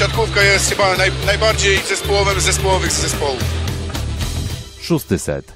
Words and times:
siatkówka 0.00 0.42
jest 0.42 0.70
chyba 0.70 0.96
naj, 0.96 1.10
najbardziej 1.26 1.76
zespołowym 1.76 2.40
z 2.40 2.44
zespołowych 2.44 2.90
zespołów. 2.90 3.44
Szósty 4.80 5.18
set. 5.18 5.52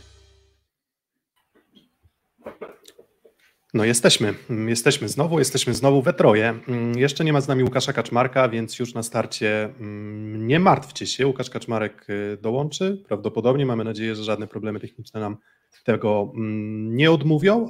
No 3.74 3.84
jesteśmy, 3.84 4.34
jesteśmy 4.66 5.08
znowu, 5.08 5.38
jesteśmy 5.38 5.74
znowu 5.74 6.02
we 6.02 6.12
troje. 6.12 6.54
Mm, 6.68 6.98
Jeszcze 6.98 7.24
nie 7.24 7.32
ma 7.32 7.40
z 7.40 7.48
nami 7.48 7.64
Łukasza 7.64 7.92
Kaczmarka, 7.92 8.48
więc 8.48 8.78
już 8.78 8.94
na 8.94 9.02
starcie 9.02 9.64
mm, 9.64 10.46
nie 10.46 10.60
martwcie 10.60 11.06
się, 11.06 11.26
Łukasz 11.26 11.50
Kaczmarek 11.50 12.06
y, 12.10 12.38
dołączy, 12.42 13.02
prawdopodobnie, 13.08 13.66
mamy 13.66 13.84
nadzieję, 13.84 14.14
że 14.14 14.24
żadne 14.24 14.46
problemy 14.46 14.80
techniczne 14.80 15.20
nam 15.20 15.36
tego 15.84 16.32
mm, 16.34 16.96
nie 16.96 17.10
odmówią 17.10 17.68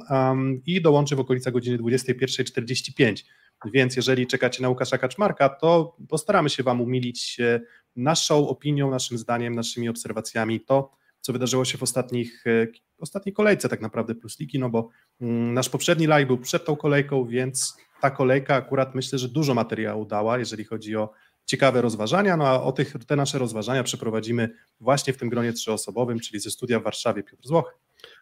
i 0.65 0.81
dołączy 0.81 1.15
w 1.15 1.19
okolicach 1.19 1.53
godziny 1.53 1.77
21.45, 1.77 3.23
więc 3.65 3.95
jeżeli 3.95 4.27
czekacie 4.27 4.61
na 4.61 4.69
Łukasza 4.69 4.97
Kaczmarka, 4.97 5.49
to 5.49 5.95
postaramy 6.09 6.49
się 6.49 6.63
Wam 6.63 6.81
umilić 6.81 7.39
e, 7.39 7.61
naszą 7.95 8.47
opinią, 8.47 8.91
naszym 8.91 9.17
zdaniem, 9.17 9.55
naszymi 9.55 9.89
obserwacjami 9.89 10.61
to, 10.61 10.91
co 11.21 11.33
wydarzyło 11.33 11.65
się 11.65 11.77
w 11.77 11.83
ostatnich, 11.83 12.47
e, 12.47 12.67
ostatniej 12.97 13.33
kolejce 13.33 13.69
tak 13.69 13.81
naprawdę 13.81 14.15
Plus 14.15 14.39
Ligi, 14.39 14.59
no 14.59 14.69
bo 14.69 14.89
mm, 15.21 15.53
nasz 15.53 15.69
poprzedni 15.69 16.07
live 16.07 16.27
był 16.27 16.37
przed 16.37 16.65
tą 16.65 16.75
kolejką, 16.75 17.25
więc 17.25 17.77
ta 18.01 18.11
kolejka 18.11 18.55
akurat 18.55 18.95
myślę, 18.95 19.19
że 19.19 19.29
dużo 19.29 19.53
materiału 19.53 20.05
dała, 20.05 20.37
jeżeli 20.37 20.63
chodzi 20.63 20.95
o 20.95 21.13
ciekawe 21.45 21.81
rozważania, 21.81 22.37
no 22.37 22.47
a 22.47 22.61
o 22.61 22.71
tych, 22.71 22.93
te 23.07 23.15
nasze 23.15 23.39
rozważania 23.39 23.83
przeprowadzimy 23.83 24.49
właśnie 24.79 25.13
w 25.13 25.17
tym 25.17 25.29
gronie 25.29 25.53
trzyosobowym, 25.53 26.19
czyli 26.19 26.39
ze 26.39 26.51
studia 26.51 26.79
w 26.79 26.83
Warszawie 26.83 27.23
Piotr 27.23 27.47
Złoch. 27.47 27.79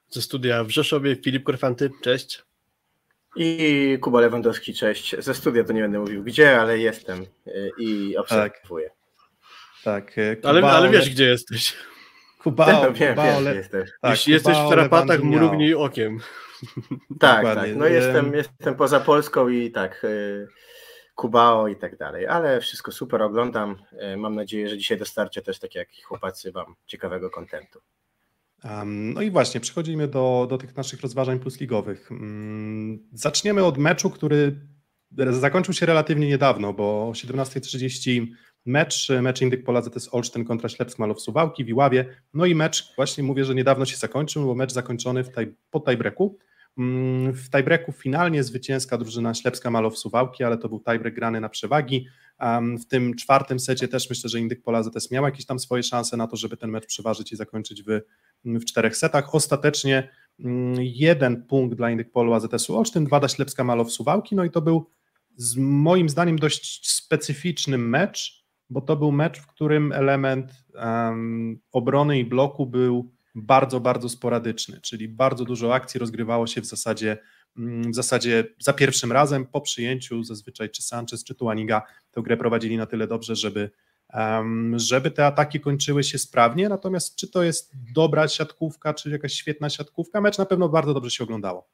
Ze 0.09 0.21
studia 0.21 0.63
w 0.63 0.69
Rzeszowie 0.69 1.15
Filip 1.15 1.43
Korfanty, 1.43 1.91
cześć. 2.01 2.43
I 3.35 3.97
Kuba 4.01 4.21
Lewandowski, 4.21 4.73
cześć. 4.73 5.15
Ze 5.19 5.33
studia 5.33 5.63
to 5.63 5.73
nie 5.73 5.81
będę 5.81 5.99
mówił 5.99 6.23
gdzie, 6.23 6.59
ale 6.61 6.79
jestem 6.79 7.25
y, 7.47 7.71
i 7.79 8.17
obserwuję. 8.17 8.89
Tak, 9.83 10.17
e, 10.17 10.35
Ale, 10.43 10.61
Kuba 10.61 10.71
ale 10.73 10.89
wiesz, 10.89 11.09
gdzie 11.09 11.25
jesteś. 11.25 11.73
Kuba, 12.43 12.71
No, 12.71 12.93
wiem, 12.93 13.15
Kuba 13.15 13.39
jestem. 13.53 13.83
tak, 14.01 14.11
Jeśli 14.11 14.33
jesteś 14.33 14.53
Kuba 14.55 14.67
w 14.67 14.69
tarapatach, 14.69 15.23
mrugnij 15.23 15.73
okiem. 15.73 16.19
Tak, 17.19 17.37
Dokładnie. 17.45 17.69
tak. 17.71 17.75
No 17.79 17.87
jestem, 17.87 18.33
jestem 18.33 18.75
poza 18.75 18.99
Polską 18.99 19.49
i 19.49 19.71
tak, 19.71 20.03
y, 20.03 20.47
Kubao 21.15 21.67
i 21.67 21.75
tak 21.75 21.97
dalej, 21.97 22.27
ale 22.27 22.61
wszystko 22.61 22.91
super 22.91 23.21
oglądam. 23.21 23.77
Mam 24.17 24.35
nadzieję, 24.35 24.69
że 24.69 24.77
dzisiaj 24.77 24.97
dostarczę 24.97 25.41
też, 25.41 25.59
tak 25.59 25.75
jak 25.75 25.87
chłopacy, 26.05 26.51
wam 26.51 26.75
ciekawego 26.87 27.29
kontentu. 27.29 27.79
No 28.85 29.21
i 29.21 29.31
właśnie, 29.31 29.59
przechodzimy 29.59 30.07
do, 30.07 30.47
do 30.49 30.57
tych 30.57 30.75
naszych 30.75 31.01
rozważań 31.01 31.39
plusligowych. 31.39 32.11
Mm, 32.11 33.09
Zaczniemy 33.13 33.63
od 33.63 33.77
meczu, 33.77 34.09
który 34.09 34.59
zakończył 35.29 35.73
się 35.73 35.85
relatywnie 35.85 36.27
niedawno, 36.27 36.73
bo 36.73 37.07
o 37.07 37.11
17.30 37.11 38.27
mecz, 38.65 39.07
mecz 39.21 39.41
Indyk 39.41 39.63
Pola 39.63 39.81
ZS 39.81 40.09
Olsztyn 40.11 40.45
kontra 40.45 40.69
Ślepsk 40.69 40.99
Malow 40.99 41.21
Suwałki 41.21 41.65
w 41.65 41.69
Iławie. 41.69 42.05
No 42.33 42.45
i 42.45 42.55
mecz, 42.55 42.95
właśnie 42.95 43.23
mówię, 43.23 43.45
że 43.45 43.55
niedawno 43.55 43.85
się 43.85 43.97
zakończył, 43.97 44.45
bo 44.45 44.55
mecz 44.55 44.73
zakończony 44.73 45.23
w 45.23 45.29
taj, 45.29 45.55
po 45.71 45.79
tiebreaku. 45.79 46.37
Mm, 46.77 47.33
W 47.33 47.49
tiebreaku 47.49 47.91
finalnie 47.91 48.43
zwycięska 48.43 48.97
drużyna 48.97 49.33
Ślepska 49.33 49.71
Malow 49.71 49.97
Suwałki, 49.97 50.43
ale 50.43 50.57
to 50.57 50.69
był 50.69 50.79
tiebreak 50.79 51.15
grany 51.15 51.41
na 51.41 51.49
przewagi. 51.49 52.07
W 52.79 52.85
tym 52.85 53.15
czwartym 53.15 53.59
secie 53.59 53.87
też 53.87 54.09
myślę, 54.09 54.29
że 54.29 54.39
Indyk 54.39 54.63
Pola 54.63 54.83
ZS 54.83 55.11
miał 55.11 55.25
jakieś 55.25 55.45
tam 55.45 55.59
swoje 55.59 55.83
szanse 55.83 56.17
na 56.17 56.27
to, 56.27 56.35
żeby 56.35 56.57
ten 56.57 56.69
mecz 56.69 56.85
przeważyć 56.85 57.31
i 57.31 57.35
zakończyć 57.35 57.83
w, 57.83 58.01
w 58.45 58.65
czterech 58.65 58.97
setach. 58.97 59.35
Ostatecznie 59.35 60.09
mm, 60.39 60.75
jeden 60.79 61.43
punkt 61.43 61.77
dla 61.77 61.91
Indyk 61.91 62.11
Polu 62.11 62.33
AZS-u 62.33 62.77
Olsztyn, 62.77 63.05
dwa 63.05 63.19
dla 63.19 63.29
Ślepska 63.29 63.63
Malow 63.63 63.91
Suwałki, 63.91 64.35
no 64.35 64.43
i 64.43 64.49
to 64.51 64.61
był 64.61 64.89
z 65.35 65.57
moim 65.57 66.09
zdaniem 66.09 66.39
dość 66.39 66.91
specyficzny 66.91 67.77
mecz, 67.77 68.45
bo 68.69 68.81
to 68.81 68.95
był 68.95 69.11
mecz, 69.11 69.39
w 69.39 69.47
którym 69.47 69.91
element 69.91 70.65
um, 70.73 71.59
obrony 71.71 72.19
i 72.19 72.25
bloku 72.25 72.65
był 72.65 73.11
bardzo, 73.35 73.79
bardzo 73.79 74.09
sporadyczny, 74.09 74.81
czyli 74.81 75.07
bardzo 75.07 75.45
dużo 75.45 75.73
akcji 75.73 75.99
rozgrywało 75.99 76.47
się 76.47 76.61
w 76.61 76.65
zasadzie 76.65 77.17
mm, 77.57 77.91
w 77.91 77.95
zasadzie 77.95 78.43
za 78.59 78.73
pierwszym 78.73 79.11
razem 79.11 79.45
po 79.45 79.61
przyjęciu 79.61 80.23
zazwyczaj 80.23 80.69
czy 80.69 80.81
Sanchez, 80.81 81.23
czy 81.23 81.35
Tuaniga 81.35 81.81
tę 82.11 82.21
grę 82.21 82.37
prowadzili 82.37 82.77
na 82.77 82.85
tyle 82.85 83.07
dobrze, 83.07 83.35
żeby, 83.35 83.71
żeby 84.75 85.11
te 85.11 85.25
ataki 85.25 85.59
kończyły 85.59 86.03
się 86.03 86.17
sprawnie, 86.17 86.69
natomiast 86.69 87.15
czy 87.15 87.27
to 87.27 87.43
jest 87.43 87.71
dobra 87.93 88.27
siatkówka, 88.27 88.93
czy 88.93 89.09
jakaś 89.09 89.33
świetna 89.33 89.69
siatkówka, 89.69 90.21
mecz 90.21 90.37
na 90.37 90.45
pewno 90.45 90.69
bardzo 90.69 90.93
dobrze 90.93 91.11
się 91.11 91.23
oglądało. 91.23 91.69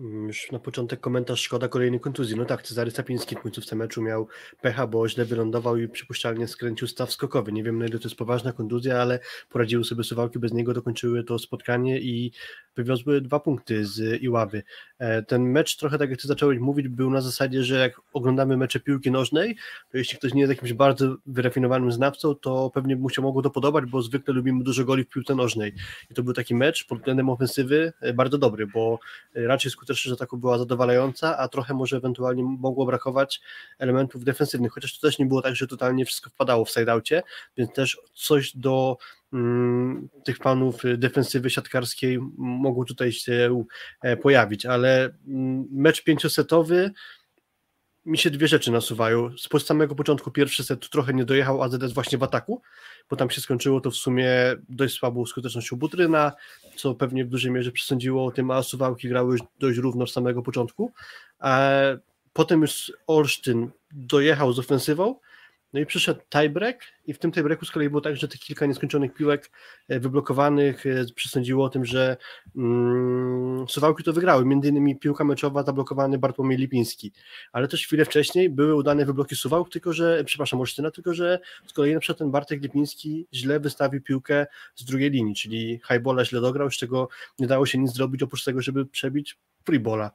Mm, 0.00 0.26
Już 0.28 0.52
na 0.52 0.58
początek 0.58 1.00
komentarz 1.00 1.40
szkoda 1.40 1.68
kolejnej 1.68 2.00
kontuzji. 2.00 2.36
No 2.36 2.44
tak, 2.44 2.62
Cezary 2.62 2.90
Sapiński 2.90 3.36
w 3.36 3.40
końcówce 3.40 3.76
meczu 3.76 4.02
miał 4.02 4.28
pecha, 4.60 4.86
bo 4.86 5.08
źle 5.08 5.24
wylądował 5.24 5.76
i 5.76 5.88
przypuszczalnie 5.88 6.48
skręcił 6.48 6.88
staw 6.88 7.12
skokowy. 7.12 7.52
Nie 7.52 7.62
wiem 7.62 7.78
na 7.78 7.86
ile 7.86 7.98
to 7.98 8.08
jest 8.08 8.16
poważna 8.16 8.52
kontuzja, 8.52 9.02
ale 9.02 9.18
poradziły 9.48 9.84
sobie 9.84 10.04
suwałki 10.04 10.38
bez 10.38 10.52
niego, 10.52 10.74
dokończyły 10.74 11.24
to 11.24 11.38
spotkanie 11.38 12.00
i 12.00 12.32
wywiozły 12.76 13.20
dwa 13.20 13.40
punkty 13.40 13.86
z 13.86 14.22
Iławy. 14.22 14.62
E, 14.98 15.22
Ten 15.22 15.42
mecz 15.42 15.76
trochę 15.76 15.98
tak 15.98 16.10
jak 16.10 16.20
ty 16.20 16.28
zacząłeś 16.28 16.58
mówić, 16.58 16.88
był 16.88 17.10
na 17.10 17.20
zasadzie, 17.20 17.64
że 17.64 17.78
jak 17.78 18.00
oglądamy 18.12 18.56
mecze 18.56 18.80
piłki 18.80 19.10
nożnej, 19.10 19.56
to 19.90 19.98
jeśli 19.98 20.18
ktoś 20.18 20.34
nie 20.34 20.40
jest 20.40 20.50
jakimś 20.52 20.72
bardzo 20.72 21.16
wyrafinowanym 21.26 21.92
znawcą, 21.92 22.34
to 22.34 22.70
pewnie 22.74 22.96
mu 22.96 23.10
się 23.10 23.22
mogło 23.22 23.42
to 23.42 23.50
podobać, 23.50 23.84
bo 23.86 24.02
zwykle 24.02 24.34
lubimy 24.34 24.64
dużo 24.64 24.84
goli 24.84 25.04
w 25.04 25.08
piłce 25.08 25.34
nożnej. 25.34 25.74
I 26.10 26.14
to 26.14 26.22
był 26.22 26.32
taki 26.34 26.54
mecz 26.54 26.86
pod 26.86 26.98
względem 26.98 27.28
ofensywy 27.30 27.92
e, 28.00 28.12
bardzo 28.12 28.38
dobry, 28.38 28.66
bo 28.66 28.98
e, 29.34 29.46
raczej 29.46 29.70
skuteczność 29.90 30.20
ataku 30.20 30.38
była 30.38 30.58
zadowalająca, 30.58 31.38
a 31.38 31.48
trochę 31.48 31.74
może 31.74 31.96
ewentualnie 31.96 32.42
mogło 32.42 32.86
brakować 32.86 33.40
elementów 33.78 34.24
defensywnych, 34.24 34.72
chociaż 34.72 34.98
to 34.98 35.08
też 35.08 35.18
nie 35.18 35.26
było 35.26 35.42
tak, 35.42 35.56
że 35.56 35.66
totalnie 35.66 36.04
wszystko 36.04 36.30
wpadało 36.30 36.64
w 36.64 36.70
sideoutie, 36.70 37.22
więc 37.56 37.72
też 37.72 37.98
coś 38.14 38.56
do 38.56 38.96
mm, 39.32 40.08
tych 40.24 40.38
panów 40.38 40.82
defensywy 40.96 41.50
siatkarskiej 41.50 42.18
mogło 42.38 42.84
tutaj 42.84 43.12
się 43.12 43.64
e, 44.02 44.16
pojawić, 44.16 44.66
ale 44.66 45.10
mm, 45.28 45.68
mecz 45.70 46.04
pięciosetowy 46.04 46.90
mi 48.10 48.18
się 48.18 48.30
dwie 48.30 48.48
rzeczy 48.48 48.72
nasuwają. 48.72 49.30
Z 49.38 49.66
samego 49.66 49.94
początku 49.94 50.30
pierwszy 50.30 50.64
set 50.64 50.88
trochę 50.88 51.14
nie 51.14 51.24
dojechał 51.24 51.62
AZS 51.62 51.92
właśnie 51.92 52.18
w 52.18 52.22
ataku, 52.22 52.62
bo 53.10 53.16
tam 53.16 53.30
się 53.30 53.40
skończyło 53.40 53.80
to 53.80 53.90
w 53.90 53.96
sumie 53.96 54.28
dość 54.68 54.94
słabą 54.94 55.26
skutecznością 55.26 55.76
Butryna, 55.76 56.32
co 56.76 56.94
pewnie 56.94 57.24
w 57.24 57.28
dużej 57.28 57.50
mierze 57.50 57.72
przesądziło 57.72 58.26
o 58.26 58.30
tym, 58.30 58.50
a 58.50 58.62
Suwałki 58.62 59.08
grały 59.08 59.32
już 59.32 59.40
dość 59.58 59.78
równo 59.78 60.06
z 60.06 60.12
samego 60.12 60.42
początku. 60.42 60.92
A 61.38 61.70
potem 62.32 62.60
już 62.60 62.92
Olsztyn 63.06 63.70
dojechał 63.92 64.52
z 64.52 64.58
ofensywą, 64.58 65.14
no 65.72 65.80
i 65.80 65.86
przyszedł 65.86 66.20
tiebreak 66.28 66.82
i 67.06 67.14
w 67.14 67.18
tym 67.18 67.32
tiebreaku 67.32 67.64
z 67.64 67.70
kolei 67.70 67.88
było 67.88 68.00
tak, 68.00 68.16
że 68.16 68.28
tych 68.28 68.40
kilka 68.40 68.66
nieskończonych 68.66 69.14
piłek 69.14 69.50
e, 69.88 70.00
wyblokowanych 70.00 70.86
e, 70.86 71.04
przesądziło 71.14 71.64
o 71.64 71.68
tym, 71.68 71.84
że 71.84 72.16
mm, 72.56 73.68
Suwałki 73.68 74.04
to 74.04 74.12
wygrały, 74.12 74.44
między 74.44 74.68
innymi 74.68 74.98
piłka 74.98 75.24
meczowa 75.24 75.62
zablokowany 75.62 76.18
Bartłomiej 76.18 76.58
Lipiński, 76.58 77.12
ale 77.52 77.68
też 77.68 77.86
chwilę 77.86 78.04
wcześniej 78.04 78.50
były 78.50 78.74
udane 78.74 79.04
wybloki 79.04 79.36
Suwałk, 79.36 79.70
tylko 79.70 79.92
że, 79.92 80.24
przepraszam, 80.24 80.60
Olsztyna, 80.60 80.90
tylko 80.90 81.14
że 81.14 81.38
z 81.66 81.72
kolei 81.72 81.94
na 81.94 82.00
przykład 82.00 82.18
ten 82.18 82.30
Bartek 82.30 82.62
Lipiński 82.62 83.26
źle 83.32 83.60
wystawił 83.60 84.02
piłkę 84.02 84.46
z 84.74 84.84
drugiej 84.84 85.10
linii, 85.10 85.34
czyli 85.34 85.80
highbola 85.88 86.24
źle 86.24 86.40
dograł, 86.40 86.70
z 86.70 86.76
czego 86.76 87.08
nie 87.38 87.46
dało 87.46 87.66
się 87.66 87.78
nic 87.78 87.92
zrobić 87.92 88.22
oprócz 88.22 88.44
tego, 88.44 88.62
żeby 88.62 88.86
przebić 88.86 89.38
freebola. 89.64 90.10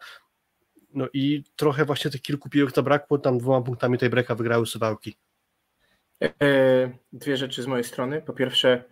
No 0.94 1.08
i 1.14 1.44
trochę 1.56 1.86
właśnie 1.86 2.12
tych 2.12 2.22
kilku 2.22 2.50
piłek 2.50 2.76
zabrakło, 2.76 3.18
tam 3.18 3.38
dwoma 3.38 3.66
punktami 3.66 3.98
tej 3.98 4.10
wygrały 4.10 4.66
Suwałki. 4.66 5.16
E, 6.24 6.92
Dwie 7.14 7.38
rzeczy 7.38 7.64
z 7.64 7.68
mojej 7.68 7.84
strony. 7.84 8.22
Po 8.22 8.34
pierwsze, 8.34 8.84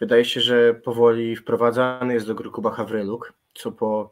wydaje 0.00 0.24
się, 0.24 0.40
że 0.40 0.74
powoli 0.74 1.36
wprowadzany 1.36 2.14
jest 2.14 2.26
do 2.26 2.34
gry 2.34 2.50
Kuba 2.50 2.70
Hawryluk, 2.70 3.32
co 3.54 3.72
po 3.72 4.10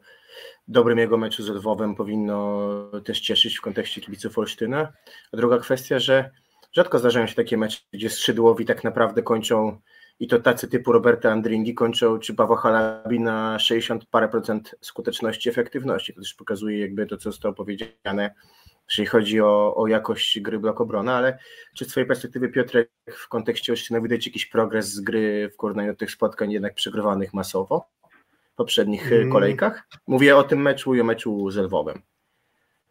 dobrym 0.67 0.97
jego 0.97 1.17
meczu 1.17 1.43
z 1.43 1.49
Lwowem 1.49 1.95
powinno 1.95 2.67
też 3.05 3.19
cieszyć 3.19 3.57
w 3.57 3.61
kontekście 3.61 4.01
kibiców 4.01 4.37
Olsztyna. 4.37 4.93
A 5.33 5.37
druga 5.37 5.57
kwestia, 5.57 5.99
że 5.99 6.31
rzadko 6.73 6.99
zdarzają 6.99 7.27
się 7.27 7.35
takie 7.35 7.57
mecze, 7.57 7.77
gdzie 7.93 8.09
skrzydłowi 8.09 8.65
tak 8.65 8.83
naprawdę 8.83 9.23
kończą 9.23 9.81
i 10.19 10.27
to 10.27 10.39
tacy 10.39 10.67
typu 10.67 10.91
Roberta 10.91 11.31
Andringi 11.31 11.73
kończą, 11.73 12.19
czy 12.19 12.35
Paweł 12.35 12.55
Halabi 12.55 13.19
na 13.19 13.59
60 13.59 14.05
parę 14.05 14.29
procent 14.29 14.75
skuteczności, 14.81 15.49
efektywności. 15.49 16.13
To 16.13 16.21
też 16.21 16.33
pokazuje 16.33 16.79
jakby 16.79 17.05
to, 17.05 17.17
co 17.17 17.31
zostało 17.31 17.53
powiedziane, 17.53 18.35
jeżeli 18.89 19.05
chodzi 19.07 19.41
o, 19.41 19.75
o 19.75 19.87
jakość 19.87 20.39
gry 20.39 20.59
blok 20.59 20.81
obrony, 20.81 21.11
ale 21.11 21.37
czy 21.75 21.85
z 21.85 21.87
Twojej 21.87 22.07
perspektywy, 22.07 22.49
Piotrek, 22.49 22.89
w 23.11 23.27
kontekście 23.27 23.71
Olsztyna 23.71 24.01
widać 24.01 24.25
jakiś 24.25 24.45
progres 24.45 24.93
z 24.93 24.99
gry 24.99 25.49
w 25.53 25.57
porównaniu 25.57 25.91
do 25.91 25.97
tych 25.97 26.11
spotkań 26.11 26.51
jednak 26.51 26.73
przegrywanych 26.73 27.33
masowo 27.33 27.89
w 28.53 28.55
poprzednich 28.55 29.11
Mm. 29.11 29.31
kolejkach? 29.31 29.87
Mówię 30.07 30.37
o 30.37 30.43
tym 30.43 30.61
meczu 30.61 30.95
i 30.95 31.01
o 31.01 31.03
meczu 31.03 31.51
z 31.51 31.57
Lwowem. 31.57 32.01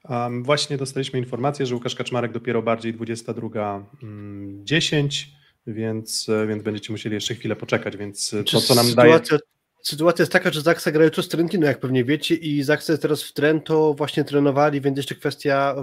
Um, 0.08 0.44
właśnie 0.44 0.76
dostaliśmy 0.76 1.18
informację, 1.18 1.66
że 1.66 1.74
Łukasz 1.74 1.94
Kaczmarek 1.94 2.32
dopiero 2.32 2.62
bardziej 2.62 2.94
22.10, 2.94 5.26
więc, 5.66 6.26
więc 6.48 6.62
będziecie 6.62 6.92
musieli 6.92 7.14
jeszcze 7.14 7.34
chwilę 7.34 7.56
poczekać, 7.56 7.96
więc 7.96 8.30
to, 8.30 8.44
Czy 8.44 8.60
co 8.60 8.74
nam 8.74 8.94
daje... 8.94 9.12
sytuacja, 9.12 9.38
Sytuacja 9.82 10.22
jest 10.22 10.32
taka, 10.32 10.52
że 10.52 10.60
Zaksa 10.60 10.90
grają 10.90 11.10
tu 11.10 11.22
z 11.22 11.28
Trentino, 11.28 11.66
jak 11.66 11.80
pewnie 11.80 12.04
wiecie, 12.04 12.34
i 12.34 12.62
Zaksa 12.62 12.92
jest 12.92 13.02
teraz 13.02 13.22
w 13.22 13.32
Trento, 13.32 13.94
właśnie 13.94 14.24
trenowali, 14.24 14.80
więc 14.80 14.96
jeszcze 14.96 15.14
kwestia 15.14 15.74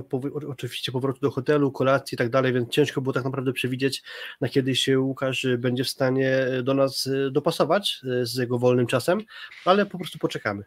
oczywiście 0.50 0.92
powrotu 0.92 1.20
do 1.20 1.32
hotelu, 1.32 1.72
kolacji 1.72 2.16
i 2.16 2.18
tak 2.18 2.30
dalej, 2.30 2.54
więc 2.54 2.70
ciężko 2.70 3.02
było 3.02 3.14
tak 3.14 3.24
naprawdę 3.24 3.54
przewidzieć, 3.54 4.04
na 4.42 4.50
kiedy 4.50 4.76
się 4.76 5.00
Łukasz 5.00 5.48
będzie 5.58 5.84
w 5.84 5.90
stanie 5.90 6.38
do 6.64 6.74
nas 6.74 7.10
dopasować 7.32 8.02
z 8.22 8.36
jego 8.36 8.60
wolnym 8.60 8.88
czasem, 8.88 9.22
ale 9.66 9.86
po 9.86 9.98
prostu 9.98 10.20
poczekamy. 10.20 10.64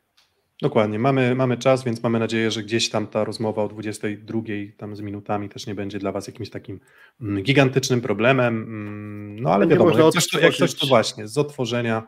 Dokładnie, 0.62 0.98
mamy, 0.98 1.34
mamy 1.34 1.56
czas, 1.56 1.84
więc 1.84 2.02
mamy 2.02 2.18
nadzieję, 2.18 2.50
że 2.50 2.62
gdzieś 2.62 2.90
tam 2.90 3.06
ta 3.06 3.24
rozmowa 3.24 3.62
o 3.62 3.68
22 3.68 4.42
tam 4.76 4.96
z 4.96 5.00
minutami 5.00 5.48
też 5.48 5.66
nie 5.66 5.74
będzie 5.74 5.98
dla 5.98 6.12
Was 6.12 6.26
jakimś 6.26 6.50
takim 6.50 6.80
mm, 7.20 7.42
gigantycznym 7.42 8.00
problemem. 8.00 8.56
Mm, 8.56 9.40
no 9.40 9.54
ale 9.54 9.66
nie 9.66 9.72
wiadomo, 9.72 9.98
jak 9.98 10.12
coś, 10.12 10.28
to, 10.28 10.40
jak 10.40 10.54
coś 10.54 10.74
to 10.74 10.86
właśnie 10.86 11.28
z 11.28 11.38
otworzenia 11.38 12.06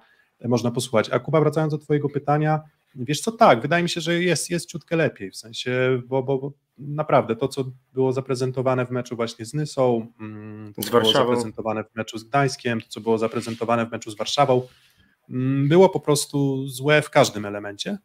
można 0.48 0.70
posłuchać. 0.70 1.10
A 1.10 1.18
Kuba, 1.18 1.40
wracając 1.40 1.72
do 1.72 1.78
Twojego 1.78 2.08
pytania, 2.08 2.60
wiesz 2.94 3.20
co, 3.20 3.32
tak, 3.32 3.62
wydaje 3.62 3.82
mi 3.82 3.88
się, 3.88 4.00
że 4.00 4.22
jest, 4.22 4.50
jest 4.50 4.68
ciutkę 4.68 4.96
lepiej, 4.96 5.30
w 5.30 5.36
sensie, 5.36 6.02
bo, 6.06 6.22
bo, 6.22 6.38
bo 6.38 6.52
naprawdę 6.78 7.36
to, 7.36 7.48
co 7.48 7.64
było 7.92 8.12
zaprezentowane 8.12 8.86
w 8.86 8.90
meczu 8.90 9.16
właśnie 9.16 9.44
z 9.44 9.54
Nysą, 9.54 10.06
mm, 10.20 10.72
to, 10.74 10.82
co 10.82 10.90
było 10.90 11.12
zaprezentowane 11.12 11.84
w 11.84 11.94
meczu 11.94 12.18
z 12.18 12.24
Gdańskiem, 12.24 12.80
to, 12.80 12.86
co 12.88 13.00
było 13.00 13.18
zaprezentowane 13.18 13.86
w 13.86 13.90
meczu 13.90 14.10
z 14.10 14.16
Warszawą, 14.16 14.62
było 15.68 15.88
po 15.88 16.00
prostu 16.00 16.68
złe 16.68 17.02
w 17.02 17.10
każdym 17.10 17.46
elemencie. 17.46 17.98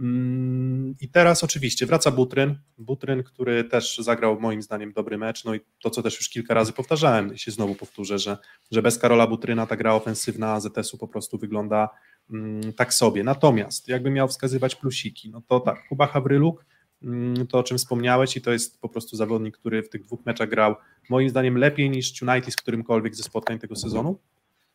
Mm, 0.00 0.94
I 1.00 1.08
teraz 1.08 1.44
oczywiście 1.44 1.86
wraca 1.86 2.10
Butryn, 2.10 2.58
Butryn, 2.78 3.22
który 3.22 3.64
też 3.64 3.98
zagrał 3.98 4.40
moim 4.40 4.62
zdaniem 4.62 4.92
dobry 4.92 5.18
mecz, 5.18 5.44
no 5.44 5.54
i 5.54 5.60
to, 5.82 5.90
co 5.90 6.02
też 6.02 6.16
już 6.16 6.28
kilka 6.28 6.54
razy 6.54 6.72
powtarzałem, 6.72 7.36
się 7.36 7.50
znowu 7.50 7.74
powtórzę, 7.74 8.18
że, 8.18 8.38
że 8.70 8.82
bez 8.82 8.98
Karola 8.98 9.26
Butryna 9.26 9.66
ta 9.66 9.76
gra 9.76 9.94
ofensywna 9.94 10.52
AZS-u 10.52 10.98
po 10.98 11.08
prostu 11.08 11.38
wygląda 11.38 11.88
mm, 12.30 12.72
tak 12.72 12.94
sobie. 12.94 13.24
Natomiast 13.24 13.88
jakbym 13.88 14.14
miał 14.14 14.28
wskazywać 14.28 14.76
plusiki, 14.76 15.30
no 15.30 15.42
to 15.48 15.60
tak, 15.60 15.88
Kuba 15.88 16.06
Hawryluk, 16.06 16.64
mm, 17.02 17.46
to 17.46 17.58
o 17.58 17.62
czym 17.62 17.78
wspomniałeś 17.78 18.36
i 18.36 18.40
to 18.40 18.52
jest 18.52 18.80
po 18.80 18.88
prostu 18.88 19.16
zawodnik, 19.16 19.58
który 19.58 19.82
w 19.82 19.88
tych 19.88 20.04
dwóch 20.04 20.26
meczach 20.26 20.48
grał 20.48 20.74
moim 21.10 21.28
zdaniem 21.28 21.58
lepiej 21.58 21.90
niż 21.90 22.22
United 22.22 22.52
z 22.52 22.56
którymkolwiek 22.56 23.16
ze 23.16 23.22
spotkań 23.22 23.58
tego 23.58 23.76
sezonu 23.76 24.18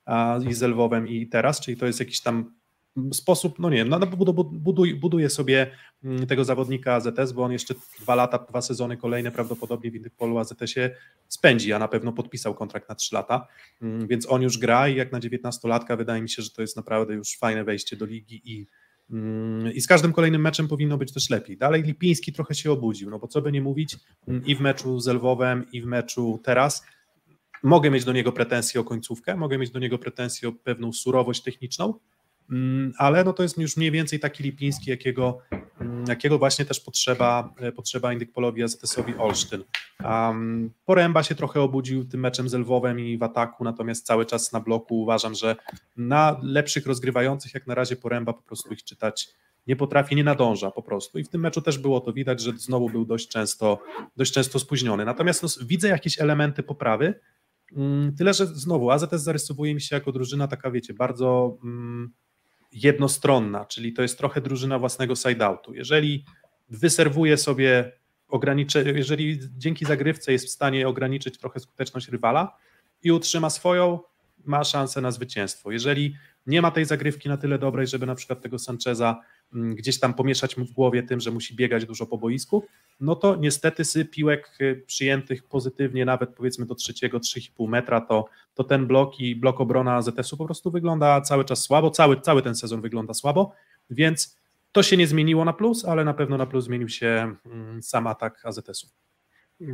a, 0.05 0.39
i 0.49 0.53
z 0.53 0.61
Lwowem 0.61 1.07
i 1.07 1.27
teraz, 1.27 1.59
czyli 1.59 1.77
to 1.77 1.85
jest 1.85 1.99
jakiś 1.99 2.21
tam 2.21 2.58
sposób, 3.13 3.59
no 3.59 3.69
nie 3.69 3.77
wiem, 3.77 3.89
no, 3.89 3.99
no 3.99 4.07
buduj, 4.43 4.95
buduje 4.95 5.29
sobie 5.29 5.71
mm, 6.03 6.27
tego 6.27 6.43
zawodnika 6.43 6.93
AZS, 6.93 7.31
bo 7.31 7.43
on 7.43 7.51
jeszcze 7.51 7.75
dwa 8.01 8.15
lata, 8.15 8.37
dwa 8.49 8.61
sezony 8.61 8.97
kolejne 8.97 9.31
prawdopodobnie 9.31 9.91
w 9.91 9.95
Interpolu 9.95 10.37
AZS-ie 10.37 10.95
spędzi, 11.27 11.73
a 11.73 11.79
na 11.79 11.87
pewno 11.87 12.13
podpisał 12.13 12.55
kontrakt 12.55 12.89
na 12.89 12.95
trzy 12.95 13.15
lata, 13.15 13.47
mm, 13.81 14.07
więc 14.07 14.31
on 14.31 14.41
już 14.41 14.57
gra 14.57 14.87
i 14.87 14.95
jak 14.95 15.11
na 15.11 15.19
19-latka 15.19 15.97
wydaje 15.97 16.21
mi 16.21 16.29
się, 16.29 16.41
że 16.41 16.49
to 16.49 16.61
jest 16.61 16.75
naprawdę 16.75 17.13
już 17.13 17.37
fajne 17.37 17.63
wejście 17.63 17.95
do 17.95 18.05
ligi 18.05 18.41
i 18.45 18.67
mm, 19.11 19.73
i 19.73 19.81
z 19.81 19.87
każdym 19.87 20.13
kolejnym 20.13 20.41
meczem 20.41 20.67
powinno 20.67 20.97
być 20.97 21.13
też 21.13 21.29
lepiej. 21.29 21.57
Dalej 21.57 21.83
Lipiński 21.83 22.33
trochę 22.33 22.55
się 22.55 22.71
obudził, 22.71 23.09
no 23.09 23.19
bo 23.19 23.27
co 23.27 23.41
by 23.41 23.51
nie 23.51 23.61
mówić, 23.61 23.97
i 24.45 24.55
w 24.55 24.61
meczu 24.61 24.99
z 24.99 25.07
Lwowem, 25.07 25.65
i 25.71 25.81
w 25.81 25.85
meczu 25.85 26.39
teraz, 26.43 26.83
mogę 27.63 27.91
mieć 27.91 28.05
do 28.05 28.13
niego 28.13 28.31
pretensje 28.31 28.81
o 28.81 28.83
końcówkę, 28.83 29.37
mogę 29.37 29.57
mieć 29.57 29.71
do 29.71 29.79
niego 29.79 29.97
pretensje 29.97 30.49
o 30.49 30.51
pewną 30.51 30.93
surowość 30.93 31.43
techniczną, 31.43 31.93
ale 32.97 33.23
no 33.23 33.33
to 33.33 33.43
jest 33.43 33.57
już 33.57 33.77
mniej 33.77 33.91
więcej 33.91 34.19
taki 34.19 34.43
Lipiński, 34.43 34.89
jakiego, 34.89 35.39
mm, 35.81 36.05
jakiego 36.07 36.37
właśnie 36.37 36.65
też 36.65 36.79
potrzeba, 36.79 37.53
e, 37.59 37.71
potrzeba 37.71 38.13
Indykpolowi 38.13 38.63
AZS-owi 38.63 39.13
Olsztyn. 39.17 39.63
Um, 40.03 40.71
Poręba 40.85 41.23
się 41.23 41.35
trochę 41.35 41.61
obudził 41.61 42.05
tym 42.05 42.19
meczem 42.19 42.49
z 42.49 42.53
Lwowem 42.53 42.99
i 42.99 43.17
w 43.17 43.23
ataku, 43.23 43.63
natomiast 43.63 44.05
cały 44.05 44.25
czas 44.25 44.51
na 44.51 44.59
bloku 44.59 45.01
uważam, 45.01 45.35
że 45.35 45.55
na 45.97 46.39
lepszych 46.43 46.85
rozgrywających 46.85 47.53
jak 47.53 47.67
na 47.67 47.75
razie 47.75 47.95
Poręba 47.95 48.33
po 48.33 48.41
prostu 48.41 48.73
ich 48.73 48.83
czytać 48.83 49.29
nie 49.67 49.75
potrafi, 49.75 50.15
nie 50.15 50.23
nadąża 50.23 50.71
po 50.71 50.83
prostu 50.83 51.19
i 51.19 51.23
w 51.23 51.29
tym 51.29 51.41
meczu 51.41 51.61
też 51.61 51.77
było 51.77 52.01
to 52.01 52.13
widać, 52.13 52.41
że 52.41 52.51
znowu 52.57 52.89
był 52.89 53.05
dość 53.05 53.27
często, 53.27 53.79
dość 54.17 54.33
często 54.33 54.59
spóźniony. 54.59 55.05
Natomiast 55.05 55.43
no, 55.43 55.49
widzę 55.65 55.87
jakieś 55.87 56.21
elementy 56.21 56.63
poprawy, 56.63 57.19
mm, 57.75 58.15
tyle, 58.15 58.33
że 58.33 58.45
znowu 58.45 58.91
AZS 58.91 59.21
zarysowuje 59.23 59.75
mi 59.75 59.81
się 59.81 59.95
jako 59.95 60.11
drużyna 60.11 60.47
taka, 60.47 60.71
wiecie, 60.71 60.93
bardzo 60.93 61.57
jednostronna, 62.71 63.65
czyli 63.65 63.93
to 63.93 64.01
jest 64.01 64.17
trochę 64.17 64.41
drużyna 64.41 64.79
własnego 64.79 65.15
side-outu. 65.15 65.73
Jeżeli 65.73 66.25
wyserwuje 66.69 67.37
sobie 67.37 67.91
ogranicze, 68.27 68.83
jeżeli 68.83 69.39
dzięki 69.57 69.85
zagrywce 69.85 70.31
jest 70.31 70.45
w 70.45 70.49
stanie 70.49 70.87
ograniczyć 70.87 71.37
trochę 71.37 71.59
skuteczność 71.59 72.07
rywala 72.07 72.57
i 73.03 73.11
utrzyma 73.11 73.49
swoją, 73.49 73.99
ma 74.45 74.63
szansę 74.63 75.01
na 75.01 75.11
zwycięstwo. 75.11 75.71
Jeżeli 75.71 76.15
nie 76.45 76.61
ma 76.61 76.71
tej 76.71 76.85
zagrywki 76.85 77.29
na 77.29 77.37
tyle 77.37 77.59
dobrej, 77.59 77.87
żeby 77.87 78.05
na 78.05 78.15
przykład 78.15 78.41
tego 78.41 78.59
Sancheza 78.59 79.21
gdzieś 79.53 79.99
tam 79.99 80.13
pomieszać 80.13 80.57
mu 80.57 80.65
w 80.65 80.71
głowie 80.71 81.03
tym, 81.03 81.19
że 81.19 81.31
musi 81.31 81.55
biegać 81.55 81.85
dużo 81.85 82.05
po 82.05 82.17
boisku, 82.17 82.65
no 82.99 83.15
to 83.15 83.35
niestety 83.35 83.83
z 83.83 84.11
piłek 84.11 84.57
y, 84.61 84.83
przyjętych 84.87 85.43
pozytywnie, 85.43 86.05
nawet 86.05 86.29
powiedzmy 86.29 86.65
do 86.65 86.75
trzeciego, 86.75 87.17
3,5 87.17 87.69
metra, 87.69 88.01
to, 88.01 88.25
to 88.53 88.63
ten 88.63 88.87
blok 88.87 89.19
i 89.19 89.35
blok 89.35 89.61
obrona 89.61 89.95
AZS-u 89.95 90.37
po 90.37 90.45
prostu 90.45 90.71
wygląda 90.71 91.21
cały 91.21 91.45
czas 91.45 91.61
słabo, 91.61 91.91
cały, 91.91 92.21
cały 92.21 92.41
ten 92.41 92.55
sezon 92.55 92.81
wygląda 92.81 93.13
słabo, 93.13 93.51
więc 93.89 94.37
to 94.71 94.83
się 94.83 94.97
nie 94.97 95.07
zmieniło 95.07 95.45
na 95.45 95.53
plus, 95.53 95.85
ale 95.85 96.05
na 96.05 96.13
pewno 96.13 96.37
na 96.37 96.45
plus 96.45 96.65
zmienił 96.65 96.89
się 96.89 97.35
mm, 97.45 97.83
sam 97.83 98.07
atak 98.07 98.45
AZS-u. 98.45 99.08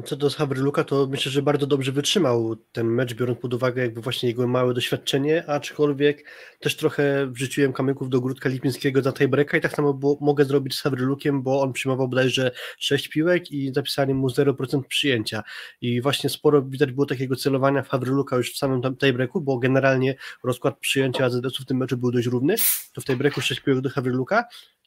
Co 0.05 0.15
do 0.15 0.29
Hawryluka, 0.29 0.83
to 0.83 1.07
myślę, 1.07 1.31
że 1.31 1.41
bardzo 1.41 1.67
dobrze 1.67 1.91
wytrzymał 1.91 2.55
ten 2.71 2.87
mecz, 2.87 3.13
biorąc 3.13 3.39
pod 3.39 3.53
uwagę 3.53 3.81
jakby 3.81 4.01
właśnie 4.01 4.29
jego 4.29 4.47
małe 4.47 4.73
doświadczenie, 4.73 5.49
aczkolwiek 5.49 6.29
też 6.59 6.75
trochę 6.75 7.27
wrzuciłem 7.27 7.73
kamyków 7.73 8.09
do 8.09 8.21
grudka 8.21 8.49
Lipińskiego 8.49 9.01
za 9.01 9.13
tiebreaka 9.13 9.57
i 9.57 9.61
tak 9.61 9.71
samo 9.71 9.93
było, 9.93 10.17
mogę 10.21 10.45
zrobić 10.45 10.75
z 10.75 10.81
Hawrylukiem, 10.81 11.43
bo 11.43 11.61
on 11.61 11.73
przyjmował 11.73 12.07
bodajże 12.07 12.51
6 12.77 13.07
piłek 13.07 13.51
i 13.51 13.73
zapisali 13.73 14.13
mu 14.13 14.27
0% 14.27 14.83
przyjęcia 14.83 15.43
i 15.81 16.01
właśnie 16.01 16.29
sporo 16.29 16.61
widać 16.61 16.91
było 16.91 17.05
takiego 17.05 17.35
celowania 17.35 17.83
w 17.83 17.89
Hawryluka 17.89 18.37
już 18.37 18.53
w 18.53 18.57
samym 18.57 18.81
tiebreaku, 18.97 19.41
bo 19.41 19.57
generalnie 19.57 20.15
rozkład 20.43 20.79
przyjęcia 20.79 21.25
AZS-u 21.25 21.63
w 21.63 21.65
tym 21.65 21.77
meczu 21.77 21.97
był 21.97 22.11
dość 22.11 22.27
równy, 22.27 22.55
to 22.93 23.01
w 23.01 23.05
tiebreaku 23.05 23.41
6 23.41 23.61
piłek 23.61 23.81
do 23.81 23.89
Hawryluka 23.89 24.45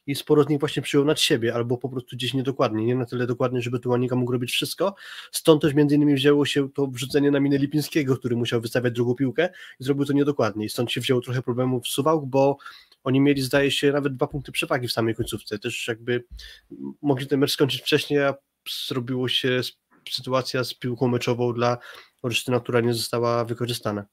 i 0.09 0.15
sporo 0.15 0.43
z 0.43 0.49
nich 0.49 0.59
właśnie 0.59 0.81
przyjął 0.81 1.05
nad 1.05 1.19
siebie, 1.19 1.53
albo 1.53 1.77
po 1.77 1.89
prostu 1.89 2.15
gdzieś 2.15 2.33
niedokładnie, 2.33 2.85
nie 2.85 2.95
na 2.95 3.05
tyle 3.05 3.27
dokładnie, 3.27 3.61
żeby 3.61 3.79
Tułanika 3.79 4.15
mógł 4.15 4.31
robić 4.31 4.51
wszystko. 4.51 4.88
Stąd 5.31 5.61
też 5.61 5.73
między 5.73 5.95
innymi 5.95 6.15
wzięło 6.15 6.45
się 6.45 6.69
to 6.71 6.87
wrzucenie 6.87 7.31
na 7.31 7.39
minę 7.39 7.57
Lipińskiego, 7.57 8.17
który 8.17 8.35
musiał 8.35 8.61
wystawiać 8.61 8.93
drugą 8.93 9.15
piłkę 9.15 9.49
i 9.79 9.83
zrobił 9.83 10.05
to 10.05 10.13
niedokładnie. 10.13 10.69
Stąd 10.69 10.91
się 10.91 11.01
wzięło 11.01 11.21
trochę 11.21 11.41
problemów 11.41 11.83
w 11.83 11.87
Suwałk, 11.87 12.25
bo 12.25 12.57
oni 13.03 13.19
mieli, 13.19 13.41
zdaje 13.41 13.71
się, 13.71 13.91
nawet 13.91 14.15
dwa 14.15 14.27
punkty 14.27 14.51
przewagi 14.51 14.87
w 14.87 14.91
samej 14.91 15.15
końcówce. 15.15 15.59
Też 15.59 15.87
jakby 15.87 16.23
mogli 17.01 17.27
ten 17.27 17.39
mecz 17.39 17.51
skończyć 17.51 17.81
wcześniej, 17.81 18.23
a 18.23 18.33
zrobiło 18.87 19.27
się 19.27 19.61
sytuacja 20.09 20.63
z 20.63 20.73
piłką 20.73 21.07
meczową 21.07 21.53
dla 21.53 21.77
Olsztyna, 22.21 22.59
która 22.59 22.81
nie 22.81 22.93
została 22.93 23.45
wykorzystana. 23.45 24.05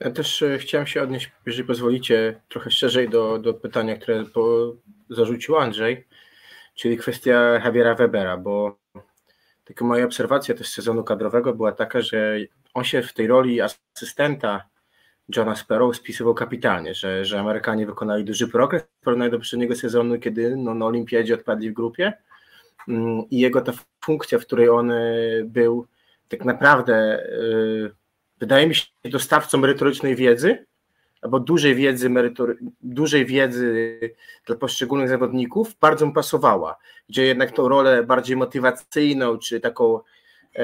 Ja 0.00 0.10
też 0.10 0.42
e, 0.42 0.58
chciałem 0.58 0.86
się 0.86 1.02
odnieść, 1.02 1.32
jeżeli 1.46 1.64
pozwolicie, 1.64 2.40
trochę 2.48 2.70
szerzej 2.70 3.08
do, 3.08 3.38
do 3.38 3.54
pytania, 3.54 3.96
które 3.96 4.24
po, 4.24 4.72
zarzucił 5.10 5.56
Andrzej, 5.56 6.06
czyli 6.74 6.96
kwestia 6.96 7.60
Javiera 7.64 7.94
Webera, 7.94 8.36
bo 8.36 8.78
taka 9.66 9.84
moja 9.84 10.04
obserwacja 10.04 10.54
też 10.54 10.68
sezonu 10.68 11.04
kadrowego 11.04 11.54
była 11.54 11.72
taka, 11.72 12.00
że 12.00 12.38
on 12.74 12.84
się 12.84 13.02
w 13.02 13.12
tej 13.12 13.26
roli 13.26 13.60
asystenta 13.60 14.64
Johna 15.36 15.56
Sparrow 15.56 15.96
spisywał 15.96 16.34
kapitalnie, 16.34 16.94
że, 16.94 17.24
że 17.24 17.40
Amerykanie 17.40 17.86
wykonali 17.86 18.24
duży 18.24 18.48
progres 18.48 18.82
w 18.82 19.04
porównaniu 19.04 19.30
do 19.30 19.36
poprzedniego 19.36 19.74
sezonu, 19.74 20.18
kiedy 20.18 20.56
no, 20.56 20.74
na 20.74 20.86
olimpiadzie 20.86 21.34
odpadli 21.34 21.70
w 21.70 21.74
grupie. 21.74 22.12
Mm, 22.88 23.22
i 23.30 23.38
jego 23.38 23.60
ta 23.60 23.72
funkcja, 24.04 24.38
w 24.38 24.42
której 24.46 24.68
on 24.68 24.90
e, 24.90 25.04
był 25.44 25.86
tak 26.28 26.44
naprawdę 26.44 27.26
yy, 27.40 27.94
wydaje 28.38 28.66
mi 28.66 28.74
się, 28.74 28.86
dostawcą 29.04 29.58
merytorycznej 29.58 30.16
wiedzy, 30.16 30.66
albo 31.22 31.40
dużej 31.40 31.74
wiedzy, 31.74 32.10
merytory, 32.10 32.56
dużej 32.82 33.26
wiedzy 33.26 34.00
dla 34.46 34.56
poszczególnych 34.56 35.08
zawodników 35.08 35.76
bardzo 35.80 36.06
mu 36.06 36.12
pasowała, 36.12 36.76
gdzie 37.08 37.26
jednak 37.26 37.52
tą 37.52 37.68
rolę 37.68 38.02
bardziej 38.02 38.36
motywacyjną, 38.36 39.38
czy 39.38 39.60
taką 39.60 40.00
e, 40.56 40.62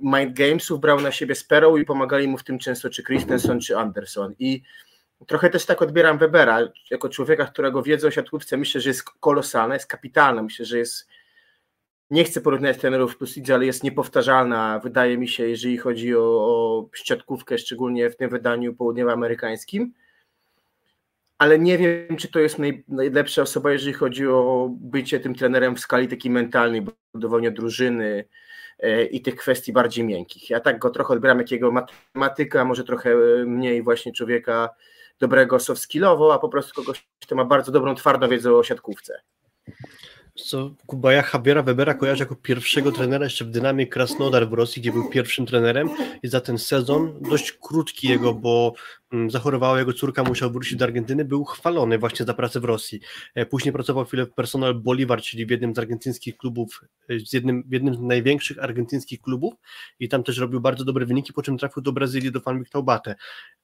mind 0.00 0.32
gamesów 0.32 0.80
brał 0.80 1.00
na 1.00 1.12
siebie 1.12 1.34
Sparrow 1.34 1.78
i 1.78 1.84
pomagali 1.84 2.28
mu 2.28 2.38
w 2.38 2.44
tym 2.44 2.58
często 2.58 2.90
czy 2.90 3.04
Christensen, 3.04 3.60
czy 3.60 3.78
Anderson. 3.78 4.34
I 4.38 4.62
trochę 5.26 5.50
też 5.50 5.66
tak 5.66 5.82
odbieram 5.82 6.18
Webera, 6.18 6.58
jako 6.90 7.08
człowieka, 7.08 7.46
którego 7.46 7.82
wiedza 7.82 8.08
o 8.08 8.10
siatkówce 8.10 8.56
myślę, 8.56 8.80
że 8.80 8.90
jest 8.90 9.04
kolosalna, 9.04 9.74
jest 9.74 9.86
kapitalna, 9.86 10.42
myślę, 10.42 10.64
że 10.64 10.78
jest 10.78 11.08
nie 12.10 12.24
chcę 12.24 12.40
porównać 12.40 12.78
trenerów 12.78 13.16
plus 13.16 13.36
lidze, 13.36 13.54
ale 13.54 13.66
jest 13.66 13.84
niepowtarzalna, 13.84 14.78
wydaje 14.78 15.18
mi 15.18 15.28
się, 15.28 15.48
jeżeli 15.48 15.78
chodzi 15.78 16.16
o, 16.16 16.20
o 16.20 16.88
siatkówkę, 16.94 17.58
szczególnie 17.58 18.10
w 18.10 18.16
tym 18.16 18.30
wydaniu 18.30 18.74
południowoamerykańskim. 18.74 19.92
Ale 21.38 21.58
nie 21.58 21.78
wiem, 21.78 22.16
czy 22.16 22.28
to 22.28 22.38
jest 22.38 22.58
naj, 22.58 22.84
najlepsza 22.88 23.42
osoba, 23.42 23.72
jeżeli 23.72 23.92
chodzi 23.92 24.26
o 24.26 24.68
bycie 24.80 25.20
tym 25.20 25.34
trenerem 25.34 25.76
w 25.76 25.80
skali 25.80 26.08
takiej 26.08 26.30
mentalnej, 26.30 26.82
budowania 27.14 27.50
drużyny 27.50 28.24
e, 28.78 29.04
i 29.04 29.22
tych 29.22 29.36
kwestii 29.36 29.72
bardziej 29.72 30.04
miękkich. 30.04 30.50
Ja 30.50 30.60
tak 30.60 30.78
go 30.78 30.90
trochę 30.90 31.14
odbieram 31.14 31.38
jakiego 31.38 31.72
matematyka, 31.72 32.64
może 32.64 32.84
trochę 32.84 33.16
mniej 33.46 33.82
właśnie 33.82 34.12
człowieka 34.12 34.68
dobrego 35.20 35.60
soft 35.60 35.82
skillowo, 35.82 36.34
a 36.34 36.38
po 36.38 36.48
prostu 36.48 36.74
kogoś, 36.74 37.08
kto 37.20 37.34
ma 37.34 37.44
bardzo 37.44 37.72
dobrą 37.72 37.94
twardą 37.94 38.28
wiedzę 38.28 38.54
o 38.54 38.64
siatkówce 38.64 39.20
co 40.40 40.70
Kuba, 40.86 41.12
ja 41.12 41.24
Javiera 41.34 41.62
Webera 41.62 41.94
kojarzę 41.94 42.24
jako 42.24 42.34
pierwszego 42.34 42.92
trenera 42.92 43.24
jeszcze 43.24 43.44
w 43.44 43.50
Dynamie 43.50 43.86
Krasnodar 43.86 44.48
w 44.48 44.52
Rosji, 44.52 44.82
gdzie 44.82 44.92
był 44.92 45.10
pierwszym 45.10 45.46
trenerem 45.46 45.90
i 46.22 46.28
za 46.28 46.40
ten 46.40 46.58
sezon, 46.58 47.12
dość 47.20 47.52
krótki 47.52 48.08
jego, 48.08 48.34
bo 48.34 48.74
mm, 49.12 49.30
zachorowała 49.30 49.78
jego 49.78 49.92
córka, 49.92 50.24
musiał 50.24 50.50
wrócić 50.50 50.76
do 50.76 50.84
Argentyny, 50.84 51.24
był 51.24 51.44
chwalony 51.44 51.98
właśnie 51.98 52.26
za 52.26 52.34
pracę 52.34 52.60
w 52.60 52.64
Rosji. 52.64 53.00
E, 53.34 53.46
później 53.46 53.72
pracował 53.72 54.04
chwilę 54.04 54.26
w 54.26 54.34
Personal 54.34 54.74
Bolivar, 54.74 55.22
czyli 55.22 55.46
w 55.46 55.50
jednym 55.50 55.74
z 55.74 55.78
argentyńskich 55.78 56.36
klubów, 56.36 56.80
e, 57.08 57.20
z 57.20 57.32
jednym, 57.32 57.62
w 57.66 57.72
jednym 57.72 57.94
z 57.94 58.00
największych 58.00 58.58
argentyńskich 58.64 59.20
klubów 59.20 59.54
i 60.00 60.08
tam 60.08 60.22
też 60.22 60.38
robił 60.38 60.60
bardzo 60.60 60.84
dobre 60.84 61.06
wyniki, 61.06 61.32
po 61.32 61.42
czym 61.42 61.58
trafił 61.58 61.82
do 61.82 61.92
Brazylii, 61.92 62.32
do 62.32 62.40
Fanbik 62.40 62.68
Taubate. 62.68 63.14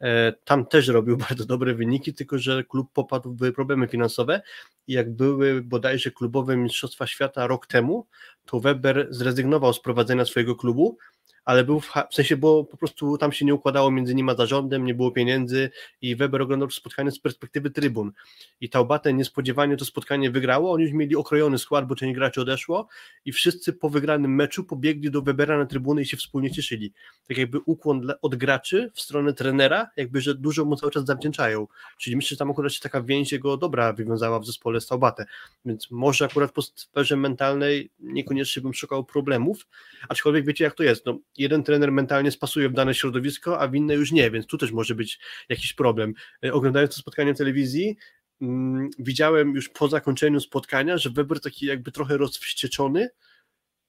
E, 0.00 0.32
tam 0.44 0.66
też 0.66 0.88
robił 0.88 1.16
bardzo 1.28 1.44
dobre 1.44 1.74
wyniki, 1.74 2.14
tylko 2.14 2.38
że 2.38 2.64
klub 2.64 2.92
popadł 2.92 3.36
w 3.40 3.52
problemy 3.52 3.88
finansowe 3.88 4.42
i 4.86 4.92
jak 4.92 5.16
były 5.16 5.62
bodajże 5.62 6.10
klubowe 6.10 6.56
Mistrzostwa 6.64 7.06
Świata 7.06 7.46
rok 7.46 7.66
temu, 7.66 8.06
to 8.46 8.60
Weber 8.60 9.06
zrezygnował 9.10 9.72
z 9.72 9.80
prowadzenia 9.80 10.24
swojego 10.24 10.56
klubu 10.56 10.98
ale 11.44 11.64
był 11.64 11.80
w, 11.80 11.92
w 12.10 12.14
sensie, 12.14 12.36
bo 12.36 12.64
po 12.64 12.76
prostu 12.76 13.18
tam 13.18 13.32
się 13.32 13.44
nie 13.44 13.54
układało 13.54 13.90
między 13.90 14.14
nim 14.14 14.28
a 14.28 14.34
zarządem, 14.34 14.84
nie 14.84 14.94
było 14.94 15.10
pieniędzy 15.10 15.70
i 16.02 16.16
Weber 16.16 16.42
oglądał 16.42 16.68
to 16.68 16.74
spotkanie 16.74 17.10
z 17.10 17.18
perspektywy 17.18 17.70
trybun. 17.70 18.12
I 18.60 18.70
Taubate 18.70 19.12
niespodziewanie 19.12 19.76
to 19.76 19.84
spotkanie 19.84 20.30
wygrało, 20.30 20.72
oni 20.72 20.84
już 20.84 20.92
mieli 20.92 21.16
okrojony 21.16 21.58
skład, 21.58 21.86
bo 21.86 21.94
część 21.94 22.14
graczy 22.14 22.40
odeszło 22.40 22.88
i 23.24 23.32
wszyscy 23.32 23.72
po 23.72 23.90
wygranym 23.90 24.34
meczu 24.34 24.64
pobiegli 24.64 25.10
do 25.10 25.22
Webera 25.22 25.58
na 25.58 25.66
trybuny 25.66 26.02
i 26.02 26.06
się 26.06 26.16
wspólnie 26.16 26.50
cieszyli. 26.50 26.92
Tak 27.28 27.38
jakby 27.38 27.58
ukłon 27.58 28.00
dla, 28.00 28.14
od 28.22 28.34
graczy 28.34 28.90
w 28.94 29.00
stronę 29.00 29.32
trenera, 29.32 29.90
jakby, 29.96 30.20
że 30.20 30.34
dużo 30.34 30.64
mu 30.64 30.76
cały 30.76 30.92
czas 30.92 31.04
zawdzięczają. 31.04 31.66
Czyli 31.98 32.16
myślę, 32.16 32.28
że 32.28 32.36
tam 32.36 32.50
akurat 32.50 32.72
się 32.72 32.80
taka 32.80 33.02
więź 33.02 33.32
jego 33.32 33.56
dobra 33.56 33.92
wywiązała 33.92 34.40
w 34.40 34.46
zespole 34.46 34.80
z 34.80 34.86
Taubate. 34.86 35.24
Więc 35.64 35.90
może 35.90 36.24
akurat 36.24 36.52
po 36.52 36.62
sferze 36.62 37.16
mentalnej 37.16 37.90
niekoniecznie 38.00 38.62
bym 38.62 38.74
szukał 38.74 39.04
problemów, 39.04 39.66
aczkolwiek 40.08 40.46
wiecie 40.46 40.64
jak 40.64 40.74
to 40.74 40.82
jest. 40.82 41.06
No, 41.06 41.18
jeden 41.36 41.62
trener 41.62 41.92
mentalnie 41.92 42.30
spasuje 42.30 42.68
w 42.68 42.72
dane 42.72 42.94
środowisko, 42.94 43.60
a 43.60 43.68
w 43.68 43.74
inne 43.74 43.94
już 43.94 44.12
nie, 44.12 44.30
więc 44.30 44.46
tu 44.46 44.58
też 44.58 44.72
może 44.72 44.94
być 44.94 45.18
jakiś 45.48 45.72
problem. 45.72 46.14
E, 46.44 46.52
oglądając 46.52 46.94
to 46.94 47.00
spotkanie 47.00 47.34
w 47.34 47.38
telewizji, 47.38 47.96
mm, 48.42 48.90
widziałem 48.98 49.54
już 49.54 49.68
po 49.68 49.88
zakończeniu 49.88 50.40
spotkania, 50.40 50.98
że 50.98 51.10
Weber 51.10 51.40
taki 51.40 51.66
jakby 51.66 51.92
trochę 51.92 52.16
rozwścieczony, 52.16 53.08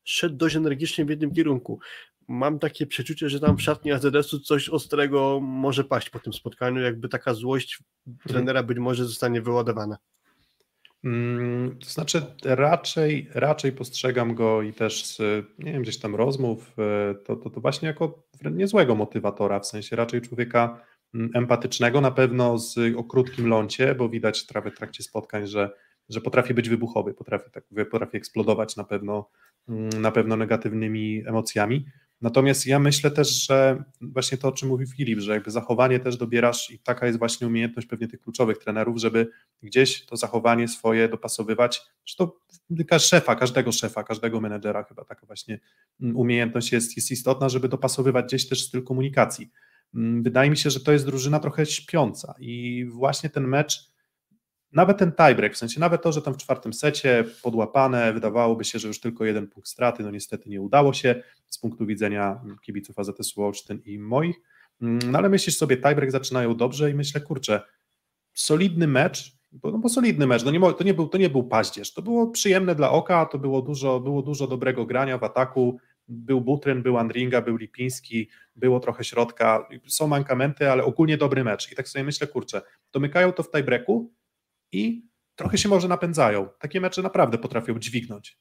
szedł 0.04 0.36
dość 0.36 0.56
energicznie 0.56 1.06
w 1.06 1.10
jednym 1.10 1.34
kierunku. 1.34 1.80
Mam 2.28 2.60
takie 2.60 2.86
przeczucie, 2.86 3.30
że 3.30 3.40
tam 3.40 3.58
w 3.58 3.62
szatni 3.62 3.92
AZS-u 3.92 4.40
coś 4.40 4.70
ostrego 4.70 5.40
może 5.42 5.84
paść 5.84 6.10
po 6.10 6.20
tym 6.20 6.34
spotkaniu, 6.34 6.82
jakby 6.82 7.10
taka 7.10 7.34
złość 7.34 7.80
trenera 8.28 8.64
być 8.64 8.78
może 8.78 9.06
zostanie 9.06 9.42
wyładowana. 9.42 9.98
Mm, 11.06 11.78
to 11.80 11.90
znaczy, 11.90 12.22
raczej, 12.44 13.30
raczej 13.34 13.72
postrzegam 13.72 14.36
go 14.36 14.62
i 14.62 14.74
też 14.74 15.06
z, 15.06 15.20
nie 15.60 15.74
wiem, 15.74 15.82
gdzieś 15.82 16.00
tam 16.00 16.16
rozmów, 16.16 16.76
e, 16.80 17.16
to, 17.16 17.36
to, 17.36 17.50
to 17.50 17.62
właśnie 17.62 17.88
jako 17.88 18.24
niezłego 18.52 18.96
motywatora, 18.96 19.60
w 19.60 19.66
sensie 19.66 19.96
raczej 19.96 20.22
człowieka 20.22 20.82
mm, 21.14 21.30
empatycznego, 21.34 22.02
na 22.02 22.12
pewno 22.12 22.58
z, 22.58 22.78
o 22.98 23.04
krótkim 23.04 23.48
lącie, 23.48 23.96
bo 23.96 24.10
widać 24.10 24.42
w 24.42 24.76
trakcie 24.78 25.04
spotkań, 25.04 25.48
że, 25.48 25.70
że 26.10 26.22
potrafi 26.22 26.54
być 26.54 26.70
wybuchowy, 26.70 27.14
potrafi, 27.14 27.52
tak, 27.52 27.64
potrafi 27.92 28.18
eksplodować 28.18 28.76
na 28.76 28.84
pewno, 28.84 29.30
mm, 29.70 29.90
na 29.90 30.12
pewno 30.12 30.36
negatywnymi 30.36 31.24
emocjami. 31.28 31.86
Natomiast 32.22 32.68
ja 32.68 32.80
myślę 32.80 33.12
też, 33.12 33.48
że 33.48 33.84
właśnie 34.02 34.38
to, 34.38 34.48
o 34.48 34.52
czym 34.52 34.70
mówił 34.70 34.88
Filip, 34.88 35.20
że 35.20 35.34
jakby 35.34 35.52
zachowanie 35.52 36.00
też 36.00 36.18
dobierasz 36.18 36.72
i 36.72 36.80
taka 36.80 37.06
jest 37.06 37.20
właśnie 37.20 37.48
umiejętność 37.48 37.88
pewnie 37.88 38.08
tych 38.08 38.22
kluczowych 38.22 38.58
trenerów, 38.58 38.98
żeby 38.98 39.28
gdzieś 39.64 40.06
to 40.06 40.18
zachowanie 40.18 40.68
swoje 40.68 41.10
dopasowywać, 41.10 41.82
to 42.18 42.40
szefa, 43.00 43.36
każdego 43.36 43.72
szefa, 43.72 44.04
każdego 44.04 44.42
menedżera 44.42 44.84
chyba 44.84 45.06
taka 45.06 45.26
właśnie 45.26 45.60
mm, 46.02 46.18
umiejętność 46.18 46.72
jest, 46.72 46.96
jest 46.96 47.12
istotna, 47.12 47.50
żeby 47.50 47.70
dopasowywać 47.70 48.26
gdzieś 48.26 48.50
też 48.50 48.64
styl 48.64 48.84
komunikacji. 48.84 49.52
Mm, 49.96 50.24
wydaje 50.24 50.50
mi 50.50 50.58
się, 50.58 50.70
że 50.70 50.80
to 50.80 50.92
jest 50.92 51.06
drużyna 51.06 51.40
trochę 51.40 51.66
śpiąca 51.66 52.36
i 52.40 52.86
właśnie 52.92 53.30
ten 53.30 53.48
mecz 53.48 53.95
nawet 54.72 54.98
ten 54.98 55.12
tiebreak, 55.12 55.54
w 55.54 55.58
sensie 55.58 55.80
nawet 55.80 56.02
to, 56.02 56.12
że 56.12 56.22
tam 56.22 56.34
w 56.34 56.38
czwartym 56.38 56.74
secie 56.74 57.24
podłapane, 57.44 58.14
wydawałoby 58.14 58.66
się, 58.66 58.80
że 58.80 58.88
już 58.88 59.00
tylko 59.00 59.26
jeden 59.26 59.48
punkt 59.48 59.70
straty, 59.70 60.04
no 60.04 60.12
niestety 60.12 60.50
nie 60.50 60.62
udało 60.62 60.94
się 60.94 61.24
z 61.48 61.58
punktu 61.58 61.86
widzenia 61.86 62.42
kibiców 62.62 63.00
AZS 63.00 63.38
Olsztyn 63.38 63.82
i 63.86 64.00
moich, 64.00 64.36
mm, 64.82 65.00
no 65.12 65.18
ale 65.18 65.30
myślisz 65.30 65.58
sobie, 65.58 65.78
tiebreak 65.78 66.12
zaczynają 66.12 66.56
dobrze 66.56 66.92
i 66.92 66.94
myślę, 66.94 67.22
kurczę, 67.22 67.62
solidny 68.34 68.88
mecz, 68.88 69.36
bo, 69.52 69.72
no 69.72 69.78
bo 69.78 69.90
solidny 69.90 70.28
mecz, 70.28 70.44
no 70.46 70.52
nie, 70.52 70.60
to, 70.60 70.84
nie 70.84 70.94
był, 70.94 71.08
to 71.08 71.18
nie 71.18 71.30
był 71.30 71.44
paździerz, 71.44 71.94
to 71.94 72.02
było 72.02 72.28
przyjemne 72.28 72.76
dla 72.76 72.92
oka, 72.92 73.26
to 73.26 73.40
było 73.40 73.62
dużo, 73.62 74.00
było 74.00 74.22
dużo 74.22 74.48
dobrego 74.48 74.86
grania 74.86 75.18
w 75.18 75.24
ataku, 75.24 75.80
był 76.08 76.42
Butryn, 76.42 76.82
był 76.82 76.98
Andringa, 76.98 77.42
był 77.42 77.58
Lipiński, 77.58 78.30
było 78.56 78.80
trochę 78.80 79.04
środka, 79.04 79.68
są 79.88 80.08
mankamenty, 80.08 80.72
ale 80.72 80.84
ogólnie 80.84 81.18
dobry 81.18 81.44
mecz. 81.44 81.72
I 81.72 81.76
tak 81.76 81.88
sobie 81.88 82.04
myślę, 82.04 82.28
kurczę, 82.28 82.62
domykają 82.92 83.32
to 83.32 83.44
w 83.44 83.52
tiebreaku, 83.52 84.12
i 84.76 85.10
trochę 85.36 85.58
się 85.58 85.70
może 85.70 85.88
napędzają. 85.88 86.50
Takie 86.60 86.82
mecze 86.82 87.02
naprawdę 87.02 87.38
potrafią 87.38 87.80
dźwignąć. 87.80 88.40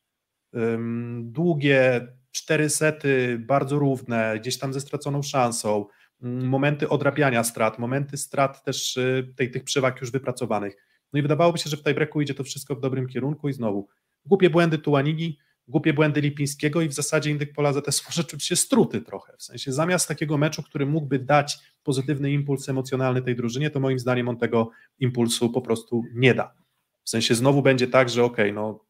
Długie, 1.23 2.09
cztery 2.31 2.71
sety, 2.71 3.38
bardzo 3.47 3.79
równe, 3.79 4.38
gdzieś 4.41 4.59
tam 4.59 4.73
ze 4.73 4.81
straconą 4.81 5.23
szansą, 5.23 5.87
momenty 6.21 6.88
odrabiania 6.88 7.45
strat, 7.45 7.79
momenty 7.79 8.17
strat 8.17 8.64
też 8.64 8.97
y, 8.97 9.35
tej, 9.37 9.50
tych 9.50 9.64
przewag 9.64 10.00
już 10.00 10.11
wypracowanych. 10.11 10.76
No 11.12 11.19
i 11.19 11.23
wydawałoby 11.23 11.59
się, 11.59 11.71
że 11.71 11.76
w 11.76 11.83
tiebreaku 11.83 12.21
idzie 12.21 12.35
to 12.35 12.45
wszystko 12.45 12.75
w 12.75 12.81
dobrym 12.81 13.09
kierunku 13.09 13.49
i 13.49 13.53
znowu 13.53 13.88
głupie 14.25 14.50
błędy 14.50 14.79
Tuanigi, 14.79 15.38
głupie 15.68 15.92
błędy 15.92 16.21
Lipińskiego 16.21 16.80
i 16.80 16.88
w 16.88 16.92
zasadzie 16.92 17.30
Indyk 17.30 17.52
Pola 17.52 17.73
ZS 17.73 18.06
może 18.06 18.25
czuć 18.25 18.44
się 18.44 18.56
struty 18.56 19.00
trochę, 19.00 19.33
w 19.38 19.42
sensie 19.42 19.73
zamiast 19.73 20.09
takiego 20.09 20.38
meczu, 20.38 20.62
który 20.62 20.87
mógłby 20.87 21.18
dać 21.18 21.59
pozytywny 21.83 22.33
impuls 22.33 22.68
emocjonalny 22.68 23.23
tej 23.23 23.37
drużynie, 23.37 23.71
to 23.71 23.80
moim 23.80 23.99
zdaniem 23.99 24.28
on 24.28 24.37
tego 24.37 24.71
impulsu 25.00 25.50
po 25.50 25.61
prostu 25.61 26.02
nie 26.14 26.35
da. 26.35 26.54
W 27.02 27.11
sensie 27.11 27.35
znowu 27.35 27.62
będzie 27.62 27.87
tak, 27.87 28.09
że 28.09 28.25
okej, 28.25 28.50
okay, 28.50 28.52
no, 28.52 28.85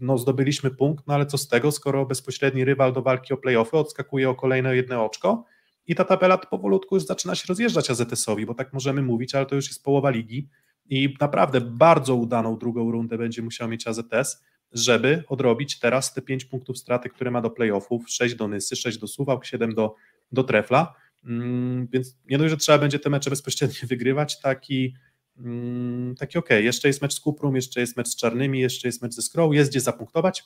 no 0.00 0.18
zdobyliśmy 0.18 0.70
punkt, 0.70 1.06
no 1.06 1.14
ale 1.14 1.26
co 1.26 1.38
z 1.38 1.48
tego, 1.48 1.72
skoro 1.72 2.06
bezpośredni 2.06 2.64
rywal 2.64 2.92
do 2.92 3.02
walki 3.02 3.34
o 3.34 3.36
playoffy 3.36 3.76
odskakuje 3.76 4.30
o 4.30 4.34
kolejne 4.34 4.76
jedno 4.76 5.04
oczko 5.04 5.44
i 5.86 5.94
ta 5.94 6.04
tabela 6.04 6.38
powolutku 6.38 6.94
już 6.94 7.04
zaczyna 7.04 7.34
się 7.34 7.44
rozjeżdżać 7.48 7.90
AZS-owi, 7.90 8.46
bo 8.46 8.54
tak 8.54 8.72
możemy 8.72 9.02
mówić, 9.02 9.34
ale 9.34 9.46
to 9.46 9.54
już 9.54 9.68
jest 9.68 9.84
połowa 9.84 10.10
ligi 10.10 10.48
i 10.88 11.14
naprawdę 11.20 11.60
bardzo 11.60 12.14
udaną 12.14 12.58
drugą 12.58 12.90
rundę 12.90 13.18
będzie 13.18 13.42
musiał 13.42 13.68
mieć 13.68 13.86
AZS, 13.86 14.42
żeby 14.72 15.24
odrobić 15.28 15.78
teraz 15.78 16.14
te 16.14 16.22
5 16.22 16.44
punktów 16.44 16.78
straty, 16.78 17.08
które 17.08 17.30
ma 17.30 17.40
do 17.40 17.50
playoffów, 17.50 18.10
6 18.10 18.34
do 18.34 18.48
Nysy, 18.48 18.76
6 18.76 18.98
do 18.98 19.08
Suwałk, 19.08 19.44
7 19.44 19.74
do, 19.74 19.94
do 20.32 20.44
Trefla, 20.44 20.94
mm, 21.24 21.86
więc 21.86 22.16
nie 22.30 22.38
dość, 22.38 22.50
że 22.50 22.56
trzeba 22.56 22.78
będzie 22.78 22.98
te 22.98 23.10
mecze 23.10 23.30
bezpośrednio 23.30 23.86
wygrywać, 23.88 24.40
taki, 24.40 24.94
mm, 25.38 26.14
taki 26.14 26.38
ok, 26.38 26.48
jeszcze 26.50 26.88
jest 26.88 27.02
mecz 27.02 27.14
z 27.14 27.20
Kuprum, 27.20 27.56
jeszcze 27.56 27.80
jest 27.80 27.96
mecz 27.96 28.08
z 28.08 28.16
Czarnymi, 28.16 28.60
jeszcze 28.60 28.88
jest 28.88 29.02
mecz 29.02 29.14
ze 29.14 29.22
Skrą, 29.22 29.52
jest 29.52 29.70
gdzie 29.70 29.80
zapunktować, 29.80 30.44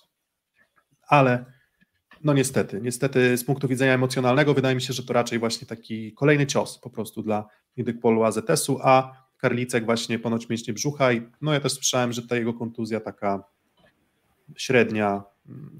ale 1.09 1.45
no 2.25 2.33
niestety, 2.33 2.80
niestety 2.80 3.37
z 3.37 3.45
punktu 3.45 3.68
widzenia 3.68 3.95
emocjonalnego 3.95 4.54
wydaje 4.54 4.75
mi 4.75 4.83
się, 4.83 4.92
że 4.92 5.02
to 5.02 5.12
raczej 5.12 5.38
właśnie 5.38 5.66
taki 5.66 6.12
kolejny 6.12 6.47
cios 6.47 6.78
po 6.78 6.90
prostu 6.90 7.23
dla 7.23 7.47
Indykpolu 7.76 8.25
AZS-u, 8.25 8.78
a 8.83 9.26
Karlicek 9.37 9.85
właśnie 9.85 10.18
ponoć 10.18 10.49
mięśnie 10.49 10.75
brzucha 10.75 11.12
i 11.12 11.23
no 11.40 11.52
ja 11.52 11.61
też 11.61 11.73
słyszałem, 11.73 12.12
że 12.12 12.23
ta 12.23 12.37
jego 12.37 12.54
kontuzja 12.54 13.00
taka 13.00 13.45
średnia, 14.57 15.25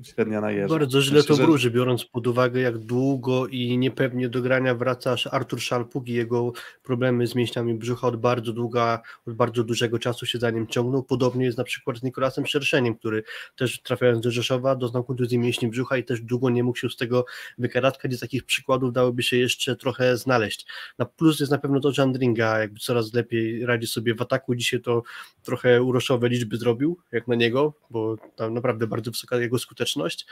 średnia 0.03 0.41
na 0.41 0.51
jeżdżę. 0.51 0.79
Bardzo 0.79 1.03
źle 1.03 1.23
to 1.23 1.37
wróży, 1.37 1.71
biorąc 1.71 2.05
pod 2.05 2.27
uwagę, 2.27 2.61
jak 2.61 2.79
długo 2.79 3.47
i 3.47 3.79
niepewnie 3.79 4.29
do 4.29 4.43
grania 4.43 4.75
wraca 4.75 5.17
Artur 5.31 5.61
Szalpuk 5.61 6.09
i 6.09 6.13
jego 6.13 6.53
problemy 6.83 7.27
z 7.27 7.35
mięśniami 7.35 7.75
brzucha 7.75 8.07
od 8.07 8.17
bardzo 8.17 8.53
długa, 8.53 9.03
od 9.27 9.35
bardzo 9.35 9.65
dużego 9.65 9.99
czasu 9.99 10.27
się 10.27 10.39
za 10.39 10.51
nim 10.51 10.67
ciągną. 10.67 11.03
Podobnie 11.03 11.45
jest 11.45 11.59
na 11.59 11.65
przykład 11.65 11.99
z 11.99 12.03
Nikolasem 12.03 12.47
Szerszeniem, 12.47 12.95
który 12.95 13.23
też 13.57 13.83
trafiając 13.83 14.21
do 14.21 14.31
Rzeszowa 14.31 14.77
doznał 14.77 15.05
kontuzji 15.05 15.39
mięśni 15.39 15.69
brzucha 15.69 15.97
i 15.97 16.05
też 16.05 16.21
długo 16.21 16.51
nie 16.51 16.65
mógł 16.65 16.79
się 16.79 16.91
z 16.91 16.97
tego 16.97 17.25
wykaratkać. 17.59 18.15
Z 18.15 18.21
takich 18.21 18.45
przykładów 18.45 18.93
dałoby 18.93 19.23
się 19.23 19.37
jeszcze 19.37 19.77
trochę 19.77 20.17
znaleźć. 20.17 20.67
Na 20.99 21.05
plus 21.05 21.41
jest 21.41 21.53
na 21.53 21.59
pewno 21.59 21.81
to, 21.81 21.93
że 21.93 22.03
Andringa 22.03 22.59
jakby 22.59 22.81
coraz 22.81 23.15
lepiej 23.15 23.67
radzi 23.67 23.87
sobie 23.87 24.15
w 24.15 24.23
ataku. 24.23 24.55
Dzisiaj 24.55 24.81
to 24.81 25.03
trochę 25.43 25.83
uroszowe 25.83 26.29
liczby 26.29 26.57
zrobił, 26.57 26.99
jak 27.13 27.29
na 27.29 27.35
niego, 27.35 27.73
bo 27.91 28.17
tam 28.37 28.55
naprawdę 28.55 28.87
bardzo 28.87 29.11
wysoka 29.11 29.37
jego 29.37 29.56
skuteczność. 29.59 30.27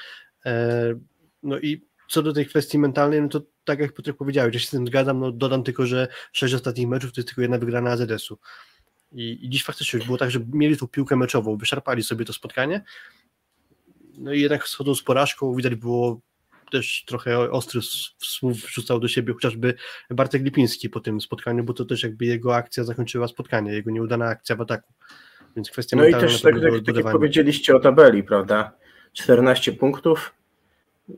E, 0.46 0.94
no 1.42 1.58
i 1.58 1.86
co 2.08 2.22
do 2.22 2.32
tej 2.32 2.46
kwestii 2.46 2.78
mentalnej, 2.78 3.22
no 3.22 3.28
to 3.28 3.42
tak 3.64 3.78
jak 3.78 3.94
Piotrek 3.94 4.16
powiedziałeś, 4.16 4.54
ja 4.54 4.60
się 4.60 4.66
z 4.66 4.70
tym 4.70 4.86
zgadzam, 4.86 5.20
no 5.20 5.32
dodam 5.32 5.62
tylko, 5.62 5.86
że 5.86 6.08
sześć 6.32 6.54
ostatnich 6.54 6.88
meczów 6.88 7.12
to 7.12 7.20
jest 7.20 7.28
tylko 7.28 7.42
jedna 7.42 7.58
wygrana 7.58 7.90
AZS-u. 7.90 8.38
I, 9.12 9.46
I 9.46 9.50
dziś 9.50 9.64
faktycznie 9.64 9.96
już 9.96 10.06
było 10.06 10.18
tak, 10.18 10.30
że 10.30 10.40
mieli 10.52 10.76
tu 10.76 10.88
piłkę 10.88 11.16
meczową, 11.16 11.56
wyszarpali 11.56 12.02
sobie 12.02 12.24
to 12.24 12.32
spotkanie, 12.32 12.84
no 14.18 14.32
i 14.32 14.40
jednak 14.40 14.68
schodzą 14.68 14.94
z 14.94 15.02
porażką, 15.02 15.54
widać 15.54 15.74
było 15.74 16.20
też 16.70 17.04
trochę 17.06 17.50
ostry 17.50 17.80
słów 18.18 18.56
wrzucał 18.56 19.00
do 19.00 19.08
siebie 19.08 19.34
chociażby 19.34 19.74
Bartek 20.10 20.42
Lipiński 20.42 20.90
po 20.90 21.00
tym 21.00 21.20
spotkaniu, 21.20 21.64
bo 21.64 21.72
to 21.72 21.84
też 21.84 22.02
jakby 22.02 22.24
jego 22.24 22.56
akcja 22.56 22.84
zakończyła 22.84 23.28
spotkanie, 23.28 23.72
jego 23.72 23.90
nieudana 23.90 24.26
akcja 24.26 24.56
w 24.56 24.60
ataku. 24.60 24.92
Więc 25.56 25.70
kwestia 25.70 25.96
No 25.96 26.04
i 26.04 26.12
też 26.12 26.42
tak, 26.42 26.54
tak, 26.54 26.84
tak 26.86 26.96
jak 26.96 27.12
powiedzieliście 27.12 27.76
o 27.76 27.80
tabeli, 27.80 28.22
prawda? 28.22 28.72
14 29.14 29.72
punktów. 29.72 30.34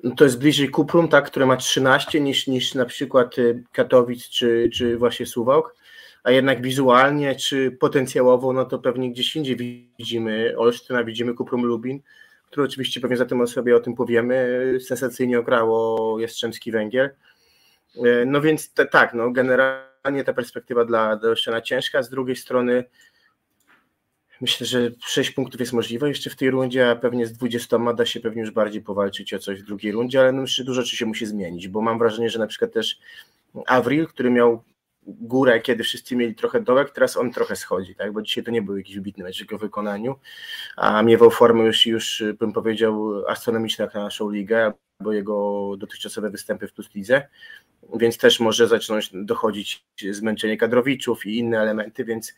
No 0.05 0.15
to 0.15 0.25
jest 0.25 0.39
bliżej 0.39 0.69
Kuprum, 0.69 1.09
tak, 1.09 1.27
które 1.27 1.47
ma 1.47 1.57
13 1.57 2.21
niż, 2.21 2.47
niż 2.47 2.75
na 2.75 2.85
przykład 2.85 3.39
y, 3.39 3.63
Katowic 3.73 4.29
czy, 4.29 4.71
czy 4.73 4.99
właśnie 4.99 5.27
Suwałk, 5.27 5.75
a 6.25 6.31
jednak 6.31 6.63
wizualnie 6.63 7.37
czy 7.37 7.71
potencjałowo, 7.71 8.53
no 8.53 8.65
to 8.65 8.79
pewnie 8.79 9.11
gdzieś 9.11 9.37
indziej 9.37 9.57
widzimy 9.57 10.55
Olsztyn, 10.57 10.97
a 10.97 11.05
widzimy 11.05 11.35
Kuprum 11.35 11.65
Lubin, 11.65 12.01
które 12.47 12.67
oczywiście 12.67 13.01
pewnie 13.01 13.17
za 13.17 13.27
tym 13.27 13.47
sobie 13.47 13.77
o 13.77 13.81
tym 13.81 13.95
powiemy, 13.95 14.79
sensacyjnie 14.81 15.39
ograło 15.39 16.21
Jastrzębski 16.21 16.73
Węgiel. 16.73 17.11
Y, 17.97 18.25
no 18.27 18.41
więc 18.41 18.73
te, 18.73 18.87
tak, 18.87 19.15
no 19.15 19.31
generalnie 19.31 20.25
ta 20.25 20.33
perspektywa 20.33 20.85
dla, 20.85 21.17
dla 21.17 21.29
Olsztyna 21.29 21.61
ciężka, 21.61 22.03
z 22.03 22.11
drugiej 22.11 22.37
strony 22.37 22.85
Myślę, 24.41 24.67
że 24.67 24.91
6 25.01 25.31
punktów 25.31 25.61
jest 25.61 25.73
możliwe 25.73 26.09
jeszcze 26.09 26.31
w 26.31 26.37
tej 26.37 26.51
rundzie, 26.51 26.91
a 26.91 26.97
pewnie 26.97 27.27
z 27.27 27.33
20 27.33 27.79
da 27.95 28.07
się 28.07 28.21
pewnie 28.21 28.41
już 28.41 28.51
bardziej 28.51 28.83
powalczyć 28.83 29.35
o 29.35 29.39
coś 29.39 29.63
w 29.63 29.67
drugiej 29.67 29.93
rundzie, 29.93 30.21
ale 30.21 30.33
no 30.33 30.41
jeszcze 30.41 30.65
dużo 30.65 30.83
rzeczy 30.83 30.97
się 30.97 31.07
musi 31.07 31.27
zmienić, 31.27 31.69
bo 31.69 31.81
mam 31.81 31.99
wrażenie, 31.99 32.31
że 32.31 32.39
na 32.39 32.47
przykład 32.47 32.73
też 32.73 32.99
Avril, 33.67 34.07
który 34.07 34.31
miał 34.31 34.63
górę, 35.07 35.61
kiedy 35.61 35.85
wszyscy 35.85 36.17
mieli 36.17 36.35
trochę 36.35 36.61
dołek, 36.61 36.91
teraz 36.91 37.17
on 37.17 37.33
trochę 37.33 37.57
schodzi, 37.57 37.95
tak? 37.95 38.13
bo 38.13 38.23
dzisiaj 38.23 38.45
to 38.45 38.51
nie 38.51 38.63
był 38.63 38.77
jakiś 38.77 38.95
wybitny 38.95 39.25
mecz 39.25 39.37
w 39.37 39.41
jego 39.41 39.59
wykonaniu, 39.59 40.17
a 40.77 41.03
miewał 41.03 41.31
formę 41.31 41.65
już, 41.65 41.87
już 41.87 42.25
bym 42.39 42.53
powiedział 42.53 43.27
astronomiczną 43.29 43.85
jak 43.85 43.95
na 43.95 44.03
naszą 44.03 44.31
ligę, 44.31 44.73
bo 45.01 45.13
jego 45.13 45.77
dotychczasowe 45.79 46.31
występy 46.31 46.69
w 46.69 46.73
Plus 46.73 46.95
Lidze, 46.95 47.29
więc 47.95 48.19
też 48.19 48.41
może 48.41 48.69
zacząć 48.69 49.11
dochodzić 49.13 49.85
zmęczenie 50.11 50.57
kadrowiczów 50.57 51.27
i 51.27 51.39
inne 51.39 51.61
elementy, 51.61 52.05
więc 52.05 52.35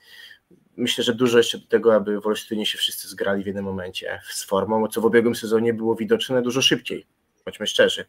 myślę, 0.79 1.05
że 1.05 1.15
dużo 1.15 1.39
jeszcze 1.39 1.59
do 1.59 1.67
tego, 1.67 1.95
aby 1.95 2.21
w 2.21 2.27
Olsztynie 2.27 2.67
się 2.67 2.79
wszyscy 2.79 3.09
zgrali 3.09 3.43
w 3.43 3.47
jednym 3.47 3.65
momencie 3.65 4.21
z 4.31 4.45
formą, 4.45 4.89
co 4.89 5.01
w 5.01 5.05
ubiegłym 5.05 5.35
sezonie 5.35 5.75
było 5.75 5.95
widoczne 5.95 6.43
dużo 6.43 6.63
szybciej, 6.63 7.07
bądźmy 7.45 7.67
szczerzy. 7.67 8.05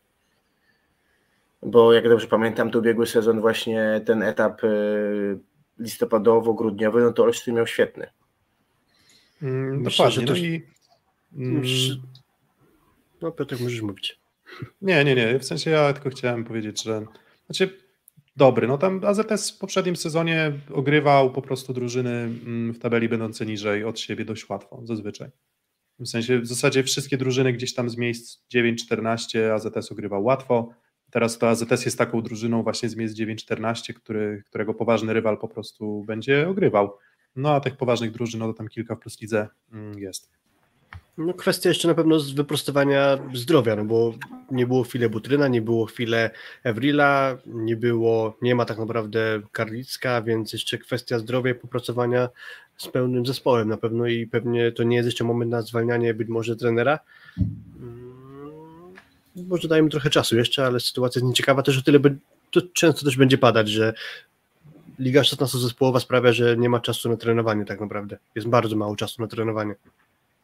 Bo 1.64 1.94
jak 1.94 2.10
dobrze 2.10 2.28
pamiętam, 2.28 2.72
to 2.72 2.80
ubiegły 2.80 3.08
sezon 3.08 3.42
właśnie 3.42 4.02
ten 4.06 4.24
etap 4.24 4.64
y, 4.64 5.40
listopadowo-grudniowy, 5.80 7.02
no 7.02 7.14
to 7.14 7.24
Olsztyn 7.24 7.56
miał 7.56 7.68
świetny. 7.68 8.08
Mm, 9.42 9.84
dokładnie. 9.84 10.26
No, 10.26 10.36
i, 10.36 10.66
mm, 11.38 11.64
no 13.22 13.32
Piotr, 13.32 13.56
możesz 13.62 13.82
mówić. 13.82 14.20
Nie, 14.82 15.04
nie, 15.06 15.16
nie. 15.16 15.40
W 15.40 15.46
sensie 15.46 15.72
ja 15.72 15.94
tylko 15.94 16.10
chciałem 16.10 16.44
powiedzieć, 16.44 16.84
że 16.84 17.06
znaczy 17.46 17.89
dobry. 18.40 18.68
No 18.68 18.78
tam 18.78 19.02
AZS 19.06 19.52
w 19.52 19.58
poprzednim 19.58 19.96
sezonie 19.96 20.52
ogrywał 20.74 21.32
po 21.32 21.42
prostu 21.42 21.74
drużyny 21.74 22.12
mm, 22.12 22.74
w 22.74 22.80
tabeli 22.80 23.10
będące 23.10 23.46
niżej 23.46 23.84
od 23.84 24.00
siebie 24.00 24.26
dość 24.26 24.50
łatwo, 24.50 24.82
zazwyczaj. 24.84 25.30
W 26.00 26.08
sensie 26.08 26.40
w 26.40 26.48
zasadzie 26.48 26.84
wszystkie 26.84 27.18
drużyny 27.18 27.54
gdzieś 27.54 27.74
tam 27.74 27.90
z 27.90 27.98
miejsc 27.98 28.40
9-14 28.56 29.52
AZS 29.52 29.92
ogrywał 29.92 30.24
łatwo. 30.24 30.70
Teraz 31.12 31.38
to 31.38 31.50
AZS 31.50 31.86
jest 31.86 31.98
taką 31.98 32.22
drużyną 32.22 32.64
właśnie 32.64 32.90
z 32.90 32.96
miejsc 32.96 33.16
9-14, 33.16 33.94
który, 33.94 34.44
którego 34.46 34.74
poważny 34.74 35.14
rywal 35.14 35.38
po 35.38 35.48
prostu 35.48 36.04
będzie 36.04 36.50
ogrywał. 36.50 36.98
No 37.36 37.54
a 37.54 37.60
tych 37.60 37.78
poważnych 37.78 38.12
drużyn, 38.12 38.40
no 38.40 38.48
to 38.48 38.54
tam 38.54 38.68
kilka 38.68 38.96
w 38.96 39.00
plus 39.00 39.22
lidze 39.22 39.48
mm, 39.72 40.00
jest. 40.00 40.30
No 41.20 41.34
kwestia 41.34 41.70
jeszcze 41.70 41.88
na 41.88 41.94
pewno 41.94 42.20
z 42.20 42.32
wyprostowania 42.32 43.18
zdrowia, 43.34 43.76
no 43.76 43.86
bo 43.86 44.14
nie 44.52 44.68
było 44.68 44.84
chwilę 44.84 45.10
Butryna, 45.10 45.48
nie 45.48 45.62
było 45.62 45.86
chwilę 45.86 46.30
Evrila, 46.64 47.38
nie 47.46 47.76
było, 47.76 48.38
nie 48.42 48.56
ma 48.56 48.66
tak 48.66 48.78
naprawdę 48.78 49.42
Karlicka, 49.52 50.22
więc 50.22 50.54
jeszcze 50.54 50.78
kwestia 50.78 51.20
zdrowia 51.20 51.52
i 51.52 51.56
popracowania 51.56 52.30
z 52.78 52.88
pełnym 52.88 53.26
zespołem 53.26 53.70
na 53.70 53.78
pewno 53.78 54.08
i 54.08 54.28
pewnie 54.28 54.72
to 54.72 54.84
nie 54.84 54.96
jest 54.96 55.08
jeszcze 55.08 55.24
moment 55.24 55.52
na 55.52 55.62
zwalnianie 55.62 56.14
być 56.14 56.28
może 56.28 56.56
trenera. 56.56 57.00
Mm, 57.38 58.94
może 59.36 59.68
dajmy 59.68 59.90
trochę 59.90 60.10
czasu 60.10 60.38
jeszcze, 60.38 60.66
ale 60.66 60.80
sytuacja 60.80 61.20
jest 61.20 61.30
nieciekawa 61.30 61.64
też 61.64 61.78
o 61.78 61.82
tyle, 61.82 62.00
to 62.52 62.62
często 62.74 63.06
też 63.06 63.18
będzie 63.18 63.38
padać, 63.38 63.70
że 63.70 63.94
Liga 65.00 65.24
16 65.24 65.58
zespołowa 65.58 66.00
sprawia, 66.00 66.34
że 66.34 66.58
nie 66.58 66.70
ma 66.70 66.80
czasu 66.80 67.10
na 67.10 67.18
trenowanie 67.18 67.66
tak 67.66 67.80
naprawdę. 67.80 68.18
Jest 68.36 68.48
bardzo 68.48 68.76
mało 68.76 68.96
czasu 68.96 69.22
na 69.22 69.28
trenowanie. 69.28 69.76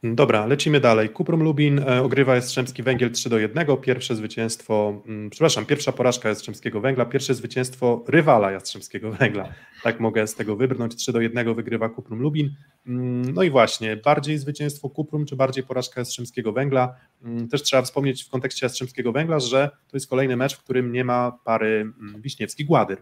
Dobra, 0.04 0.46
lecimy 0.46 0.80
dalej. 0.80 1.10
Kuprum 1.10 1.44
Lubin 1.44 1.80
e, 1.80 2.04
ogrywa 2.04 2.36
Jastrzębski 2.36 2.84
Węgiel 2.84 3.12
3 3.12 3.30
do 3.30 3.40
1. 3.40 3.78
Pierwsze 3.78 4.16
zwycięstwo, 4.16 5.02
mm, 5.06 5.30
przepraszam, 5.30 5.66
pierwsza 5.66 5.92
porażka 5.92 6.30
Jastrzębskiego 6.30 6.82
Węgla, 6.82 7.06
pierwsze 7.06 7.34
zwycięstwo 7.34 8.04
rywala 8.08 8.52
Jastrzębskiego 8.52 9.12
Węgla. 9.12 9.50
Tak 9.84 10.00
mogę 10.00 10.28
z 10.28 10.36
tego 10.36 10.56
wybrnąć. 10.56 10.96
3 10.96 11.14
do 11.14 11.22
1 11.22 11.54
wygrywa 11.54 11.90
Kuprum 11.90 12.20
Lubin. 12.22 12.56
Mm, 12.88 13.34
no 13.34 13.44
i 13.44 13.50
właśnie, 13.50 13.98
bardziej 13.98 14.38
zwycięstwo 14.38 14.90
Kuprum, 14.90 15.26
czy 15.26 15.36
bardziej 15.36 15.64
porażka 15.64 16.02
Jastrzębskiego 16.02 16.54
Węgla? 16.54 16.96
Mm, 17.24 17.48
też 17.48 17.64
trzeba 17.64 17.82
wspomnieć 17.82 18.24
w 18.24 18.30
kontekście 18.30 18.66
Jastrzębskiego 18.66 19.12
Węgla, 19.12 19.40
że 19.40 19.70
to 19.88 19.98
jest 19.98 20.10
kolejny 20.10 20.36
mecz, 20.36 20.56
w 20.56 20.64
którym 20.64 20.92
nie 20.92 21.04
ma 21.04 21.32
pary 21.46 21.92
Wiśniewski-Gładyr. 22.18 22.98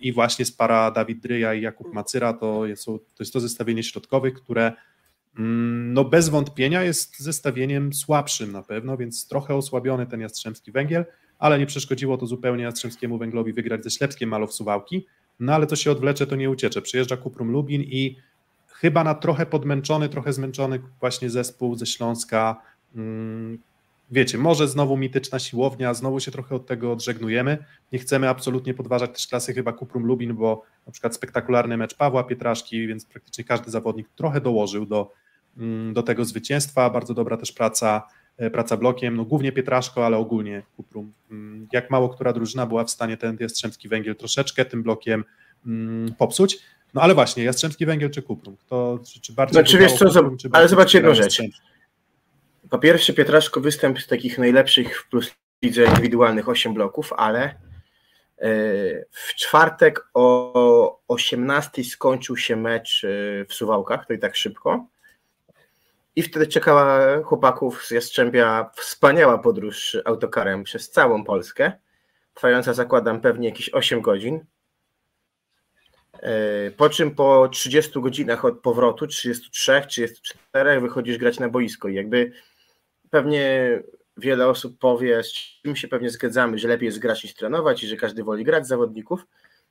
I 0.00 0.12
właśnie 0.12 0.44
z 0.44 0.52
para 0.52 0.90
Dawid 0.90 1.20
Dryja 1.20 1.54
i 1.54 1.62
Jakub 1.62 1.92
Macyra 1.92 2.32
to 2.32 2.66
jest, 2.66 2.84
to 2.84 3.00
jest 3.20 3.32
to 3.32 3.40
zestawienie 3.40 3.82
środkowych, 3.82 4.34
które 4.34 4.72
no 5.36 6.04
bez 6.04 6.28
wątpienia 6.28 6.82
jest 6.82 7.20
zestawieniem 7.20 7.92
słabszym 7.92 8.52
na 8.52 8.62
pewno, 8.62 8.96
więc 8.96 9.28
trochę 9.28 9.54
osłabiony 9.54 10.06
ten 10.06 10.20
Jastrzębski 10.20 10.72
Węgiel, 10.72 11.04
ale 11.38 11.58
nie 11.58 11.66
przeszkodziło 11.66 12.16
to 12.18 12.26
zupełnie 12.26 12.64
Jastrzębskiemu 12.64 13.18
Węglowi 13.18 13.52
wygrać 13.52 13.84
ze 13.84 13.90
Ślepskiem 13.90 14.28
Malow 14.28 14.54
Suwałki, 14.54 15.06
no 15.40 15.54
ale 15.54 15.66
to 15.66 15.76
się 15.76 15.90
odwlecze, 15.90 16.26
to 16.26 16.36
nie 16.36 16.50
uciecze. 16.50 16.82
Przyjeżdża 16.82 17.16
Kuprum 17.16 17.50
Lubin 17.50 17.82
i 17.82 18.16
chyba 18.68 19.04
na 19.04 19.14
trochę 19.14 19.46
podmęczony, 19.46 20.08
trochę 20.08 20.32
zmęczony 20.32 20.80
właśnie 21.00 21.30
zespół 21.30 21.74
ze 21.74 21.86
Śląska, 21.86 22.62
mm, 22.96 23.58
wiecie, 24.10 24.38
może 24.38 24.68
znowu 24.68 24.96
mityczna 24.96 25.38
siłownia, 25.38 25.94
znowu 25.94 26.20
się 26.20 26.30
trochę 26.30 26.54
od 26.54 26.66
tego 26.66 26.92
odżegnujemy. 26.92 27.58
Nie 27.92 27.98
chcemy 27.98 28.28
absolutnie 28.28 28.74
podważać 28.74 29.12
też 29.12 29.26
klasy 29.26 29.54
chyba 29.54 29.72
Kuprum 29.72 30.06
Lubin, 30.06 30.34
bo 30.34 30.62
na 30.86 30.92
przykład 30.92 31.14
spektakularny 31.14 31.76
mecz 31.76 31.94
Pawła 31.94 32.24
Pietraszki, 32.24 32.86
więc 32.86 33.04
praktycznie 33.04 33.44
każdy 33.44 33.70
zawodnik 33.70 34.08
trochę 34.16 34.40
dołożył 34.40 34.86
do 34.86 35.10
Mm, 35.10 35.23
do 35.92 36.02
tego 36.02 36.24
zwycięstwa. 36.24 36.90
Bardzo 36.90 37.14
dobra 37.14 37.36
też 37.36 37.52
praca, 37.52 38.08
e, 38.36 38.50
praca 38.50 38.76
blokiem, 38.76 39.16
no 39.16 39.24
głównie 39.24 39.52
Pietraszko, 39.52 40.06
ale 40.06 40.16
ogólnie 40.16 40.62
Kuprum. 40.76 41.12
Mm, 41.30 41.68
jak 41.72 41.90
mało 41.90 42.08
która 42.08 42.32
drużyna 42.32 42.66
była 42.66 42.84
w 42.84 42.90
stanie 42.90 43.16
ten 43.16 43.36
Jastrzębski 43.40 43.88
Węgiel 43.88 44.16
troszeczkę 44.16 44.64
tym 44.64 44.82
blokiem 44.82 45.24
mm, 45.66 46.14
popsuć. 46.14 46.58
No 46.94 47.02
ale 47.02 47.14
właśnie, 47.14 47.44
Jastrzębski 47.44 47.86
Węgiel 47.86 48.10
czy 48.10 48.22
Kuprum? 48.22 48.56
Kto, 48.56 48.98
czy, 49.06 49.20
czy 49.20 49.32
bardziej 49.32 49.54
znaczy, 49.54 49.78
wiesz 49.78 49.92
co, 49.92 50.06
Kuprum, 50.06 50.38
czy 50.38 50.48
ale 50.52 50.68
zobacz 50.68 50.94
jedną 50.94 51.14
rzecz. 51.14 51.42
Po 52.70 52.78
pierwsze 52.78 53.12
Pietraszko 53.12 53.60
występ 53.60 54.00
z 54.00 54.06
takich 54.06 54.38
najlepszych 54.38 55.00
w 55.00 55.08
plus 55.08 55.34
lidze 55.62 55.84
indywidualnych 55.84 56.48
8 56.48 56.74
bloków, 56.74 57.12
ale 57.12 57.42
e, 57.42 57.54
w 59.10 59.34
czwartek 59.34 60.08
o 60.14 61.00
18 61.08 61.84
skończył 61.84 62.36
się 62.36 62.56
mecz 62.56 63.04
e, 63.04 63.44
w 63.44 63.54
Suwałkach, 63.54 64.06
to 64.06 64.12
i 64.12 64.18
tak 64.18 64.36
szybko. 64.36 64.86
I 66.16 66.22
wtedy 66.22 66.46
czekała 66.46 67.18
chłopaków 67.22 67.84
z 67.84 67.90
Jastrzębia 67.90 68.70
wspaniała 68.74 69.38
podróż 69.38 69.96
autokarem 70.04 70.64
przez 70.64 70.90
całą 70.90 71.24
Polskę, 71.24 71.72
trwająca 72.34 72.74
zakładam 72.74 73.20
pewnie 73.20 73.48
jakieś 73.48 73.70
8 73.70 74.00
godzin. 74.00 74.44
E, 76.12 76.70
po 76.70 76.90
czym 76.90 77.14
po 77.14 77.48
30 77.48 78.00
godzinach 78.00 78.44
od 78.44 78.60
powrotu, 78.60 79.06
33, 79.06 79.82
34 79.88 80.80
wychodzisz 80.80 81.18
grać 81.18 81.40
na 81.40 81.48
boisko. 81.48 81.88
I 81.88 81.94
jakby 81.94 82.32
pewnie 83.10 83.78
wiele 84.16 84.48
osób 84.48 84.78
powie, 84.78 85.22
z 85.22 85.32
czym 85.32 85.76
się 85.76 85.88
pewnie 85.88 86.10
zgadzamy, 86.10 86.58
że 86.58 86.68
lepiej 86.68 86.86
jest 86.86 86.98
grać 86.98 87.24
niż 87.24 87.34
trenować 87.34 87.82
i 87.82 87.88
że 87.88 87.96
każdy 87.96 88.24
woli 88.24 88.44
grać 88.44 88.66
zawodników, 88.66 89.26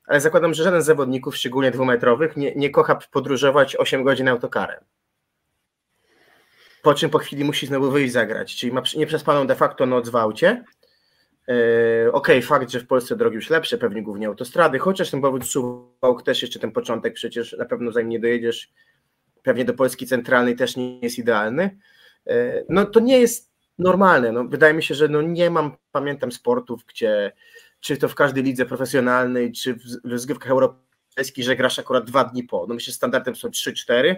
ale 0.06 0.21
zakładam, 0.21 0.53
że 0.53 0.63
żaden 0.63 0.82
z 0.82 0.86
zawodników, 0.86 1.38
szczególnie 1.38 1.71
dwumetrowych, 1.71 2.38
nie, 2.38 2.56
nie 2.56 2.69
kocha 2.69 2.99
podróżować 3.12 3.75
8 3.75 4.03
godzin 4.03 4.27
autokarem 4.27 4.84
po 6.84 6.93
czym 6.93 7.10
po 7.10 7.17
chwili 7.17 7.43
musi 7.43 7.67
znowu 7.67 7.91
wyjść 7.91 8.13
zagrać, 8.13 8.56
czyli 8.56 8.74
ma 8.74 8.82
nieprzespaną 8.98 9.48
de 9.48 9.56
facto 9.56 9.86
noc 9.86 10.10
w 10.10 10.15
aucie. 10.15 10.63
Yy, 11.48 11.56
Okej, 12.12 12.38
okay, 12.38 12.41
fakt, 12.41 12.72
że 12.72 12.80
w 12.80 12.88
Polsce 12.88 13.15
drogi 13.15 13.36
już 13.36 13.50
lepsze, 13.50 13.78
pewnie 13.78 14.04
głównie 14.04 14.28
autostrady, 14.28 14.80
chociaż 14.80 15.12
ten 15.12 15.22
powód 15.22 15.46
Suwałk 15.46 16.24
też 16.24 16.41
jeszcze 16.41 16.60
ten 16.60 16.72
początek 16.72 17.13
przecież 17.13 17.56
na 17.58 17.65
pewno 17.65 17.91
zanim 17.91 18.10
nie 18.10 18.19
dojedziesz 18.19 18.72
pewnie 19.43 19.65
do 19.65 19.74
Polski 19.74 20.08
centralnej 20.08 20.56
też 20.56 20.76
nie 20.76 21.00
jest 21.00 21.17
idealny. 21.17 21.78
Yy, 22.26 22.65
no 22.69 22.86
to 22.86 23.00
nie 23.00 23.19
jest 23.19 23.52
normalne. 23.80 24.32
No, 24.32 24.43
wydaje 24.43 24.74
mi 24.74 24.84
się, 24.84 24.96
że 24.96 25.08
no 25.08 25.22
nie 25.22 25.50
mam, 25.50 25.72
pamiętam 25.91 26.32
sportów, 26.32 26.86
gdzie 26.86 27.32
czy 27.80 27.98
to 27.98 28.10
w 28.10 28.15
każdej 28.15 28.43
lidze 28.43 28.65
profesjonalnej, 28.65 29.52
czy 29.52 29.74
w 29.74 30.12
rozgrywkach 30.12 30.52
europejskich, 30.52 31.46
że 31.46 31.56
grasz 31.56 31.80
akurat 31.80 32.06
dwa 32.06 32.24
dni 32.24 32.43
po. 32.43 32.65
No 32.67 32.74
myślę, 32.74 32.91
że 32.91 32.96
standardem 32.96 33.36
są 33.36 33.50
3-4 33.50 34.15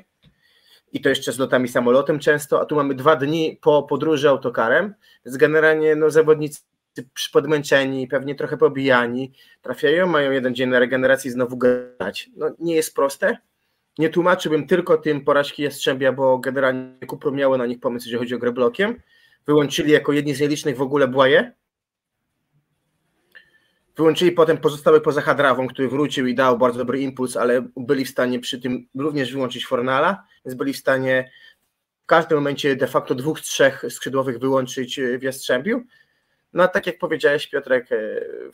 i 0.93 1.01
to 1.01 1.09
jeszcze 1.09 1.31
z 1.31 1.39
lotami 1.39 1.67
samolotem 1.67 2.19
często, 2.19 2.61
a 2.61 2.65
tu 2.65 2.75
mamy 2.75 2.95
dwa 2.95 3.15
dni 3.15 3.59
po 3.61 3.83
podróży 3.83 4.29
autokarem, 4.29 4.93
więc 5.25 5.37
generalnie 5.37 5.95
no, 5.95 6.09
zawodnicy 6.09 6.61
podmęczeni, 7.33 8.07
pewnie 8.07 8.35
trochę 8.35 8.57
pobijani, 8.57 9.31
trafiają, 9.61 10.07
mają 10.07 10.31
jeden 10.31 10.55
dzień 10.55 10.69
na 10.69 10.79
regeneracji 10.79 11.31
znowu 11.31 11.57
grać. 11.57 12.29
No, 12.35 12.51
nie 12.59 12.75
jest 12.75 12.95
proste. 12.95 13.37
Nie 13.97 14.09
tłumaczyłbym 14.09 14.67
tylko 14.67 14.97
tym 14.97 15.25
porażki 15.25 15.63
Jastrzębia, 15.63 16.11
bo 16.11 16.37
generalnie 16.39 17.07
Kupro 17.07 17.31
miało 17.31 17.57
na 17.57 17.65
nich 17.65 17.79
pomysł, 17.79 18.05
jeżeli 18.05 18.19
chodzi 18.19 18.35
o 18.35 18.39
grę 18.39 18.51
blokiem. 18.51 19.01
Wyłączyli 19.47 19.91
jako 19.91 20.13
jedni 20.13 20.35
z 20.35 20.39
nielicznych 20.39 20.77
w 20.77 20.81
ogóle 20.81 21.07
Błaje. 21.07 21.51
Wyłączyli 23.97 24.31
potem 24.31 24.57
pozostały 24.57 25.01
poza 25.01 25.21
Hadrawą, 25.21 25.67
który 25.67 25.87
wrócił 25.87 26.27
i 26.27 26.35
dał 26.35 26.57
bardzo 26.57 26.79
dobry 26.79 26.99
impuls, 26.99 27.37
ale 27.37 27.67
byli 27.77 28.05
w 28.05 28.09
stanie 28.09 28.39
przy 28.39 28.61
tym 28.61 28.87
również 28.95 29.33
wyłączyć 29.33 29.65
Fornala, 29.65 30.23
więc 30.45 30.57
byli 30.57 30.73
w 30.73 30.77
stanie 30.77 31.31
w 32.03 32.05
każdym 32.05 32.37
momencie 32.37 32.75
de 32.75 32.87
facto 32.87 33.15
dwóch, 33.15 33.41
trzech 33.41 33.85
skrzydłowych 33.89 34.39
wyłączyć 34.39 34.99
w 35.19 35.23
Jastrzębiu. 35.23 35.81
No 36.53 36.63
a 36.63 36.67
tak 36.67 36.87
jak 36.87 36.97
powiedziałeś 36.97 37.47
Piotrek, 37.47 37.91
e, 37.91 37.97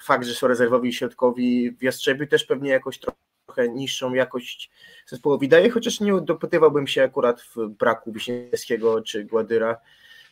fakt, 0.01 0.25
że 0.25 0.33
są 0.33 0.47
rezerwowi 0.47 0.93
środkowi 0.93 1.71
w 1.71 1.83
Jastrzębiu 1.83 2.27
też 2.27 2.43
pewnie 2.43 2.69
jakoś 2.69 2.99
trochę 2.99 3.69
niższą 3.69 4.13
jakość 4.13 4.71
zespołowi 5.05 5.47
daje, 5.47 5.69
chociaż 5.69 5.99
nie 5.99 6.21
dopytywałbym 6.21 6.87
się 6.87 7.03
akurat 7.03 7.41
w 7.41 7.67
braku 7.67 8.11
Wiśniewskiego 8.11 9.01
czy 9.01 9.23
Gładyra 9.23 9.77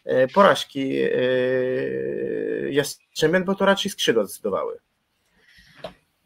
e, 0.06 0.28
porażki 0.28 1.02
e, 1.02 1.10
Jastrzębian, 2.72 3.44
bo 3.44 3.56
to 3.56 3.66
raczej 3.66 3.92
skrzydła 3.92 4.26
zdecydowały. 4.26 4.80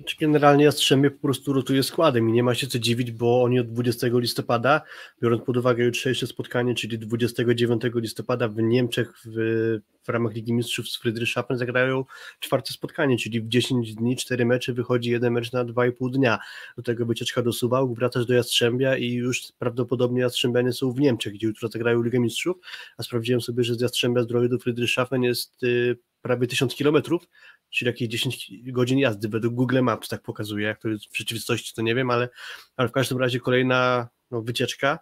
Czy 0.06 0.18
generalnie 0.20 0.64
Jastrzębie 0.66 1.12
po 1.12 1.22
prostu 1.22 1.54
rotuje 1.54 1.84
składem 1.84 2.30
i 2.30 2.32
nie 2.32 2.44
ma 2.44 2.56
się 2.56 2.68
co 2.68 2.80
dziwić, 2.80 3.12
bo 3.12 3.44
oni 3.44 3.60
od 3.60 3.68
20 3.68 4.08
listopada, 4.14 4.82
biorąc 5.22 5.44
pod 5.44 5.58
uwagę 5.58 5.84
jutrzejsze 5.84 6.28
spotkanie, 6.28 6.76
czyli 6.76 7.00
29 7.00 7.82
listopada 7.96 8.48
w 8.48 8.56
Niemczech 8.58 9.14
w, 9.26 9.80
w 10.04 10.10
ramach 10.10 10.34
Ligi 10.34 10.54
Mistrzów 10.54 10.90
z 10.90 10.98
Friedrichshafen 10.98 11.58
zagrają 11.58 12.06
czwarte 12.40 12.74
spotkanie, 12.74 13.18
czyli 13.18 13.42
w 13.42 13.48
10 13.48 13.96
dni, 13.96 14.16
4 14.16 14.46
mecze 14.46 14.74
wychodzi 14.74 15.12
jeden 15.12 15.34
mecz 15.34 15.52
na 15.52 15.66
2,5 15.66 16.12
dnia. 16.12 16.40
Do 16.78 16.84
tego 16.84 17.06
wycieczka 17.06 17.42
do 17.42 17.54
Suwałk, 17.54 17.96
wracasz 17.96 18.26
do 18.26 18.34
Jastrzębia 18.34 18.98
i 18.98 19.12
już 19.12 19.52
prawdopodobnie 19.60 20.22
Jastrzębianie 20.22 20.74
są 20.74 20.92
w 20.92 21.00
Niemczech, 21.00 21.34
gdzie 21.34 21.48
jutro 21.48 21.70
zagrają 21.70 22.04
Ligę 22.04 22.20
Mistrzów, 22.20 22.58
a 22.98 23.04
sprawdziłem 23.04 23.42
sobie, 23.42 23.64
że 23.64 23.76
z 23.76 23.82
Jastrzębia 23.82 24.24
z 24.24 24.28
drogi 24.28 24.50
do 24.50 24.60
Friedrichshafen 24.60 25.24
jest 25.24 25.64
y, 25.64 25.98
prawie 26.24 26.48
1000 26.48 26.76
kilometrów, 26.76 27.28
czyli 27.74 27.88
jakieś 27.88 28.08
10 28.08 28.52
godzin 28.64 29.00
jazdy 29.00 29.30
według 29.30 29.54
Google 29.54 29.82
Maps 29.82 30.10
tak 30.10 30.22
pokazuje, 30.22 30.68
jak 30.68 30.82
to 30.82 30.90
jest 30.90 31.06
w 31.06 31.18
rzeczywistości, 31.18 31.74
to 31.76 31.82
nie 31.82 31.96
wiem, 31.96 32.10
ale, 32.10 32.30
ale 32.78 32.90
w 32.90 32.92
każdym 32.92 33.18
razie 33.18 33.40
kolejna 33.40 34.10
no, 34.32 34.42
wycieczka. 34.42 35.00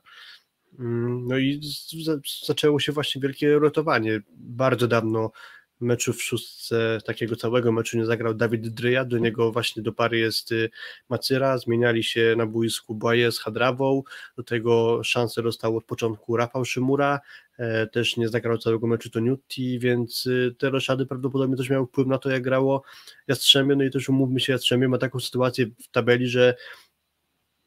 Mm, 0.79 1.27
no 1.27 1.37
i 1.37 1.59
z, 1.63 1.95
zaczęło 2.45 2.79
się 2.79 2.91
właśnie 2.91 3.21
wielkie 3.21 3.59
rotowanie. 3.59 4.21
Bardzo 4.37 4.87
dawno 4.87 5.31
meczu 5.81 6.13
w 6.13 6.23
szóstce, 6.23 6.99
takiego 7.05 7.35
całego 7.35 7.71
meczu 7.71 7.97
nie 7.97 8.05
zagrał 8.05 8.33
Dawid 8.33 8.67
Dryja, 8.67 9.05
do 9.05 9.17
niego 9.17 9.51
właśnie 9.51 9.83
do 9.83 9.93
pary 9.93 10.17
jest 10.17 10.51
y, 10.51 10.69
Macyra, 11.09 11.57
zmieniali 11.57 12.03
się 12.03 12.35
na 12.37 12.45
boisku 12.45 12.95
Błaje 12.95 13.31
z 13.31 13.39
Hadrawą, 13.39 14.03
do 14.37 14.43
tego 14.43 15.03
szansę 15.03 15.43
dostał 15.43 15.77
od 15.77 15.85
początku 15.85 16.37
Rafał 16.37 16.65
Szymura, 16.65 17.19
e, 17.57 17.87
też 17.87 18.17
nie 18.17 18.29
zagrał 18.29 18.57
całego 18.57 18.87
meczu 18.87 19.09
to 19.09 19.19
Newty, 19.19 19.79
więc 19.79 20.25
y, 20.25 20.55
te 20.57 20.69
roszady 20.69 21.05
prawdopodobnie 21.05 21.57
też 21.57 21.69
miały 21.69 21.87
wpływ 21.87 22.07
na 22.07 22.17
to, 22.17 22.29
jak 22.29 22.41
grało 22.41 22.83
Jastrzębie, 23.27 23.75
no 23.75 23.83
i 23.83 23.91
też 23.91 24.09
umówmy 24.09 24.39
się, 24.39 24.53
Jastrzębie 24.53 24.87
ma 24.87 24.97
taką 24.97 25.19
sytuację 25.19 25.65
w 25.65 25.87
tabeli, 25.91 26.27
że 26.27 26.55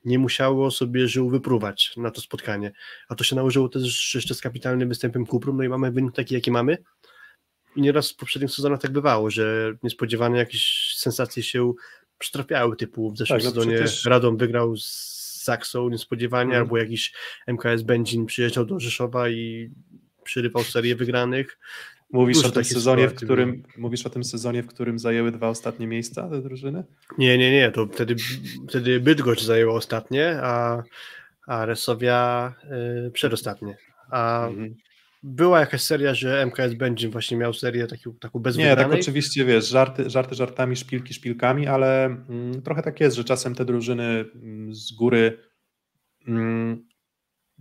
nie 0.05 0.18
musiało 0.18 0.70
sobie 0.70 1.09
żył 1.09 1.31
wypruwać 1.31 1.92
na 1.96 2.11
to 2.11 2.20
spotkanie, 2.20 2.72
a 3.09 3.14
to 3.14 3.24
się 3.24 3.37
nałożyło 3.37 3.68
też 3.68 4.14
jeszcze 4.14 4.35
z 4.35 4.40
kapitalnym 4.40 4.88
występem 4.88 5.27
Kuprum, 5.27 5.57
no 5.57 5.62
i 5.62 5.68
mamy 5.68 5.92
wynik 5.92 6.14
taki, 6.14 6.35
jaki 6.35 6.50
mamy, 6.50 6.79
nieraz 7.76 8.10
w 8.10 8.16
poprzednich 8.16 8.50
sezonach 8.50 8.80
tak 8.80 8.92
bywało, 8.92 9.30
że 9.30 9.74
niespodziewane 9.82 10.38
jakieś 10.38 10.94
sensacje 10.96 11.42
się 11.42 11.72
przytrafiały, 12.18 12.76
typu 12.76 13.10
w 13.10 13.18
zeszłym 13.18 13.38
tak, 13.38 13.44
no 13.44 13.50
sezonie 13.50 13.76
przecież... 13.76 14.04
Radom 14.04 14.37
wygrał 14.37 14.76
z 14.76 15.14
Saksą 15.42 15.88
niespodziewanie, 15.88 16.50
mm. 16.50 16.62
albo 16.62 16.78
jakiś 16.78 17.12
MKS 17.46 17.82
Będzin 17.82 18.26
przyjeżdżał 18.26 18.64
do 18.64 18.80
Rzeszowa 18.80 19.28
i 19.28 19.70
przerywał 20.24 20.62
serię 20.62 20.96
wygranych. 20.96 21.58
Mówisz 22.12 22.37
Dużo 22.37 22.48
o 22.48 22.52
tym 22.52 22.64
sezonie, 22.64 23.08
w 23.08 23.14
którym 23.14 23.62
mówisz 23.76 24.06
o 24.06 24.10
tym 24.10 24.24
sezonie, 24.24 24.62
w 24.62 24.66
którym 24.66 24.98
zajęły 24.98 25.32
dwa 25.32 25.48
ostatnie 25.48 25.87
miejsca 25.87 26.28
te 26.28 26.42
drużyny? 26.42 26.84
Nie, 27.18 27.38
nie, 27.38 27.52
nie, 27.52 27.70
to 27.70 27.87
wtedy, 27.87 28.16
wtedy 28.68 29.00
Bydgoszcz 29.00 29.42
zajęło 29.42 29.74
ostatnie, 29.74 30.38
a, 30.42 30.82
a 31.46 31.66
Resowia 31.66 32.54
y, 33.06 33.10
przedostatnie. 33.10 33.76
A 34.10 34.48
mm 34.48 34.74
była 35.26 35.60
jakaś 35.60 35.82
seria, 35.82 36.14
że 36.14 36.46
MKS 36.46 36.74
będzie 36.74 37.08
właśnie 37.08 37.37
miał 37.37 37.54
serię 37.54 37.87
taką, 37.87 38.14
taką 38.14 38.38
bez 38.38 38.56
Nie, 38.56 38.76
tak 38.76 38.92
oczywiście, 38.92 39.44
wiesz, 39.44 39.68
żarty, 39.68 40.10
żarty 40.10 40.34
żartami, 40.34 40.76
szpilki 40.76 41.14
szpilkami, 41.14 41.66
ale 41.66 42.04
mm, 42.04 42.62
trochę 42.62 42.82
tak 42.82 43.00
jest, 43.00 43.16
że 43.16 43.24
czasem 43.24 43.54
te 43.54 43.64
drużyny 43.64 44.24
mm, 44.34 44.74
z 44.74 44.92
góry 44.92 45.38
mm, 46.28 46.87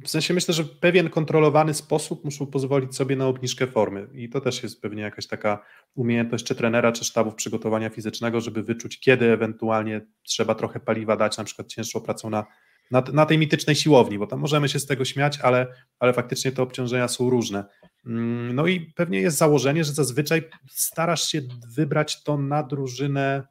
w 0.03 0.09
sensie 0.09 0.33
myślę, 0.33 0.53
że 0.53 0.63
pewien 0.63 1.09
kontrolowany 1.09 1.73
sposób 1.73 2.25
muszą 2.25 2.47
pozwolić 2.47 2.95
sobie 2.95 3.15
na 3.15 3.27
obniżkę 3.27 3.67
formy. 3.67 4.07
I 4.13 4.29
to 4.29 4.41
też 4.41 4.63
jest 4.63 4.81
pewnie 4.81 5.01
jakaś 5.01 5.27
taka 5.27 5.65
umiejętność 5.95 6.45
czy 6.45 6.55
trenera, 6.55 6.91
czy 6.91 7.05
sztabów 7.05 7.35
przygotowania 7.35 7.89
fizycznego, 7.89 8.41
żeby 8.41 8.63
wyczuć, 8.63 8.99
kiedy 8.99 9.31
ewentualnie 9.31 10.01
trzeba 10.23 10.55
trochę 10.55 10.79
paliwa 10.79 11.17
dać, 11.17 11.37
na 11.37 11.43
przykład 11.43 11.67
cięższą 11.67 12.01
pracą 12.01 12.29
na 12.29 12.45
na, 12.91 13.03
na 13.13 13.25
tej 13.25 13.37
mitycznej 13.37 13.75
siłowni, 13.75 14.19
bo 14.19 14.27
tam 14.27 14.39
możemy 14.39 14.69
się 14.69 14.79
z 14.79 14.85
tego 14.85 15.05
śmiać, 15.05 15.39
ale, 15.39 15.67
ale 15.99 16.13
faktycznie 16.13 16.51
te 16.51 16.61
obciążenia 16.61 17.07
są 17.07 17.29
różne. 17.29 17.65
Mm, 18.05 18.55
no 18.55 18.67
i 18.67 18.79
pewnie 18.79 19.21
jest 19.21 19.37
założenie, 19.37 19.83
że 19.83 19.93
zazwyczaj 19.93 20.49
starasz 20.69 21.27
się 21.27 21.41
wybrać 21.75 22.23
to 22.23 22.37
na 22.37 22.63
drużynę 22.63 23.47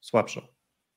słabszą. 0.00 0.40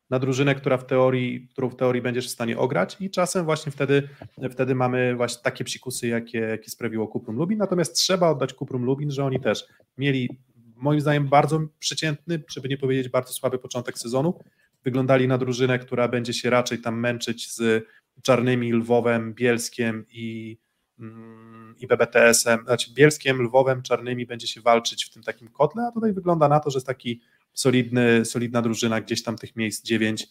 Na 0.09 0.19
drużynę, 0.19 0.55
która 0.55 0.77
w 0.77 0.85
teorii, 0.85 1.47
którą 1.51 1.69
w 1.69 1.75
teorii 1.75 2.01
będziesz 2.01 2.27
w 2.27 2.31
stanie 2.31 2.57
ograć 2.57 2.97
i 2.99 3.09
czasem 3.09 3.45
właśnie 3.45 3.71
wtedy, 3.71 4.09
wtedy 4.51 4.75
mamy 4.75 5.15
właśnie 5.15 5.43
takie 5.43 5.63
psikusy, 5.63 6.07
jakie, 6.07 6.39
jakie 6.39 6.69
sprawiło 6.69 7.07
Kuprum 7.07 7.35
Lubin. 7.35 7.57
Natomiast 7.57 7.95
trzeba 7.95 8.29
oddać 8.29 8.53
Kuprum 8.53 8.83
Lubin, 8.83 9.11
że 9.11 9.25
oni 9.25 9.39
też 9.39 9.65
mieli 9.97 10.29
moim 10.75 11.01
zdaniem 11.01 11.27
bardzo 11.27 11.59
przeciętny, 11.79 12.43
żeby 12.49 12.69
nie 12.69 12.77
powiedzieć 12.77 13.09
bardzo 13.09 13.33
słaby 13.33 13.59
początek 13.59 13.99
sezonu, 13.99 14.39
wyglądali 14.83 15.27
na 15.27 15.37
drużynę, 15.37 15.79
która 15.79 16.07
będzie 16.07 16.33
się 16.33 16.49
raczej 16.49 16.79
tam 16.79 16.99
męczyć 16.99 17.51
z 17.51 17.85
Czarnymi, 18.21 18.73
Lwowem, 18.73 19.33
Bielskiem 19.33 20.05
i, 20.11 20.57
mm, 20.99 21.75
i 21.79 21.87
BBTS-em, 21.87 22.63
znaczy 22.65 22.93
Bielskiem, 22.93 23.41
Lwowem, 23.41 23.81
Czarnymi 23.81 24.25
będzie 24.25 24.47
się 24.47 24.61
walczyć 24.61 25.05
w 25.05 25.09
tym 25.09 25.23
takim 25.23 25.47
kotle, 25.47 25.83
a 25.87 25.91
tutaj 25.91 26.13
wygląda 26.13 26.47
na 26.47 26.59
to, 26.59 26.69
że 26.69 26.77
jest 26.77 26.87
taki 26.87 27.21
solidny, 27.53 28.25
solidna 28.25 28.61
drużyna, 28.61 29.01
gdzieś 29.01 29.23
tam 29.23 29.37
tych 29.37 29.55
miejsc 29.55 29.83
9, 29.83 30.27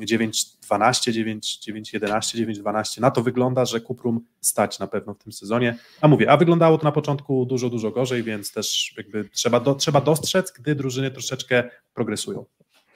9, 0.00 0.56
12, 0.56 1.12
9, 1.12 1.58
9, 1.58 1.92
11, 1.92 2.38
9, 2.38 2.58
12. 2.58 3.00
Na 3.00 3.10
to 3.10 3.22
wygląda, 3.22 3.64
że 3.64 3.80
Kuprum 3.80 4.26
stać 4.40 4.78
na 4.78 4.86
pewno 4.86 5.14
w 5.14 5.18
tym 5.18 5.32
sezonie. 5.32 5.78
A 6.00 6.08
mówię, 6.08 6.30
a 6.30 6.36
wyglądało 6.36 6.78
to 6.78 6.84
na 6.84 6.92
początku 6.92 7.46
dużo, 7.46 7.70
dużo 7.70 7.90
gorzej, 7.90 8.22
więc 8.22 8.52
też 8.52 8.94
jakby 8.96 9.24
trzeba, 9.24 9.60
do, 9.60 9.74
trzeba 9.74 10.00
dostrzec, 10.00 10.52
gdy 10.52 10.74
drużyny 10.74 11.10
troszeczkę 11.10 11.70
progresują. 11.94 12.44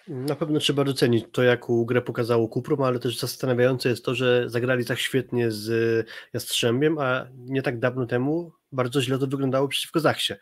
Na 0.09 0.37
pewno 0.37 0.61
trzeba 0.61 0.85
docenić 0.85 1.25
to, 1.33 1.43
jaką 1.43 1.85
grę 1.85 2.03
pokazało 2.03 2.49
Kuprum, 2.49 2.83
ale 2.83 2.99
też 2.99 3.19
zastanawiające 3.19 3.89
jest 3.89 4.05
to, 4.05 4.15
że 4.15 4.51
zagrali 4.51 4.85
tak 4.85 4.99
świetnie 4.99 5.51
z 5.51 6.07
Jastrzębiem, 6.33 6.99
a 6.99 7.27
nie 7.35 7.63
tak 7.63 7.79
dawno 7.79 8.07
temu 8.07 8.53
bardzo 8.73 9.03
źle 9.03 9.19
to 9.19 9.27
wyglądało 9.27 9.69
przeciwko 9.69 10.01
Zachsie. 10.01 10.35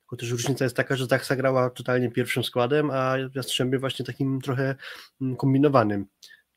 Tylko 0.00 0.16
też 0.16 0.30
różnica 0.30 0.64
jest 0.64 0.76
taka, 0.76 0.96
że 0.96 1.06
Zachsa 1.06 1.36
grała 1.36 1.70
totalnie 1.70 2.10
pierwszym 2.10 2.44
składem, 2.44 2.90
a 2.90 3.14
Jastrzębie 3.34 3.78
właśnie 3.78 4.04
takim 4.04 4.40
trochę 4.40 4.74
mm, 5.20 5.36
kombinowanym. 5.36 6.06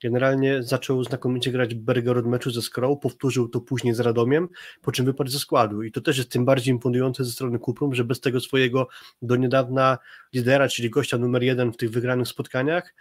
Generalnie 0.03 0.63
zaczął 0.63 1.03
znakomicie 1.03 1.51
grać 1.51 1.75
Berger 1.75 2.17
od 2.17 2.25
meczu 2.25 2.51
ze 2.51 2.62
Skrą, 2.62 2.97
powtórzył 2.97 3.49
to 3.49 3.62
później 3.62 3.93
z 3.93 3.99
Radomiem, 3.99 4.47
po 4.81 4.91
czym 4.91 5.05
wypadł 5.05 5.29
ze 5.29 5.39
składu. 5.39 5.84
I 5.84 5.91
to 5.91 6.01
też 6.01 6.17
jest 6.17 6.31
tym 6.31 6.45
bardziej 6.45 6.73
imponujące 6.73 7.23
ze 7.25 7.31
strony 7.31 7.60
Kuprum, 7.60 7.95
że 7.95 8.03
bez 8.03 8.19
tego 8.19 8.39
swojego 8.39 8.88
do 9.21 9.36
niedawna 9.36 9.97
lidera, 10.34 10.67
czyli 10.67 10.89
gościa 10.89 11.17
numer 11.17 11.43
jeden 11.43 11.73
w 11.73 11.77
tych 11.77 11.91
wygranych 11.91 12.27
spotkaniach, 12.27 12.93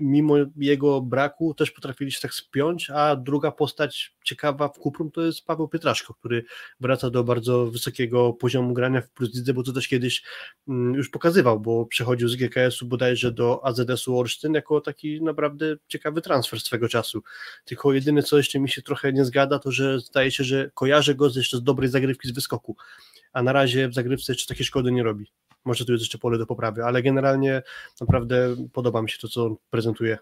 mimo 0.00 0.34
jego 0.56 1.00
braku 1.00 1.54
też 1.54 1.70
potrafili 1.70 2.12
się 2.12 2.20
tak 2.20 2.34
spiąć, 2.34 2.90
a 2.90 3.16
druga 3.16 3.52
postać 3.52 4.16
ciekawa 4.24 4.68
w 4.68 4.78
Kuprum 4.78 5.10
to 5.10 5.22
jest 5.22 5.44
Paweł 5.44 5.68
Pietraszko, 5.68 6.14
który 6.14 6.44
wraca 6.80 7.10
do 7.10 7.24
bardzo 7.24 7.66
wysokiego 7.66 8.32
poziomu 8.32 8.74
grania 8.74 9.00
w 9.00 9.10
Plus 9.10 9.34
Lidze, 9.34 9.54
bo 9.54 9.62
to 9.62 9.72
też 9.72 9.88
kiedyś 9.88 10.22
mm, 10.68 10.94
już 10.94 11.10
pokazywał, 11.10 11.60
bo 11.60 11.86
przechodził 11.86 12.28
z 12.28 12.36
GKS-u 12.36 12.86
bodajże 12.86 13.32
do 13.32 13.66
AZS-u 13.66 14.18
Olsztyn 14.18 14.54
jako 14.54 14.80
taki 14.80 15.22
naprawdę 15.22 15.76
ciekawy 15.88 16.20
transfer 16.20 16.60
swego 16.60 16.88
czasu. 16.88 17.22
Tylko 17.64 17.92
jedyne, 17.92 18.22
co 18.22 18.36
jeszcze 18.36 18.60
mi 18.60 18.68
się 18.68 18.82
trochę 18.82 19.12
nie 19.12 19.24
zgada, 19.24 19.58
to 19.58 19.70
że 19.70 20.00
zdaje 20.00 20.30
się, 20.30 20.44
że 20.44 20.70
kojarzę 20.74 21.14
go 21.14 21.30
jeszcze 21.36 21.56
z 21.56 21.62
dobrej 21.62 21.88
zagrywki 21.88 22.28
z 22.28 22.32
wyskoku, 22.32 22.76
a 23.32 23.42
na 23.42 23.52
razie 23.52 23.88
w 23.88 23.94
zagrywce 23.94 24.32
jeszcze 24.32 24.54
takie 24.54 24.64
szkody 24.64 24.92
nie 24.92 25.02
robi. 25.02 25.32
Może 25.64 25.84
tu 25.84 25.92
jest 25.92 26.02
jeszcze 26.02 26.18
pole 26.18 26.38
do 26.38 26.46
poprawy, 26.46 26.84
ale 26.84 27.02
generalnie 27.02 27.62
naprawdę 28.00 28.56
podoba 28.72 29.02
mi 29.02 29.10
się 29.10 29.18
to, 29.18 29.28
co 29.28 29.46
on 29.46 29.56
prezentuje. 29.70 30.18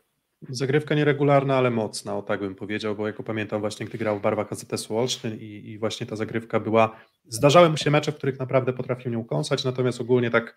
Zagrywka 0.49 0.95
nieregularna, 0.95 1.57
ale 1.57 1.71
mocna, 1.71 2.17
o 2.17 2.23
tak 2.23 2.41
bym 2.41 2.55
powiedział, 2.55 2.97
bo 2.97 3.07
jako 3.07 3.23
pamiętam 3.23 3.61
właśnie, 3.61 3.87
gdy 3.87 3.99
grał 3.99 4.19
w 4.19 4.23
barwach 4.23 4.53
AZS-u 4.53 4.97
Olsztyn 4.97 5.39
i, 5.41 5.45
i 5.45 5.79
właśnie 5.79 6.07
ta 6.07 6.17
zagrywka 6.17 6.61
była, 6.61 6.97
zdarzały 7.29 7.71
mu 7.71 7.77
się 7.77 7.91
mecze, 7.91 8.13
w 8.13 8.17
których 8.17 8.39
naprawdę 8.39 8.73
potrafił 8.73 9.13
nią 9.13 9.25
kąsać, 9.25 9.65
natomiast 9.65 10.01
ogólnie 10.01 10.31
tak 10.31 10.57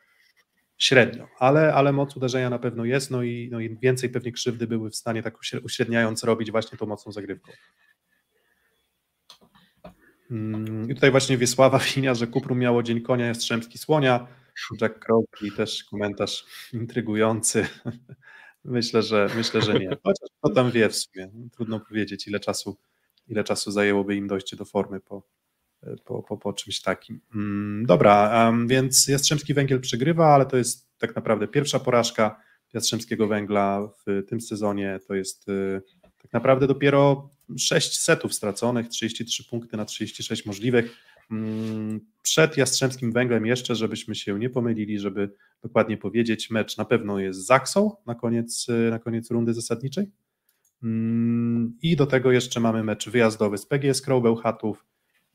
średnio, 0.78 1.28
ale, 1.40 1.74
ale 1.74 1.94
moc 1.94 2.18
uderzenia 2.18 2.50
na 2.50 2.60
pewno 2.60 2.86
jest, 2.86 3.12
no 3.12 3.24
i, 3.24 3.50
no 3.52 3.60
i 3.60 3.78
więcej 3.78 4.10
pewnie 4.10 4.32
krzywdy 4.32 4.68
były 4.68 4.90
w 4.90 4.96
stanie 4.96 5.24
tak 5.24 5.38
uśredniając 5.64 6.24
robić 6.24 6.52
właśnie 6.52 6.78
tą 6.78 6.86
mocną 6.86 7.12
zagrywką. 7.12 7.52
Mm, 10.32 10.92
I 10.92 10.96
tutaj 10.96 11.12
właśnie 11.12 11.38
Wiesława 11.38 11.80
Winia, 11.96 12.14
że 12.14 12.28
Kuprum 12.28 12.60
miało 12.60 12.84
Dzień 12.84 13.02
Konia, 13.02 13.26
Jastrzębski 13.26 13.78
Słonia, 13.78 14.28
Jack 14.82 15.00
Crowley 15.00 15.52
też 15.58 15.84
komentarz 15.84 16.46
intrygujący. 16.74 17.68
Myślę, 18.66 19.02
że 19.02 19.30
myślę, 19.36 19.62
że 19.62 19.80
nie. 19.80 19.90
Chociaż 20.04 20.30
kto 20.40 20.50
tam 20.50 20.72
wie 20.72 20.90
w 20.90 20.96
sumie. 20.96 21.30
Trudno 21.52 21.80
powiedzieć, 21.80 22.28
ile 22.28 22.40
czasu, 22.40 22.78
ile 23.28 23.44
czasu 23.44 23.72
zajęłoby 23.72 24.16
im 24.16 24.28
dojście 24.28 24.58
do 24.58 24.66
formy 24.66 25.00
po, 25.00 25.24
po, 26.06 26.24
po, 26.24 26.38
po 26.38 26.54
czymś 26.54 26.82
takim. 26.82 27.22
Mm, 27.36 27.86
dobra, 27.86 28.54
więc 28.68 29.08
Jastrzębski 29.08 29.54
Węgiel 29.54 29.82
przegrywa, 29.82 30.28
ale 30.28 30.46
to 30.46 30.58
jest 30.58 30.88
tak 30.98 31.16
naprawdę 31.16 31.48
pierwsza 31.48 31.80
porażka 31.80 32.42
Jastrzębskiego 32.74 33.28
Węgla 33.28 33.90
w 34.06 34.24
tym 34.28 34.42
sezonie. 34.42 35.00
To 35.08 35.16
jest 35.16 35.50
y, 35.50 35.82
tak 36.22 36.34
naprawdę 36.34 36.68
dopiero 36.68 37.30
6 37.58 38.00
setów 38.00 38.34
straconych, 38.34 38.90
33 38.90 39.44
punkty 39.44 39.78
na 39.78 39.86
36 39.86 40.46
możliwych. 40.46 40.98
Mm, 41.32 42.00
przed 42.22 42.58
Jastrzębskim 42.58 43.12
Węglem 43.12 43.46
jeszcze, 43.46 43.76
żebyśmy 43.76 44.16
się 44.16 44.40
nie 44.40 44.50
pomylili, 44.50 45.00
żeby 45.00 45.32
dokładnie 45.64 45.98
powiedzieć, 45.98 46.50
mecz 46.50 46.78
na 46.78 46.86
pewno 46.86 47.20
jest 47.20 47.40
z 47.40 47.46
Zaksą 47.46 47.96
na 48.06 48.16
koniec, 48.16 48.68
na 48.92 49.00
koniec 49.00 49.32
rundy 49.32 49.54
zasadniczej. 49.54 50.12
Mm, 50.84 51.78
I 51.82 51.96
do 51.96 52.06
tego 52.06 52.32
jeszcze 52.32 52.60
mamy 52.60 52.84
mecz 52.84 53.10
wyjazdowy 53.10 53.58
z 53.58 53.66
PGS 53.66 54.02
Krąbełchatów 54.02 54.86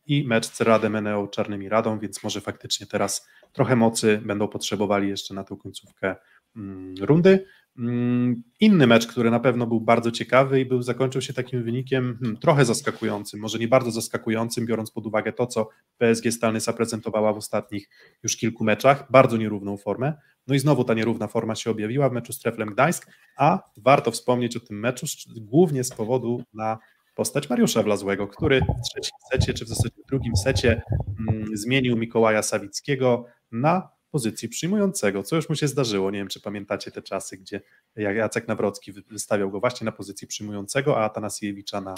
i 0.06 0.24
mecz 0.24 0.46
z 0.46 0.60
Radem 0.60 0.96
Eneo 0.96 1.28
Czarnymi 1.28 1.68
Radą, 1.68 1.98
więc 1.98 2.22
może 2.22 2.40
faktycznie 2.40 2.86
teraz 2.86 3.28
trochę 3.52 3.76
mocy 3.76 4.20
będą 4.24 4.48
potrzebowali 4.48 5.08
jeszcze 5.08 5.34
na 5.34 5.44
tą 5.44 5.56
końcówkę 5.56 6.16
mm, 6.56 6.94
rundy. 7.00 7.46
Mm, 7.80 8.42
inny 8.60 8.86
mecz, 8.86 9.06
który 9.06 9.30
na 9.30 9.40
pewno 9.40 9.66
był 9.66 9.80
bardzo 9.80 10.10
ciekawy 10.10 10.60
i 10.60 10.64
był, 10.64 10.82
zakończył 10.82 11.22
się 11.22 11.32
takim 11.32 11.62
wynikiem 11.62 12.18
hmm, 12.20 12.36
trochę 12.36 12.64
zaskakującym, 12.64 13.40
może 13.40 13.58
nie 13.58 13.68
bardzo 13.68 13.90
zaskakującym, 13.90 14.66
biorąc 14.66 14.90
pod 14.90 15.06
uwagę 15.06 15.32
to, 15.32 15.46
co 15.46 15.68
PSG 15.98 16.32
Stalny 16.32 16.60
zaprezentowała 16.60 17.32
w 17.32 17.36
ostatnich 17.36 17.88
już 18.22 18.36
kilku 18.36 18.64
meczach, 18.64 19.06
bardzo 19.10 19.36
nierówną 19.36 19.76
formę. 19.76 20.12
No 20.46 20.54
i 20.54 20.58
znowu 20.58 20.84
ta 20.84 20.94
nierówna 20.94 21.26
forma 21.26 21.54
się 21.54 21.70
objawiła 21.70 22.08
w 22.08 22.12
meczu 22.12 22.32
z 22.32 22.38
Treflem 22.38 22.68
Gdańsk, 22.68 23.10
a 23.36 23.58
warto 23.76 24.10
wspomnieć 24.10 24.56
o 24.56 24.60
tym 24.60 24.80
meczu 24.80 25.06
głównie 25.36 25.84
z 25.84 25.90
powodu 25.90 26.42
na 26.54 26.78
postać 27.14 27.50
Mariusza 27.50 27.82
Wlazłego, 27.82 28.26
który 28.26 28.60
w 28.60 28.88
trzecim 28.90 29.16
secie, 29.32 29.54
czy 29.54 29.64
w 29.64 29.68
zasadzie 29.68 30.02
w 30.04 30.08
drugim 30.08 30.36
secie 30.36 30.82
mm, 31.20 31.56
zmienił 31.56 31.96
Mikołaja 31.96 32.42
Sawickiego 32.42 33.24
na 33.52 33.88
pozycji 34.10 34.48
przyjmującego, 34.48 35.22
co 35.22 35.36
już 35.36 35.48
mu 35.48 35.54
się 35.54 35.68
zdarzyło. 35.68 36.10
Nie 36.10 36.18
wiem, 36.18 36.28
czy 36.28 36.40
pamiętacie 36.40 36.90
te 36.90 37.02
czasy, 37.02 37.36
gdzie 37.36 37.60
Jacek 37.96 38.48
Nawrocki 38.48 38.92
wystawiał 38.92 39.50
go 39.50 39.60
właśnie 39.60 39.84
na 39.84 39.92
pozycji 39.92 40.26
przyjmującego, 40.26 40.98
a 40.98 41.04
Atanasiewicza 41.04 41.80
na 41.80 41.94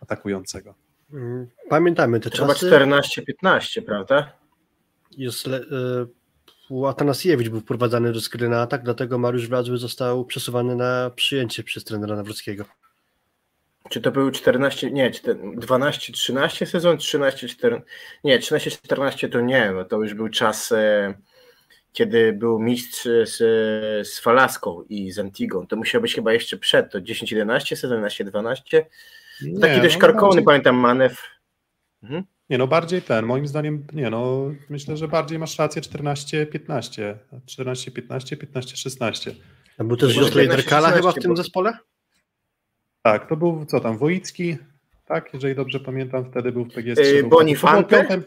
atakującego. 0.00 0.74
Mm, 1.12 1.46
pamiętamy 1.68 2.20
te 2.20 2.30
Chyba 2.30 2.46
czasy. 2.46 2.70
Chyba 2.70 3.00
14-15, 3.00 3.82
prawda? 3.82 4.32
Jest, 5.16 5.46
y, 5.46 6.86
Atanasiewicz 6.88 7.48
był 7.48 7.60
wprowadzany 7.60 8.12
do 8.12 8.20
skry 8.20 8.48
na 8.48 8.60
atak, 8.60 8.82
dlatego 8.82 9.18
Mariusz 9.18 9.48
Wlazły 9.48 9.78
został 9.78 10.24
przesuwany 10.24 10.76
na 10.76 11.10
przyjęcie 11.10 11.62
przez 11.62 11.84
trenera 11.84 12.16
Nawrockiego. 12.16 12.64
Czy 13.90 14.00
to 14.00 14.12
był 14.12 14.30
14, 14.30 14.90
nie, 14.90 15.10
12-13 15.10 16.66
sezon, 16.66 16.96
13-14, 16.96 17.80
nie, 18.24 18.38
13-14 18.38 19.28
to 19.28 19.40
nie, 19.40 19.70
bo 19.74 19.84
to 19.84 19.96
już 20.02 20.14
był 20.14 20.28
czas 20.28 20.72
e, 20.72 21.14
kiedy 21.96 22.32
był 22.32 22.58
mistrz 22.58 23.02
z, 23.24 23.36
z 24.08 24.18
Falaską 24.18 24.82
i 24.88 25.12
z 25.12 25.18
Antigą. 25.18 25.66
To 25.66 25.76
musiał 25.76 26.00
być 26.00 26.14
chyba 26.14 26.32
jeszcze 26.32 26.56
przed, 26.56 26.92
to 26.92 26.98
10-11 26.98 27.76
sezon, 27.76 28.02
11-12. 28.02 28.82
Taki 29.60 29.80
dość 29.80 29.94
no, 29.94 30.00
karkowny, 30.00 30.28
bardziej... 30.28 30.44
pamiętam, 30.44 30.76
manewr. 30.76 31.22
Mhm. 32.02 32.24
Nie 32.50 32.58
no, 32.58 32.66
bardziej 32.66 33.02
ten, 33.02 33.26
moim 33.26 33.46
zdaniem, 33.46 33.86
nie 33.92 34.10
no, 34.10 34.50
myślę, 34.68 34.96
że 34.96 35.08
bardziej 35.08 35.38
masz 35.38 35.58
rację 35.58 35.82
14-15, 35.82 37.14
14-15, 37.46 38.36
15-16. 38.36 39.34
A 39.78 39.84
był 39.84 39.96
też 39.96 40.16
Jos 40.16 40.34
Leiderkala 40.34 40.90
chyba 40.90 41.12
w 41.12 41.14
tym 41.14 41.30
bo... 41.30 41.36
zespole? 41.36 41.78
Tak, 43.02 43.28
to 43.28 43.36
był, 43.36 43.64
co 43.66 43.80
tam, 43.80 43.98
Wojicki, 43.98 44.56
tak, 45.06 45.34
jeżeli 45.34 45.54
dobrze 45.54 45.80
pamiętam, 45.80 46.30
wtedy 46.30 46.52
był 46.52 46.64
w 46.64 46.72
PGS. 46.72 46.98
Yy, 46.98 47.22
Bonifante? 47.22 48.22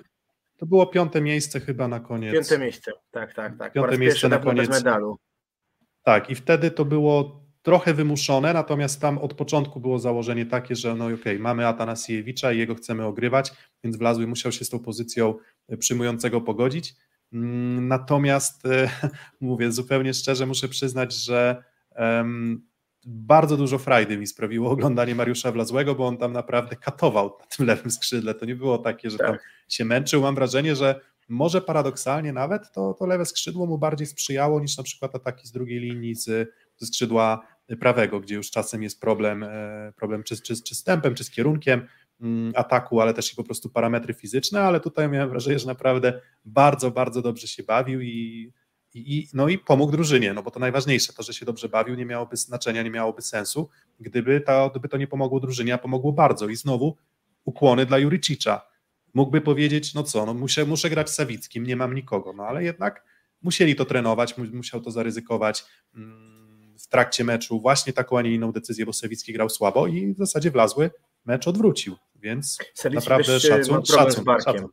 To 0.59 0.65
było 0.65 0.87
piąte 0.87 1.21
miejsce 1.21 1.59
chyba 1.59 1.87
na 1.87 1.99
koniec. 1.99 2.33
Piąte 2.33 2.59
miejsce, 2.59 2.91
tak, 3.11 3.33
tak, 3.33 3.57
tak. 3.57 3.73
Piąte 3.73 3.97
miejsce 3.97 4.29
na 4.29 4.37
koniec 4.37 4.69
medalu. 4.69 5.17
Tak, 6.03 6.29
i 6.29 6.35
wtedy 6.35 6.71
to 6.71 6.85
było 6.85 7.43
trochę 7.61 7.93
wymuszone, 7.93 8.53
natomiast 8.53 9.01
tam 9.01 9.17
od 9.17 9.33
początku 9.33 9.79
było 9.79 9.99
założenie 9.99 10.45
takie, 10.45 10.75
że 10.75 10.95
no 10.95 11.05
okej, 11.05 11.19
okay, 11.19 11.39
mamy 11.39 11.67
Atanasiewicza 11.67 12.51
i 12.51 12.57
jego 12.57 12.75
chcemy 12.75 13.05
ogrywać, 13.05 13.51
więc 13.83 13.97
Wlazły 13.97 14.27
musiał 14.27 14.51
się 14.51 14.65
z 14.65 14.69
tą 14.69 14.79
pozycją 14.79 15.35
e, 15.67 15.77
przyjmującego 15.77 16.41
pogodzić. 16.41 16.95
Mm, 17.33 17.87
natomiast 17.87 18.65
e, 18.65 18.89
mówię 19.41 19.71
zupełnie 19.71 20.13
szczerze, 20.13 20.45
muszę 20.45 20.67
przyznać, 20.67 21.13
że 21.13 21.63
um, 21.95 22.68
bardzo 23.05 23.57
dużo 23.57 23.77
frajdy 23.77 24.17
mi 24.17 24.27
sprawiło 24.27 24.69
oglądanie 24.71 25.15
Mariusza 25.15 25.51
Wlazłego, 25.51 25.95
bo 25.95 26.07
on 26.07 26.17
tam 26.17 26.33
naprawdę 26.33 26.75
katował 26.75 27.37
na 27.39 27.45
tym 27.45 27.65
lewym 27.65 27.91
skrzydle. 27.91 28.35
To 28.35 28.45
nie 28.45 28.55
było 28.55 28.77
takie, 28.77 29.09
że 29.09 29.17
tak. 29.17 29.27
tam 29.27 29.37
się 29.69 29.85
męczył. 29.85 30.21
Mam 30.21 30.35
wrażenie, 30.35 30.75
że 30.75 31.01
może 31.29 31.61
paradoksalnie 31.61 32.33
nawet 32.33 32.71
to, 32.71 32.93
to 32.93 33.05
lewe 33.05 33.25
skrzydło 33.25 33.65
mu 33.65 33.77
bardziej 33.77 34.07
sprzyjało 34.07 34.59
niż 34.59 34.77
na 34.77 34.83
przykład 34.83 35.15
ataki 35.15 35.47
z 35.47 35.51
drugiej 35.51 35.79
linii 35.79 36.15
z, 36.15 36.25
ze 36.77 36.85
skrzydła 36.85 37.47
prawego, 37.79 38.19
gdzie 38.19 38.35
już 38.35 38.51
czasem 38.51 38.83
jest 38.83 39.01
problem, 39.01 39.43
e, 39.43 39.93
problem 39.95 40.23
czy, 40.23 40.41
czy, 40.41 40.63
czy 40.63 40.75
z 40.75 40.83
tempem, 40.83 41.15
czy 41.15 41.23
z 41.23 41.31
kierunkiem 41.31 41.87
mm, 42.21 42.53
ataku, 42.55 43.01
ale 43.01 43.13
też 43.13 43.33
i 43.33 43.35
po 43.35 43.43
prostu 43.43 43.69
parametry 43.69 44.13
fizyczne, 44.13 44.61
ale 44.61 44.79
tutaj 44.79 45.09
miałem 45.09 45.29
wrażenie, 45.29 45.59
że 45.59 45.67
naprawdę 45.67 46.21
bardzo, 46.45 46.91
bardzo 46.91 47.21
dobrze 47.21 47.47
się 47.47 47.63
bawił 47.63 48.01
i 48.01 48.51
i, 48.93 49.27
no 49.33 49.49
i 49.49 49.57
pomógł 49.57 49.91
drużynie, 49.91 50.33
no 50.33 50.43
bo 50.43 50.51
to 50.51 50.59
najważniejsze, 50.59 51.13
to, 51.13 51.23
że 51.23 51.33
się 51.33 51.45
dobrze 51.45 51.69
bawił, 51.69 51.95
nie 51.95 52.05
miałoby 52.05 52.37
znaczenia, 52.37 52.83
nie 52.83 52.89
miałoby 52.89 53.21
sensu, 53.21 53.69
gdyby 53.99 54.41
to, 54.41 54.69
gdyby 54.69 54.89
to 54.89 54.97
nie 54.97 55.07
pomogło 55.07 55.39
drużynie, 55.39 55.73
a 55.73 55.77
pomogło 55.77 56.11
bardzo. 56.11 56.49
I 56.49 56.55
znowu 56.55 56.97
ukłony 57.45 57.85
dla 57.85 57.97
Juricicza. 57.97 58.61
Mógłby 59.13 59.41
powiedzieć, 59.41 59.93
no 59.93 60.03
co, 60.03 60.25
no 60.25 60.33
muszę, 60.33 60.65
muszę 60.65 60.89
grać 60.89 61.09
z 61.09 61.13
Sawickim, 61.13 61.65
nie 61.65 61.75
mam 61.75 61.93
nikogo, 61.93 62.33
no 62.33 62.43
ale 62.43 62.63
jednak 62.63 63.03
musieli 63.41 63.75
to 63.75 63.85
trenować, 63.85 64.37
musiał 64.37 64.81
to 64.81 64.91
zaryzykować 64.91 65.65
mm, 65.95 66.77
w 66.79 66.87
trakcie 66.87 67.23
meczu 67.23 67.59
właśnie 67.59 67.93
taką, 67.93 68.17
a 68.17 68.21
nie 68.21 68.33
inną 68.33 68.51
decyzję, 68.51 68.85
bo 68.85 68.93
Sawicki 68.93 69.33
grał 69.33 69.49
słabo 69.49 69.87
i 69.87 70.13
w 70.13 70.17
zasadzie 70.17 70.51
wlazły 70.51 70.91
mecz 71.25 71.47
odwrócił, 71.47 71.95
więc 72.15 72.57
Sawicki 72.73 73.09
naprawdę 73.09 73.39
szacun, 73.39 73.85
szacun, 73.85 74.25
szacun. 74.43 74.69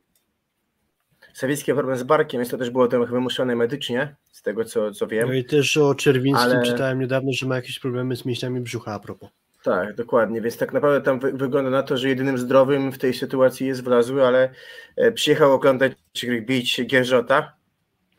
Sawicki 1.37 1.73
problem 1.73 1.97
z 1.97 2.03
barkiem, 2.03 2.39
jest 2.39 2.51
to 2.51 2.57
też 2.57 2.69
było 2.69 2.87
trochę 2.87 3.11
wymuszone 3.11 3.55
medycznie, 3.55 4.15
z 4.31 4.41
tego 4.41 4.65
co, 4.65 4.91
co 4.91 5.07
wiem. 5.07 5.27
No 5.27 5.33
i 5.33 5.45
też 5.45 5.77
o 5.77 5.95
Czerwińskim 5.95 6.51
ale... 6.51 6.63
czytałem 6.63 6.99
niedawno, 6.99 7.31
że 7.33 7.45
ma 7.45 7.55
jakieś 7.55 7.79
problemy 7.79 8.15
z 8.15 8.25
mięśniami 8.25 8.61
brzucha 8.61 8.93
a 8.93 8.99
propos. 8.99 9.29
Tak, 9.63 9.95
dokładnie, 9.95 10.41
więc 10.41 10.57
tak 10.57 10.73
naprawdę 10.73 11.01
tam 11.01 11.19
wy 11.19 11.31
wygląda 11.31 11.69
na 11.69 11.83
to, 11.83 11.97
że 11.97 12.09
jedynym 12.09 12.37
zdrowym 12.37 12.91
w 12.91 12.97
tej 12.97 13.13
sytuacji 13.13 13.67
jest 13.67 13.83
Wlazły, 13.83 14.27
ale 14.27 14.49
e, 14.95 15.11
przyjechał 15.11 15.53
oglądać 15.53 15.93
bić 16.41 16.85
Gierżota, 16.85 17.53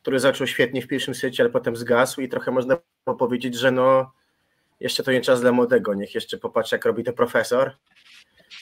który 0.02 0.20
zaczął 0.20 0.46
świetnie 0.46 0.82
w 0.82 0.88
pierwszym 0.88 1.14
secie, 1.14 1.42
ale 1.42 1.50
potem 1.50 1.76
zgasł 1.76 2.20
i 2.20 2.28
trochę 2.28 2.50
można 2.50 2.76
powiedzieć, 3.18 3.54
że 3.54 3.70
no 3.70 4.12
jeszcze 4.80 5.02
to 5.02 5.12
nie 5.12 5.20
czas 5.20 5.40
dla 5.40 5.52
młodego, 5.52 5.94
niech 5.94 6.14
jeszcze 6.14 6.38
popatrzy 6.38 6.76
jak 6.76 6.84
robi 6.84 7.04
to 7.04 7.12
profesor, 7.12 7.72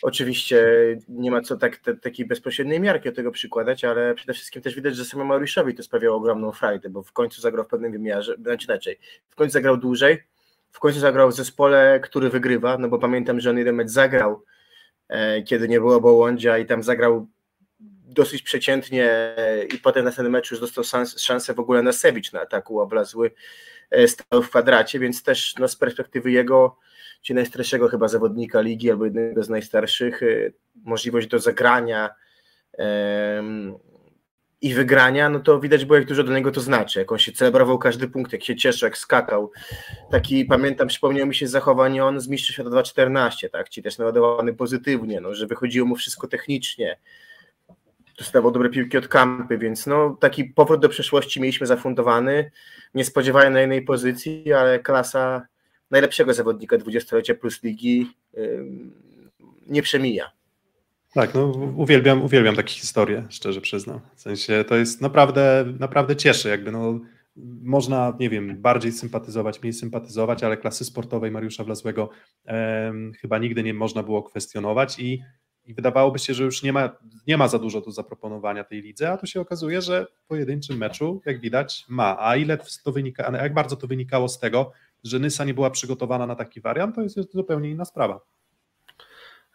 Oczywiście 0.02 0.66
nie 1.08 1.30
ma 1.30 1.40
co 1.40 1.56
tak, 1.56 1.76
te, 1.76 1.96
takiej 1.96 2.26
bezpośredniej 2.26 2.80
miarki 2.80 3.08
do 3.08 3.14
tego 3.14 3.30
przykładać, 3.30 3.84
ale 3.84 4.14
przede 4.14 4.32
wszystkim 4.32 4.62
też 4.62 4.74
widać, 4.74 4.96
że 4.96 5.04
samemu 5.04 5.28
Mariuszowi 5.28 5.74
to 5.74 5.82
sprawiało 5.82 6.16
ogromną 6.16 6.52
frajdę, 6.52 6.88
bo 6.88 7.02
w 7.02 7.12
końcu 7.12 7.40
zagrał 7.40 7.64
w 7.64 7.68
pewnym 7.68 7.92
wymiarze, 7.92 8.36
znaczy 8.42 8.64
inaczej, 8.64 8.98
w 9.28 9.34
końcu 9.34 9.52
zagrał 9.52 9.76
dłużej, 9.76 10.22
w 10.70 10.78
końcu 10.78 11.00
zagrał 11.00 11.30
w 11.30 11.34
zespole, 11.34 12.00
który 12.02 12.30
wygrywa, 12.30 12.78
no 12.78 12.88
bo 12.88 12.98
pamiętam, 12.98 13.40
że 13.40 13.50
on 13.50 13.58
jeden 13.58 13.74
mecz 13.74 13.88
zagrał, 13.88 14.44
e, 15.08 15.42
kiedy 15.42 15.68
nie 15.68 15.80
było 15.80 16.00
Bołądzia 16.00 16.58
i 16.58 16.66
tam 16.66 16.82
zagrał 16.82 17.26
dosyć 18.16 18.42
przeciętnie 18.42 19.34
i 19.74 19.78
potem 19.78 20.04
na 20.04 20.08
następnym 20.08 20.32
meczu 20.32 20.54
już 20.54 20.60
dostał 20.60 21.04
szansę 21.18 21.54
w 21.54 21.60
ogóle 21.60 21.82
na 21.82 21.92
Sewicz 21.92 22.32
na 22.32 22.40
ataku, 22.40 22.80
a 22.80 22.86
Blazły 22.86 23.30
e, 23.90 24.08
stał 24.08 24.42
w 24.42 24.48
kwadracie, 24.48 24.98
więc 24.98 25.22
też 25.22 25.54
no, 25.58 25.68
z 25.68 25.76
perspektywy 25.76 26.30
jego 26.30 26.76
czy 27.26 27.34
najstarszego 27.34 27.88
chyba 27.88 28.08
zawodnika 28.08 28.60
ligi, 28.60 28.90
albo 28.90 29.04
jednego 29.04 29.42
z 29.42 29.48
najstarszych, 29.48 30.22
y, 30.22 30.52
możliwość 30.84 31.28
do 31.28 31.38
zagrania 31.38 32.10
i 34.60 34.74
wygrania, 34.74 35.28
no 35.30 35.40
to 35.40 35.60
widać 35.60 35.84
było, 35.84 35.98
jak 35.98 36.08
dużo 36.08 36.24
dla 36.24 36.36
niego 36.36 36.50
to 36.50 36.60
znaczy. 36.60 36.98
Jak 36.98 37.12
on 37.12 37.18
się 37.18 37.32
celebrował 37.32 37.78
każdy 37.78 38.08
punkt, 38.08 38.32
jak 38.32 38.44
się 38.44 38.56
cieszył, 38.56 38.86
jak 38.86 38.98
skakał. 38.98 39.50
Taki, 40.10 40.44
pamiętam, 40.44 40.88
przypomniał 40.88 41.26
mi 41.26 41.34
się 41.34 41.48
zachowanie 41.48 42.04
on 42.04 42.20
z 42.20 42.28
Mistrzostw 42.28 42.54
Świata 42.54 42.70
2.14, 42.70 43.50
tak? 43.50 43.68
Ci 43.68 43.82
też 43.82 43.98
naładowany 43.98 44.54
pozytywnie, 44.54 45.20
no, 45.20 45.34
że 45.34 45.46
wychodziło 45.46 45.88
mu 45.88 45.96
wszystko 45.96 46.28
technicznie. 46.28 46.98
Dostawał 48.18 48.50
dobre 48.50 48.68
piłki 48.68 48.98
od 48.98 49.08
kampy, 49.08 49.58
więc 49.58 49.86
no, 49.86 50.16
taki 50.20 50.44
powrót 50.44 50.80
do 50.80 50.88
przeszłości 50.88 51.40
mieliśmy 51.40 51.66
zafundowany. 51.66 52.50
Nie 52.94 53.04
spodziewałem 53.04 53.52
na 53.52 53.62
innej 53.62 53.82
pozycji, 53.82 54.52
ale 54.52 54.78
klasa 54.78 55.46
najlepszego 55.90 56.34
zawodnika 56.34 56.78
dwudziestolecia 56.78 57.34
plus 57.34 57.62
ligi 57.62 58.10
nie 59.66 59.82
przemija. 59.82 60.30
Tak, 61.14 61.34
no 61.34 61.46
uwielbiam, 61.76 62.22
uwielbiam 62.22 62.56
takie 62.56 62.74
historie, 62.74 63.26
szczerze 63.28 63.60
przyznam. 63.60 64.00
W 64.14 64.20
sensie 64.20 64.64
to 64.68 64.76
jest 64.76 65.00
naprawdę, 65.00 65.64
naprawdę 65.78 66.16
cieszy, 66.16 66.48
jakby 66.48 66.72
no 66.72 67.00
można, 67.62 68.16
nie 68.20 68.30
wiem, 68.30 68.62
bardziej 68.62 68.92
sympatyzować, 68.92 69.62
mniej 69.62 69.72
sympatyzować, 69.72 70.44
ale 70.44 70.56
klasy 70.56 70.84
sportowej 70.84 71.30
Mariusza 71.30 71.64
Wlazłego 71.64 72.10
chyba 73.20 73.38
nigdy 73.38 73.62
nie 73.62 73.74
można 73.74 74.02
było 74.02 74.22
kwestionować 74.22 74.98
i, 74.98 75.22
i 75.64 75.74
wydawałoby 75.74 76.18
się, 76.18 76.34
że 76.34 76.44
już 76.44 76.62
nie 76.62 76.72
ma, 76.72 76.96
nie 77.26 77.36
ma 77.36 77.48
za 77.48 77.58
dużo 77.58 77.80
do 77.80 77.90
zaproponowania 77.90 78.64
tej 78.64 78.82
lidze, 78.82 79.12
a 79.12 79.16
tu 79.16 79.26
się 79.26 79.40
okazuje, 79.40 79.82
że 79.82 80.06
w 80.24 80.26
pojedynczym 80.26 80.76
meczu, 80.76 81.22
jak 81.26 81.40
widać, 81.40 81.84
ma. 81.88 82.16
A 82.18 82.36
ile 82.36 82.58
to 82.84 82.92
wynika, 82.92 83.36
jak 83.36 83.54
bardzo 83.54 83.76
to 83.76 83.86
wynikało 83.86 84.28
z 84.28 84.38
tego, 84.38 84.72
że 85.06 85.18
Nysa 85.18 85.44
nie 85.44 85.54
była 85.54 85.70
przygotowana 85.70 86.26
na 86.26 86.34
taki 86.34 86.60
wariant, 86.60 86.94
to 86.94 87.02
jest, 87.02 87.32
zupełnie 87.32 87.70
inna 87.70 87.84
sprawa. 87.84 88.20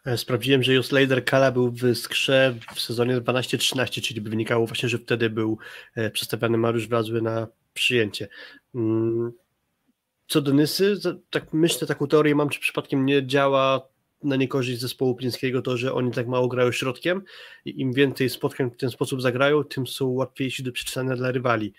E, 0.05 0.17
sprawdziłem, 0.17 0.63
że 0.63 0.73
Jos 0.73 0.91
Leider 0.91 1.25
Kala 1.25 1.51
był 1.51 1.71
w 1.71 1.95
skrze 1.95 2.55
w 2.75 2.81
sezonie 2.81 3.21
12-13, 3.21 4.01
czyli 4.01 4.21
by 4.21 4.29
wynikało 4.29 4.67
właśnie, 4.67 4.89
że 4.89 4.97
wtedy 4.97 5.29
był 5.29 5.57
e, 5.95 6.09
przedstawiany 6.09 6.57
Mariusz 6.57 6.87
Wlazły 6.87 7.21
na 7.21 7.47
przyjęcie. 7.73 8.27
Mm, 8.75 9.31
co 10.27 10.41
do 10.41 10.53
Nysy, 10.53 10.99
tak 11.29 11.53
myślę, 11.53 11.87
taką 11.87 12.07
teorię 12.07 12.35
mam, 12.35 12.49
czy 12.49 12.59
przypadkiem 12.59 13.05
nie 13.05 13.27
działa 13.27 13.91
na 14.23 14.35
niekorzyść 14.35 14.79
zespołu 14.79 15.15
Plińskiego 15.15 15.61
to, 15.61 15.77
że 15.77 15.93
oni 15.93 16.11
tak 16.11 16.27
mało 16.27 16.47
grają 16.47 16.71
środkiem 16.71 17.21
i 17.65 17.81
im 17.81 17.93
więcej 17.93 18.29
spotkań 18.29 18.71
w 18.71 18.77
ten 18.77 18.89
sposób 18.89 19.21
zagrają, 19.21 19.63
tym 19.63 19.87
są 19.87 20.07
łatwiejsi 20.07 20.63
do 20.63 20.71
przeczytania 20.71 21.15
dla 21.15 21.31
rywali 21.31 21.73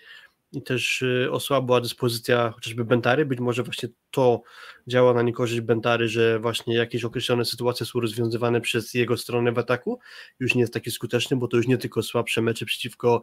i 0.53 0.61
też 0.61 1.01
y, 1.01 1.31
osłabła 1.31 1.81
dyspozycja 1.81 2.51
chociażby 2.51 2.85
Bentary. 2.85 3.25
Być 3.25 3.39
może 3.39 3.63
właśnie 3.63 3.89
to 4.13 4.41
działa 4.87 5.13
na 5.13 5.21
niekorzyść 5.21 5.61
Bentary, 5.61 6.07
że 6.09 6.39
właśnie 6.39 6.75
jakieś 6.75 7.03
określone 7.03 7.45
sytuacje 7.45 7.85
są 7.85 7.99
rozwiązywane 7.99 8.61
przez 8.61 8.93
jego 8.93 9.17
stronę 9.17 9.51
w 9.51 9.57
ataku. 9.57 9.99
Już 10.39 10.55
nie 10.55 10.61
jest 10.61 10.73
taki 10.73 10.91
skuteczny, 10.91 11.37
bo 11.37 11.47
to 11.47 11.57
już 11.57 11.67
nie 11.67 11.77
tylko 11.77 12.03
słabsze 12.03 12.41
mecze 12.41 12.65
przeciwko 12.65 13.21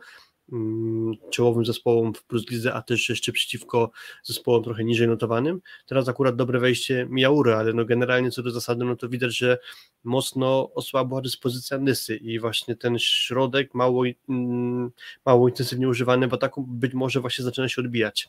Mm, 0.53 1.15
czołowym 1.31 1.65
zespołom 1.65 2.15
w 2.15 2.25
Plus 2.25 2.51
Lidze, 2.51 2.75
a 2.75 2.83
też 2.83 3.09
jeszcze 3.09 3.33
przeciwko 3.33 3.91
zespołom 4.23 4.65
trochę 4.65 4.85
niżej 4.85 5.09
notowanym. 5.09 5.61
Teraz 5.87 6.09
akurat 6.09 6.37
dobre 6.37 6.61
wejście 6.61 7.07
Miaury, 7.11 7.55
ale 7.55 7.73
no 7.73 7.85
generalnie 7.85 8.31
co 8.31 8.43
do 8.43 8.51
zasady, 8.51 8.85
no 8.85 8.97
to 8.97 9.09
widać, 9.09 9.37
że 9.37 9.59
mocno 10.05 10.71
osłabła 10.75 11.21
dyspozycja 11.21 11.79
Nysy 11.79 12.17
i 12.17 12.39
właśnie 12.39 12.77
ten 12.77 12.99
środek 12.99 13.75
mało, 13.75 14.05
mm, 14.29 14.91
mało 15.27 15.49
intensywnie 15.49 15.89
używany 15.89 16.29
w 16.29 16.35
ataku 16.35 16.63
być 16.63 16.95
może 16.95 17.21
właśnie 17.21 17.45
zaczyna 17.45 17.69
się 17.69 17.81
odbijać. 17.81 18.29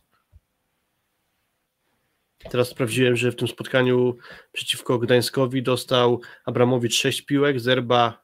Teraz 2.49 2.69
sprawdziłem, 2.69 3.15
że 3.15 3.31
w 3.31 3.35
tym 3.35 3.47
spotkaniu 3.47 4.17
przeciwko 4.51 4.99
Gdańskowi 4.99 5.63
dostał 5.63 6.21
Abramowicz 6.45 6.95
6 6.95 7.21
piłek, 7.21 7.59
Zerba 7.59 8.23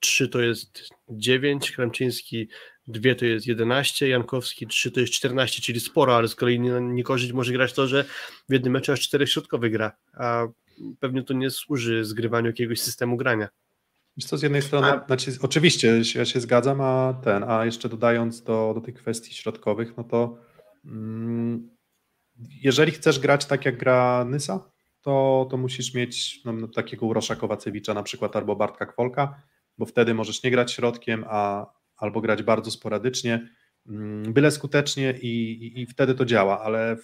3 0.00 0.28
to 0.28 0.40
jest 0.40 0.88
9, 1.10 1.72
Kramczyński 1.72 2.48
2 2.86 3.14
to 3.14 3.24
jest 3.24 3.46
11, 3.46 4.08
Jankowski 4.08 4.66
3 4.66 4.90
to 4.90 5.00
jest 5.00 5.12
14, 5.12 5.62
czyli 5.62 5.80
sporo, 5.80 6.16
ale 6.16 6.28
z 6.28 6.34
kolei 6.34 6.60
niekorzyść 6.80 7.32
może 7.32 7.52
grać 7.52 7.72
to, 7.72 7.86
że 7.86 8.04
w 8.48 8.52
jednym 8.52 8.72
meczu 8.72 8.92
aż 8.92 9.00
4 9.00 9.26
środkowych 9.26 9.72
gra, 9.72 9.92
a 10.14 10.46
pewnie 11.00 11.22
to 11.22 11.34
nie 11.34 11.50
służy 11.50 12.04
zgrywaniu 12.04 12.46
jakiegoś 12.46 12.80
systemu 12.80 13.16
grania. 13.16 13.48
Wiesz 14.16 14.26
co, 14.26 14.38
z 14.38 14.42
jednej 14.42 14.62
strony, 14.62 14.86
a... 14.86 15.06
znaczy, 15.06 15.30
oczywiście 15.42 16.02
ja 16.14 16.24
się 16.24 16.40
zgadzam, 16.40 16.80
a 16.80 17.14
ten, 17.24 17.44
a 17.44 17.64
jeszcze 17.64 17.88
dodając 17.88 18.42
do, 18.42 18.72
do 18.74 18.80
tych 18.80 18.94
kwestii 18.94 19.34
środkowych, 19.34 19.96
no 19.96 20.04
to 20.04 20.38
mm, 20.84 21.68
jeżeli 22.62 22.92
chcesz 22.92 23.18
grać 23.18 23.46
tak 23.46 23.64
jak 23.64 23.78
gra 23.78 24.24
Nysa, 24.24 24.70
to, 25.02 25.46
to 25.50 25.56
musisz 25.56 25.94
mieć 25.94 26.44
no, 26.44 26.52
no 26.52 26.68
takiego 26.68 27.06
Urosza 27.06 27.36
Kowacewicza 27.36 27.94
na 27.94 28.02
przykład 28.02 28.36
albo 28.36 28.56
Bartka 28.56 28.86
Kwolka, 28.86 29.42
bo 29.78 29.86
wtedy 29.86 30.14
możesz 30.14 30.42
nie 30.42 30.50
grać 30.50 30.72
środkiem, 30.72 31.24
a 31.28 31.66
albo 31.96 32.20
grać 32.20 32.42
bardzo 32.42 32.70
sporadycznie, 32.70 33.48
mm, 33.86 34.32
byle 34.32 34.50
skutecznie 34.50 35.14
i, 35.22 35.50
i, 35.52 35.80
i 35.80 35.86
wtedy 35.86 36.14
to 36.14 36.24
działa, 36.24 36.60
ale 36.60 36.96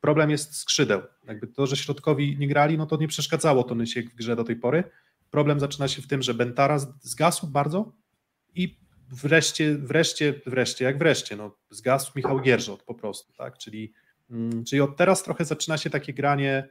problem 0.00 0.30
jest 0.30 0.56
skrzydeł. 0.56 1.02
Jakby 1.26 1.46
to, 1.46 1.66
że 1.66 1.76
środkowi 1.76 2.36
nie 2.38 2.48
grali, 2.48 2.78
no 2.78 2.86
to 2.86 2.96
nie 2.96 3.08
przeszkadzało 3.08 3.64
to 3.64 3.74
Nysie 3.74 4.02
w 4.02 4.14
grze 4.14 4.36
do 4.36 4.44
tej 4.44 4.56
pory. 4.56 4.84
Problem 5.30 5.60
zaczyna 5.60 5.88
się 5.88 6.02
w 6.02 6.06
tym, 6.06 6.22
że 6.22 6.34
Bentara 6.34 6.78
zgasł 7.00 7.46
bardzo 7.46 7.92
i 8.54 8.78
wreszcie, 9.08 9.74
wreszcie, 9.74 10.40
wreszcie, 10.46 10.84
jak 10.84 10.98
wreszcie, 10.98 11.36
no 11.36 11.56
zgasł 11.70 12.12
Michał 12.16 12.40
Gierżot 12.40 12.82
po 12.82 12.94
prostu, 12.94 13.32
tak, 13.32 13.58
czyli, 13.58 13.92
czyli 14.66 14.80
od 14.80 14.96
teraz 14.96 15.22
trochę 15.22 15.44
zaczyna 15.44 15.78
się 15.78 15.90
takie 15.90 16.14
granie 16.14 16.68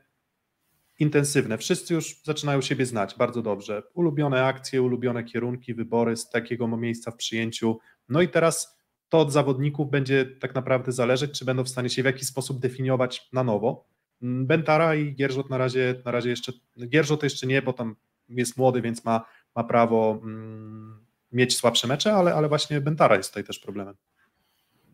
intensywne. 1.00 1.58
Wszyscy 1.58 1.94
już 1.94 2.22
zaczynają 2.24 2.62
siebie 2.62 2.86
znać 2.86 3.16
bardzo 3.18 3.42
dobrze. 3.42 3.84
Ulubione 3.94 4.46
akcje, 4.46 4.82
ulubione 4.82 5.24
kierunki, 5.24 5.74
wybory 5.74 6.18
z 6.18 6.30
takiego 6.30 6.68
miejsca 6.68 7.12
w 7.12 7.16
przyjęciu. 7.16 7.80
No 8.10 8.22
i 8.22 8.30
teraz 8.30 8.78
to 9.10 9.20
od 9.20 9.32
zawodników 9.32 9.90
będzie 9.90 10.26
tak 10.26 10.56
naprawdę 10.56 10.92
zależeć, 10.92 11.40
czy 11.40 11.46
będą 11.46 11.64
w 11.64 11.70
stanie 11.70 11.90
się 11.90 12.02
w 12.02 12.06
jakiś 12.06 12.28
sposób 12.28 12.60
definiować 12.60 13.30
na 13.34 13.44
nowo. 13.44 13.88
Mm, 14.22 14.48
Bentara 14.48 14.96
i 14.96 15.16
Gierżot 15.16 15.50
na 15.50 15.58
razie, 15.58 16.02
na 16.06 16.12
razie 16.12 16.30
jeszcze, 16.30 16.52
Gierżot 16.88 17.24
jeszcze 17.24 17.48
nie, 17.48 17.62
bo 17.62 17.74
tam 17.74 17.96
jest 18.30 18.58
młody, 18.58 18.82
więc 18.82 19.06
ma, 19.06 19.26
ma 19.56 19.64
prawo 19.64 20.20
mm, 20.24 21.06
mieć 21.32 21.58
słabsze 21.58 21.88
mecze, 21.88 22.14
ale, 22.14 22.34
ale 22.34 22.50
właśnie 22.50 22.82
Bentara 22.82 23.16
jest 23.16 23.30
tutaj 23.30 23.44
też 23.44 23.60
problemem. 23.60 23.96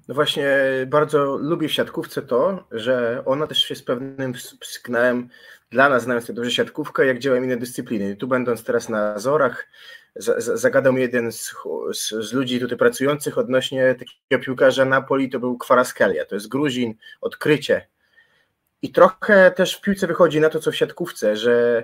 No 0.08 0.16
właśnie, 0.16 0.48
bardzo 0.88 1.38
lubię 1.38 1.68
w 1.68 1.74
siatkówce 1.74 2.22
to, 2.22 2.68
że 2.72 3.24
ona 3.26 3.48
też 3.48 3.70
jest 3.70 3.86
pewnym 3.86 4.34
sygnałem 4.64 5.30
dla 5.70 5.90
nas, 5.90 6.04
znając 6.04 6.32
dobrze 6.32 6.52
siatkówkę, 6.52 7.06
jak 7.06 7.20
działają 7.20 7.44
inne 7.44 7.58
dyscypliny. 7.58 8.16
Tu 8.16 8.28
będąc 8.28 8.64
teraz 8.64 8.90
na 8.90 9.14
Azorach, 9.14 9.68
zagadał 10.16 10.94
mi 10.94 11.02
jeden 11.02 11.32
z, 11.32 11.54
z, 11.94 12.10
z, 12.10 12.34
ludzi 12.34 12.60
tutaj 12.60 12.78
pracujących 12.78 13.38
odnośnie 13.38 13.96
takiego 13.96 14.46
piłkarza 14.46 14.86
Napoli, 14.86 15.30
to 15.30 15.40
był 15.40 15.58
Kwaraskelia, 15.58 16.26
to 16.26 16.36
jest 16.36 16.48
Gruzin, 16.48 16.94
odkrycie. 17.22 17.88
I 18.82 18.92
trochę 18.92 19.52
też 19.52 19.76
w 19.76 19.82
piłce 19.82 20.08
wychodzi 20.08 20.40
na 20.40 20.50
to, 20.50 20.60
co 20.60 20.72
w 20.72 20.76
siatkówce, 20.76 21.38
że 21.38 21.84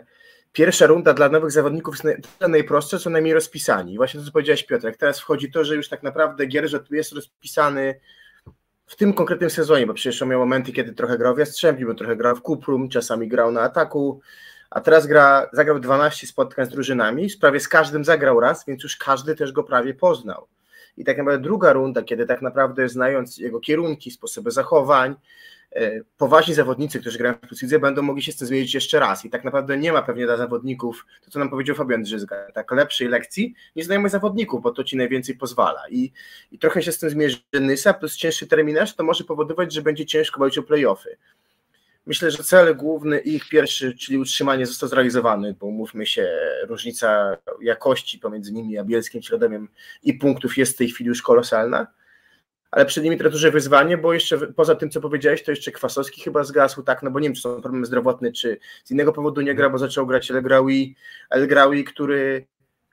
pierwsza 0.54 0.88
runda 0.88 1.14
dla 1.14 1.30
nowych 1.30 1.52
zawodników 1.52 1.96
jest 1.96 2.28
najprostsza, 2.50 3.00
są 3.00 3.10
najmniej 3.10 3.34
rozpisani. 3.34 3.98
Właśnie 3.98 4.20
to, 4.20 4.26
co 4.26 4.32
powiedziałeś 4.32 4.64
Piotrek, 4.64 4.98
teraz 4.98 5.20
wchodzi 5.20 5.52
to, 5.52 5.64
że 5.64 5.76
już 5.76 5.90
tak 5.90 6.04
naprawdę 6.04 6.46
Gierżet 6.46 6.92
jest 6.92 7.12
rozpisany 7.12 8.00
w 8.86 8.96
tym 8.96 9.14
konkretnym 9.14 9.50
sezonie, 9.50 9.88
bo 9.88 9.94
przecież 9.94 10.22
on 10.22 10.30
miał 10.30 10.40
momenty, 10.40 10.72
kiedy 10.72 10.94
trochę 10.94 11.18
grał 11.18 11.36
w 11.36 11.40
Jastrzębiu, 11.40 11.94
trochę 11.94 12.16
grał 12.16 12.36
w 12.36 12.42
Kuprum, 12.42 12.90
czasami 12.90 13.28
grał 13.28 13.52
na 13.52 13.62
ataku, 13.62 14.22
a 14.70 14.82
teraz 14.82 15.08
gra, 15.08 15.50
zagrał 15.54 15.80
12 15.80 16.28
spotkań 16.28 16.66
z 16.66 16.70
drużynami, 16.70 17.28
prawie 17.42 17.60
z 17.60 17.68
każdym 17.68 18.06
zagrał 18.06 18.40
raz, 18.40 18.66
więc 18.66 18.84
już 18.84 18.98
każdy 18.98 19.36
też 19.36 19.52
go 19.52 19.64
prawie 19.64 19.94
poznał. 19.94 20.48
I 20.98 21.06
tak 21.06 21.18
naprawdę 21.18 21.44
druga 21.44 21.74
runda, 21.74 22.04
kiedy 22.04 22.26
tak 22.26 22.42
naprawdę 22.42 22.90
znając 22.90 23.38
jego 23.38 23.60
kierunki, 23.60 24.12
sposoby 24.12 24.52
zachowań, 24.52 25.16
poważni 26.18 26.54
zawodnicy, 26.54 27.00
którzy 27.00 27.18
grają 27.18 27.34
w 27.34 27.40
Plus 27.40 27.64
będą 27.82 28.02
mogli 28.02 28.24
się 28.24 28.32
z 28.32 28.36
tym 28.36 28.48
zmierzyć 28.48 28.74
jeszcze 28.74 29.00
raz. 29.00 29.26
I 29.26 29.30
tak 29.30 29.44
naprawdę 29.44 29.78
nie 29.78 29.94
ma 29.94 30.02
pewnie 30.02 30.26
dla 30.26 30.38
zawodników, 30.38 31.06
to 31.26 31.32
co 31.32 31.40
nam 31.40 31.50
powiedział 31.50 31.76
Fabian 31.76 32.04
Drzyzga, 32.04 32.52
tak 32.54 32.72
lepszej 32.72 33.08
lekcji 33.08 33.54
niż 33.76 33.86
znajomych 33.86 34.12
zawodników, 34.12 34.62
bo 34.62 34.72
to 34.72 34.84
ci 34.84 34.98
najwięcej 34.98 35.36
pozwala. 35.36 35.82
I, 35.90 36.12
i 36.52 36.60
trochę 36.60 36.84
się 36.84 36.92
z 36.92 37.00
tym 37.00 37.10
zmierzy 37.10 37.38
Nysa, 37.54 37.94
plus 37.94 38.16
cięższy 38.16 38.48
terminarz 38.48 38.96
to 38.96 39.04
może 39.04 39.24
powodować, 39.24 39.74
że 39.74 39.82
będzie 39.82 40.06
ciężko 40.06 40.40
walczyć 40.40 40.58
o 40.58 40.64
playoffy. 40.64 41.18
Myślę, 42.06 42.32
że 42.32 42.44
cel 42.44 42.76
główny 42.76 43.20
ich 43.20 43.50
pierwszy, 43.50 43.96
czyli 43.96 44.18
utrzymanie 44.18 44.66
został 44.66 44.90
zrealizowany, 44.90 45.56
bo 45.60 45.72
mówmy 45.72 46.06
się, 46.06 46.30
różnica 46.68 47.38
jakości 47.62 48.20
pomiędzy 48.20 48.54
nimi 48.54 48.78
a 48.78 48.84
Bielskim 48.84 49.22
Środomiem 49.22 49.68
i 50.04 50.14
punktów 50.14 50.58
jest 50.58 50.74
w 50.74 50.78
tej 50.78 50.90
chwili 50.90 51.08
już 51.08 51.22
kolosalna 51.22 51.88
ale 52.72 52.86
przed 52.86 53.04
nimi 53.04 53.18
teraz 53.18 53.34
duże 53.34 53.52
wyzwanie, 53.52 53.98
bo 53.98 54.14
jeszcze 54.14 54.38
poza 54.38 54.76
tym, 54.76 54.90
co 54.90 55.02
powiedziałeś, 55.02 55.44
to 55.44 55.52
jeszcze 55.52 55.72
Kwasowski 55.72 56.22
chyba 56.22 56.44
zgasł, 56.44 56.84
tak, 56.84 57.04
no 57.04 57.12
bo 57.12 57.20
nie 57.20 57.28
wiem, 57.28 57.36
czy 57.36 57.42
są 57.42 57.62
problemy 57.62 57.86
zdrowotne, 57.86 58.32
czy 58.32 58.58
z 58.84 58.92
innego 58.92 59.14
powodu 59.14 59.42
nie 59.42 59.56
gra, 59.56 59.70
bo 59.70 59.78
zaczął 59.78 60.08
grać 60.08 60.32
El 60.32 60.42
Graoui, 60.42 60.96
El 61.30 61.48
Graoui 61.48 61.84
który 61.84 62.46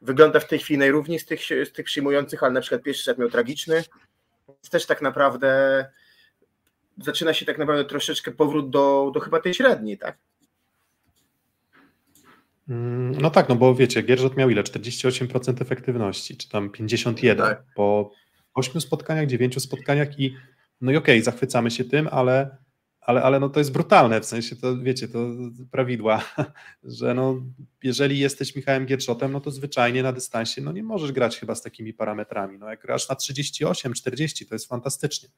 wygląda 0.03 0.41
w 0.41 0.49
tej 0.49 0.59
chwili 0.59 0.79
najrówniej 0.79 1.19
z 1.19 1.27
tych, 1.27 1.41
z 1.45 1.73
tych 1.73 1.87
przyjmujących, 1.87 2.43
ale 2.43 2.53
na 2.53 2.61
przykład 2.61 2.83
pierwszy 2.83 3.05
set 3.05 3.19
miał 3.19 3.31
tragiczny, 3.31 3.75
więc 4.49 4.71
też 4.71 4.87
tak 4.87 5.03
naprawdę 5.03 5.85
zaczyna 7.03 7.35
się 7.35 7.47
tak 7.47 7.59
naprawdę 7.59 7.85
troszeczkę 7.85 8.31
powrót 8.31 8.71
do, 8.71 9.11
do 9.15 9.21
chyba 9.21 9.41
tej 9.41 9.55
średniej, 9.55 9.99
tak? 9.99 10.19
Mm, 12.69 13.13
no 13.21 13.31
tak, 13.31 13.49
no 13.49 13.57
bo 13.57 13.75
wiecie, 13.75 14.03
Gierżot 14.03 14.37
miał 14.37 14.51
ile? 14.51 14.63
48% 14.63 15.63
efektywności, 15.63 16.37
czy 16.37 16.49
tam 16.49 16.71
51 16.71 17.47
tak. 17.47 17.63
po 17.75 18.11
ośmiu 18.59 18.81
spotkaniach, 18.81 19.27
dziewięciu 19.27 19.61
spotkaniach 19.61 20.21
i 20.21 20.35
no 20.81 20.93
i 20.93 20.97
okej, 20.97 21.15
okay, 21.15 21.25
zachwycamy 21.25 21.71
się 21.71 21.85
tym, 21.85 22.09
ale, 22.11 22.57
ale, 23.01 23.23
ale 23.23 23.41
no 23.41 23.49
to 23.49 23.61
jest 23.61 23.73
brutalne, 23.73 24.21
w 24.21 24.25
sensie 24.25 24.57
to 24.57 24.79
wiecie, 24.79 25.09
to 25.09 25.19
prawidła, 25.71 26.25
że 26.85 27.15
no 27.15 27.43
jeżeli 27.83 28.19
jesteś 28.19 28.57
Michałem 28.57 28.87
Gierszotem, 28.87 29.33
no 29.33 29.41
to 29.41 29.51
zwyczajnie 29.51 30.03
na 30.03 30.13
dystansie 30.13 30.63
no 30.63 30.73
nie 30.73 30.83
możesz 30.83 31.13
grać 31.13 31.39
chyba 31.39 31.55
z 31.55 31.63
takimi 31.63 31.95
parametrami, 31.95 32.59
no 32.59 32.69
jak 32.71 32.83
grasz 32.83 33.09
na 33.09 33.15
38, 33.15 33.93
40 33.93 34.47
to 34.47 34.55
jest 34.55 34.69
fantastycznie, 34.69 35.29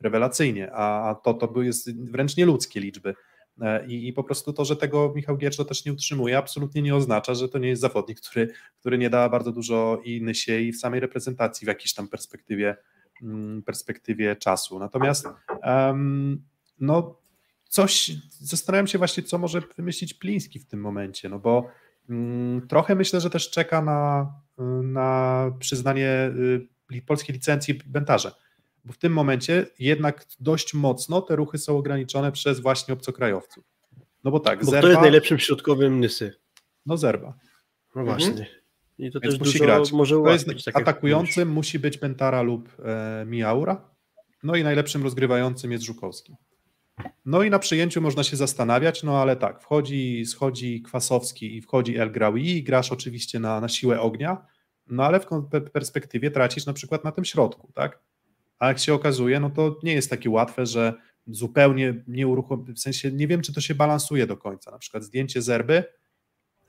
rewelacyjnie, 0.00 0.72
a 0.72 1.14
to 1.24 1.34
to 1.34 1.62
jest 1.62 2.10
wręcz 2.10 2.36
nieludzkie 2.36 2.80
liczby, 2.80 3.14
I, 3.86 4.08
I, 4.08 4.12
po 4.12 4.24
prostu 4.24 4.52
to, 4.52 4.64
że 4.64 4.76
tego 4.76 5.12
Michał 5.16 5.36
Gierczo 5.36 5.64
też 5.64 5.84
nie 5.84 5.92
utrzymuje, 5.92 6.38
absolutnie 6.38 6.82
nie 6.82 6.94
oznacza, 6.96 7.34
że 7.34 7.48
to 7.48 7.58
nie 7.58 7.68
jest 7.68 7.82
zawodnik, 7.82 8.20
który, 8.20 8.52
który 8.80 8.98
nie 8.98 9.10
da 9.10 9.28
bardzo 9.28 9.52
dużo 9.52 10.00
i 10.04 10.22
Nysie 10.22 10.60
i 10.60 10.72
w 10.72 10.76
samej 10.76 11.00
reprezentacji 11.00 11.64
w 11.64 11.68
jakiejś 11.68 11.94
tam 11.94 12.08
perspektywie, 12.08 12.76
mm, 13.22 13.62
perspektywie 13.62 14.36
czasu. 14.36 14.78
Natomiast 14.78 15.26
um, 15.64 16.42
no 16.80 17.20
coś, 17.68 18.12
zastanawiam 18.28 18.86
się 18.86 18.98
właśnie, 18.98 19.22
co 19.22 19.38
może 19.38 19.62
wymyślić 19.76 20.14
Pliński 20.14 20.58
w 20.58 20.66
tym 20.66 20.80
momencie, 20.80 21.28
no 21.28 21.38
bo 21.38 21.70
um, 22.08 22.66
trochę 22.68 22.94
myślę, 22.94 23.20
że 23.20 23.30
też 23.30 23.50
czeka 23.50 23.82
na, 23.82 24.32
na 24.82 25.50
przyznanie 25.58 26.32
y, 26.92 27.02
polskiej 27.06 27.34
licencji 27.34 27.74
Bentarze 27.86 28.32
bo 28.84 28.92
w 28.92 28.98
tym 28.98 29.12
momencie 29.12 29.66
jednak 29.78 30.26
dość 30.40 30.74
mocno 30.74 31.22
te 31.22 31.36
ruchy 31.36 31.58
są 31.58 31.78
ograniczone 31.78 32.32
przez 32.32 32.60
właśnie 32.60 32.94
obcokrajowców. 32.94 33.64
No 34.24 34.30
bo 34.30 34.40
tak, 34.40 34.64
bo 34.64 34.70
Zerba... 34.70 34.88
jest 34.88 35.00
najlepszym 35.00 35.38
środkowym 35.38 36.00
Nysy? 36.00 36.34
No 36.86 36.96
Zerba. 36.96 37.34
No 37.94 38.04
właśnie. 38.04 38.30
Mhm. 38.30 38.48
I 38.98 39.10
to 39.10 39.20
Więc 39.20 39.34
też 39.34 39.46
musi 39.46 39.58
grać. 39.58 39.92
Może 39.92 40.14
to 40.14 40.32
jest 40.32 40.46
tak 40.64 40.76
atakującym 40.76 41.48
musi 41.48 41.78
być 41.78 41.98
Bentara 41.98 42.42
lub 42.42 42.68
e, 42.84 43.24
Miaura. 43.26 43.90
No 44.42 44.56
i 44.56 44.64
najlepszym 44.64 45.02
rozgrywającym 45.02 45.72
jest 45.72 45.84
Żukowski. 45.84 46.34
No 47.24 47.42
i 47.42 47.50
na 47.50 47.58
przyjęciu 47.58 48.00
można 48.00 48.24
się 48.24 48.36
zastanawiać, 48.36 49.02
no 49.02 49.18
ale 49.18 49.36
tak, 49.36 49.62
wchodzi, 49.62 50.26
schodzi 50.26 50.82
Kwasowski 50.82 51.56
i 51.56 51.60
wchodzi 51.60 51.96
El 51.96 52.12
Graui 52.12 52.48
i 52.48 52.62
grasz 52.62 52.92
oczywiście 52.92 53.40
na, 53.40 53.60
na 53.60 53.68
siłę 53.68 54.00
ognia, 54.00 54.46
no 54.86 55.04
ale 55.04 55.20
w 55.20 55.26
perspektywie 55.72 56.30
tracisz 56.30 56.66
na 56.66 56.72
przykład 56.72 57.04
na 57.04 57.12
tym 57.12 57.24
środku, 57.24 57.72
tak? 57.74 57.98
A 58.60 58.68
jak 58.68 58.78
się 58.78 58.94
okazuje, 58.94 59.40
no 59.40 59.50
to 59.50 59.78
nie 59.82 59.92
jest 59.92 60.10
takie 60.10 60.30
łatwe, 60.30 60.66
że 60.66 60.94
zupełnie 61.26 61.94
nie 62.08 62.26
uruchomi, 62.26 62.72
w 62.72 62.78
sensie 62.78 63.12
nie 63.12 63.26
wiem, 63.26 63.42
czy 63.42 63.52
to 63.54 63.60
się 63.60 63.74
balansuje 63.74 64.26
do 64.26 64.36
końca. 64.36 64.70
Na 64.70 64.78
przykład 64.78 65.02
zdjęcie 65.02 65.42
zerby, 65.42 65.84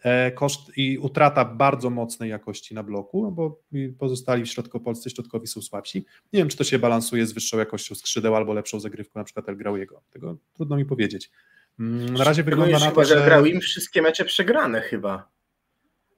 e, 0.04 0.32
koszt 0.32 0.78
i 0.78 0.98
utrata 0.98 1.46
bardzo 1.46 1.90
mocnej 1.90 2.30
jakości 2.30 2.76
na 2.76 2.84
bloku, 2.84 3.24
no 3.24 3.32
bo 3.32 3.62
pozostali 4.00 4.44
w 4.44 4.48
środkopolscy 4.48 5.10
środkowi 5.10 5.48
są 5.48 5.62
słabsi. 5.62 6.06
Nie 6.34 6.40
wiem, 6.40 6.50
czy 6.50 6.58
to 6.58 6.64
się 6.64 6.80
balansuje 6.80 7.26
z 7.26 7.32
wyższą 7.32 7.58
jakością 7.58 7.96
skrzydeł 7.96 8.36
albo 8.36 8.54
lepszą 8.54 8.80
zagrywką 8.80 9.20
na 9.20 9.24
przykład 9.24 9.50
El 9.50 9.58
Grauiego. 9.58 10.02
Tego 10.10 10.38
trudno 10.54 10.78
mi 10.78 10.86
powiedzieć. 10.86 11.32
Mm, 11.80 12.14
na 12.14 12.24
razie 12.24 12.44
wygląda 12.44 12.80
na 12.80 12.92
to, 12.92 13.06
że... 13.06 13.26
grał 13.26 13.46
im 13.46 13.60
wszystkie 13.60 14.02
mecze 14.02 14.26
przegrane 14.26 14.82
chyba. 14.82 15.32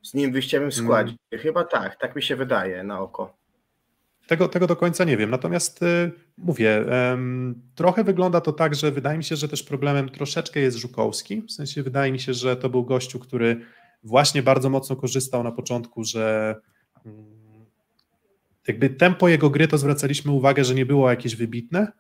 Z 0.01 0.13
nim 0.13 0.31
wyjściem 0.31 0.71
w 0.71 0.75
składzie. 0.75 1.13
Hmm. 1.29 1.43
Chyba 1.43 1.63
tak, 1.63 1.95
tak 1.95 2.15
mi 2.15 2.23
się 2.23 2.35
wydaje 2.35 2.83
na 2.83 2.99
oko. 2.99 3.42
Tego, 4.27 4.47
tego 4.47 4.67
do 4.67 4.75
końca 4.75 5.03
nie 5.03 5.17
wiem. 5.17 5.29
Natomiast 5.29 5.83
y, 5.83 6.11
mówię, 6.37 6.85
trochę 7.75 8.03
wygląda 8.03 8.41
to 8.41 8.53
tak, 8.53 8.75
że 8.75 8.91
wydaje 8.91 9.17
mi 9.17 9.23
się, 9.23 9.35
że 9.35 9.47
też 9.47 9.63
problemem 9.63 10.09
troszeczkę 10.09 10.59
jest 10.59 10.77
Żukowski. 10.77 11.41
W 11.41 11.51
sensie 11.51 11.83
wydaje 11.83 12.11
mi 12.11 12.19
się, 12.19 12.33
że 12.33 12.55
to 12.55 12.69
był 12.69 12.85
gościu, 12.85 13.19
który 13.19 13.61
właśnie 14.03 14.43
bardzo 14.43 14.69
mocno 14.69 14.95
korzystał 14.95 15.43
na 15.43 15.51
początku, 15.51 16.03
że 16.03 16.55
mm, 17.05 17.33
jakby 18.67 18.89
tempo 18.89 19.29
jego 19.29 19.49
gry 19.49 19.67
to 19.67 19.77
zwracaliśmy 19.77 20.31
uwagę, 20.31 20.63
że 20.63 20.75
nie 20.75 20.85
było 20.85 21.09
jakieś 21.09 21.35
wybitne, 21.35 21.91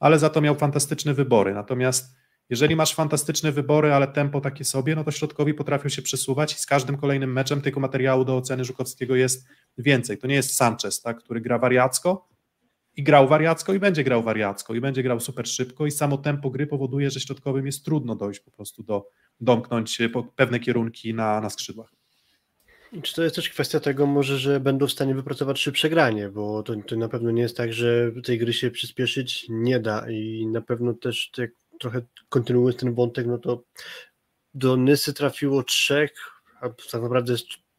ale 0.00 0.18
za 0.18 0.30
to 0.30 0.40
miał 0.40 0.54
fantastyczne 0.54 1.14
wybory. 1.14 1.54
Natomiast 1.54 2.19
jeżeli 2.50 2.76
masz 2.76 2.94
fantastyczne 2.94 3.52
wybory, 3.52 3.92
ale 3.92 4.08
tempo 4.08 4.40
takie 4.40 4.64
sobie, 4.64 4.96
no 4.96 5.04
to 5.04 5.10
środkowi 5.10 5.54
potrafią 5.54 5.88
się 5.88 6.02
przesuwać 6.02 6.54
i 6.54 6.58
z 6.58 6.66
każdym 6.66 6.96
kolejnym 6.96 7.32
meczem 7.32 7.60
tego 7.60 7.80
materiału 7.80 8.24
do 8.24 8.36
oceny 8.36 8.64
Żukowskiego 8.64 9.16
jest 9.16 9.46
więcej. 9.78 10.18
To 10.18 10.26
nie 10.26 10.34
jest 10.34 10.56
Sanchez, 10.56 11.02
tak, 11.02 11.18
który 11.18 11.40
gra 11.40 11.58
wariacko 11.58 12.28
i 12.96 13.02
grał 13.02 13.28
wariacko 13.28 13.74
i 13.74 13.78
będzie 13.78 14.04
grał 14.04 14.22
wariacko 14.22 14.74
i 14.74 14.80
będzie 14.80 15.02
grał 15.02 15.20
super 15.20 15.48
szybko 15.48 15.86
i 15.86 15.90
samo 15.90 16.18
tempo 16.18 16.50
gry 16.50 16.66
powoduje, 16.66 17.10
że 17.10 17.20
środkowym 17.20 17.66
jest 17.66 17.84
trudno 17.84 18.16
dojść 18.16 18.40
po 18.40 18.50
prostu 18.50 18.82
do 18.82 19.08
domknąć 19.40 19.98
pewne 20.36 20.60
kierunki 20.60 21.14
na, 21.14 21.40
na 21.40 21.50
skrzydłach. 21.50 21.92
Czy 23.02 23.14
to 23.14 23.22
jest 23.22 23.36
też 23.36 23.48
kwestia 23.48 23.80
tego 23.80 24.06
może, 24.06 24.38
że 24.38 24.60
będą 24.60 24.86
w 24.86 24.92
stanie 24.92 25.14
wypracować 25.14 25.60
szybsze 25.60 25.90
granie, 25.90 26.28
bo 26.28 26.62
to, 26.62 26.76
to 26.76 26.96
na 26.96 27.08
pewno 27.08 27.30
nie 27.30 27.42
jest 27.42 27.56
tak, 27.56 27.72
że 27.72 28.12
tej 28.24 28.38
gry 28.38 28.52
się 28.52 28.70
przyspieszyć 28.70 29.46
nie 29.48 29.80
da 29.80 30.10
i 30.10 30.46
na 30.46 30.60
pewno 30.60 30.94
też 30.94 31.30
jak 31.38 31.50
trochę 31.80 32.02
kontynuując 32.28 32.80
ten 32.80 32.94
wątek, 32.94 33.26
no 33.26 33.38
to 33.38 33.62
do 34.54 34.76
Nysy 34.76 35.14
trafiło 35.14 35.62
trzech, 35.62 36.12
a 36.60 36.68
tak 36.68 37.02
naprawdę 37.02 37.34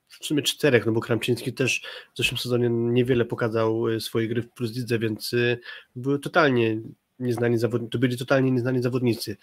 w 0.07 0.25
sumie 0.25 0.41
czterech, 0.41 0.85
no 0.85 0.91
bo 0.91 1.01
Kramczyński 1.01 1.53
też 1.53 1.81
w 2.13 2.17
zeszłym 2.17 2.37
sezonie 2.37 2.69
niewiele 2.69 3.25
pokazał 3.25 3.87
e, 3.87 3.99
swojej 3.99 4.29
gry 4.29 4.41
w 4.41 4.49
Plus 4.49 4.75
Lidze, 4.75 4.99
więc 4.99 5.33
e, 5.33 5.57
były 5.95 6.19
totalnie 6.19 6.81
nieznani 7.19 7.57
zawodnicy, 7.57 7.91
to 7.91 7.99
byli 7.99 8.17
totalnie 8.17 8.51
nieznani 8.51 8.81
zawodnicy. 8.81 9.37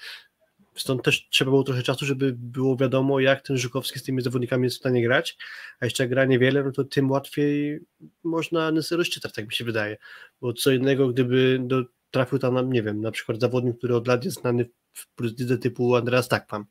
Stąd 0.76 1.02
też 1.02 1.28
trzeba 1.30 1.50
było 1.50 1.62
trochę 1.62 1.82
czasu, 1.82 2.06
żeby 2.06 2.34
było 2.38 2.76
wiadomo, 2.76 3.20
jak 3.20 3.42
ten 3.42 3.58
Żukowski 3.58 3.98
z 3.98 4.02
tymi 4.02 4.22
zawodnikami 4.22 4.64
jest 4.64 4.76
w 4.76 4.80
stanie 4.80 5.02
grać, 5.02 5.36
a 5.80 5.86
jeszcze 5.86 6.02
jak 6.02 6.10
gra 6.10 6.24
niewiele, 6.24 6.64
no 6.64 6.72
to 6.72 6.84
tym 6.84 7.10
łatwiej 7.10 7.80
można 8.24 8.70
Nysy 8.70 8.96
rozczytać, 8.96 9.32
tak 9.32 9.46
mi 9.46 9.52
się 9.52 9.64
wydaje, 9.64 9.96
bo 10.40 10.52
co 10.52 10.70
innego, 10.70 11.08
gdyby 11.08 11.58
do 11.62 11.84
trafił 12.10 12.38
tam, 12.38 12.72
nie 12.72 12.82
wiem, 12.82 13.00
na 13.00 13.10
przykład 13.10 13.40
zawodnik, 13.40 13.78
który 13.78 13.96
od 13.96 14.08
lat 14.08 14.24
jest 14.24 14.40
znany 14.40 14.68
w 14.92 15.08
Plus 15.14 15.38
Lidze 15.38 15.58
typu 15.58 15.96
Andreas 15.96 16.28
Takpam, 16.28 16.64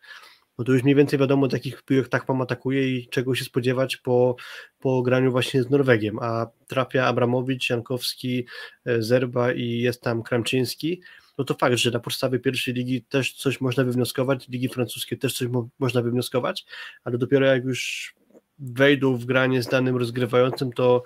no 0.57 0.65
to 0.65 0.71
już 0.71 0.83
mniej 0.83 0.95
więcej 0.95 1.19
wiadomo, 1.19 1.47
jakich 1.51 1.83
piłek 1.83 2.09
Takpam 2.09 2.41
atakuje 2.41 2.97
i 2.97 3.07
czego 3.07 3.35
się 3.35 3.45
spodziewać 3.45 3.97
po, 3.97 4.35
po 4.79 5.01
graniu 5.01 5.31
właśnie 5.31 5.63
z 5.63 5.69
Norwegiem, 5.69 6.19
a 6.21 6.47
trafia 6.67 7.05
Abramowicz, 7.05 7.69
Jankowski, 7.69 8.45
e, 8.85 9.01
Zerba 9.01 9.53
i 9.53 9.79
jest 9.79 10.01
tam 10.01 10.23
Kramczyński, 10.23 11.01
no 11.38 11.43
to 11.43 11.53
fakt, 11.53 11.75
że 11.75 11.91
na 11.91 11.99
podstawie 11.99 12.39
pierwszej 12.39 12.73
ligi 12.73 13.01
też 13.01 13.33
coś 13.33 13.61
można 13.61 13.83
wywnioskować, 13.83 14.47
ligi 14.47 14.69
francuskiej 14.69 15.17
też 15.17 15.33
coś 15.38 15.47
mo 15.47 15.69
można 15.79 16.01
wywnioskować, 16.01 16.65
ale 17.03 17.17
dopiero 17.17 17.45
jak 17.45 17.63
już 17.63 18.13
wejdą 18.59 19.17
w 19.17 19.25
granie 19.25 19.63
z 19.63 19.67
danym 19.67 19.97
rozgrywającym, 19.97 20.73
to 20.73 21.03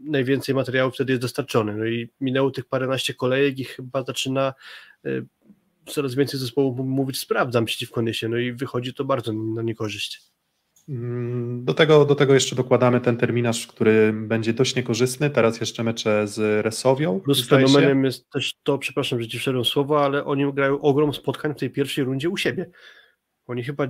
najwięcej 0.00 0.54
materiału 0.54 0.90
wtedy 0.90 1.12
jest 1.12 1.22
dostarczony. 1.22 1.74
No 1.76 1.86
i 1.86 2.08
minęło 2.20 2.50
tych 2.50 2.64
paręnaście 2.64 3.14
kolejek 3.14 3.58
i 3.58 3.64
chyba 3.64 4.04
zaczyna 4.04 4.54
y, 5.06 5.26
coraz 5.86 6.14
więcej 6.14 6.40
zespołów 6.40 6.78
mówić 6.78 7.18
sprawdzam 7.18 7.64
przeciwko 7.64 8.02
Nysie, 8.02 8.28
no 8.28 8.36
i 8.36 8.52
wychodzi 8.52 8.94
to 8.94 9.04
bardzo 9.04 9.32
na 9.32 9.62
niekorzyść. 9.62 10.22
Mm, 10.88 11.64
do 11.64 11.74
tego, 11.74 12.04
do 12.04 12.14
tego 12.14 12.34
jeszcze 12.34 12.56
dokładamy 12.56 13.00
ten 13.00 13.16
terminarz, 13.16 13.66
który 13.66 14.12
będzie 14.12 14.52
dość 14.52 14.76
niekorzystny. 14.76 15.30
Teraz 15.30 15.60
jeszcze 15.60 15.84
mecze 15.84 16.28
z 16.28 16.64
Resowią. 16.64 17.20
Plus 17.20 17.48
fenomenem 17.48 18.00
się. 18.02 18.06
jest 18.06 18.30
też 18.30 18.54
to, 18.62 18.78
przepraszam, 18.78 19.22
że 19.22 19.28
ci 19.28 19.38
wszedłem 19.38 19.64
słowo, 19.64 20.04
ale 20.04 20.24
oni 20.24 20.52
grają 20.52 20.80
ogrom 20.80 21.14
spotkań 21.14 21.54
w 21.54 21.56
tej 21.56 21.70
pierwszej 21.70 22.04
rundzie 22.04 22.28
u 22.28 22.36
siebie. 22.36 22.70
Oni 23.46 23.64
chyba 23.64 23.86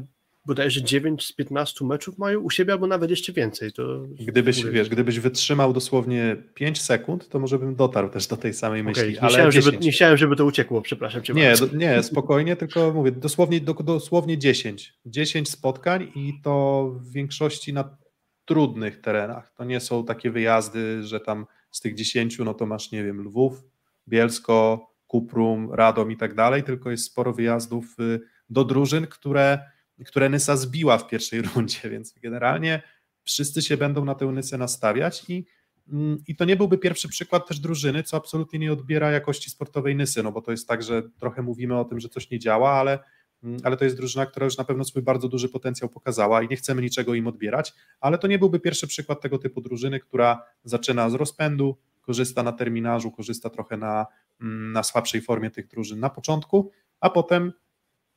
bodajże 0.47 0.83
9 0.83 1.27
z 1.27 1.33
15 1.33 1.85
meczów 1.85 2.19
mają 2.19 2.41
u 2.41 2.51
siebie, 2.51 2.73
albo 2.73 2.87
nawet 2.87 3.11
jeszcze 3.11 3.33
więcej. 3.33 3.73
To 3.73 4.07
gdybyś, 4.21 4.65
wiesz, 4.65 4.89
gdybyś 4.89 5.21
wytrzymał 5.21 5.73
dosłownie 5.73 6.37
5 6.55 6.83
sekund, 6.83 7.29
to 7.29 7.39
może 7.39 7.59
bym 7.59 7.75
dotarł 7.75 8.09
też 8.09 8.27
do 8.27 8.37
tej 8.37 8.55
samej 8.55 8.83
myśli. 8.85 9.03
Okay. 9.03 9.13
Nie, 9.13 9.21
ale 9.21 9.33
chciałem, 9.33 9.53
żeby, 9.53 9.79
nie 9.79 9.93
chciałem, 9.93 10.17
żeby 10.17 10.37
to 10.37 10.45
uciekło, 10.45 10.83
przepraszam 10.83 11.23
cię 11.23 11.33
Nie, 11.33 11.55
do, 11.57 11.77
nie, 11.77 12.03
spokojnie, 12.13 12.57
tylko 12.57 12.93
mówię, 12.93 13.13
dosłownie, 13.13 13.61
do, 13.61 13.75
dosłownie 13.75 14.39
10. 14.39 14.95
10 15.07 15.51
spotkań 15.51 16.13
i 16.15 16.41
to 16.43 16.87
w 17.01 17.13
większości 17.13 17.73
na 17.73 17.97
trudnych 18.45 19.01
terenach. 19.01 19.53
To 19.57 19.65
nie 19.65 19.81
są 19.81 20.05
takie 20.05 20.31
wyjazdy, 20.31 21.03
że 21.03 21.21
tam 21.21 21.47
z 21.71 21.81
tych 21.81 21.95
10, 21.95 22.39
no 22.39 22.55
to 22.55 22.67
masz, 22.67 22.93
nie 22.93 23.05
wiem, 23.05 23.21
Lwów, 23.21 23.65
Bielsko, 24.09 24.91
Kuprum, 25.07 25.73
Radom 25.73 26.13
i 26.13 26.17
tak 26.17 26.35
dalej, 26.35 26.63
tylko 26.63 26.91
jest 26.91 27.05
sporo 27.05 27.33
wyjazdów 27.33 28.01
y, 28.01 28.21
do 28.51 28.65
drużyn, 28.65 29.07
które 29.07 29.59
które 30.05 30.29
Nysa 30.29 30.57
zbiła 30.57 30.99
w 30.99 31.09
pierwszej 31.09 31.43
rundzie, 31.55 31.91
więc 31.91 32.15
generalnie 32.23 32.83
wszyscy 33.25 33.63
się 33.63 33.77
będą 33.77 34.05
na 34.05 34.15
tę 34.15 34.27
Nysę 34.27 34.59
nastawiać 34.59 35.25
i, 35.29 35.47
mm, 35.93 36.23
i 36.27 36.37
to 36.37 36.45
nie 36.45 36.57
byłby 36.57 36.79
pierwszy 36.79 37.09
przykład 37.09 37.49
też 37.49 37.61
drużyny, 37.61 38.03
co 38.03 38.17
absolutnie 38.17 38.59
nie 38.59 38.73
odbiera 38.73 39.11
jakości 39.11 39.51
sportowej 39.51 39.97
Nysy, 39.97 40.23
no 40.23 40.33
bo 40.33 40.43
to 40.43 40.51
jest 40.51 40.69
tak, 40.69 40.83
że 40.83 41.03
trochę 41.19 41.43
mówimy 41.43 41.79
o 41.79 41.85
tym, 41.85 42.01
że 42.01 42.09
coś 42.09 42.31
nie 42.31 42.39
działa, 42.39 42.71
ale, 42.71 42.99
mm, 43.43 43.59
ale 43.65 43.77
to 43.77 43.85
jest 43.85 43.97
drużyna, 43.97 44.27
która 44.27 44.45
już 44.45 44.59
na 44.59 44.65
pewno 44.65 44.85
swój 44.85 45.03
bardzo 45.03 45.29
duży 45.29 45.49
potencjał 45.49 45.89
pokazała 45.89 46.43
i 46.43 46.49
nie 46.49 46.57
chcemy 46.57 46.83
niczego 46.83 47.15
im 47.15 47.27
odbierać, 47.27 47.75
ale 48.01 48.19
to 48.19 48.27
nie 48.27 48.39
byłby 48.39 48.61
pierwszy 48.61 48.87
przykład 48.87 49.21
tego 49.21 49.39
typu 49.39 49.61
drużyny, 49.61 50.01
która 50.01 50.43
zaczyna 50.65 51.11
z 51.11 51.15
rozpędu, 51.15 51.77
korzysta 52.01 52.43
na 52.43 52.53
terminarzu, 52.53 53.11
korzysta 53.11 53.51
trochę 53.51 53.77
na, 53.77 54.07
mm, 54.41 54.73
na 54.73 54.83
słabszej 54.83 55.21
formie 55.21 55.51
tych 55.51 55.69
drużyn 55.69 56.01
na 56.01 56.11
początku, 56.11 56.71
a 57.01 57.11
potem 57.11 57.53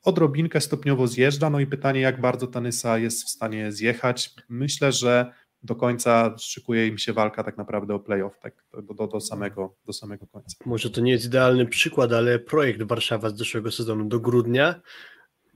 odrobinkę 0.02 0.60
stopniowo 0.60 1.06
zjeżdża. 1.06 1.50
No 1.50 1.60
i 1.60 1.66
pytanie, 1.66 2.00
jak 2.00 2.20
bardzo 2.20 2.46
ta 2.46 2.60
Nysa 2.60 2.98
jest 2.98 3.24
w 3.24 3.28
stanie 3.28 3.72
zjechać. 3.72 4.34
Myślę, 4.48 4.92
że 4.92 5.32
do 5.62 5.76
końca 5.76 6.34
szykuje 6.38 6.86
im 6.86 6.98
się 6.98 7.12
walka 7.12 7.44
tak 7.44 7.56
naprawdę 7.56 7.94
o 7.94 8.00
playoff, 8.00 8.38
tak 8.38 8.54
do, 8.82 8.94
do, 8.94 9.06
do, 9.06 9.20
samego, 9.20 9.74
do 9.86 9.92
samego 9.92 10.26
końca. 10.26 10.56
Może 10.66 10.90
to 10.90 11.00
nie 11.00 11.12
jest 11.12 11.24
idealny 11.24 11.66
przykład, 11.66 12.12
ale 12.12 12.38
projekt 12.38 12.82
Warszawa 12.82 13.30
z 13.30 13.38
zeszłego 13.38 13.70
sezonu 13.70 14.04
do 14.04 14.20
grudnia 14.20 14.80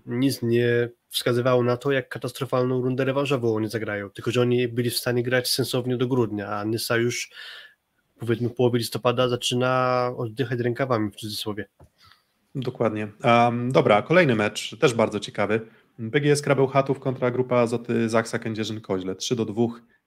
nic 0.07 0.42
nie 0.42 0.88
wskazywało 1.09 1.62
na 1.62 1.76
to, 1.76 1.92
jak 1.92 2.09
katastrofalną 2.09 2.82
rundę 2.82 3.05
rewanżową 3.05 3.55
oni 3.55 3.68
zagrają, 3.68 4.11
tylko 4.11 4.30
że 4.30 4.40
oni 4.40 4.68
byli 4.68 4.90
w 4.90 4.99
stanie 4.99 5.22
grać 5.22 5.51
sensownie 5.51 5.97
do 5.97 6.07
grudnia, 6.07 6.49
a 6.49 6.64
Nysa 6.64 6.97
już 6.97 7.30
powiedzmy 8.18 8.49
w 8.49 8.55
połowie 8.55 8.78
listopada 8.78 9.28
zaczyna 9.28 10.11
oddychać 10.16 10.61
rękawami 10.61 11.11
w 11.11 11.16
cudzysłowie. 11.16 11.68
Dokładnie. 12.55 13.09
Um, 13.24 13.72
dobra, 13.72 14.02
kolejny 14.02 14.34
mecz, 14.34 14.78
też 14.78 14.94
bardzo 14.94 15.20
ciekawy. 15.20 15.61
PGS 16.12 16.42
Krabełchatów 16.42 17.00
kontra 17.00 17.30
grupa 17.30 17.57
Azoty 17.57 18.09
Zaksa 18.09 18.38
Kędzierzyn-Koźle. 18.38 19.16
3 19.16 19.36
do 19.36 19.44
2 19.44 19.62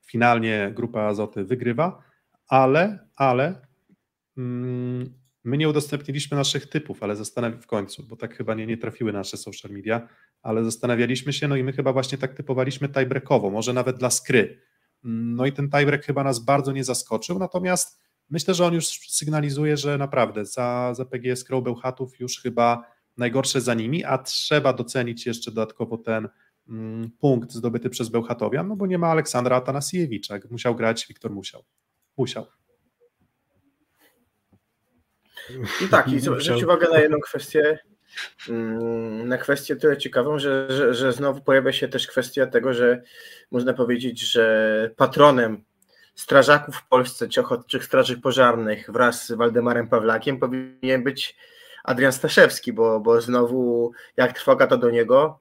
finalnie 0.05 0.71
grupa 0.75 1.01
Azoty 1.01 1.43
wygrywa, 1.43 2.03
ale, 2.47 3.07
ale 3.15 3.61
mm, 4.37 5.13
my 5.43 5.57
nie 5.57 5.69
udostępniliśmy 5.69 6.37
naszych 6.37 6.69
typów, 6.69 7.03
ale 7.03 7.15
zastanawiam 7.15 7.61
w 7.61 7.67
końcu, 7.67 8.03
bo 8.03 8.15
tak 8.15 8.37
chyba 8.37 8.53
nie, 8.53 8.67
nie 8.67 8.77
trafiły 8.77 9.13
nasze 9.13 9.37
social 9.37 9.71
media, 9.71 10.07
ale 10.41 10.63
zastanawialiśmy 10.63 11.33
się, 11.33 11.47
no 11.47 11.55
i 11.55 11.63
my 11.63 11.73
chyba 11.73 11.93
właśnie 11.93 12.17
tak 12.17 12.33
typowaliśmy 12.33 12.89
tiebreakowo, 12.89 13.49
może 13.49 13.73
nawet 13.73 13.97
dla 13.97 14.09
skry. 14.09 14.61
No 15.03 15.45
i 15.45 15.51
ten 15.51 15.69
tiebreak 15.69 16.05
chyba 16.05 16.23
nas 16.23 16.39
bardzo 16.39 16.71
nie 16.71 16.83
zaskoczył, 16.83 17.39
natomiast 17.39 18.06
myślę, 18.29 18.53
że 18.53 18.65
on 18.65 18.73
już 18.73 18.85
sygnalizuje, 19.09 19.77
że 19.77 19.97
naprawdę 19.97 20.45
za, 20.45 20.93
za 20.93 21.05
PGS 21.05 21.43
Krabełchatów 21.43 22.19
już 22.19 22.41
chyba 22.41 22.83
najgorsze 23.17 23.61
za 23.61 23.73
nimi, 23.73 24.03
a 24.03 24.17
trzeba 24.17 24.73
docenić 24.73 25.25
jeszcze 25.25 25.51
dodatkowo 25.51 25.97
ten 25.97 26.29
mm, 26.69 27.11
punkt 27.19 27.51
zdobyty 27.51 27.89
przez 27.89 28.09
Bełchatowian, 28.09 28.67
no 28.67 28.75
bo 28.75 28.87
nie 28.87 28.97
ma 28.97 29.07
Aleksandra 29.07 29.55
Atanasiewicza, 29.55 30.39
musiał 30.49 30.75
grać 30.75 31.07
Wiktor 31.07 31.31
Musiał. 31.31 31.63
Musiał. 32.17 32.45
No 35.81 35.87
tak, 35.91 36.07
i 36.07 36.19
zwróć 36.19 36.63
uwagę 36.63 36.87
na 36.91 36.99
jedną 36.99 37.19
kwestię, 37.19 37.79
mm, 38.49 39.27
na 39.27 39.37
kwestię 39.37 39.75
tyle 39.75 39.97
ciekawą, 39.97 40.39
że, 40.39 40.67
że, 40.69 40.93
że 40.93 41.13
znowu 41.13 41.41
pojawia 41.41 41.73
się 41.73 41.87
też 41.87 42.07
kwestia 42.07 42.47
tego, 42.47 42.73
że 42.73 43.01
można 43.51 43.73
powiedzieć, 43.73 44.31
że 44.31 44.91
patronem 44.95 45.63
strażaków 46.17 46.75
w 46.75 46.87
Polsce, 46.87 47.27
czy 47.27 47.41
ochotniczych 47.41 47.83
straży 47.85 48.17
pożarnych 48.17 48.91
wraz 48.91 49.27
z 49.27 49.31
Waldemarem 49.31 49.87
Pawlakiem 49.87 50.39
powinien 50.39 51.03
być 51.03 51.37
Adrian 51.83 52.11
Staszewski, 52.11 52.73
bo, 52.73 52.99
bo 52.99 53.21
znowu 53.21 53.91
jak 54.17 54.33
trwoga 54.33 54.67
to 54.67 54.77
do 54.77 54.89
niego 54.89 55.39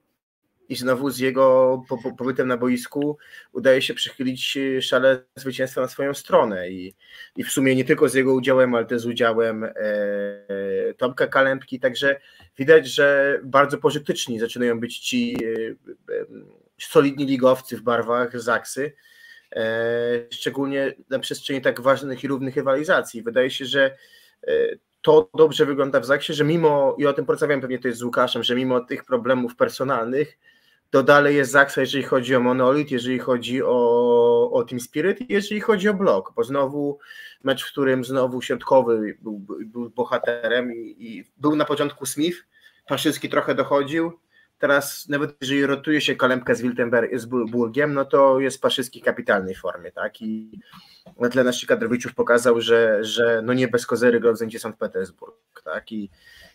i 0.69 0.77
znowu 0.77 1.11
z 1.11 1.19
jego 1.19 1.83
pobytem 2.19 2.49
na 2.49 2.57
boisku 2.57 3.19
udaje 3.53 3.83
się 3.83 3.95
przychylić 3.95 4.59
szale 4.81 5.23
zwycięstwa 5.37 5.81
na 5.81 5.89
swoją 5.89 6.15
stronę 6.15 6.71
i, 6.71 6.95
i 7.37 7.45
w 7.45 7.51
sumie 7.51 7.77
nie 7.77 7.85
tylko 7.85 8.09
z 8.09 8.15
jego 8.15 8.35
udziałem, 8.35 8.75
ale 8.75 8.85
też 8.85 9.01
z 9.01 9.07
udziałem 9.07 9.65
e, 9.65 9.75
Tomka 10.97 11.27
także 11.81 12.21
widać, 12.59 12.89
że 12.89 13.39
bardzo 13.45 13.79
pożyteczni 13.79 14.39
zaczynają 14.39 14.81
być 14.81 14.99
ci 14.99 15.37
e, 15.45 15.71
e, 16.15 16.27
solidni 16.81 17.27
ligowcy 17.27 17.77
w 17.77 17.83
barwach 17.83 18.41
Zaksy, 18.41 18.93
szczególnie 20.31 20.95
na 21.11 21.19
przestrzeni 21.19 21.61
tak 21.61 21.81
ważnych 21.81 22.25
i 22.25 22.29
równych 22.29 22.57
rywalizacji. 22.57 23.23
Wydaje 23.23 23.51
się, 23.51 23.65
że 23.65 23.97
e, 24.49 24.53
to 25.03 25.29
dobrze 25.35 25.67
wygląda 25.67 26.01
w 26.01 26.07
Zaksie, 26.07 26.35
że 26.35 26.45
mimo, 26.45 26.97
i 26.99 27.07
o 27.07 27.13
tym 27.13 27.27
porozmawiam 27.27 27.61
pewnie 27.61 27.79
też 27.79 27.97
z 27.97 28.03
Łukaszem, 28.03 28.43
że 28.43 28.55
mimo 28.55 28.81
tych 28.81 29.05
problemów 29.05 29.57
personalnych, 29.57 30.39
to 30.91 31.03
dalej 31.03 31.37
jest 31.37 31.51
Zaksa, 31.51 31.81
jeżeli 31.81 32.05
chodzi 32.05 32.37
o 32.37 32.41
Monolit, 32.41 32.91
jeżeli 32.91 33.19
chodzi 33.19 33.63
o, 33.63 34.51
o 34.53 34.65
Team 34.65 34.81
Spirit 34.81 35.19
jeżeli 35.29 35.61
chodzi 35.61 35.89
o 35.89 35.95
blok, 35.95 36.33
bo 36.37 36.45
znowu 36.45 36.99
mecz, 37.45 37.65
w 37.65 37.73
którym 37.73 38.05
znowu 38.05 38.43
środkowy 38.43 39.19
był, 39.23 39.39
był 39.67 39.91
bohaterem 39.91 40.75
i, 40.75 40.97
i, 40.99 41.25
był 41.37 41.57
na 41.57 41.65
początku 41.65 42.07
Smith, 42.07 42.39
Paszycki 42.89 43.29
trochę 43.29 43.55
dochodził, 43.55 44.13
teraz 44.59 45.09
nawet 45.09 45.37
jeżeli 45.41 45.67
rotuje 45.67 46.01
się 46.01 46.17
Kalempkę 46.17 46.55
z 46.55 46.63
Wiltenberg, 46.63 47.19
z 47.19 47.27
Burgiem, 47.27 47.95
no 47.95 48.05
to 48.05 48.41
jest 48.41 48.61
Paszycki 48.61 49.01
w 49.01 49.05
kapitalnej 49.05 49.55
formie, 49.55 49.93
tak, 49.93 50.23
i 50.23 50.61
na 51.21 51.29
tle 51.29 51.45
naszych 51.45 51.69
kadrowiczów 51.69 52.15
pokazał, 52.15 52.61
że, 52.61 53.05
że 53.05 53.43
no 53.45 53.53
nie 53.53 53.69
bez 53.69 53.87
kozery 53.87 54.21
Zencie 54.33 54.59
St. 54.59 54.77
Petersburg, 54.79 55.35
tak, 55.65 55.93
i, 55.93 56.11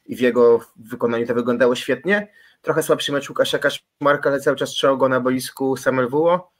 i 0.06 0.16
w 0.16 0.20
jego 0.20 0.60
wykonaniu 0.76 1.28
to 1.28 1.34
wyglądało 1.34 1.76
świetnie, 1.76 2.28
trochę 2.62 2.84
słabszy 2.84 3.12
mecz 3.12 3.30
Łukasza 3.30 3.60
Kaszmarka, 3.60 4.30
ale 4.30 4.40
cały 4.40 4.58
czas 4.58 4.70
trzymał 4.70 4.98
go 4.98 5.10
na 5.10 5.20
boisku 5.20 5.78
Samuel 5.78 6.10
Wuo, 6.10 6.52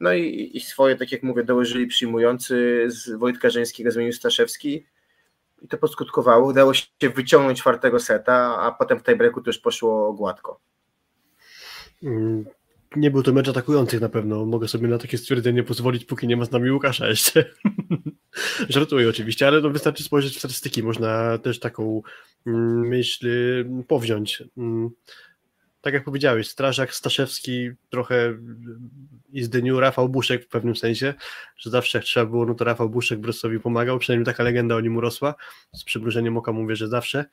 no 0.00 0.12
i, 0.12 0.50
i 0.54 0.60
swoje, 0.60 0.96
tak 0.96 1.12
jak 1.12 1.22
mówię, 1.22 1.44
dołożyli 1.44 1.86
przyjmujący 1.86 2.84
z 2.86 3.10
Wojtka 3.10 3.50
Żeńskiego 3.50 3.90
zmienił 3.90 4.12
Staszewski. 4.12 4.86
I 5.62 5.68
to 5.68 5.78
poskutkowało, 5.78 6.46
udało 6.46 6.74
się 6.74 7.10
wyciągnąć 7.14 7.58
czwartego 7.58 8.00
seta, 8.00 8.58
a 8.60 8.72
potem 8.72 9.00
w 9.00 9.02
tiebreaku 9.02 9.40
to 9.40 9.48
już 9.48 9.58
poszło 9.58 10.12
gładko. 10.12 10.60
Mm, 12.02 12.44
nie 12.96 13.10
był 13.10 13.22
to 13.22 13.32
mecz 13.32 13.48
atakujących 13.48 14.00
na 14.00 14.08
pewno. 14.08 14.46
Mogę 14.46 14.68
sobie 14.68 14.88
na 14.88 14.98
takie 14.98 15.18
stwierdzenie 15.18 15.62
pozwolić, 15.62 16.04
póki 16.04 16.26
nie 16.26 16.36
ma 16.36 16.44
z 16.44 16.50
nami 16.50 16.70
Łukasza 16.70 17.08
jeszcze. 17.08 17.44
Żartuję 18.68 19.08
oczywiście, 19.08 19.46
ale 19.46 19.60
no 19.60 19.70
wystarczy 19.70 20.02
spojrzeć 20.02 20.34
w 20.36 20.38
statystyki. 20.38 20.82
Można 20.82 21.38
też 21.38 21.60
taką 21.60 22.02
mm, 22.46 22.88
myśl 22.88 23.28
powziąć. 23.88 24.42
Mm, 24.56 24.90
tak 25.80 25.94
jak 25.94 26.04
powiedziałeś, 26.04 26.48
strażak 26.48 26.94
Staszewski 26.94 27.70
trochę 27.90 28.38
i 29.32 29.42
z 29.42 29.50
dniu 29.50 29.80
Rafał 29.80 30.08
Buszek 30.08 30.44
w 30.44 30.48
pewnym 30.48 30.76
sensie, 30.76 31.14
że 31.56 31.70
zawsze 31.70 31.98
jak 31.98 32.04
trzeba 32.04 32.26
było, 32.26 32.46
no 32.46 32.54
to 32.54 32.64
Rafał 32.64 32.90
Buszek 32.90 33.20
Brosowi 33.20 33.60
pomagał, 33.60 33.98
przynajmniej 33.98 34.26
taka 34.26 34.42
legenda 34.42 34.74
o 34.74 34.80
nim 34.80 34.96
urosła. 34.96 35.34
Z 35.74 35.84
przymrużeniem 35.84 36.36
oka 36.36 36.52
mówię, 36.52 36.76
że 36.76 36.88
zawsze. 36.88 37.24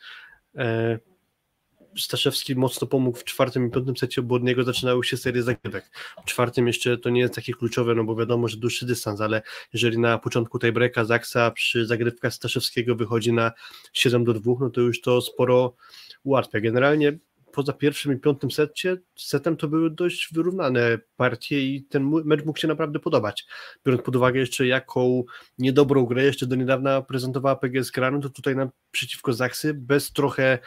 Staszewski 1.98 2.56
mocno 2.56 2.88
pomógł 2.88 3.18
w 3.18 3.24
czwartym 3.24 3.68
i 3.68 3.72
piątym 3.72 3.98
secie, 3.98 4.22
bo 4.22 4.36
od 4.36 4.44
niego 4.44 4.64
zaczynały 4.64 5.04
się 5.04 5.18
serie 5.18 5.44
zagrywek. 5.44 5.92
W 6.22 6.26
czwartym 6.26 6.68
jeszcze 6.68 6.98
to 6.98 7.10
nie 7.10 7.22
jest 7.22 7.36
takie 7.36 7.54
kluczowe, 7.54 7.96
no 7.96 8.04
bo 8.04 8.16
wiadomo, 8.16 8.48
że 8.48 8.58
dłuższy 8.58 8.86
dystans, 8.86 9.22
ale 9.22 9.42
jeżeli 9.74 10.00
na 10.00 10.18
początku 10.18 10.60
tej 10.60 10.72
breaka 10.72 11.06
Zaksa 11.06 11.52
przy 11.52 11.86
zagrywkach 11.86 12.34
Staszewskiego 12.34 12.96
wychodzi 12.96 13.34
na 13.34 13.52
7 13.94 14.24
do 14.24 14.34
2, 14.34 14.54
no 14.60 14.70
to 14.70 14.82
już 14.82 15.02
to 15.02 15.22
sporo 15.22 15.76
ułatwia. 16.24 16.60
Generalnie 16.60 17.18
poza 17.56 17.74
pierwszym 17.74 18.14
i 18.14 18.20
piątym 18.20 18.52
secie, 18.52 18.98
setem 19.16 19.58
to 19.58 19.68
były 19.68 19.90
dość 19.90 20.34
wyrównane 20.34 21.00
partie 21.18 21.62
i 21.62 21.84
ten 21.84 22.12
mecz 22.26 22.46
mógł 22.46 22.60
się 22.60 22.68
naprawdę 22.68 23.00
podobać. 23.00 23.46
Biorąc 23.86 24.04
pod 24.04 24.16
uwagę 24.16 24.40
jeszcze 24.40 24.68
jaką 24.68 25.24
niedobrą 25.60 26.06
grę 26.06 26.24
jeszcze 26.24 26.48
do 26.48 26.56
niedawna 26.56 27.02
prezentowała 27.02 27.56
PGS 27.56 27.92
Granu, 27.92 28.22
to 28.22 28.30
tutaj 28.30 28.56
naprzeciwko 28.56 29.34
Zaksy 29.34 29.74
bez 29.74 30.12
trochę 30.12 30.60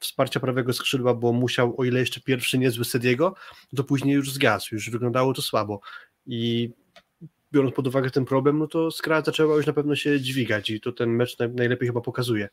wsparcia 0.00 0.40
prawego 0.40 0.72
skrzydła, 0.72 1.14
bo 1.14 1.32
musiał, 1.32 1.74
o 1.80 1.84
ile 1.84 2.00
jeszcze 2.00 2.20
pierwszy 2.20 2.58
niezły 2.58 2.84
Sediego, 2.84 3.34
to 3.76 3.84
później 3.84 4.14
już 4.14 4.32
zgasł, 4.32 4.74
już 4.74 4.90
wyglądało 4.90 5.34
to 5.34 5.42
słabo 5.42 5.80
i 6.26 6.70
biorąc 7.52 7.74
pod 7.74 7.86
uwagę 7.86 8.10
ten 8.10 8.24
problem, 8.24 8.58
no 8.58 8.66
to 8.66 8.90
Skra 8.90 9.22
zaczęła 9.22 9.56
już 9.56 9.66
na 9.66 9.72
pewno 9.72 9.96
się 9.96 10.20
dźwigać 10.20 10.70
i 10.70 10.80
to 10.80 10.92
ten 10.92 11.10
mecz 11.10 11.36
najlepiej 11.38 11.88
chyba 11.88 12.00
pokazuje. 12.00 12.48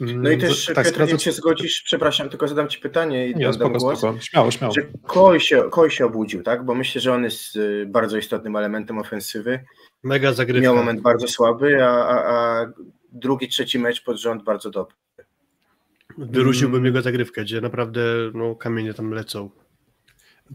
No 0.00 0.30
i 0.30 0.38
też, 0.38 0.70
tak, 0.74 0.86
Piotr, 0.86 1.12
nie 1.12 1.18
się 1.18 1.32
zgodzisz, 1.32 1.82
przepraszam, 1.82 2.28
tylko 2.28 2.48
zadam 2.48 2.68
Ci 2.68 2.80
pytanie 2.80 3.28
i 3.28 3.34
nie, 3.34 3.52
spoko, 3.52 3.78
głos. 3.78 3.98
Spoko. 3.98 4.20
Śmiało, 4.20 4.50
śmiało. 4.50 4.74
Czy 4.74 4.92
Koi 5.06 5.40
się, 5.40 5.62
Koi 5.70 5.90
się 5.90 6.06
obudził, 6.06 6.42
tak? 6.42 6.64
Bo 6.64 6.74
myślę, 6.74 7.00
że 7.00 7.12
on 7.12 7.24
jest 7.24 7.56
y, 7.56 7.86
bardzo 7.86 8.18
istotnym 8.18 8.56
elementem 8.56 8.98
ofensywy. 8.98 9.64
Mega 10.02 10.32
zagrywka. 10.32 10.62
Miał 10.62 10.76
moment 10.76 11.00
bardzo 11.00 11.28
słaby, 11.28 11.84
a, 11.84 11.88
a, 11.88 12.16
a 12.32 12.66
drugi, 13.12 13.48
trzeci 13.48 13.78
mecz 13.78 14.04
pod 14.04 14.16
rząd 14.16 14.44
bardzo 14.44 14.70
dobry. 14.70 14.96
Wyróżniłbym 16.18 16.76
mm. 16.76 16.86
jego 16.86 17.02
zagrywkę, 17.02 17.42
gdzie 17.42 17.60
naprawdę 17.60 18.02
no, 18.34 18.54
kamienie 18.54 18.94
tam 18.94 19.10
lecą. 19.10 19.50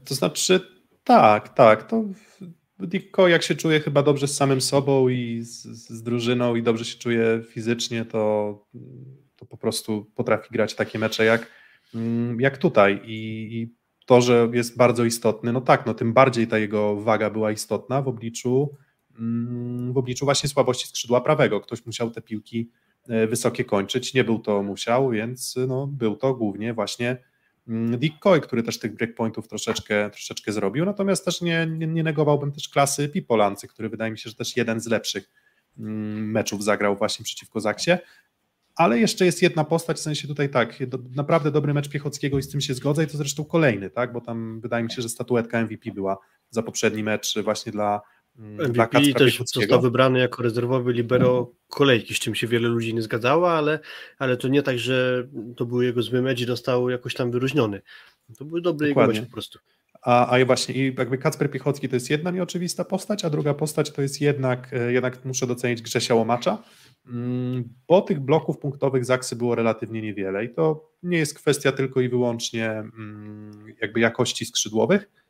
To 0.05 0.15
znaczy, 0.15 0.59
tak, 1.03 1.49
tak. 1.49 1.87
To 1.87 2.03
Dikko, 2.79 3.27
jak 3.27 3.43
się 3.43 3.55
czuje 3.55 3.79
chyba 3.79 4.03
dobrze 4.03 4.27
z 4.27 4.35
samym 4.35 4.61
sobą 4.61 5.09
i 5.09 5.41
z, 5.41 5.63
z 5.89 6.03
drużyną 6.03 6.55
i 6.55 6.63
dobrze 6.63 6.85
się 6.85 6.97
czuje 6.97 7.43
fizycznie, 7.49 8.05
to, 8.05 8.65
to 9.35 9.45
po 9.45 9.57
prostu 9.57 10.11
potrafi 10.15 10.47
grać 10.51 10.75
takie 10.75 10.99
mecze 10.99 11.25
jak, 11.25 11.47
mm, 11.95 12.39
jak 12.41 12.57
tutaj. 12.57 13.01
I, 13.05 13.47
I, 13.61 13.75
to, 14.05 14.21
że 14.21 14.49
jest 14.53 14.77
bardzo 14.77 15.05
istotny, 15.05 15.53
no 15.53 15.61
tak, 15.61 15.85
no 15.85 15.93
tym 15.93 16.13
bardziej 16.13 16.47
ta 16.47 16.57
jego 16.57 17.01
waga 17.01 17.29
była 17.29 17.51
istotna 17.51 18.01
w 18.01 18.07
obliczu, 18.07 18.77
mm, 19.19 19.93
w 19.93 19.97
obliczu 19.97 20.25
właśnie 20.25 20.49
słabości 20.49 20.87
skrzydła 20.87 21.21
prawego. 21.21 21.61
Ktoś 21.61 21.85
musiał 21.85 22.11
te 22.11 22.21
piłki 22.21 22.69
wysokie 23.07 23.65
kończyć. 23.65 24.13
Nie 24.13 24.23
był 24.23 24.39
to 24.39 24.63
musiał, 24.63 25.09
więc 25.09 25.55
no, 25.67 25.87
był 25.87 26.15
to 26.15 26.33
głównie 26.33 26.73
właśnie 26.73 27.17
mm, 27.67 27.99
Dick 27.99 28.19
Coy, 28.19 28.41
który 28.41 28.63
też 28.63 28.79
tych 28.79 28.95
breakpointów 28.95 29.47
troszeczkę, 29.47 30.09
troszeczkę 30.09 30.51
zrobił, 30.51 30.85
natomiast 30.85 31.25
też 31.25 31.41
nie, 31.41 31.67
nie, 31.67 31.87
nie 31.87 32.03
negowałbym 32.03 32.51
też 32.51 32.69
klasy 32.69 33.09
Pipolancy, 33.09 33.67
który 33.67 33.89
wydaje 33.89 34.11
mi 34.11 34.17
się, 34.17 34.29
że 34.29 34.35
też 34.35 34.57
jeden 34.57 34.79
z 34.79 34.87
lepszych 34.87 35.29
mm, 35.79 36.31
meczów 36.31 36.63
zagrał 36.63 36.95
właśnie 36.95 37.25
przeciwko 37.25 37.59
Zaksie, 37.59 37.91
ale 38.75 38.99
jeszcze 38.99 39.25
jest 39.25 39.41
jedna 39.41 39.63
postać, 39.63 39.97
w 39.97 39.99
sensie 39.99 40.27
tutaj 40.27 40.49
tak, 40.49 40.87
do, 40.87 40.99
naprawdę 41.15 41.51
dobry 41.51 41.73
mecz 41.73 41.89
Piechockiego 41.89 42.39
i 42.39 42.43
z 42.43 42.49
tym 42.49 42.61
się 42.61 42.73
zgodzę 42.73 43.03
i 43.03 43.07
to 43.07 43.17
zresztą 43.17 43.45
kolejny, 43.45 43.89
tak, 43.89 44.13
bo 44.13 44.21
tam 44.21 44.61
wydaje 44.61 44.83
mi 44.83 44.91
się, 44.91 45.01
że 45.01 45.09
statuetka 45.09 45.61
MVP 45.61 45.91
była 45.91 46.17
za 46.49 46.63
poprzedni 46.63 47.03
mecz 47.03 47.39
właśnie 47.43 47.71
dla 47.71 48.01
MVP 48.35 48.87
Kacpra 48.87 49.13
też 49.13 49.39
został 49.53 49.81
wybrany 49.81 50.19
jako 50.19 50.43
rezerwowy 50.43 50.93
libero 50.93 51.51
kolejki, 51.69 52.13
z 52.13 52.19
czym 52.19 52.35
się 52.35 52.47
wiele 52.47 52.67
ludzi 52.67 52.93
nie 52.93 53.01
zgadzało, 53.01 53.51
ale, 53.51 53.79
ale 54.17 54.37
to 54.37 54.47
nie 54.47 54.63
tak, 54.63 54.79
że 54.79 55.27
to 55.55 55.65
był 55.65 55.81
jego 55.81 56.01
zły 56.01 56.21
mecz 56.21 56.41
i 56.41 56.45
został 56.45 56.89
jakoś 56.89 57.13
tam 57.13 57.31
wyróżniony. 57.31 57.81
To 58.37 58.45
był 58.45 58.61
dobry 58.61 58.87
jego 58.87 59.01
Dokładnie. 59.01 59.21
mecz 59.21 59.29
po 59.29 59.33
prostu. 59.33 59.59
A, 60.01 60.37
a 60.37 60.45
właśnie, 60.45 60.75
i 60.75 60.95
jakby 60.97 61.17
Kacper 61.17 61.51
Piechocki 61.51 61.89
to 61.89 61.95
jest 61.95 62.09
jedna 62.09 62.31
nieoczywista 62.31 62.85
postać, 62.85 63.25
a 63.25 63.29
druga 63.29 63.53
postać 63.53 63.91
to 63.91 64.01
jest 64.01 64.21
jednak, 64.21 64.73
e, 64.73 64.93
jednak 64.93 65.25
muszę 65.25 65.47
docenić 65.47 65.81
Grzesia 65.81 66.15
Łomacza, 66.15 66.63
mm, 67.07 67.63
bo 67.87 68.01
tych 68.01 68.19
bloków 68.19 68.57
punktowych 68.57 69.05
Zaksy 69.05 69.35
było 69.35 69.55
relatywnie 69.55 70.01
niewiele 70.01 70.45
i 70.45 70.49
to 70.49 70.89
nie 71.03 71.17
jest 71.17 71.33
kwestia 71.33 71.71
tylko 71.71 72.01
i 72.01 72.09
wyłącznie 72.09 72.69
mm, 72.69 73.75
jakby 73.81 73.99
jakości 73.99 74.45
skrzydłowych, 74.45 75.01
mm, 75.01 75.22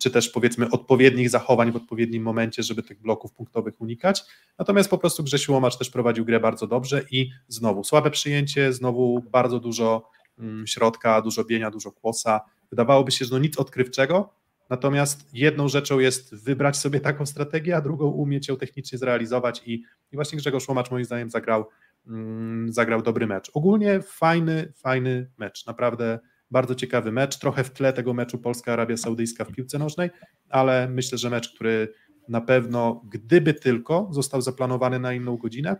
czy 0.00 0.10
też 0.10 0.28
powiedzmy 0.28 0.70
odpowiednich 0.70 1.30
zachowań 1.30 1.72
w 1.72 1.76
odpowiednim 1.76 2.22
momencie, 2.22 2.62
żeby 2.62 2.82
tych 2.82 3.02
bloków 3.02 3.32
punktowych 3.32 3.80
unikać. 3.80 4.22
Natomiast 4.58 4.90
po 4.90 4.98
prostu 4.98 5.24
Grzesiu 5.24 5.52
Łomacz 5.52 5.78
też 5.78 5.90
prowadził 5.90 6.24
grę 6.24 6.40
bardzo 6.40 6.66
dobrze 6.66 7.04
i 7.10 7.30
znowu 7.48 7.84
słabe 7.84 8.10
przyjęcie, 8.10 8.72
znowu 8.72 9.24
bardzo 9.30 9.60
dużo 9.60 10.10
mm, 10.38 10.66
środka, 10.66 11.22
dużo 11.22 11.44
bienia, 11.44 11.70
dużo 11.70 11.92
kłosa. 11.92 12.40
Wydawałoby 12.70 13.12
się, 13.12 13.24
że 13.24 13.34
no 13.34 13.38
nic 13.38 13.58
odkrywczego, 13.58 14.34
natomiast 14.70 15.28
jedną 15.32 15.68
rzeczą 15.68 15.98
jest 15.98 16.44
wybrać 16.44 16.76
sobie 16.76 17.00
taką 17.00 17.26
strategię, 17.26 17.76
a 17.76 17.80
drugą 17.80 18.06
umieć 18.06 18.48
ją 18.48 18.56
technicznie 18.56 18.98
zrealizować 18.98 19.62
i, 19.66 19.72
i 20.12 20.16
właśnie 20.16 20.38
Grzegorz 20.38 20.68
Łomacz 20.68 20.90
moim 20.90 21.04
zdaniem 21.04 21.30
zagrał, 21.30 21.68
mm, 22.06 22.72
zagrał 22.72 23.02
dobry 23.02 23.26
mecz. 23.26 23.50
Ogólnie 23.54 24.00
fajny, 24.02 24.72
fajny 24.76 25.30
mecz, 25.38 25.66
naprawdę 25.66 26.18
bardzo 26.50 26.74
ciekawy 26.74 27.12
mecz, 27.12 27.38
trochę 27.38 27.64
w 27.64 27.70
tle 27.70 27.92
tego 27.92 28.14
meczu 28.14 28.38
Polska-Arabia 28.38 28.96
Saudyjska 28.96 29.44
w 29.44 29.52
piłce 29.52 29.78
nożnej, 29.78 30.10
ale 30.48 30.88
myślę, 30.88 31.18
że 31.18 31.30
mecz, 31.30 31.54
który 31.54 31.92
na 32.28 32.40
pewno, 32.40 33.02
gdyby 33.08 33.54
tylko 33.54 34.08
został 34.12 34.42
zaplanowany 34.42 34.98
na 34.98 35.12
inną 35.12 35.36
godzinę, 35.36 35.76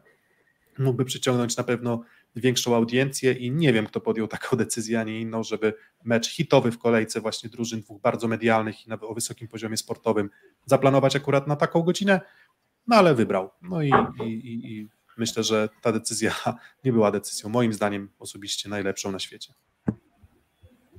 mógłby 0.78 1.04
przyciągnąć 1.04 1.56
na 1.56 1.64
pewno 1.64 2.02
większą 2.36 2.76
audiencję 2.76 3.32
i 3.32 3.50
nie 3.50 3.72
wiem, 3.72 3.86
kto 3.86 4.00
podjął 4.00 4.28
taką 4.28 4.56
decyzję, 4.64 5.00
a 5.00 5.04
nie 5.04 5.20
inną, 5.20 5.42
żeby 5.42 5.74
mecz 6.04 6.28
hitowy 6.28 6.70
w 6.70 6.78
kolejce 6.78 7.20
właśnie 7.20 7.50
drużyn 7.50 7.80
dwóch 7.80 8.00
bardzo 8.00 8.28
medialnych 8.28 8.86
i 8.86 8.88
nawet 8.88 9.10
o 9.10 9.14
wysokim 9.14 9.48
poziomie 9.48 9.76
sportowym 9.76 10.30
zaplanować 10.66 11.16
akurat 11.16 11.46
na 11.46 11.56
taką 11.56 11.82
godzinę, 11.82 12.20
no 12.86 12.96
ale 12.96 13.14
wybrał. 13.14 13.50
No 13.62 13.82
i, 13.82 13.90
i, 14.24 14.28
i, 14.28 14.72
i 14.72 14.88
myślę, 15.16 15.42
że 15.42 15.68
ta 15.82 15.92
decyzja 15.92 16.34
nie 16.84 16.92
była 16.92 17.10
decyzją, 17.10 17.48
moim 17.48 17.72
zdaniem 17.72 18.10
osobiście 18.18 18.68
najlepszą 18.68 19.12
na 19.12 19.18
świecie. 19.18 19.54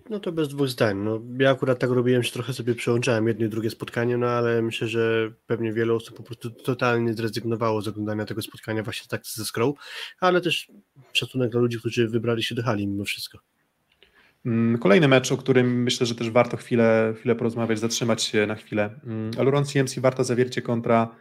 No 0.10 0.20
to 0.20 0.32
bez 0.32 0.48
dwóch 0.48 0.68
zdań. 0.68 0.98
No, 0.98 1.22
ja 1.40 1.52
akurat 1.52 1.80
tak 1.80 1.90
robiłem, 1.90 2.24
że 2.24 2.32
trochę 2.32 2.54
sobie 2.54 2.76
przełączałem 2.76 3.28
jedno 3.28 3.46
i 3.46 3.50
drugie 3.50 3.70
spotkanie, 3.70 4.18
no 4.18 4.28
ale 4.28 4.62
myślę, 4.62 4.88
że 4.88 5.32
pewnie 5.48 5.74
wiele 5.74 5.94
osób 5.94 6.18
po 6.18 6.24
prostu 6.24 6.50
totalnie 6.50 7.14
zrezygnowało 7.14 7.82
z 7.82 7.88
oglądania 7.88 8.26
tego 8.26 8.42
spotkania 8.42 8.84
właśnie 8.84 9.08
tak 9.08 9.26
ze 9.26 9.46
Scroll, 9.46 9.74
ale 10.20 10.42
też 10.42 10.72
szacunek 11.14 11.52
dla 11.52 11.62
ludzi, 11.62 11.80
którzy 11.80 12.08
wybrali 12.08 12.44
się 12.44 12.56
do 12.56 12.64
hali 12.64 12.88
mimo 12.88 13.04
wszystko. 13.04 13.40
Mm, 14.46 14.78
Kolejny 14.78 15.08
mecz, 15.08 15.32
o 15.32 15.38
którym 15.38 15.84
myślę, 15.84 16.06
że 16.08 16.16
też 16.16 16.30
warto 16.30 16.58
chwilę, 16.58 17.14
chwilę 17.18 17.36
porozmawiać, 17.36 17.80
zatrzymać 17.80 18.24
się 18.24 18.48
na 18.48 18.56
chwilę. 18.56 19.00
Mm, 19.04 19.32
Aluron 19.40 19.66
CMC 19.66 20.00
Warta 20.00 20.24
Zawiercie 20.24 20.62
kontra 20.62 21.16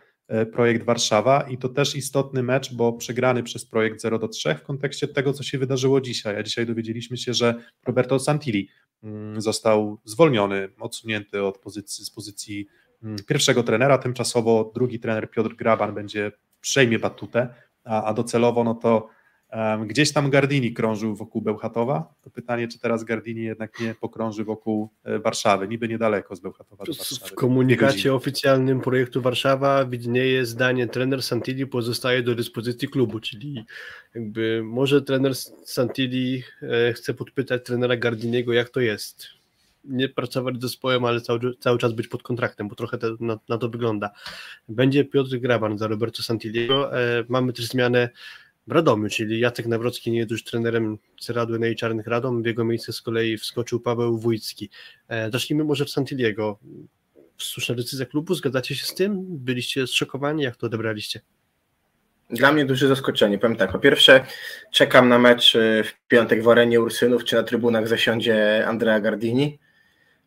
projekt 0.53 0.85
Warszawa 0.85 1.43
i 1.43 1.59
to 1.59 1.69
też 1.69 1.97
istotny 1.97 2.43
mecz, 2.43 2.75
bo 2.75 2.93
przegrany 2.93 3.43
przez 3.43 3.67
projekt 3.67 4.01
0 4.01 4.19
do 4.19 4.29
3 4.29 4.55
w 4.55 4.63
kontekście 4.63 5.09
tego, 5.09 5.33
co 5.33 5.43
się 5.43 5.59
wydarzyło 5.59 6.01
dzisiaj. 6.01 6.37
A 6.37 6.43
dzisiaj 6.43 6.67
dowiedzieliśmy 6.67 7.17
się, 7.17 7.35
że 7.35 7.55
Roberto 7.87 8.19
Santilli 8.19 8.69
mm, 9.03 9.41
został 9.41 9.99
zwolniony, 10.05 10.69
odsunięty 10.81 11.43
od 11.43 11.59
pozycji, 11.59 12.05
z 12.05 12.11
pozycji 12.11 12.67
mm, 13.03 13.17
pierwszego 13.29 13.63
trenera. 13.63 13.99
Tymczasowo 13.99 14.73
drugi 14.75 15.01
trener 15.01 15.31
Piotr 15.31 15.57
Graban 15.57 15.95
będzie 15.95 16.33
przejmie 16.61 16.99
batutę, 16.99 17.55
a, 17.85 18.05
a 18.05 18.15
docelowo 18.15 18.65
no 18.65 18.75
to 18.75 19.09
gdzieś 19.87 20.13
tam 20.13 20.31
Gardini 20.31 20.73
krążył 20.73 21.17
wokół 21.17 21.43
Bełchatowa. 21.43 22.15
To 22.23 22.31
pytanie, 22.31 22.69
czy 22.69 22.79
teraz 22.79 23.05
Gardini 23.05 23.43
jednak 23.43 23.81
nie 23.81 23.95
pokrąży 23.95 24.45
wokół 24.45 24.91
e, 25.05 25.19
Warszawy, 25.19 25.69
niby 25.69 25.89
niedaleko 25.89 26.37
z 26.37 26.41
Bełchatowa 26.41 26.85
do 26.85 26.93
Warszawy. 26.93 27.31
W 27.31 27.35
komunikacie 27.35 28.15
oficjalnym 28.15 28.81
projektu 28.81 29.23
Warszawa 29.23 29.85
widnieje 29.85 30.47
zdanie 30.47 30.87
trener 30.87 31.23
Santilli 31.23 31.67
pozostaje 31.67 32.23
do 32.23 32.35
dyspozycji 32.35 32.89
klubu, 32.89 33.21
czyli 33.21 33.65
jakby 34.15 34.63
może 34.65 35.03
trener 35.03 35.35
Santilli 35.65 36.43
e, 36.63 36.93
chce 36.93 37.15
podpytać 37.15 37.65
trenera 37.65 37.97
Gardiniego 37.97 38.53
jak 38.53 38.71
to 38.71 38.81
jest. 38.81 39.27
Nie 39.85 40.09
pracować 40.09 40.57
z 40.57 40.61
zespołem, 40.61 41.05
ale 41.05 41.21
cały, 41.21 41.41
cały 41.61 41.79
czas 41.79 41.93
być 41.93 42.09
pod 42.09 42.23
kontraktem, 42.23 42.69
bo 42.69 42.75
trochę 42.75 42.99
te, 42.99 43.17
na, 43.21 43.39
na 43.49 43.59
to 43.59 43.69
wygląda. 43.69 44.11
Będzie 44.69 45.05
Piotr 45.05 45.39
Graban 45.39 45.79
za 45.79 45.87
Roberto 45.87 46.23
Santilliego. 46.23 47.01
E, 47.01 47.25
mamy 47.29 47.53
też 47.53 47.67
zmianę 47.67 48.09
w 48.67 48.73
Radomiu, 48.73 49.09
czyli 49.09 49.41
Jacek 49.41 49.67
Nawrocki 49.67 50.11
nie 50.11 50.19
jest 50.19 50.31
już 50.31 50.45
trenerem 50.45 50.99
Ceradły 51.21 51.71
i 51.71 51.77
Czarnych 51.77 52.07
Radom, 52.07 52.43
w 52.43 52.47
jego 52.47 52.65
miejsce 52.65 52.93
z 52.93 53.03
kolei 53.03 53.39
wskoczył 53.39 53.81
Paweł 53.81 54.19
Wójcki. 54.19 54.71
E, 55.09 55.31
zacznijmy 55.31 55.65
może 55.65 55.85
od 55.85 55.91
Santilliego. 55.91 56.59
Słuszna 57.39 57.75
decyzja 57.75 58.07
klubu, 58.07 58.35
zgadzacie 58.35 58.75
się 58.75 58.87
z 58.87 58.95
tym? 58.95 59.25
Byliście 59.29 59.87
zszokowani, 59.87 60.43
jak 60.43 60.57
to 60.57 60.67
odebraliście? 60.67 61.21
Dla 62.31 62.53
mnie 62.53 62.65
duże 62.65 62.89
zaskoczenie. 62.89 63.39
Powiem 63.39 63.57
tak, 63.57 63.73
po 63.73 63.79
pierwsze 63.79 64.27
czekam 64.73 65.09
na 65.09 65.19
mecz 65.19 65.55
y, 65.55 65.85
w 65.85 66.09
piątek 66.09 66.43
w 66.43 66.49
arenie 66.49 66.81
Ursynów, 66.81 67.25
czy 67.25 67.37
na 67.37 67.43
trybunach 67.43 67.89
zasiądzie 67.89 68.67
Andrea 68.67 69.01
Gardini. 69.01 69.59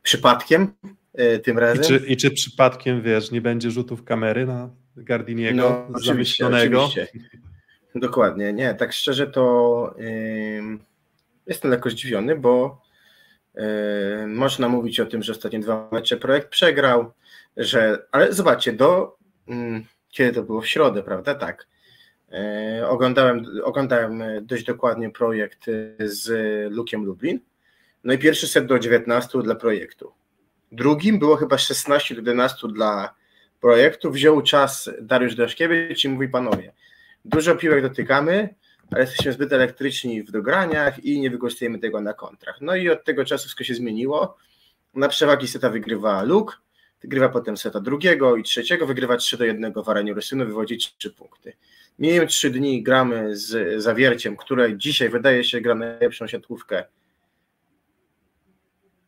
Przypadkiem 0.04 0.74
y, 1.20 1.40
tym 1.40 1.58
I 1.58 1.60
razem. 1.60 1.84
czy, 1.84 2.06
I 2.08 2.18
czy 2.18 2.32
przypadkiem, 2.32 3.02
wiesz, 3.02 3.32
nie 3.32 3.42
będzie 3.42 3.72
rzutów 3.72 4.04
kamery 4.04 4.46
na 4.46 4.70
Gardiniego 4.98 5.58
No, 5.58 5.88
oczywiście, 5.98 6.44
zamyślonego? 6.44 6.86
oczywiście. 6.86 7.18
Dokładnie, 8.00 8.54
nie, 8.54 8.74
tak 8.74 8.94
szczerze 8.94 9.28
to 9.28 9.96
ym, 10.00 10.80
jestem 11.48 11.72
lekko 11.72 11.90
zdziwiony, 11.90 12.36
bo 12.36 12.82
ym, 14.24 14.36
można 14.36 14.70
mówić 14.70 15.00
o 15.00 15.06
tym, 15.06 15.24
że 15.24 15.32
ostatnie 15.32 15.60
dwa 15.60 15.90
mecze 15.92 16.18
projekt 16.18 16.50
przegrał, 16.50 17.12
że, 17.58 18.08
ale 18.12 18.34
zobaczcie, 18.34 18.74
do 18.74 19.18
ym, 19.50 19.86
kiedy 20.10 20.34
to 20.34 20.44
było 20.44 20.62
w 20.62 20.68
środę, 20.68 21.04
prawda? 21.04 21.36
Tak. 21.36 21.68
Yy, 22.32 22.88
oglądałem, 22.88 23.46
oglądałem 23.64 24.24
dość 24.42 24.64
dokładnie 24.64 25.10
projekt 25.10 25.68
y, 25.68 25.96
z 26.00 26.30
Lukiem 26.72 27.06
Lublin. 27.06 27.40
No 28.04 28.14
i 28.14 28.18
pierwszy 28.18 28.48
set 28.48 28.66
do 28.66 28.80
19 28.80 29.42
dla 29.42 29.56
projektu. 29.56 30.14
Drugim 30.72 31.20
było 31.20 31.36
chyba 31.36 31.58
16 31.58 32.16
do 32.16 32.22
11 32.22 32.68
dla 32.68 33.16
projektu. 33.62 34.12
Wziął 34.12 34.42
czas 34.42 34.90
Dariusz 35.02 35.36
Daszkiewicz 35.36 36.06
i 36.06 36.10
mówi 36.10 36.30
panowie, 36.30 36.74
dużo 37.26 37.56
piłek 37.56 37.82
dotykamy, 37.82 38.56
ale 38.92 39.02
jesteśmy 39.02 39.34
zbyt 39.34 39.54
elektryczni 39.54 40.24
w 40.24 40.32
dograniach 40.32 41.06
i 41.06 41.20
nie 41.20 41.30
wykorzystujemy 41.30 41.80
tego 41.80 42.02
na 42.02 42.14
kontrach. 42.14 42.58
No 42.62 42.76
i 42.76 42.90
od 42.90 43.04
tego 43.04 43.26
czasu 43.26 43.44
wszystko 43.44 43.64
się 43.64 43.74
zmieniło. 43.74 44.38
Na 44.94 45.08
przewagi 45.08 45.48
seta 45.48 45.70
wygrywa 45.70 46.24
Luke, 46.24 46.56
wygrywa 47.02 47.30
potem 47.30 47.58
seta 47.58 47.80
drugiego 47.80 48.36
i 48.36 48.44
trzeciego, 48.44 48.88
wygrywa 48.88 49.18
3 49.18 49.38
do 49.38 49.46
1 49.46 49.74
w 49.74 49.90
arenie 49.90 50.14
Rusynu, 50.14 50.46
wywodzi 50.46 50.78
3 50.78 51.12
punkty. 51.12 51.54
Minimum 52.00 52.28
3 52.28 52.50
dni 52.50 52.84
gramy 52.84 53.36
z 53.36 53.82
Zawierciem, 53.84 54.38
które 54.38 54.78
dzisiaj 54.78 55.10
wydaje 55.10 55.44
się 55.44 55.62
gra 55.62 55.76
najlepszą 55.76 56.28
siatkówkę 56.28 56.84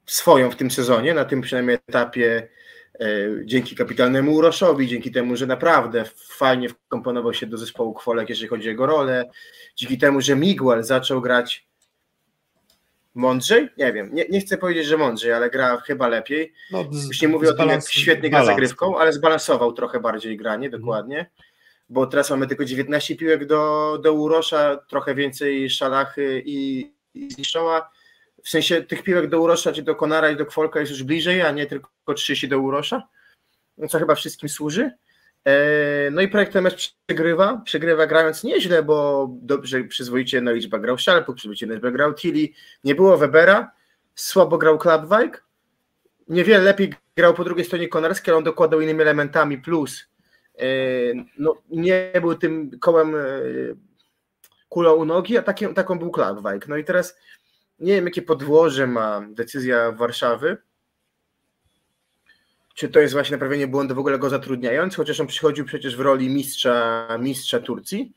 swoją 0.06 0.52
w 0.52 0.56
tym 0.56 0.72
sezonie, 0.72 1.14
na 1.14 1.26
tym 1.26 1.42
przynajmniej 1.42 1.78
etapie 1.88 2.48
dzięki 3.46 3.76
kapitalnemu 3.76 4.34
Uroszowi, 4.34 4.88
dzięki 4.88 5.12
temu, 5.12 5.36
że 5.36 5.48
naprawdę 5.48 6.06
fajnie 6.18 6.70
wkomponował 6.70 7.34
się 7.34 7.46
do 7.48 7.58
zespołu 7.58 7.94
Kwolek, 7.94 8.30
jeżeli 8.30 8.48
chodzi 8.48 8.68
o 8.68 8.72
jego 8.72 8.86
rolę, 8.86 9.30
dzięki 9.76 9.98
temu, 9.98 10.22
że 10.22 10.36
Miguel 10.36 10.84
zaczął 10.84 11.22
grać 11.22 11.68
mądrzej, 13.16 13.70
nie 13.78 13.94
wiem, 13.94 14.10
nie, 14.14 14.26
nie 14.30 14.42
chcę 14.42 14.58
powiedzieć, 14.58 14.86
że 14.86 14.98
mądrzej, 14.98 15.34
ale 15.34 15.50
gra 15.50 15.78
chyba 15.78 16.08
lepiej. 16.08 16.54
No, 16.72 16.84
z- 16.92 17.08
Już 17.08 17.22
nie 17.22 17.28
mówię 17.28 17.50
o 17.50 17.52
tym, 17.52 17.58
jak 17.70 17.76
świetnie 18.02 18.30
gra 18.30 18.40
zagrywką, 18.46 18.98
ale 18.98 19.14
zbalansował 19.14 19.74
trochę 19.74 20.00
bardziej 20.00 20.38
granie, 20.38 20.70
dokładnie. 20.70 21.30
Bo 21.90 22.08
teraz 22.08 22.30
mamy 22.30 22.48
tylko 22.48 22.66
19 22.66 23.16
piłek 23.16 23.46
do, 23.46 23.98
do 24.04 24.14
Urosza, 24.14 24.78
trochę 24.90 25.16
więcej 25.16 25.70
Szalachy 25.70 26.44
i, 26.46 26.92
i 27.14 27.32
Zniszczoła. 27.32 27.90
W 28.50 28.52
sensie 28.52 28.82
tych 28.82 29.04
piłek 29.04 29.30
do 29.30 29.42
Urosza, 29.42 29.72
czy 29.72 29.82
do 29.82 29.96
Konara 29.96 30.30
i 30.30 30.36
do 30.36 30.46
Kwolka 30.46 30.80
jest 30.80 30.92
już 30.92 31.04
bliżej, 31.04 31.42
a 31.42 31.52
nie 31.52 31.66
tylko 31.66 32.14
30 32.16 32.48
do 32.48 32.60
Urosza. 32.60 33.08
No 33.78 33.88
co 33.88 34.00
chyba 34.00 34.16
wszystkim 34.16 34.50
służy. 34.50 34.92
E, 35.46 36.12
No 36.12 36.22
i 36.22 36.28
projekt 36.28 36.56
MS 36.56 36.94
przegrywa, 37.08 37.62
przegrywa 37.66 38.08
grając 38.08 38.44
nieźle, 38.44 38.84
bo 38.84 39.28
dobrze, 39.42 39.84
przyzwoicie 39.84 40.42
na 40.42 40.52
liczba 40.52 40.80
grał 40.80 40.98
Szalpuk, 40.98 41.36
przyzwoicie 41.36 41.68
na 41.68 41.74
liczbę 41.74 41.92
grał 41.92 42.14
Tilly, 42.14 42.48
nie 42.84 42.96
było 42.96 43.18
Webera, 43.18 43.72
słabo 44.16 44.58
grał 44.58 44.78
Klapwijk, 44.78 45.44
niewiele 46.28 46.64
lepiej 46.64 46.94
grał 47.18 47.34
po 47.34 47.44
drugiej 47.44 47.66
stronie 47.66 47.88
Konarski, 47.88 48.32
ale 48.32 48.38
on 48.38 48.44
dokładał 48.44 48.82
innymi 48.82 49.02
elementami, 49.02 49.58
plus 49.58 50.08
e, 50.60 50.66
no, 51.38 51.56
nie 51.70 52.12
był 52.22 52.36
tym 52.36 52.80
kołem 52.80 53.16
e, 53.16 53.20
kulą 54.70 54.94
u 54.94 55.06
nogi, 55.06 55.38
a 55.38 55.44
taką 55.76 56.00
był 56.00 56.12
Klapwijk. 56.12 56.68
No 56.68 56.78
i 56.78 56.84
teraz 56.84 57.16
nie 57.80 57.94
wiem, 57.94 58.06
jakie 58.06 58.22
podłoże 58.22 58.88
ma 58.88 59.28
decyzja 59.30 59.92
Warszawy, 59.92 60.58
czy 62.74 62.90
to 62.90 63.00
jest 63.00 63.14
właśnie 63.14 63.32
naprawienie 63.36 63.68
błędu 63.68 63.96
w 63.96 64.00
ogóle 64.00 64.20
go 64.20 64.30
zatrudniając, 64.30 64.96
chociaż 64.96 65.20
on 65.20 65.28
przychodził 65.28 65.66
przecież 65.66 65.96
w 65.96 66.00
roli 66.00 66.30
mistrza, 66.30 67.08
mistrza 67.20 67.60
Turcji, 67.60 68.14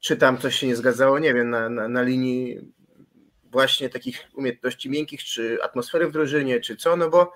czy 0.00 0.16
tam 0.16 0.38
coś 0.38 0.54
się 0.54 0.66
nie 0.66 0.76
zgadzało, 0.76 1.18
nie 1.18 1.34
wiem, 1.34 1.50
na, 1.50 1.68
na, 1.68 1.88
na 1.88 2.02
linii 2.02 2.58
właśnie 3.44 3.88
takich 3.88 4.28
umiejętności 4.34 4.90
miękkich, 4.90 5.24
czy 5.24 5.58
atmosfery 5.62 6.08
w 6.08 6.12
drużynie, 6.12 6.60
czy 6.60 6.76
co, 6.76 6.96
no 6.96 7.10
bo 7.10 7.32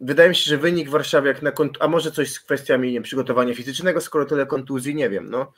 wydaje 0.00 0.28
mi 0.28 0.34
się, 0.34 0.44
że 0.50 0.58
wynik 0.58 0.88
w 0.88 0.92
Warszawie, 0.92 1.28
jak 1.28 1.42
na 1.42 1.52
a 1.80 1.88
może 1.88 2.12
coś 2.12 2.32
z 2.32 2.40
kwestiami 2.40 2.92
nie 2.92 3.02
przygotowania 3.02 3.54
fizycznego, 3.54 4.00
skoro 4.00 4.24
tyle 4.24 4.46
kontuzji, 4.46 4.94
nie 4.94 5.10
wiem, 5.10 5.30
no. 5.30 5.52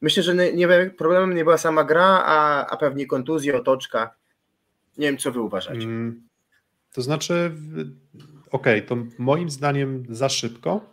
Myślę, 0.00 0.22
że 0.22 0.34
nie, 0.34 0.52
nie, 0.52 0.90
problemem 0.98 1.34
nie 1.34 1.44
była 1.44 1.58
sama 1.58 1.84
gra, 1.84 2.22
a, 2.26 2.66
a 2.66 2.76
pewnie 2.76 3.06
kontuzje, 3.06 3.56
otoczka. 3.56 4.19
Nie 5.00 5.06
wiem, 5.06 5.18
co 5.18 5.32
wy 5.32 5.40
uważacie. 5.40 5.82
Mm, 5.82 6.28
to 6.92 7.02
znaczy, 7.02 7.52
okej, 8.50 8.78
okay, 8.78 8.82
to 8.82 8.96
moim 9.18 9.50
zdaniem 9.50 10.04
za 10.08 10.28
szybko, 10.28 10.90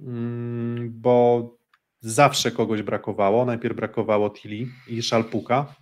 mm, 0.00 0.92
bo 0.94 1.58
zawsze 2.00 2.50
kogoś 2.50 2.82
brakowało. 2.82 3.44
Najpierw 3.44 3.76
brakowało 3.76 4.30
Tilly 4.30 4.66
i 4.88 5.02
Szalpuka. 5.02 5.74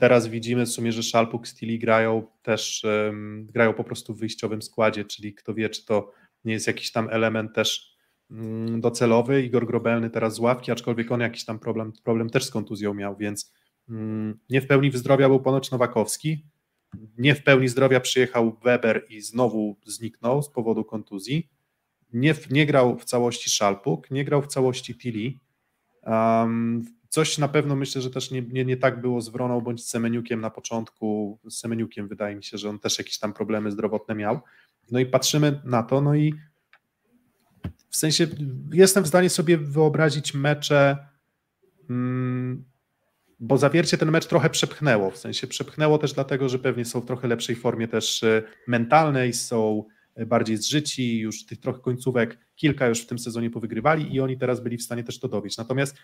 Teraz 0.00 0.28
widzimy 0.28 0.66
w 0.66 0.68
sumie, 0.68 0.92
że 0.92 1.02
Szalpuk 1.02 1.48
z 1.48 1.54
Tilly 1.54 1.78
grają 1.78 2.26
też, 2.42 2.84
um, 2.84 3.46
grają 3.46 3.74
po 3.74 3.84
prostu 3.84 4.14
w 4.14 4.18
wyjściowym 4.18 4.62
składzie, 4.62 5.04
czyli 5.04 5.34
kto 5.34 5.54
wie, 5.54 5.68
czy 5.68 5.84
to 5.84 6.12
nie 6.44 6.52
jest 6.52 6.66
jakiś 6.66 6.92
tam 6.92 7.08
element 7.10 7.54
też 7.54 7.96
um, 8.30 8.80
docelowy. 8.80 9.42
Igor 9.42 9.66
Grobelny 9.66 10.10
teraz 10.10 10.34
z 10.34 10.38
ławki, 10.38 10.72
aczkolwiek 10.72 11.12
on 11.12 11.20
jakiś 11.20 11.44
tam 11.44 11.58
problem, 11.58 11.92
problem 12.04 12.30
też 12.30 12.44
z 12.44 12.50
kontuzją 12.50 12.94
miał, 12.94 13.16
więc 13.16 13.52
nie 14.50 14.60
w 14.60 14.66
pełni 14.66 14.92
zdrowia 14.92 15.28
był 15.28 15.40
ponoć 15.40 15.70
Nowakowski, 15.70 16.46
nie 17.18 17.34
w 17.34 17.42
pełni 17.42 17.68
zdrowia 17.68 18.00
przyjechał 18.00 18.56
Weber 18.64 19.06
i 19.08 19.20
znowu 19.20 19.76
zniknął 19.84 20.42
z 20.42 20.48
powodu 20.48 20.84
kontuzji. 20.84 21.48
Nie, 22.12 22.34
nie 22.50 22.66
grał 22.66 22.98
w 22.98 23.04
całości 23.04 23.50
Szalpuk, 23.50 24.10
nie 24.10 24.24
grał 24.24 24.42
w 24.42 24.46
całości 24.46 24.94
Tilly. 24.94 25.32
Um, 26.02 26.84
coś 27.08 27.38
na 27.38 27.48
pewno 27.48 27.76
myślę, 27.76 28.02
że 28.02 28.10
też 28.10 28.30
nie, 28.30 28.42
nie, 28.42 28.64
nie 28.64 28.76
tak 28.76 29.00
było 29.00 29.20
z 29.20 29.28
Wroną 29.28 29.60
bądź 29.60 29.84
z 29.84 29.88
Semeniukiem 29.88 30.40
na 30.40 30.50
początku. 30.50 31.38
Z 31.48 31.58
Semeniukiem 31.58 32.08
wydaje 32.08 32.36
mi 32.36 32.44
się, 32.44 32.58
że 32.58 32.68
on 32.68 32.78
też 32.78 32.98
jakieś 32.98 33.18
tam 33.18 33.32
problemy 33.32 33.70
zdrowotne 33.70 34.14
miał. 34.14 34.40
No 34.90 34.98
i 34.98 35.06
patrzymy 35.06 35.60
na 35.64 35.82
to, 35.82 36.00
no 36.00 36.14
i 36.14 36.34
w 37.90 37.96
sensie 37.96 38.26
jestem 38.72 39.04
w 39.04 39.08
stanie 39.08 39.30
sobie 39.30 39.58
wyobrazić 39.58 40.34
mecze 40.34 40.96
mm, 41.90 42.64
bo 43.40 43.58
zawiercie 43.58 43.98
ten 43.98 44.10
mecz 44.10 44.26
trochę 44.26 44.50
przepchnęło, 44.50 45.10
w 45.10 45.16
sensie 45.16 45.46
przepchnęło 45.46 45.98
też 45.98 46.12
dlatego, 46.12 46.48
że 46.48 46.58
pewnie 46.58 46.84
są 46.84 47.00
w 47.00 47.06
trochę 47.06 47.28
lepszej 47.28 47.56
formie 47.56 47.88
też 47.88 48.22
e, 48.22 48.42
mentalnej, 48.66 49.32
są 49.32 49.84
e, 50.14 50.26
bardziej 50.26 50.56
zżyci, 50.56 51.18
już 51.18 51.46
tych 51.46 51.60
trochę 51.60 51.80
końcówek 51.80 52.38
kilka 52.56 52.88
już 52.88 53.02
w 53.02 53.06
tym 53.06 53.18
sezonie 53.18 53.50
powygrywali 53.50 54.14
i 54.14 54.20
oni 54.20 54.38
teraz 54.38 54.60
byli 54.60 54.76
w 54.76 54.82
stanie 54.82 55.04
też 55.04 55.18
to 55.18 55.28
dowieść. 55.28 55.56
Natomiast 55.56 55.96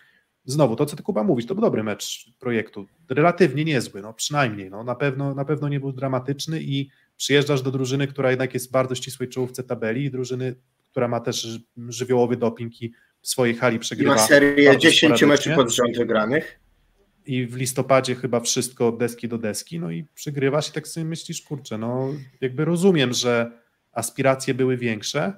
znowu, 0.45 0.75
to 0.75 0.85
co 0.85 0.95
ty 0.95 1.03
Kuba 1.03 1.23
mówisz, 1.23 1.45
to 1.45 1.55
był 1.55 1.61
dobry 1.61 1.83
mecz 1.83 2.31
projektu, 2.39 2.87
relatywnie 3.09 3.65
niezły, 3.65 4.01
no 4.01 4.13
przynajmniej, 4.13 4.69
no, 4.69 4.83
na, 4.83 4.95
pewno, 4.95 5.35
na 5.35 5.45
pewno 5.45 5.69
nie 5.69 5.79
był 5.79 5.91
dramatyczny 5.91 6.61
i 6.61 6.89
przyjeżdżasz 7.17 7.61
do 7.61 7.71
drużyny, 7.71 8.07
która 8.07 8.29
jednak 8.29 8.53
jest 8.53 8.69
w 8.69 8.71
bardzo 8.71 8.95
ścisłej 8.95 9.29
czołówce 9.29 9.63
tabeli 9.63 10.05
i 10.05 10.11
drużyny, 10.11 10.55
która 10.91 11.07
ma 11.07 11.19
też 11.19 11.59
żywiołowy 11.89 12.37
doping 12.37 12.81
i 12.81 12.93
w 13.21 13.27
swojej 13.27 13.55
hali 13.55 13.79
przegrywa. 13.79 14.13
I 14.13 14.15
ma 14.15 14.21
serię 14.21 14.77
10 14.77 15.23
meczów 15.23 15.53
pod 15.55 15.73
rząd 15.73 15.97
wygranych 15.97 16.66
i 17.27 17.47
w 17.47 17.55
listopadzie 17.55 18.15
chyba 18.15 18.39
wszystko 18.39 18.87
od 18.87 18.97
deski 18.97 19.27
do 19.27 19.37
deski, 19.37 19.79
no 19.79 19.91
i 19.91 20.03
przygrywasz 20.15 20.69
i 20.69 20.71
tak 20.71 20.87
sobie 20.87 21.05
myślisz, 21.05 21.41
kurczę, 21.41 21.77
no 21.77 22.09
jakby 22.41 22.65
rozumiem, 22.65 23.13
że 23.13 23.51
aspiracje 23.91 24.53
były 24.53 24.77
większe, 24.77 25.33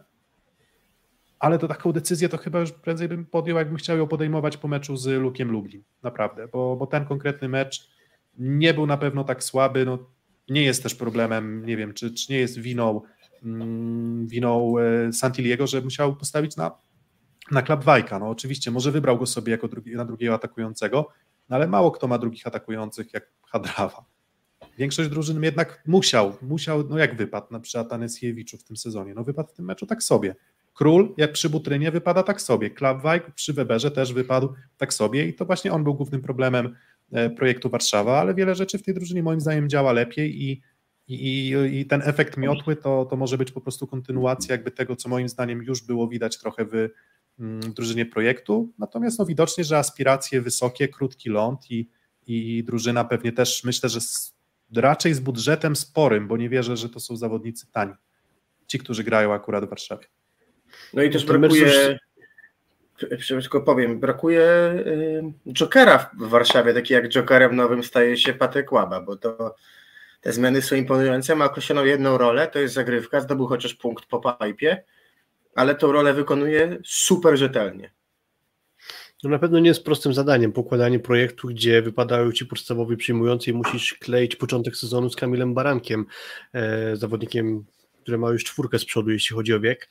ale 1.39 1.59
to 1.59 1.67
taką 1.67 1.91
decyzję 1.91 2.29
to 2.29 2.37
chyba 2.37 2.59
już 2.59 2.71
prędzej 2.71 3.07
bym 3.07 3.25
podjął, 3.25 3.57
jakbym 3.57 3.77
chciał 3.77 3.97
ją 3.97 4.07
podejmować 4.07 4.57
po 4.57 4.67
meczu 4.67 4.97
z 4.97 5.07
Lukiem 5.07 5.51
Lublin, 5.51 5.83
naprawdę, 6.03 6.47
bo, 6.47 6.75
bo 6.75 6.87
ten 6.87 7.05
konkretny 7.05 7.49
mecz 7.49 7.89
nie 8.37 8.73
był 8.73 8.87
na 8.87 8.97
pewno 8.97 9.23
tak 9.23 9.43
słaby, 9.43 9.85
no 9.85 9.99
nie 10.49 10.63
jest 10.63 10.83
też 10.83 10.95
problemem, 10.95 11.65
nie 11.65 11.77
wiem, 11.77 11.93
czy, 11.93 12.13
czy 12.13 12.31
nie 12.31 12.39
jest 12.39 12.59
winą 12.59 13.01
mm, 13.43 14.27
winą 14.27 14.79
e, 14.79 15.13
Santiliego, 15.13 15.67
że 15.67 15.81
musiał 15.81 16.15
postawić 16.15 16.55
na, 16.55 16.71
na 17.51 17.61
Klapwajka. 17.61 18.19
No 18.19 18.29
oczywiście, 18.29 18.71
może 18.71 18.91
wybrał 18.91 19.17
go 19.17 19.25
sobie 19.25 19.51
jako 19.51 19.67
drugi, 19.67 19.95
na 19.95 20.05
drugiego 20.05 20.33
atakującego, 20.33 21.09
no 21.49 21.55
ale 21.55 21.67
mało 21.67 21.91
kto 21.91 22.07
ma 22.07 22.17
drugich 22.17 22.47
atakujących 22.47 23.13
jak 23.13 23.31
Hadrawa. 23.47 24.05
Większość 24.77 25.09
drużyn 25.09 25.43
jednak 25.43 25.83
musiał, 25.87 26.37
musiał, 26.41 26.87
no 26.89 26.97
jak 26.97 27.15
wypadł 27.15 27.47
na 27.51 27.59
przykład 27.59 27.87
Atanesiewiczu 27.87 28.57
w 28.57 28.63
tym 28.63 28.77
sezonie, 28.77 29.13
no 29.13 29.23
wypadł 29.23 29.49
w 29.49 29.53
tym 29.53 29.65
meczu 29.65 29.85
tak 29.85 30.03
sobie. 30.03 30.35
Król, 30.73 31.13
jak 31.17 31.31
przy 31.31 31.49
Butrynie, 31.49 31.91
wypada 31.91 32.23
tak 32.23 32.41
sobie. 32.41 32.69
Klapwajk 32.69 33.31
przy 33.31 33.53
Weberze 33.53 33.91
też 33.91 34.13
wypadł 34.13 34.53
tak 34.77 34.93
sobie 34.93 35.27
i 35.27 35.33
to 35.33 35.45
właśnie 35.45 35.73
on 35.73 35.83
był 35.83 35.93
głównym 35.93 36.21
problemem 36.21 36.75
e, 37.11 37.29
projektu 37.29 37.69
Warszawa, 37.69 38.19
ale 38.19 38.33
wiele 38.33 38.55
rzeczy 38.55 38.77
w 38.77 38.83
tej 38.83 38.93
drużynie 38.93 39.23
moim 39.23 39.41
zdaniem 39.41 39.69
działa 39.69 39.91
lepiej 39.91 40.43
i, 40.43 40.61
i, 41.07 41.53
i 41.71 41.85
ten 41.85 42.01
efekt 42.05 42.37
miotły 42.37 42.75
to, 42.75 43.05
to 43.05 43.15
może 43.15 43.37
być 43.37 43.51
po 43.51 43.61
prostu 43.61 43.87
kontynuacja 43.87 44.51
jakby 44.51 44.71
tego, 44.71 44.95
co 44.95 45.09
moim 45.09 45.29
zdaniem 45.29 45.63
już 45.63 45.83
było 45.83 46.07
widać 46.07 46.37
trochę 46.37 46.65
w, 46.65 46.71
w 46.71 47.18
drużynie 47.75 48.05
projektu. 48.05 48.73
Natomiast 48.77 49.19
no, 49.19 49.25
widocznie, 49.25 49.63
że 49.63 49.77
aspiracje 49.77 50.41
wysokie, 50.41 50.87
krótki 50.87 51.29
ląd 51.29 51.71
i, 51.71 51.89
i 52.27 52.63
drużyna 52.63 53.03
pewnie 53.03 53.31
też 53.31 53.63
myślę, 53.63 53.89
że 53.89 54.01
z, 54.01 54.33
raczej 54.75 55.13
z 55.13 55.19
budżetem 55.19 55.75
sporym, 55.75 56.27
bo 56.27 56.37
nie 56.37 56.49
wierzę, 56.49 56.77
że 56.77 56.89
to 56.89 56.99
są 56.99 57.17
zawodnicy 57.17 57.71
tani. 57.71 57.93
Ci, 58.67 58.79
którzy 58.79 59.03
grają 59.03 59.33
akurat 59.33 59.65
w 59.65 59.69
Warszawie. 59.69 60.05
No 60.93 61.03
i 61.03 61.09
też 61.09 61.25
brakuje, 61.25 61.99
tylko 63.27 63.61
powiem, 63.61 63.99
brakuje 63.99 64.41
y, 64.87 65.53
Jokera 65.53 66.09
w 66.19 66.29
Warszawie, 66.29 66.73
taki 66.73 66.93
jak 66.93 67.09
Jokerem 67.09 67.55
nowym 67.55 67.83
staje 67.83 68.17
się 68.17 68.33
Patek 68.33 68.71
Łaba, 68.71 69.01
bo 69.01 69.17
to 69.17 69.55
te 70.21 70.33
zmiany 70.33 70.61
są 70.61 70.75
imponujące, 70.75 71.35
ma 71.35 71.45
określoną 71.45 71.85
jedną 71.85 72.17
rolę, 72.17 72.47
to 72.47 72.59
jest 72.59 72.73
zagrywka, 72.73 73.21
zdobył 73.21 73.47
chociaż 73.47 73.73
punkt 73.73 74.05
po 74.05 74.37
pipie, 74.37 74.83
ale 75.59 75.75
tą 75.75 75.91
rolę 75.91 76.13
wykonuje 76.13 76.77
super 76.85 77.37
rzetelnie. 77.37 77.91
No 79.23 79.29
na 79.29 79.39
pewno 79.39 79.59
nie 79.59 79.67
jest 79.67 79.83
prostym 79.83 80.13
zadaniem 80.13 80.51
pokładanie 80.51 80.99
projektu, 80.99 81.47
gdzie 81.47 81.81
wypadają 81.81 82.31
ci 82.31 82.45
podstawowi 82.45 82.97
przyjmujący 82.97 83.49
i 83.49 83.53
musisz 83.53 83.93
kleić 83.93 84.35
początek 84.35 84.75
sezonu 84.75 85.09
z 85.09 85.15
Kamilem 85.15 85.53
Barankiem, 85.53 86.05
e, 86.53 86.95
zawodnikiem, 86.95 87.65
który 88.01 88.17
ma 88.17 88.29
już 88.31 88.43
czwórkę 88.43 88.79
z 88.79 88.85
przodu, 88.85 89.11
jeśli 89.11 89.35
chodzi 89.35 89.53
o 89.53 89.59
wiek. 89.59 89.89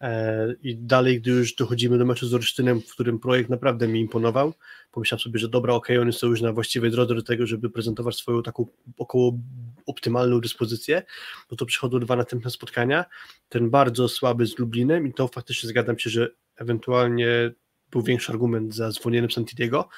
E, 0.00 0.54
I 0.62 0.76
dalej, 0.76 1.20
gdy 1.20 1.30
już 1.30 1.54
dochodzimy 1.54 1.98
do 1.98 2.04
meczu 2.04 2.26
z 2.26 2.34
Olsztynem, 2.34 2.80
w 2.80 2.90
którym 2.90 3.18
projekt 3.18 3.50
naprawdę 3.50 3.88
mi 3.88 4.00
imponował, 4.00 4.54
pomyślałem 4.90 5.20
sobie, 5.20 5.38
że 5.38 5.48
dobra, 5.48 5.74
okej, 5.74 5.96
okay, 5.96 6.02
oni 6.02 6.12
są 6.12 6.26
już 6.26 6.40
na 6.40 6.52
właściwej 6.52 6.90
drodze 6.90 7.14
do 7.14 7.22
tego, 7.22 7.46
żeby 7.46 7.70
prezentować 7.70 8.16
swoją 8.16 8.42
taką 8.42 8.66
około 8.98 9.38
optymalną 9.86 10.40
dyspozycję, 10.40 11.02
no 11.50 11.56
to 11.56 11.66
przychodzą 11.66 12.00
dwa 12.00 12.16
następne 12.16 12.50
spotkania, 12.50 13.04
ten 13.48 13.70
bardzo 13.70 14.08
słaby 14.08 14.46
z 14.46 14.58
Lublinem 14.58 15.06
i 15.06 15.12
to 15.12 15.28
faktycznie 15.28 15.68
zgadzam 15.68 15.98
się, 15.98 16.10
że 16.10 16.30
ewentualnie 16.56 17.50
był 17.90 18.02
większy 18.02 18.32
argument 18.32 18.74
za 18.74 18.90
zwolnieniem 18.90 19.30
Santiago, 19.30 19.88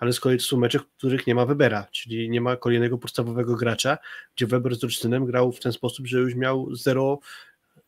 ale 0.00 0.12
z 0.12 0.20
kolei 0.20 0.38
to 0.38 0.44
są 0.44 0.56
mecze, 0.56 0.78
w 0.78 0.86
których 0.96 1.26
nie 1.26 1.34
ma 1.34 1.46
Webera, 1.46 1.86
czyli 1.92 2.30
nie 2.30 2.40
ma 2.40 2.56
kolejnego 2.56 2.98
podstawowego 2.98 3.56
gracza, 3.56 3.98
gdzie 4.36 4.46
Weber 4.46 4.76
z 4.76 4.84
Olsztynem 4.84 5.26
grał 5.26 5.52
w 5.52 5.60
ten 5.60 5.72
sposób, 5.72 6.06
że 6.06 6.18
już 6.18 6.34
miał 6.34 6.74
zero 6.74 7.18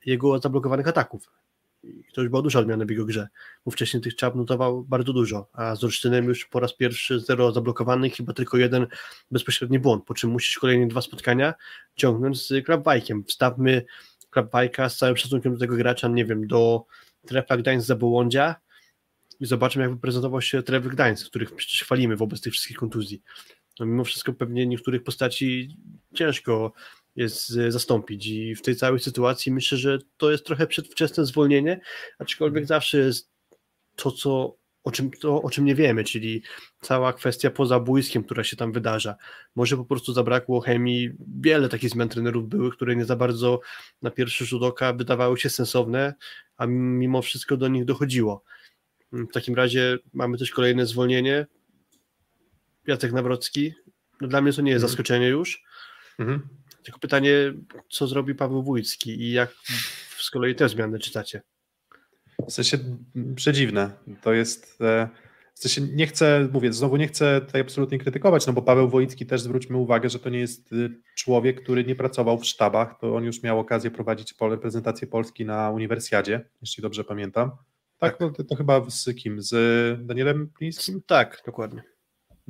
jego 0.07 0.39
zablokowanych 0.39 0.89
ataków. 0.89 1.31
I 1.83 2.13
to 2.15 2.21
już 2.21 2.31
była 2.31 2.43
duża 2.43 2.59
odmiana 2.59 2.85
w 2.85 2.91
jego 2.91 3.05
grze, 3.05 3.29
bo 3.65 3.71
wcześniej 3.71 4.03
tych 4.03 4.17
czap 4.17 4.35
notował 4.35 4.85
bardzo 4.85 5.13
dużo, 5.13 5.49
a 5.53 5.77
z 5.77 5.85
Olsztynem 5.85 6.25
już 6.25 6.47
po 6.47 6.61
raz 6.61 6.77
pierwszy 6.77 7.21
zero 7.21 7.53
zablokowanych, 7.53 8.15
chyba 8.15 8.33
tylko 8.33 8.57
jeden 8.57 8.87
bezpośredni 9.31 9.79
błąd, 9.79 10.05
po 10.05 10.15
czym 10.15 10.31
musisz 10.31 10.59
kolejne 10.59 10.89
dwa 10.89 11.01
spotkania 11.03 11.55
ciągnąć 11.97 12.47
z 12.47 12.65
Krabwajkiem. 12.65 13.25
Wstawmy 13.25 13.85
Krabwajka 14.31 14.89
z 14.89 14.97
całym 14.97 15.17
szacunkiem 15.17 15.53
do 15.53 15.61
tego 15.61 15.77
gracza, 15.77 16.09
nie 16.09 16.25
wiem, 16.25 16.47
do 16.47 16.85
Trefla 17.27 17.57
Gdańsk 17.57 17.87
za 17.87 17.97
Bołądzia 17.97 18.55
i 19.41 19.47
zobaczymy, 19.47 19.89
jak 19.89 20.01
prezentował 20.01 20.41
się 20.41 20.63
Trefl 20.63 20.89
Gdańsk, 20.89 21.27
których 21.27 21.55
przecież 21.55 21.83
chwalimy 21.83 22.17
wobec 22.17 22.41
tych 22.41 22.53
wszystkich 22.53 22.77
kontuzji. 22.77 23.23
No 23.81 23.87
mimo 23.87 24.05
wszystko 24.05 24.33
pewnie 24.33 24.67
niektórych 24.67 25.03
postaci 25.03 25.77
ciężko 26.15 26.73
jest 27.17 27.49
zastąpić. 27.49 28.27
I 28.27 28.55
w 28.55 28.63
tej 28.63 28.77
całej 28.77 29.01
sytuacji 29.01 29.53
myślę, 29.53 29.79
że 29.79 29.99
to 30.17 30.31
jest 30.31 30.47
trochę 30.47 30.67
przedwczesne 30.67 31.27
zwolnienie, 31.27 31.81
aczkolwiek 32.19 32.67
zawsze 32.67 32.99
jest 32.99 33.31
to, 33.97 34.11
co, 34.11 34.57
o, 34.85 34.91
czym, 34.91 35.11
to, 35.11 35.43
o 35.43 35.51
czym 35.51 35.65
nie 35.65 35.75
wiemy, 35.75 36.05
czyli 36.05 36.43
cała 36.81 37.13
kwestia 37.13 37.51
poza 37.51 37.81
bójskiem, 37.81 38.25
która 38.25 38.45
się 38.45 38.57
tam 38.57 38.73
wydarza. 38.73 39.17
Może 39.55 39.77
po 39.77 39.85
prostu 39.85 40.13
zabrakło 40.13 40.61
chemii. 40.61 41.11
Wiele 41.41 41.69
takich 41.69 41.91
zmian 41.91 42.09
trenerów 42.09 42.49
były, 42.49 42.73
które 42.73 42.97
nie 42.97 43.05
za 43.05 43.17
bardzo 43.17 43.61
na 44.03 44.11
pierwszy 44.11 44.47
rzut 44.47 44.63
oka 44.63 44.93
wydawały 44.93 45.39
się 45.39 45.51
sensowne, 45.51 46.15
a 46.57 46.67
mimo 46.67 47.23
wszystko 47.23 47.57
do 47.57 47.69
nich 47.69 47.85
dochodziło. 47.85 48.43
W 49.13 49.33
takim 49.33 49.55
razie 49.55 49.99
mamy 50.13 50.39
też 50.39 50.51
kolejne 50.51 50.87
zwolnienie. 50.87 51.47
Jacek 52.87 53.13
Nawrocki. 53.13 53.75
No 54.21 54.29
dla 54.29 54.41
mnie 54.41 54.53
to 54.53 54.63
nie 54.63 54.73
jest 54.73 54.83
zaskoczenie 54.83 55.29
już. 55.29 55.63
Mhm. 56.19 56.60
Tylko 56.85 57.01
pytanie, 57.01 57.33
co 57.91 58.07
zrobi 58.07 58.35
Paweł 58.35 58.63
Wójcki 58.63 59.11
i 59.11 59.33
jak 59.33 59.55
z 60.19 60.31
kolei 60.31 60.55
te 60.55 60.69
zmiany 60.69 60.99
czytacie? 60.99 61.43
W 62.49 62.53
sensie 62.53 62.79
przedziwne. 63.37 63.91
To 64.23 64.33
jest. 64.33 64.81
E, 64.81 65.09
w 65.61 65.63
sensie 65.63 65.93
nie 65.95 66.07
chcę, 66.07 66.49
mówię, 66.53 66.73
znowu 66.73 66.97
nie 66.97 67.09
chcę 67.09 67.41
tutaj 67.41 67.61
absolutnie 67.61 67.99
krytykować, 67.99 68.47
no 68.47 68.53
bo 68.53 68.63
Paweł 68.63 68.89
Wojicki 68.89 69.27
też 69.27 69.41
zwróćmy 69.41 69.77
uwagę, 69.77 70.09
że 70.09 70.19
to 70.19 70.31
nie 70.31 70.39
jest 70.39 70.73
y, 70.73 70.91
człowiek, 71.17 71.63
który 71.63 71.85
nie 71.85 71.95
pracował 71.95 72.39
w 72.39 72.47
sztabach, 72.47 72.99
to 73.01 73.17
on 73.17 73.25
już 73.25 73.43
miał 73.43 73.59
okazję 73.59 73.91
prowadzić 73.91 74.35
reprezentację 74.41 75.09
Polski 75.09 75.45
na 75.45 75.71
uniwersjadzie, 75.71 76.49
jeśli 76.61 76.83
dobrze 76.83 77.05
pamiętam. 77.05 77.51
Tak, 77.99 78.19
tak. 78.19 78.37
To, 78.37 78.45
to, 78.45 78.55
chyba 78.55 78.91
z 78.91 79.15
kim? 79.15 79.43
Z 79.43 80.07
Danielem 80.07 80.51
Plińskim? 80.59 81.03
Tak, 81.07 81.43
dokładnie. 81.47 81.83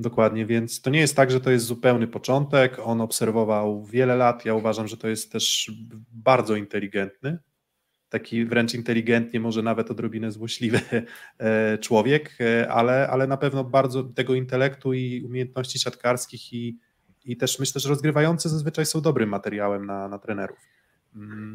Dokładnie, 0.01 0.47
więc 0.47 0.81
to 0.81 0.91
nie 0.91 1.01
jest 1.01 1.17
tak, 1.17 1.31
że 1.31 1.41
to 1.41 1.51
jest 1.51 1.67
zupełny 1.67 2.07
początek. 2.07 2.79
On 2.85 3.01
obserwował 3.01 3.85
wiele 3.85 4.17
lat. 4.17 4.45
Ja 4.45 4.55
uważam, 4.55 4.89
że 4.89 4.97
to 4.97 5.09
jest 5.09 5.33
też 5.33 5.73
bardzo 6.13 6.57
inteligentny, 6.57 7.39
taki 8.09 8.45
wręcz 8.45 8.75
inteligentnie, 8.75 9.41
może 9.41 9.63
nawet 9.63 9.91
odrobinę 9.91 10.33
złośliwy 10.33 10.81
e, 11.39 11.79
człowiek, 11.79 12.39
e, 12.41 12.73
ale, 12.73 13.09
ale 13.09 13.27
na 13.27 13.37
pewno 13.37 13.65
bardzo 13.65 14.05
tego 14.05 14.35
intelektu 14.35 14.93
i 14.93 15.23
umiejętności 15.25 15.79
siatkarskich 15.79 16.53
i, 16.53 16.79
i 17.25 17.37
też 17.37 17.59
myślę, 17.59 17.81
że 17.81 17.89
rozgrywający 17.89 18.49
zazwyczaj 18.49 18.87
są 18.87 19.01
dobrym 19.01 19.29
materiałem 19.29 19.87
na, 19.87 20.09
na 20.09 20.19
trenerów. 20.19 20.59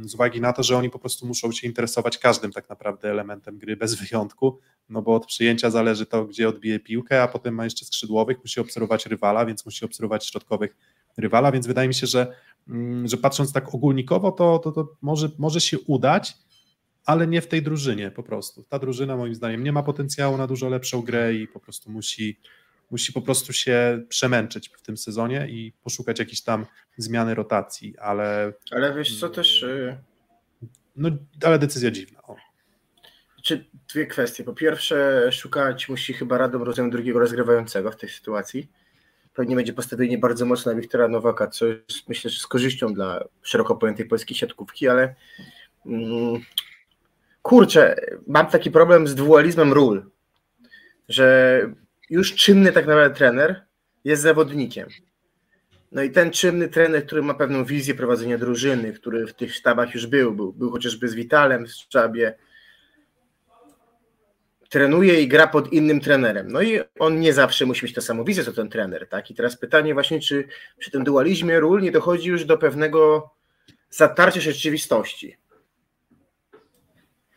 Z 0.01 0.15
uwagi 0.15 0.41
na 0.41 0.53
to, 0.53 0.63
że 0.63 0.77
oni 0.77 0.89
po 0.89 0.99
prostu 0.99 1.27
muszą 1.27 1.51
się 1.51 1.67
interesować 1.67 2.17
każdym 2.17 2.51
tak 2.51 2.69
naprawdę 2.69 3.09
elementem 3.11 3.57
gry 3.57 3.77
bez 3.77 3.95
wyjątku, 3.95 4.59
no 4.89 5.01
bo 5.01 5.15
od 5.15 5.25
przyjęcia 5.25 5.69
zależy 5.69 6.05
to, 6.05 6.25
gdzie 6.25 6.49
odbije 6.49 6.79
piłkę, 6.79 7.23
a 7.23 7.27
potem 7.27 7.53
ma 7.53 7.63
jeszcze 7.63 7.85
skrzydłowych, 7.85 8.37
musi 8.39 8.59
obserwować 8.59 9.05
rywala, 9.05 9.45
więc 9.45 9.65
musi 9.65 9.85
obserwować 9.85 10.25
środkowych 10.25 10.75
rywala, 11.17 11.51
więc 11.51 11.67
wydaje 11.67 11.87
mi 11.87 11.93
się, 11.93 12.07
że, 12.07 12.35
mm, 12.67 13.07
że 13.07 13.17
patrząc 13.17 13.53
tak 13.53 13.75
ogólnikowo, 13.75 14.31
to, 14.31 14.59
to, 14.59 14.71
to 14.71 14.95
może, 15.01 15.29
może 15.37 15.61
się 15.61 15.79
udać, 15.79 16.33
ale 17.05 17.27
nie 17.27 17.41
w 17.41 17.47
tej 17.47 17.61
drużynie 17.61 18.11
po 18.11 18.23
prostu. 18.23 18.63
Ta 18.63 18.79
drużyna 18.79 19.17
moim 19.17 19.35
zdaniem 19.35 19.63
nie 19.63 19.71
ma 19.71 19.83
potencjału 19.83 20.37
na 20.37 20.47
dużo 20.47 20.69
lepszą 20.69 21.01
grę 21.01 21.33
i 21.33 21.47
po 21.47 21.59
prostu 21.59 21.91
musi, 21.91 22.39
musi 22.95 23.13
po 23.13 23.21
prostu 23.21 23.53
się 23.53 24.01
przemęczyć 24.09 24.69
w 24.69 24.81
tym 24.81 24.97
sezonie 24.97 25.47
i 25.49 25.73
poszukać 25.83 26.19
jakiejś 26.19 26.41
tam 26.41 26.65
zmiany 26.97 27.35
rotacji, 27.35 27.97
ale... 27.97 28.53
Ale 28.71 28.93
wiesz 28.93 29.19
co 29.19 29.29
też... 29.29 29.63
Y, 29.63 29.97
no, 30.95 31.09
ale 31.43 31.59
decyzja 31.59 31.91
dziwna. 31.91 32.21
O. 32.23 32.35
Czy 33.43 33.65
dwie 33.93 34.05
kwestie. 34.05 34.43
Po 34.43 34.53
pierwsze, 34.53 35.29
szukać 35.31 35.89
musi 35.89 36.13
chyba 36.13 36.37
Radom 36.37 36.63
rozumiem 36.63 36.91
drugiego 36.91 37.19
rozgrywającego 37.19 37.91
w 37.91 37.95
tej 37.95 38.09
sytuacji. 38.09 38.71
Pewnie 39.33 39.55
będzie 39.55 39.73
postawienie 39.73 40.17
bardzo 40.17 40.45
mocno 40.45 40.71
na 40.71 40.81
Wiktora 40.81 41.07
Nowaka, 41.07 41.47
co 41.47 41.65
jest, 41.65 42.09
myślę, 42.09 42.31
że 42.31 42.39
z 42.39 42.47
korzyścią 42.47 42.93
dla 42.93 43.23
szeroko 43.41 43.75
pojętej 43.75 44.05
polskiej 44.05 44.37
siatkówki, 44.37 44.87
ale 44.87 45.15
mm, 45.85 46.41
kurczę, 47.41 47.95
mam 48.27 48.47
taki 48.47 48.71
problem 48.71 49.07
z 49.07 49.15
dualizmem 49.15 49.73
ról, 49.73 50.05
że 51.09 51.59
już 52.09 52.35
czynny 52.35 52.71
tak 52.71 52.85
naprawdę 52.85 53.15
trener 53.15 53.65
jest 54.03 54.21
zawodnikiem. 54.21 54.89
No 55.91 56.03
i 56.03 56.11
ten 56.11 56.31
czynny 56.31 56.67
trener, 56.67 57.05
który 57.05 57.21
ma 57.21 57.33
pewną 57.33 57.65
wizję 57.65 57.95
prowadzenia 57.95 58.37
drużyny, 58.37 58.93
który 58.93 59.27
w 59.27 59.33
tych 59.33 59.55
sztabach 59.55 59.93
już 59.93 60.07
był, 60.07 60.33
był, 60.33 60.53
był 60.53 60.71
chociażby 60.71 61.07
z 61.07 61.15
Witalem 61.15 61.65
w 61.65 61.71
sztabie, 61.71 62.35
trenuje 64.69 65.21
i 65.21 65.27
gra 65.27 65.47
pod 65.47 65.73
innym 65.73 66.01
trenerem. 66.01 66.51
No 66.51 66.61
i 66.61 66.79
on 66.99 67.19
nie 67.19 67.33
zawsze 67.33 67.65
musi 67.65 67.85
mieć 67.85 67.95
tę 67.95 68.01
samą 68.01 68.23
wizję, 68.23 68.43
co 68.43 68.53
ten 68.53 68.69
trener. 68.69 69.07
Tak? 69.09 69.31
I 69.31 69.35
teraz 69.35 69.57
pytanie 69.57 69.93
właśnie, 69.93 70.19
czy 70.19 70.47
przy 70.77 70.91
tym 70.91 71.03
dualizmie 71.03 71.59
ról 71.59 71.81
nie 71.81 71.91
dochodzi 71.91 72.29
już 72.29 72.45
do 72.45 72.57
pewnego 72.57 73.29
zatarcia 73.89 74.41
rzeczywistości. 74.41 75.37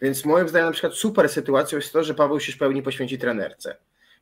Więc 0.03 0.25
moim 0.25 0.49
zdaniem 0.49 0.67
na 0.67 0.73
przykład 0.73 0.95
super 0.95 1.29
sytuacją 1.29 1.79
jest 1.79 1.93
to, 1.93 2.05
że 2.05 2.15
Paweł 2.15 2.41
się 2.41 2.53
pełni 2.59 2.83
poświęci 2.83 3.19
trenerce. 3.19 3.77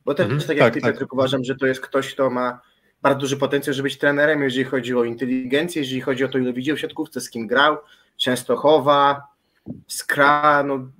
Bo 0.07 0.13
też 0.13 0.25
mhm, 0.25 0.41
tak 0.41 0.57
jak 0.57 0.73
tak, 0.73 0.93
ty, 0.93 0.99
tak. 0.99 1.13
Uważam, 1.13 1.43
że 1.43 1.55
to 1.55 1.65
jest 1.65 1.81
ktoś, 1.81 2.13
kto 2.13 2.29
ma 2.29 2.61
bardzo 3.01 3.19
duży 3.19 3.37
potencjał, 3.37 3.73
żeby 3.73 3.83
być 3.83 3.97
trenerem, 3.97 4.43
jeżeli 4.43 4.65
chodzi 4.65 4.95
o 4.95 5.03
inteligencję, 5.03 5.81
jeżeli 5.81 6.01
chodzi 6.01 6.23
o 6.23 6.27
to, 6.27 6.37
ile 6.37 6.53
widział 6.53 6.77
w 6.77 6.79
siatkówce, 6.79 7.21
z 7.21 7.29
kim 7.29 7.47
grał, 7.47 7.77
Częstochowa, 8.17 9.21
Skra, 9.87 10.63
no, 10.63 10.91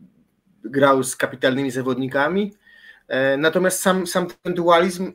grał 0.64 1.04
z 1.04 1.16
kapitalnymi 1.16 1.72
zawodnikami. 1.72 2.54
E, 3.08 3.38
natomiast 3.38 3.80
sam, 3.80 4.08
sam 4.08 4.28
ten 4.42 4.54
dualizm 4.54 5.14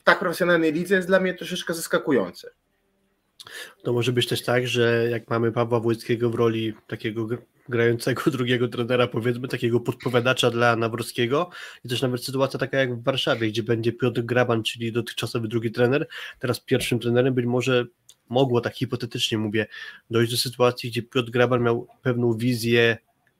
w 0.00 0.04
tak 0.04 0.18
profesjonalnej 0.18 0.72
lidze 0.72 0.94
jest 0.94 1.08
dla 1.08 1.20
mnie 1.20 1.34
troszeczkę 1.34 1.74
zaskakujący. 1.74 2.50
To 3.82 3.92
może 3.92 4.12
być 4.12 4.26
też 4.26 4.42
tak, 4.42 4.68
że 4.68 5.08
jak 5.10 5.30
mamy 5.30 5.52
Pawła 5.52 5.80
Wojckiego 5.80 6.30
w 6.30 6.34
roli 6.34 6.72
takiego 6.86 7.28
grającego 7.68 8.30
drugiego 8.30 8.68
trenera, 8.68 9.06
powiedzmy, 9.06 9.48
takiego 9.48 9.80
podpowiadacza 9.80 10.50
dla 10.50 10.76
Nawrockiego 10.76 11.50
i 11.84 11.88
też 11.88 12.02
nawet 12.02 12.24
sytuacja 12.24 12.58
taka 12.58 12.78
jak 12.78 12.94
w 12.94 13.02
Warszawie, 13.02 13.48
gdzie 13.48 13.62
będzie 13.62 13.92
Piotr 13.92 14.22
Graban, 14.22 14.62
czyli 14.62 14.92
dotychczasowy 14.92 15.48
drugi 15.48 15.70
trener, 15.70 16.06
teraz 16.38 16.60
pierwszym 16.60 16.98
trenerem, 16.98 17.34
być 17.34 17.46
może 17.46 17.86
mogło 18.28 18.60
tak 18.60 18.74
hipotetycznie 18.74 19.38
mówię, 19.38 19.66
dojść 20.10 20.30
do 20.32 20.38
sytuacji, 20.38 20.90
gdzie 20.90 21.02
Piotr 21.02 21.30
Graban 21.30 21.62
miał 21.62 21.86
pewną 22.02 22.36
wizję 22.36 22.96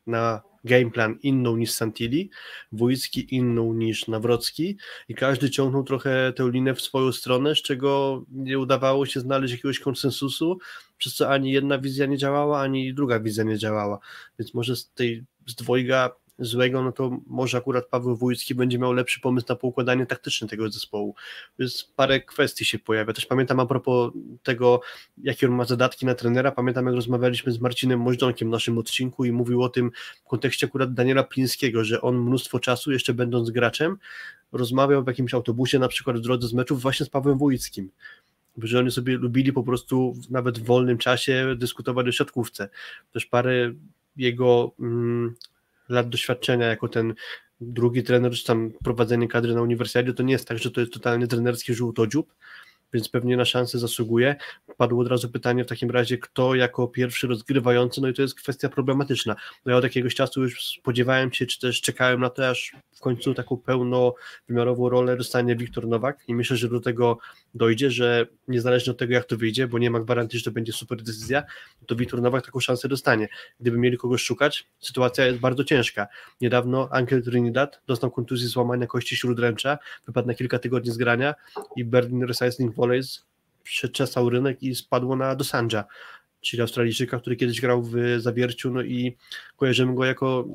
na 0.07 0.43
gameplan 0.65 1.19
inną 1.23 1.57
niż 1.57 1.71
Santilli, 1.71 2.31
Wójcki 2.73 3.35
inną 3.35 3.75
niż 3.75 4.09
Nawrocki 4.09 4.77
i 5.09 5.15
każdy 5.15 5.51
ciągnął 5.51 5.85
trochę 5.85 6.33
tę 6.37 6.51
linę 6.51 6.75
w 6.75 6.81
swoją 6.81 7.13
stronę, 7.13 7.55
z 7.55 7.63
czego 7.63 8.23
nie 8.31 8.59
udawało 8.59 9.07
się 9.07 9.21
znaleźć 9.21 9.53
jakiegoś 9.53 9.79
konsensusu, 9.81 10.59
przez 10.99 11.15
co 11.15 11.31
ani 11.31 11.53
jedna 11.53 11.79
wizja 11.79 12.07
nie 12.07 12.19
działała, 12.19 12.61
ani 12.61 12.95
druga 12.95 13.21
wizja 13.21 13.45
nie 13.45 13.59
działała. 13.59 13.99
Więc 14.39 14.55
może 14.55 14.77
z 14.77 14.91
tej 14.91 15.25
z 15.47 15.55
dwojga 15.55 16.11
złego, 16.45 16.83
no 16.83 16.93
to 16.93 17.21
może 17.27 17.59
akurat 17.59 17.87
Paweł 17.87 18.17
Wójcki 18.17 18.55
będzie 18.55 18.79
miał 18.79 18.93
lepszy 18.93 19.21
pomysł 19.21 19.47
na 19.49 19.57
poukładanie 19.57 20.07
taktyczne 20.07 20.49
tego 20.49 20.71
zespołu. 20.71 21.15
Więc 21.59 21.93
parę 21.97 22.21
kwestii 22.21 22.65
się 22.65 22.79
pojawia. 22.79 23.13
Też 23.13 23.27
pamiętam 23.27 23.61
a 23.61 23.67
propos 23.67 24.13
tego, 24.43 24.81
jakie 25.19 25.47
on 25.47 25.53
ma 25.53 25.65
zadatki 25.65 26.07
na 26.07 26.15
trenera, 26.15 26.53
pamiętam 26.53 26.87
jak 26.87 26.95
rozmawialiśmy 26.95 27.53
z 27.53 27.61
Marcinem 27.61 28.01
Moźdonkiem 28.01 28.49
w 28.49 28.51
naszym 28.51 28.79
odcinku 28.79 29.25
i 29.25 29.33
mówił 29.33 29.63
o 29.63 29.69
tym 29.69 29.91
w 30.25 30.29
kontekście 30.29 30.67
akurat 30.67 30.95
Daniela 30.95 31.25
Plińskiego, 31.25 31.85
że 31.85 32.01
on 32.01 32.19
mnóstwo 32.19 32.61
czasu, 32.61 32.93
jeszcze 32.93 33.15
będąc 33.15 33.51
graczem, 33.51 33.97
rozmawiał 34.53 35.05
w 35.05 35.07
jakimś 35.07 35.35
autobusie, 35.35 35.79
na 35.79 35.89
przykład 35.89 36.19
w 36.19 36.21
drodze 36.21 36.49
z 36.49 36.53
meczów 36.53 36.83
właśnie 36.83 37.07
z 37.07 37.09
Pawłem 37.09 37.39
Wójckim 37.39 37.91
że 38.59 38.79
oni 38.79 38.91
sobie 38.91 39.17
lubili 39.17 39.53
po 39.53 39.63
prostu 39.63 40.15
nawet 40.31 40.59
w 40.59 40.65
wolnym 40.65 40.99
czasie 40.99 41.55
dyskutować 41.59 42.09
o 42.09 42.13
siatkówce. 42.13 42.69
Też 43.13 43.27
parę 43.27 43.73
jego 44.17 44.73
mm, 44.81 45.35
lat 45.93 46.09
doświadczenia 46.09 46.67
jako 46.67 46.89
ten 46.89 47.15
drugi 47.61 48.03
trener, 48.03 48.33
czy 48.33 48.45
tam 48.45 48.73
prowadzenie 48.85 49.29
kadry 49.29 49.55
na 49.55 49.63
uniwersjadzie, 49.63 50.15
to 50.15 50.23
nie 50.23 50.33
jest 50.33 50.49
tak, 50.49 50.59
że 50.59 50.71
to 50.71 50.81
jest 50.81 50.93
totalny 50.93 51.29
trenerski 51.29 51.75
żółtodziób, 51.75 52.35
więc 52.93 53.09
pewnie 53.09 53.37
na 53.37 53.45
szansę 53.45 53.79
zasługuje. 53.79 54.37
Padło 54.77 55.03
od 55.03 55.09
razu 55.09 55.29
pytanie 55.29 55.65
w 55.65 55.67
takim 55.67 55.91
razie, 55.91 56.19
kto 56.19 56.55
jako 56.55 56.89
pierwszy 56.89 57.27
rozgrywający, 57.27 58.01
no 58.01 58.09
i 58.09 58.15
to 58.15 58.23
jest 58.23 58.35
kwestia 58.35 58.69
problematyczna. 58.69 59.37
No 59.67 59.73
ja 59.73 59.79
od 59.79 59.85
jakiegoś 59.85 60.15
czasu 60.15 60.43
już 60.43 60.67
spodziewałem 60.67 61.33
się, 61.33 61.47
czy 61.47 61.61
też 61.61 61.81
czekałem 61.81 62.21
na 62.21 62.31
to, 62.31 62.49
aż 62.49 62.73
w 62.93 63.01
końcu 63.01 63.35
taką 63.35 63.57
pełnowymiarową 63.57 64.89
rolę 64.89 65.17
dostanie 65.17 65.57
Wiktor 65.57 65.89
Nowak 65.89 66.19
i 66.29 66.35
myślę, 66.35 66.57
że 66.57 66.69
do 66.69 66.81
tego 66.81 67.19
dojdzie, 67.55 67.91
że 67.91 68.27
niezależnie 68.49 68.91
od 68.91 68.99
tego, 68.99 69.15
jak 69.15 69.25
to 69.25 69.37
wyjdzie, 69.37 69.69
bo 69.69 69.79
nie 69.79 69.91
ma 69.91 70.01
gwarancji, 70.01 70.39
że 70.39 70.45
to 70.45 70.51
będzie 70.51 70.73
super 70.73 70.99
decyzja, 70.99 71.43
to 71.87 71.97
Wiktor 71.97 72.23
Nowak 72.23 72.45
taką 72.45 72.61
szansę 72.61 72.89
dostanie. 72.89 73.29
Gdyby 73.61 73.79
mieli 73.79 73.97
kogoś 73.99 74.23
szukać, 74.23 74.67
sytuacja 74.81 75.27
jest 75.27 75.39
bardzo 75.39 75.65
ciężka. 75.65 76.07
Niedawno 76.41 76.89
Ankel 76.91 77.23
Trinidad 77.23 77.81
dostał 77.87 78.11
kontuzję 78.11 78.49
złamania 78.49 78.87
kości 78.87 79.17
śródręcza, 79.17 79.79
wypadł 80.07 80.29
na 80.29 80.35
kilka 80.35 80.59
tygodni 80.59 80.91
z 80.91 80.97
grania 80.97 81.35
i 81.77 81.85
Berlin 81.85 82.23
Recycling 82.25 82.75
Volleys 82.83 83.27
przeczesał 83.63 84.31
rynek 84.31 84.63
i 84.63 84.75
spadło 84.75 85.17
na 85.17 85.35
Dosanja, 85.37 85.85
czyli 86.41 86.61
Australijczyka, 86.61 87.19
który 87.19 87.37
kiedyś 87.37 87.61
grał 87.61 87.83
w 87.83 87.95
Zawierciu, 88.19 88.71
no 88.71 88.83
i 88.83 89.17
kojarzymy 89.57 89.95
go 89.95 90.05
jako 90.05 90.47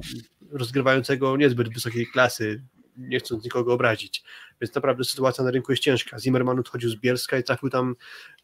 rozgrywającego 0.52 1.38
niezbyt 1.38 1.74
wysokiej 1.74 2.08
klasy, 2.08 2.64
nie 2.98 3.20
chcąc 3.20 3.44
nikogo 3.44 3.74
obrazić. 3.74 4.24
Więc 4.62 4.76
naprawdę 4.76 5.04
sytuacja 5.04 5.44
na 5.44 5.52
rynku 5.52 5.72
jest 5.72 5.84
ciężka. 5.84 6.20
Zimmerman 6.20 6.60
odchodził 6.60 6.90
z 6.90 6.96
Bielska 6.96 7.38
i 7.38 7.44
trafił 7.44 7.70
tam 7.70 7.96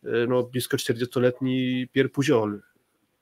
e, 0.04 0.28
no, 0.28 0.44
blisko 0.44 0.78
40-letni 0.78 1.88
Pierre 1.92 2.10
Puziol. 2.10 2.62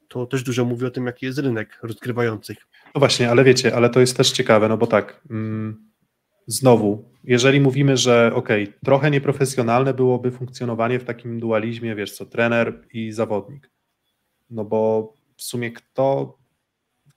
To 0.08 0.26
też 0.26 0.44
dużo 0.44 0.66
mówi 0.66 0.86
o 0.86 0.92
tym, 0.92 1.06
jaki 1.06 1.26
jest 1.26 1.40
rynek 1.40 1.80
rozgrywających. 1.84 2.58
No 2.96 3.00
właśnie, 3.00 3.32
ale 3.32 3.44
wiecie, 3.44 3.76
ale 3.76 3.90
to 3.90 4.00
jest 4.00 4.18
też 4.18 4.32
ciekawe, 4.32 4.70
no 4.70 4.78
bo 4.78 4.88
tak, 4.88 5.22
mm, 5.30 5.91
znowu, 6.48 7.12
jeżeli 7.24 7.62
mówimy, 7.62 7.98
że 7.98 8.32
ok, 8.36 8.50
trochę 8.86 9.12
nieprofesjonalne 9.12 9.94
byłoby 9.94 10.32
funkcjonowanie 10.32 11.00
w 11.00 11.04
takim 11.04 11.40
dualizmie, 11.40 11.96
wiesz 11.96 12.12
co, 12.12 12.26
trener 12.26 12.88
i 12.94 13.12
zawodnik, 13.12 13.70
no 14.50 14.66
bo 14.66 15.14
w 15.38 15.44
sumie 15.44 15.72
kto, 15.72 16.38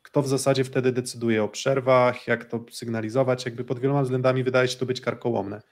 kto 0.03 0.23
w 0.23 0.29
zasadzie 0.29 0.65
wtedy 0.65 0.93
decyduje 0.93 1.45
o 1.45 1.49
przerwach, 1.49 2.27
jak 2.27 2.45
to 2.45 2.65
sygnalizować, 2.71 3.45
jakby 3.45 3.65
pod 3.65 3.79
wieloma 3.79 4.03
względami 4.03 4.45
wydaje 4.45 4.69
się 4.69 4.79
to 4.79 4.87
być 4.87 5.01
karkołomne. 5.01 5.63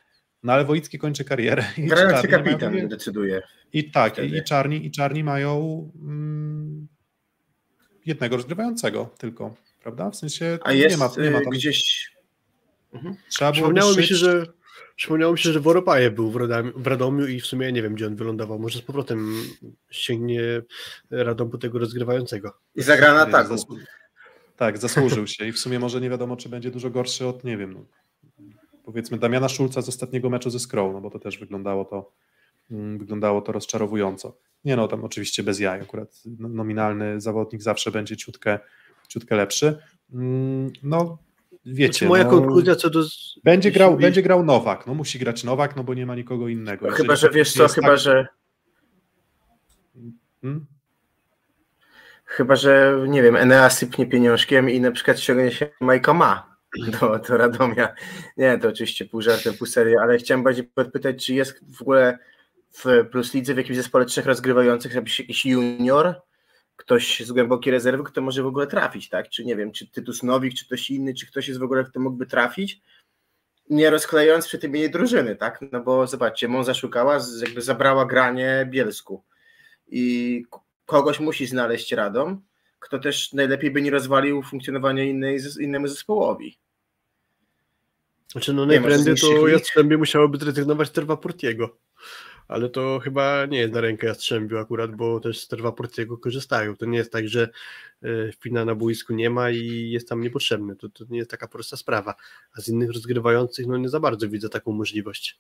No 0.42 0.52
ale 0.52 0.64
Wojicki 0.64 0.98
kończy 0.98 1.24
karierę. 1.24 1.64
I 1.78 1.86
Grający 1.86 2.28
kapitan 2.28 2.74
mają, 2.74 2.88
decyduje. 2.88 3.42
I 3.72 3.90
tak, 3.90 4.18
i, 4.18 4.36
i, 4.36 4.44
czarni, 4.44 4.86
i 4.86 4.90
czarni 4.90 5.24
mają 5.24 5.90
mm, 6.02 6.88
jednego 8.06 8.36
rozgrywającego 8.36 9.14
tylko, 9.18 9.54
prawda? 9.82 10.10
W 10.10 10.16
sensie 10.16 10.58
A 10.62 10.72
jest 10.72 10.96
nie 10.96 10.96
ma, 10.96 11.10
nie 11.24 11.30
ma 11.30 11.38
y, 11.38 11.42
tam... 11.42 11.52
gdzieś. 11.52 12.11
Trzeba 13.28 13.52
było 13.52 13.52
Przypomniało 13.52 13.94
mi 13.96 14.04
się, 14.06 14.14
że 14.14 14.46
Przypomniało 14.96 15.32
mi 15.32 15.38
się, 15.38 15.52
że 15.52 15.60
Woropaje 15.60 16.10
był 16.10 16.30
w, 16.30 16.36
Radomiu, 16.36 16.72
w 16.76 16.86
Radomiu 16.86 17.26
i 17.26 17.40
w 17.40 17.46
sumie 17.46 17.72
nie 17.72 17.82
wiem, 17.82 17.94
gdzie 17.94 18.06
on 18.06 18.16
wylądował. 18.16 18.58
Może 18.58 18.78
z 18.78 18.82
powrotem 18.82 19.34
sięgnie 19.90 20.40
Radom 21.10 21.50
po 21.50 21.58
tego 21.58 21.78
rozgrywającego. 21.78 22.58
I 22.74 22.82
zagra 22.82 23.14
na 23.14 23.26
zasłu- 23.44 23.76
Tak, 24.56 24.78
zasłużył 24.78 25.26
się 25.26 25.46
i 25.46 25.52
w 25.52 25.58
sumie 25.58 25.78
może 25.78 26.00
nie 26.00 26.10
wiadomo, 26.10 26.36
czy 26.36 26.48
będzie 26.48 26.70
dużo 26.70 26.90
gorszy 26.90 27.26
od, 27.26 27.44
nie 27.44 27.56
wiem, 27.56 27.72
no, 27.72 27.84
powiedzmy 28.84 29.18
Damiana 29.18 29.48
Szulca 29.48 29.82
z 29.82 29.88
ostatniego 29.88 30.30
meczu 30.30 30.50
ze 30.50 30.58
Skrą, 30.58 30.92
no 30.92 31.00
bo 31.00 31.10
to 31.10 31.18
też 31.18 31.38
wyglądało 31.38 31.84
to, 31.84 32.12
mm, 32.70 32.98
wyglądało 32.98 33.40
to 33.42 33.52
rozczarowująco. 33.52 34.36
Nie 34.64 34.76
no, 34.76 34.88
tam 34.88 35.04
oczywiście 35.04 35.42
bez 35.42 35.60
jaj, 35.60 35.80
akurat 35.80 36.22
no- 36.38 36.48
nominalny 36.48 37.20
zawodnik 37.20 37.62
zawsze 37.62 37.90
będzie 37.90 38.16
ciutkę, 38.16 38.58
ciutkę 39.08 39.36
lepszy. 39.36 39.78
Mm, 40.12 40.72
No, 40.82 41.18
wiecie, 41.66 41.92
Znaczy, 41.92 42.08
moja 42.08 42.24
no, 42.24 42.30
konkluzja 42.30 42.76
co 42.76 42.90
do... 42.90 43.02
będzie, 43.44 43.70
grał, 43.70 43.96
będzie 43.96 44.22
grał 44.22 44.44
Nowak, 44.44 44.86
no 44.86 44.94
musi 44.94 45.18
grać 45.18 45.44
Nowak, 45.44 45.76
no 45.76 45.84
bo 45.84 45.94
nie 45.94 46.06
ma 46.06 46.14
nikogo 46.14 46.48
innego. 46.48 46.86
No, 46.86 46.92
chyba, 46.92 47.16
że 47.16 47.30
wiesz 47.30 47.52
co, 47.52 47.62
jest 47.62 47.74
chyba, 47.74 47.88
tak- 47.88 47.98
że. 47.98 48.26
Hmm? 50.42 50.66
Chyba, 52.24 52.56
że 52.56 53.04
nie 53.08 53.22
wiem, 53.22 53.36
Enea 53.36 53.70
sypnie 53.70 54.06
pieniążkiem 54.06 54.70
i 54.70 54.80
na 54.80 54.90
przykład 54.90 55.20
ściągnie 55.20 55.50
się 55.50 55.68
Majka 55.80 56.14
Ma 56.14 56.56
do, 57.00 57.18
do 57.18 57.36
Radomia. 57.36 57.94
Nie, 58.36 58.58
to 58.58 58.68
oczywiście 58.68 59.04
pół 59.04 59.22
żartem, 59.22 59.54
pół 59.54 59.66
serio, 59.66 60.00
ale 60.02 60.18
chciałem 60.18 60.42
bardziej 60.42 60.64
podpytać, 60.64 61.26
czy 61.26 61.34
jest 61.34 61.76
w 61.76 61.82
ogóle 61.82 62.18
w 62.72 63.04
Plus 63.10 63.34
Lidze 63.34 63.54
w 63.54 63.56
jakimś 63.56 63.76
zespole 63.76 64.04
trzech 64.04 64.26
rozgrywających 64.26 64.94
jakiś 64.94 65.46
junior, 65.46 66.14
ktoś 66.76 67.20
z 67.20 67.32
głębokiej 67.32 67.70
rezerwy, 67.70 68.04
kto 68.04 68.20
może 68.20 68.42
w 68.42 68.46
ogóle 68.46 68.66
trafić, 68.66 69.08
tak? 69.08 69.28
Czy 69.28 69.44
nie 69.44 69.56
wiem, 69.56 69.72
czy 69.72 69.86
Tytus 69.86 70.22
Nowik, 70.22 70.54
czy 70.54 70.66
ktoś 70.66 70.90
inny, 70.90 71.14
czy 71.14 71.26
ktoś 71.26 71.48
jest 71.48 71.60
w 71.60 71.62
ogóle, 71.62 71.84
kto 71.84 72.00
mógłby 72.00 72.26
trafić, 72.26 72.80
nie 73.70 73.90
rozklejając 73.90 74.46
przy 74.46 74.58
tym 74.58 74.76
jej 74.76 74.90
drużyny, 74.90 75.36
tak? 75.36 75.64
No 75.72 75.80
bo 75.80 76.06
zobaczcie, 76.06 76.48
Monza 76.48 76.74
szukała, 76.74 77.18
jakby 77.40 77.62
zabrała 77.62 78.06
granie 78.06 78.68
Bielsku 78.70 79.22
i 79.88 80.44
kogoś 80.86 81.20
musi 81.20 81.46
znaleźć 81.46 81.92
Radom, 81.92 82.42
kto 82.78 82.98
też 82.98 83.32
najlepiej 83.32 83.70
by 83.70 83.82
nie 83.82 83.90
rozwalił 83.90 84.42
funkcjonowania 84.42 85.04
innej, 85.04 85.38
innemu 85.60 85.88
zespołowi. 85.88 86.58
Znaczy, 88.32 88.52
no 88.52 88.66
najprędzej 88.66 89.14
to 89.16 89.48
Jastrzębie 89.48 89.98
musiałoby 89.98 90.38
zrezygnować 90.38 90.88
z 90.88 90.92
Terwa 90.92 91.16
Portiego. 91.16 91.76
Ale 92.52 92.68
to 92.68 93.00
chyba 93.04 93.46
nie 93.46 93.58
jest 93.58 93.72
na 93.74 93.80
rękę 93.80 94.06
Jastrzębiu 94.06 94.58
akurat, 94.58 94.96
bo 94.96 95.20
też 95.20 95.40
z 95.40 95.48
Terwa 95.48 95.72
Portiego 95.72 96.18
korzystają. 96.18 96.76
To 96.76 96.86
nie 96.86 96.98
jest 96.98 97.12
tak, 97.12 97.28
że 97.28 97.48
e, 98.02 98.08
Fina 98.40 98.64
na 98.64 98.74
boisku 98.74 99.14
nie 99.14 99.30
ma 99.30 99.50
i 99.50 99.90
jest 99.90 100.08
tam 100.08 100.20
niepotrzebny. 100.20 100.76
To, 100.76 100.88
to 100.88 101.04
nie 101.10 101.18
jest 101.18 101.30
taka 101.30 101.48
prosta 101.48 101.76
sprawa. 101.76 102.14
A 102.56 102.60
z 102.60 102.68
innych 102.68 102.90
rozgrywających 102.90 103.66
no 103.66 103.76
nie 103.76 103.88
za 103.88 104.00
bardzo 104.00 104.28
widzę 104.28 104.48
taką 104.48 104.72
możliwość. 104.72 105.38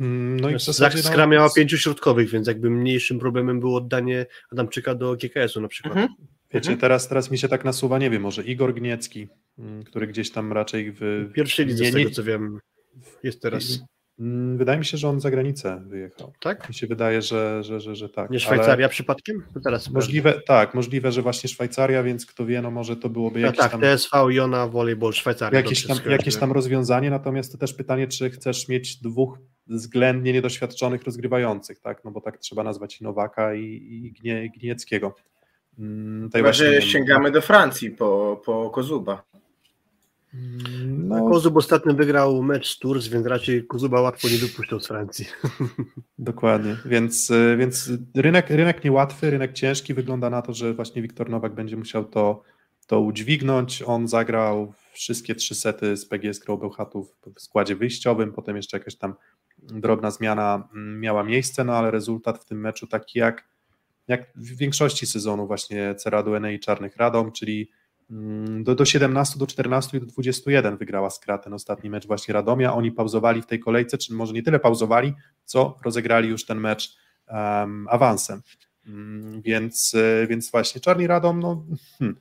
Mm, 0.00 0.40
No 0.40 0.50
i 0.50 0.54
w 0.54 0.58
Zak 0.58 0.60
zasadzie, 0.66 0.96
no, 0.96 1.02
Skra 1.02 1.26
miała 1.26 1.50
pięciu 1.50 1.78
środkowych, 1.78 2.28
więc 2.30 2.46
jakby 2.46 2.70
mniejszym 2.70 3.18
problemem 3.18 3.60
było 3.60 3.76
oddanie 3.78 4.26
Adamczyka 4.52 4.94
do 4.94 5.16
GKS-u 5.16 5.60
na 5.60 5.68
przykład. 5.68 5.96
Mhm. 5.96 6.14
Wiecie, 6.52 6.68
Mhm. 6.70 6.78
teraz, 6.80 7.08
teraz 7.08 7.30
mi 7.30 7.38
się 7.38 7.48
tak 7.48 7.64
nasuwa, 7.64 7.98
nie 7.98 8.10
wiem, 8.10 8.22
może 8.22 8.42
Igor 8.44 8.74
Gniecki, 8.74 9.28
mm, 9.58 9.82
który 9.84 10.06
gdzieś 10.06 10.30
tam 10.30 10.52
raczej 10.52 10.92
w... 11.00 11.30
Pierwszej 11.34 11.66
lidze, 11.66 11.84
nie- 11.84 11.90
z 11.90 11.94
tego 11.94 12.10
co 12.10 12.24
wiem, 12.24 12.60
jest 13.22 13.42
teraz. 13.42 13.84
Mm, 14.18 14.58
Wydaje 14.58 14.78
mi 14.78 14.84
się, 14.84 14.96
że 14.98 15.08
on 15.08 15.20
za 15.20 15.30
granicę 15.30 15.82
wyjechał. 15.86 16.32
Tak? 16.40 16.68
Mi 16.68 16.74
się 16.74 16.86
wydaje, 16.86 17.22
że, 17.22 17.62
że, 17.62 17.80
że, 17.80 17.96
że 17.96 18.08
tak. 18.08 18.30
Nie 18.30 18.34
ale 18.34 18.40
Szwajcaria 18.40 18.88
przypadkiem? 18.88 19.42
To 19.54 19.60
teraz 19.60 19.82
sprawdzę. 19.82 19.98
Możliwe, 19.98 20.40
tak, 20.46 20.74
możliwe, 20.74 21.12
że 21.12 21.22
właśnie 21.22 21.48
Szwajcaria, 21.48 22.02
więc 22.02 22.26
kto 22.26 22.46
wie, 22.46 22.62
no 22.62 22.70
może 22.70 22.96
to 22.96 23.08
byłoby 23.08 23.40
No 23.40 23.46
jakieś 23.46 23.60
tak, 23.60 23.70
tam, 23.72 23.80
TSV, 23.80 24.18
Jona, 24.30 24.66
Volleyball, 24.66 25.12
Szwajcaria. 25.12 25.60
jakieś, 25.60 25.86
tam, 25.86 25.98
jakieś 26.10 26.36
tam 26.36 26.52
rozwiązanie, 26.52 27.10
natomiast 27.10 27.52
to 27.52 27.58
też 27.58 27.74
pytanie, 27.74 28.08
czy 28.08 28.30
chcesz 28.30 28.68
mieć 28.68 28.96
dwóch 28.96 29.38
względnie 29.66 30.32
niedoświadczonych 30.32 31.02
rozgrywających, 31.02 31.80
tak? 31.80 32.04
No 32.04 32.10
bo 32.10 32.20
tak 32.20 32.38
trzeba 32.38 32.62
nazwać 32.64 33.00
i 33.00 33.04
Nowaka 33.04 33.54
i, 33.54 33.62
i 33.62 34.12
Gnie, 34.12 34.50
Gnieckiego. 34.50 35.14
Mm, 35.78 36.22
Tutaj 36.24 36.38
Chyba, 36.40 36.48
właśnie, 36.48 36.80
że 36.80 36.82
sięgamy 36.82 37.30
do 37.30 37.40
Francji 37.40 37.90
po, 37.90 38.42
po 38.44 38.70
Kozuba. 38.70 39.22
Mm, 40.36 40.96
No. 41.08 41.28
Kozub 41.28 41.56
ostatnio 41.56 41.94
wygrał 41.94 42.42
mecz 42.42 42.68
z 42.76 42.78
Tours, 42.78 43.06
więc 43.06 43.26
raczej 43.26 43.66
Kozuba 43.66 44.00
łatwo 44.00 44.28
nie 44.28 44.38
wypuszczał 44.38 44.80
z 44.80 44.86
Francji. 44.86 45.26
Dokładnie, 46.18 46.76
więc, 46.84 47.30
y, 47.30 47.56
więc 47.58 47.90
rynek, 48.14 48.50
rynek 48.50 48.84
niełatwy, 48.84 49.30
rynek 49.30 49.52
ciężki. 49.52 49.94
Wygląda 49.94 50.30
na 50.30 50.42
to, 50.42 50.54
że 50.54 50.74
właśnie 50.74 51.02
Wiktor 51.02 51.30
Nowak 51.30 51.54
będzie 51.54 51.76
musiał 51.76 52.04
to, 52.04 52.42
to 52.86 53.00
udźwignąć. 53.00 53.82
On 53.86 54.08
zagrał 54.08 54.72
wszystkie 54.92 55.34
trzy 55.34 55.54
sety 55.54 55.96
z 55.96 56.06
PGS 56.06 56.40
Bełchatów 56.46 57.16
w 57.36 57.40
składzie 57.40 57.76
wyjściowym, 57.76 58.32
potem 58.32 58.56
jeszcze 58.56 58.78
jakaś 58.78 58.96
tam 58.96 59.14
drobna 59.58 60.10
zmiana 60.10 60.68
mm, 60.74 61.00
miała 61.00 61.22
miejsce, 61.24 61.64
no 61.64 61.72
ale 61.72 61.90
rezultat 61.90 62.38
w 62.38 62.44
tym 62.44 62.60
meczu 62.60 62.86
taki 62.86 63.18
jak, 63.18 63.48
jak 64.08 64.32
w 64.36 64.56
większości 64.56 65.06
sezonu 65.06 65.46
właśnie 65.46 65.94
Ceradu 65.94 66.34
Enei 66.34 66.60
Czarnych 66.60 66.96
Radom, 66.96 67.32
czyli 67.32 67.70
do, 68.60 68.74
do 68.74 68.84
17, 68.84 69.38
do 69.38 69.46
14 69.46 69.96
i 69.96 70.00
do 70.00 70.06
21 70.06 70.76
wygrała 70.76 71.10
Skra 71.10 71.38
ten 71.38 71.52
ostatni 71.52 71.90
mecz 71.90 72.06
właśnie 72.06 72.34
Radomia. 72.34 72.74
Oni 72.74 72.92
pauzowali 72.92 73.42
w 73.42 73.46
tej 73.46 73.60
kolejce, 73.60 73.98
czy 73.98 74.14
może 74.14 74.32
nie 74.32 74.42
tyle 74.42 74.58
pauzowali, 74.58 75.14
co 75.44 75.78
rozegrali 75.84 76.28
już 76.28 76.46
ten 76.46 76.60
mecz 76.60 76.96
um, 77.28 77.86
awansem. 77.90 78.42
Mm, 78.86 79.42
Więc, 79.42 79.94
e, 79.94 80.26
więc 80.26 80.50
właśnie 80.50 80.80
Czarni 80.80 81.06
Radom, 81.06 81.40
no 81.40 81.64
hmm, 81.98 82.16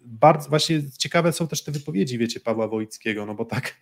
bardzo 0.00 0.48
właśnie 0.48 0.82
ciekawe 0.98 1.32
są 1.32 1.48
też 1.48 1.64
te 1.64 1.72
wypowiedzi, 1.72 2.18
wiecie, 2.18 2.40
Pawła 2.40 2.68
Wojckiego, 2.68 3.26
no 3.26 3.34
bo 3.34 3.44
tak, 3.44 3.76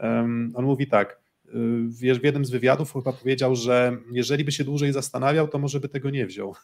um, 0.00 0.52
on 0.54 0.64
mówi 0.64 0.86
tak, 0.86 1.20
wiesz, 1.88 2.18
w 2.18 2.24
jednym 2.24 2.44
z 2.44 2.50
wywiadów 2.50 2.92
chyba 2.92 3.12
powiedział, 3.12 3.56
że 3.56 3.96
jeżeli 4.12 4.44
by 4.44 4.52
się 4.52 4.64
dłużej 4.64 4.92
zastanawiał, 4.92 5.48
to 5.48 5.58
może 5.58 5.80
by 5.80 5.88
tego 5.88 6.10
nie 6.10 6.26
wziął. 6.26 6.54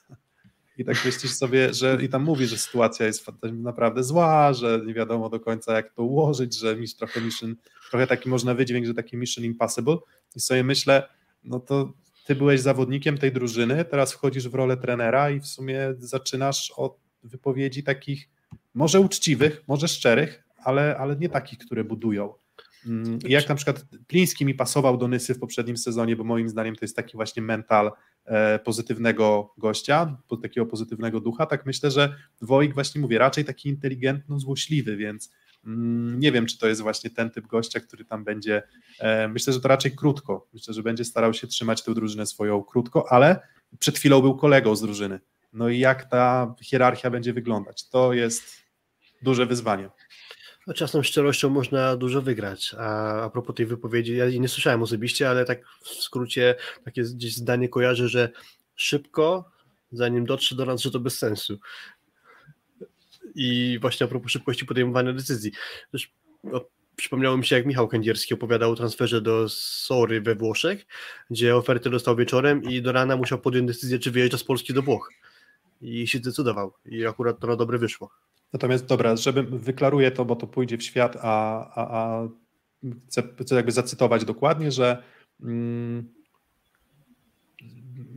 I 0.78 0.84
tak 0.84 1.04
myślisz 1.04 1.32
sobie, 1.32 1.74
że 1.74 1.98
i 2.02 2.08
tam 2.08 2.22
mówi, 2.22 2.46
że 2.46 2.58
sytuacja 2.58 3.06
jest 3.06 3.26
naprawdę 3.52 4.04
zła, 4.04 4.52
że 4.52 4.80
nie 4.86 4.94
wiadomo 4.94 5.28
do 5.28 5.40
końca 5.40 5.76
jak 5.76 5.92
to 5.92 6.02
ułożyć, 6.02 6.58
że 6.58 6.76
mis, 6.76 6.96
trochę 6.96 7.20
mission, 7.20 7.56
trochę 7.90 8.06
taki 8.06 8.28
można 8.28 8.54
wydźwięk, 8.54 8.86
że 8.86 8.94
taki 8.94 9.16
mission 9.16 9.44
impossible. 9.44 9.96
I 10.36 10.40
sobie 10.40 10.64
myślę, 10.64 11.08
no 11.44 11.60
to 11.60 11.92
ty 12.26 12.34
byłeś 12.34 12.60
zawodnikiem 12.60 13.18
tej 13.18 13.32
drużyny, 13.32 13.84
teraz 13.84 14.12
wchodzisz 14.12 14.48
w 14.48 14.54
rolę 14.54 14.76
trenera 14.76 15.30
i 15.30 15.40
w 15.40 15.46
sumie 15.46 15.94
zaczynasz 15.98 16.72
od 16.76 16.98
wypowiedzi 17.22 17.82
takich 17.82 18.28
może 18.74 19.00
uczciwych, 19.00 19.62
może 19.68 19.88
szczerych, 19.88 20.44
ale, 20.64 20.96
ale 20.96 21.16
nie 21.16 21.28
takich, 21.28 21.58
które 21.58 21.84
budują. 21.84 22.34
Mm, 22.86 23.18
jak 23.22 23.48
na 23.48 23.54
przykład 23.54 23.84
Pliński 24.06 24.44
mi 24.44 24.54
pasował 24.54 24.96
do 24.96 25.08
Nysy 25.08 25.34
w 25.34 25.38
poprzednim 25.38 25.76
sezonie, 25.76 26.16
bo 26.16 26.24
moim 26.24 26.48
zdaniem 26.48 26.76
to 26.76 26.84
jest 26.84 26.96
taki 26.96 27.16
właśnie 27.16 27.42
mental 27.42 27.92
pozytywnego 28.64 29.54
gościa, 29.58 30.16
takiego 30.42 30.66
pozytywnego 30.66 31.20
ducha, 31.20 31.46
tak 31.46 31.66
myślę, 31.66 31.90
że 31.90 32.16
Wojk 32.42 32.74
właśnie 32.74 33.00
mówię, 33.00 33.18
raczej 33.18 33.44
taki 33.44 33.68
inteligentno 33.68 34.40
złośliwy, 34.40 34.96
więc 34.96 35.30
mm, 35.66 36.20
nie 36.20 36.32
wiem, 36.32 36.46
czy 36.46 36.58
to 36.58 36.68
jest 36.68 36.80
właśnie 36.80 37.10
ten 37.10 37.30
typ 37.30 37.46
gościa, 37.46 37.80
który 37.80 38.04
tam 38.04 38.24
będzie, 38.24 38.62
e, 38.98 39.28
myślę, 39.28 39.52
że 39.52 39.60
to 39.60 39.68
raczej 39.68 39.92
krótko, 39.92 40.48
myślę, 40.54 40.74
że 40.74 40.82
będzie 40.82 41.04
starał 41.04 41.34
się 41.34 41.46
trzymać 41.46 41.82
tę 41.82 41.94
drużynę 41.94 42.26
swoją 42.26 42.62
krótko, 42.62 43.12
ale 43.12 43.40
przed 43.78 43.98
chwilą 43.98 44.20
był 44.20 44.36
kolegą 44.36 44.76
z 44.76 44.80
drużyny. 44.80 45.20
No 45.52 45.68
i 45.68 45.78
jak 45.78 46.04
ta 46.04 46.54
hierarchia 46.62 47.10
będzie 47.10 47.32
wyglądać? 47.32 47.88
To 47.88 48.12
jest 48.12 48.44
duże 49.22 49.46
wyzwanie. 49.46 49.90
No, 50.68 50.74
czasem 50.74 51.04
szczerością 51.04 51.50
można 51.50 51.96
dużo 51.96 52.22
wygrać. 52.22 52.74
A, 52.78 53.20
a 53.22 53.30
propos 53.30 53.56
tej 53.56 53.66
wypowiedzi, 53.66 54.16
ja 54.16 54.24
jej 54.24 54.40
nie 54.40 54.48
słyszałem 54.48 54.82
osobiście, 54.82 55.30
ale 55.30 55.44
tak 55.44 55.66
w 55.82 55.88
skrócie 55.88 56.54
takie 56.84 57.02
gdzieś 57.02 57.36
zdanie 57.36 57.68
kojarzę, 57.68 58.08
że 58.08 58.30
szybko, 58.76 59.50
zanim 59.92 60.26
dotrze 60.26 60.56
do 60.56 60.64
nas, 60.64 60.80
że 60.80 60.90
to 60.90 61.00
bez 61.00 61.18
sensu. 61.18 61.58
I 63.34 63.78
właśnie 63.80 64.06
a 64.06 64.08
propos 64.08 64.32
szybkości 64.32 64.66
podejmowania 64.66 65.12
decyzji. 65.12 65.52
Też, 65.92 66.12
no, 66.44 66.64
przypomniało 66.96 67.36
mi 67.36 67.44
się, 67.44 67.56
jak 67.56 67.66
Michał 67.66 67.88
Kędzierski 67.88 68.34
opowiadał 68.34 68.72
o 68.72 68.76
transferze 68.76 69.20
do 69.20 69.48
Sory 69.48 70.20
we 70.20 70.34
Włoszech, 70.34 70.86
gdzie 71.30 71.56
ofertę 71.56 71.90
dostał 71.90 72.16
wieczorem 72.16 72.62
i 72.62 72.82
do 72.82 72.92
rana 72.92 73.16
musiał 73.16 73.38
podjąć 73.38 73.66
decyzję, 73.66 73.98
czy 73.98 74.10
wyjeżdża 74.10 74.38
z 74.38 74.44
Polski 74.44 74.74
do 74.74 74.82
Włoch. 74.82 75.12
I 75.80 76.06
się 76.06 76.18
zdecydował. 76.18 76.72
I 76.86 77.06
akurat 77.06 77.40
to 77.40 77.46
na 77.46 77.56
dobre 77.56 77.78
wyszło. 77.78 78.10
Natomiast 78.52 78.86
dobra, 78.86 79.16
żeby 79.16 79.42
wyklaruję 79.42 80.10
to, 80.10 80.24
bo 80.24 80.36
to 80.36 80.46
pójdzie 80.46 80.78
w 80.78 80.82
świat, 80.82 81.16
a, 81.20 81.66
a, 81.74 81.98
a 81.98 82.28
chcę, 83.08 83.22
chcę 83.40 83.54
jakby 83.54 83.72
zacytować 83.72 84.24
dokładnie, 84.24 84.72
że 84.72 85.02
mm, 85.42 86.14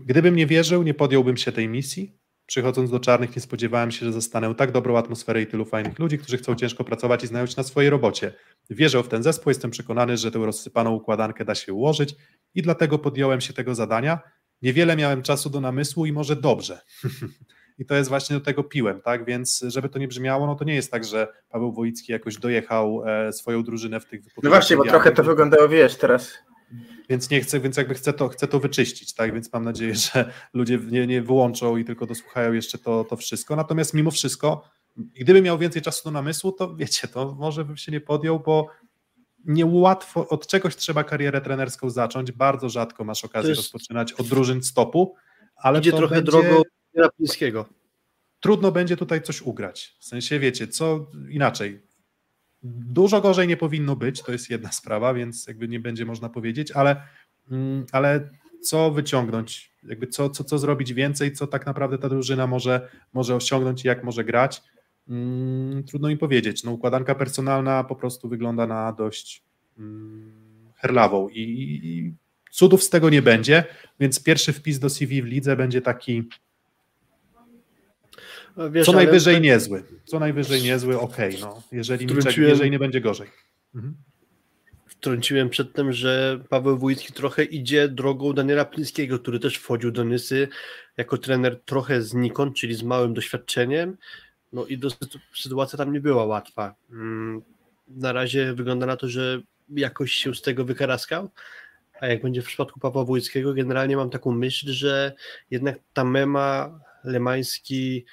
gdybym 0.05 0.35
nie 0.35 0.47
wierzył, 0.47 0.83
nie 0.83 0.93
podjąłbym 0.93 1.37
się 1.37 1.51
tej 1.51 1.69
misji. 1.69 2.21
Przychodząc 2.45 2.91
do 2.91 2.99
czarnych, 2.99 3.35
nie 3.35 3.41
spodziewałem 3.41 3.91
się, 3.91 4.05
że 4.05 4.13
zastanę 4.13 4.55
tak 4.55 4.71
dobrą 4.71 4.97
atmosferę 4.97 5.41
i 5.41 5.47
tylu 5.47 5.65
fajnych 5.65 5.99
ludzi, 5.99 6.17
którzy 6.17 6.37
chcą 6.37 6.55
ciężko 6.55 6.83
pracować 6.83 7.23
i 7.23 7.27
znają 7.27 7.45
się 7.45 7.53
na 7.57 7.63
swojej 7.63 7.89
robocie. 7.89 8.33
Wierzę 8.69 9.03
w 9.03 9.07
ten 9.07 9.23
zespół, 9.23 9.49
jestem 9.49 9.71
przekonany, 9.71 10.17
że 10.17 10.31
tę 10.31 10.39
rozsypaną 10.39 10.91
układankę 10.91 11.45
da 11.45 11.55
się 11.55 11.73
ułożyć 11.73 12.15
i 12.55 12.61
dlatego 12.61 12.99
podjąłem 12.99 13.41
się 13.41 13.53
tego 13.53 13.75
zadania. 13.75 14.19
Niewiele 14.61 14.95
miałem 14.95 15.21
czasu 15.21 15.49
do 15.49 15.61
namysłu 15.61 16.05
i 16.05 16.11
może 16.11 16.35
dobrze. 16.35 16.81
i 17.81 17.85
to 17.85 17.95
jest 17.95 18.09
właśnie 18.09 18.35
do 18.35 18.45
tego 18.45 18.63
piłem, 18.63 19.01
tak, 19.01 19.25
więc 19.25 19.63
żeby 19.67 19.89
to 19.89 19.99
nie 19.99 20.07
brzmiało, 20.07 20.47
no 20.47 20.55
to 20.55 20.63
nie 20.63 20.75
jest 20.75 20.91
tak, 20.91 21.05
że 21.05 21.27
Paweł 21.49 21.73
Wojicki 21.73 22.11
jakoś 22.11 22.37
dojechał 22.37 23.03
e, 23.07 23.33
swoją 23.33 23.63
drużynę 23.63 23.99
w 23.99 24.05
tych 24.05 24.21
No 24.43 24.49
właśnie, 24.49 24.77
bo 24.77 24.83
trochę 24.83 25.11
to 25.11 25.23
wyglądało, 25.23 25.69
wiesz, 25.69 25.95
teraz 25.95 26.33
więc 27.09 27.29
nie 27.29 27.41
chcę, 27.41 27.59
więc 27.59 27.77
jakby 27.77 27.93
chcę 27.93 28.13
to, 28.13 28.27
chcę 28.29 28.47
to 28.47 28.59
wyczyścić, 28.59 29.13
tak? 29.13 29.33
Więc 29.33 29.53
mam 29.53 29.63
nadzieję, 29.63 29.95
że 29.95 30.31
ludzie 30.53 30.79
nie, 30.87 31.07
nie 31.07 31.21
wyłączą 31.21 31.77
i 31.77 31.85
tylko 31.85 32.05
dosłuchają 32.05 32.53
jeszcze 32.53 32.77
to, 32.77 33.03
to 33.03 33.17
wszystko. 33.17 33.55
Natomiast 33.55 33.93
mimo 33.93 34.11
wszystko, 34.11 34.63
gdyby 34.97 35.41
miał 35.41 35.57
więcej 35.57 35.81
czasu 35.81 36.03
do 36.03 36.11
namysłu, 36.11 36.51
to 36.51 36.75
wiecie, 36.75 37.07
to 37.07 37.35
może 37.39 37.65
bym 37.65 37.77
się 37.77 37.91
nie 37.91 38.01
podjął, 38.01 38.39
bo 38.39 38.67
niełatwo, 39.45 40.27
od 40.27 40.47
czegoś 40.47 40.75
trzeba 40.75 41.03
karierę 41.03 41.41
trenerską 41.41 41.89
zacząć. 41.89 42.31
Bardzo 42.31 42.69
rzadko 42.69 43.03
masz 43.03 43.25
okazję 43.25 43.49
jest... 43.49 43.61
rozpoczynać 43.61 44.13
od 44.13 44.27
drużyn 44.27 44.63
stopu, 44.63 45.15
ale 45.55 45.79
Idzie 45.79 45.91
to 45.91 45.97
trochę 45.97 46.15
będzie... 46.15 46.31
drogą 46.31 46.61
Rapińskiego. 46.95 47.65
Trudno 48.39 48.71
będzie 48.71 48.97
tutaj 48.97 49.21
coś 49.21 49.41
ugrać. 49.41 49.95
W 49.99 50.05
sensie, 50.05 50.39
wiecie, 50.39 50.67
co 50.67 51.11
inaczej. 51.29 51.81
Dużo 52.63 53.21
gorzej 53.21 53.47
nie 53.47 53.57
powinno 53.57 53.95
być, 53.95 54.21
to 54.21 54.31
jest 54.31 54.49
jedna 54.49 54.71
sprawa, 54.71 55.13
więc 55.13 55.47
jakby 55.47 55.67
nie 55.67 55.79
będzie 55.79 56.05
można 56.05 56.29
powiedzieć, 56.29 56.71
ale, 56.71 57.01
mm, 57.51 57.85
ale 57.91 58.29
co 58.61 58.91
wyciągnąć, 58.91 59.71
jakby 59.83 60.07
co, 60.07 60.29
co, 60.29 60.43
co 60.43 60.57
zrobić 60.57 60.93
więcej, 60.93 61.33
co 61.33 61.47
tak 61.47 61.65
naprawdę 61.65 61.97
ta 61.97 62.09
drużyna 62.09 62.47
może, 62.47 62.89
może 63.13 63.35
osiągnąć 63.35 63.85
i 63.85 63.87
jak 63.87 64.03
może 64.03 64.23
grać. 64.23 64.61
Hmm, 65.07 65.83
trudno 65.83 66.07
mi 66.07 66.17
powiedzieć. 66.17 66.63
No, 66.63 66.71
układanka 66.71 67.15
personalna 67.15 67.83
po 67.83 67.95
prostu 67.95 68.29
wygląda 68.29 68.67
na 68.67 68.93
dość 68.93 69.43
hmm, 69.75 70.71
herlawą 70.75 71.29
i, 71.29 71.41
i 71.83 72.13
cudów 72.51 72.83
z 72.83 72.89
tego 72.89 73.09
nie 73.09 73.21
będzie, 73.21 73.63
więc 73.99 74.23
pierwszy 74.23 74.53
wpis 74.53 74.79
do 74.79 74.89
CV 74.89 75.21
w 75.21 75.25
lidze 75.25 75.55
będzie 75.55 75.81
taki 75.81 76.29
Wiesz, 78.71 78.85
co 78.85 78.91
najwyżej 78.91 79.41
niezły. 79.41 79.83
Co 80.05 80.19
najwyżej 80.19 80.61
niezły, 80.61 80.99
okej, 80.99 81.35
okay, 81.35 81.41
no. 81.41 81.63
Jeżeli, 81.71 82.07
Wtrąciłem... 82.07 82.49
jeżeli 82.49 82.71
nie 82.71 82.79
będzie 82.79 83.01
gorzej. 83.01 83.27
Mhm. 83.75 83.95
Wtrąciłem 84.87 85.49
przedtem, 85.49 85.93
że 85.93 86.43
Paweł 86.49 86.77
Wójcki 86.77 87.13
trochę 87.13 87.43
idzie 87.43 87.87
drogą 87.87 88.33
Daniela 88.33 88.65
Plińskiego, 88.65 89.19
który 89.19 89.39
też 89.39 89.57
wchodził 89.57 89.91
do 89.91 90.03
Nysy 90.03 90.47
jako 90.97 91.17
trener 91.17 91.59
trochę 91.65 92.01
znikąd, 92.01 92.55
czyli 92.55 92.75
z 92.75 92.83
małym 92.83 93.13
doświadczeniem. 93.13 93.97
No 94.53 94.65
i 94.65 94.77
do, 94.77 94.89
sytuacja 95.35 95.77
tam 95.77 95.93
nie 95.93 96.01
była 96.01 96.25
łatwa. 96.25 96.75
Mm, 96.91 97.41
na 97.87 98.13
razie 98.13 98.53
wygląda 98.53 98.85
na 98.85 98.97
to, 98.97 99.07
że 99.07 99.41
jakoś 99.69 100.11
się 100.11 100.35
z 100.35 100.41
tego 100.41 100.65
wykaraskał, 100.65 101.29
a 101.99 102.07
jak 102.07 102.21
będzie 102.21 102.41
w 102.41 102.45
przypadku 102.45 102.79
Pawła 102.79 103.05
Wójckiego, 103.05 103.53
generalnie 103.53 103.97
mam 103.97 104.09
taką 104.09 104.31
myśl, 104.31 104.71
że 104.71 105.13
jednak 105.51 105.79
ta 105.93 106.03
mema 106.03 106.79
Lemański, 107.03 108.05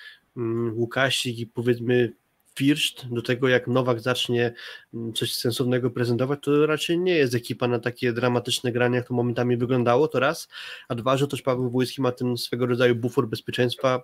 Łukasik 0.74 1.38
i 1.38 1.46
powiedzmy 1.46 2.12
Firszt, 2.58 3.06
do 3.10 3.22
tego 3.22 3.48
jak 3.48 3.66
Nowak 3.66 4.00
zacznie 4.00 4.54
mm, 4.94 5.12
coś 5.12 5.34
sensownego 5.34 5.90
prezentować, 5.90 6.38
to 6.42 6.66
raczej 6.66 6.98
nie 6.98 7.14
jest 7.14 7.34
ekipa 7.34 7.68
na 7.68 7.78
takie 7.78 8.12
dramatyczne 8.12 8.72
granie, 8.72 8.96
jak 8.96 9.08
to 9.08 9.14
momentami 9.14 9.56
wyglądało, 9.56 10.08
to 10.08 10.20
raz, 10.20 10.48
a 10.88 10.94
dwa, 10.94 11.16
że 11.16 11.28
też 11.28 11.42
Paweł 11.42 11.70
Wójski 11.70 12.02
ma 12.02 12.12
ten 12.12 12.36
swego 12.36 12.66
rodzaju 12.66 12.94
bufor 12.94 13.28
bezpieczeństwa 13.28 14.02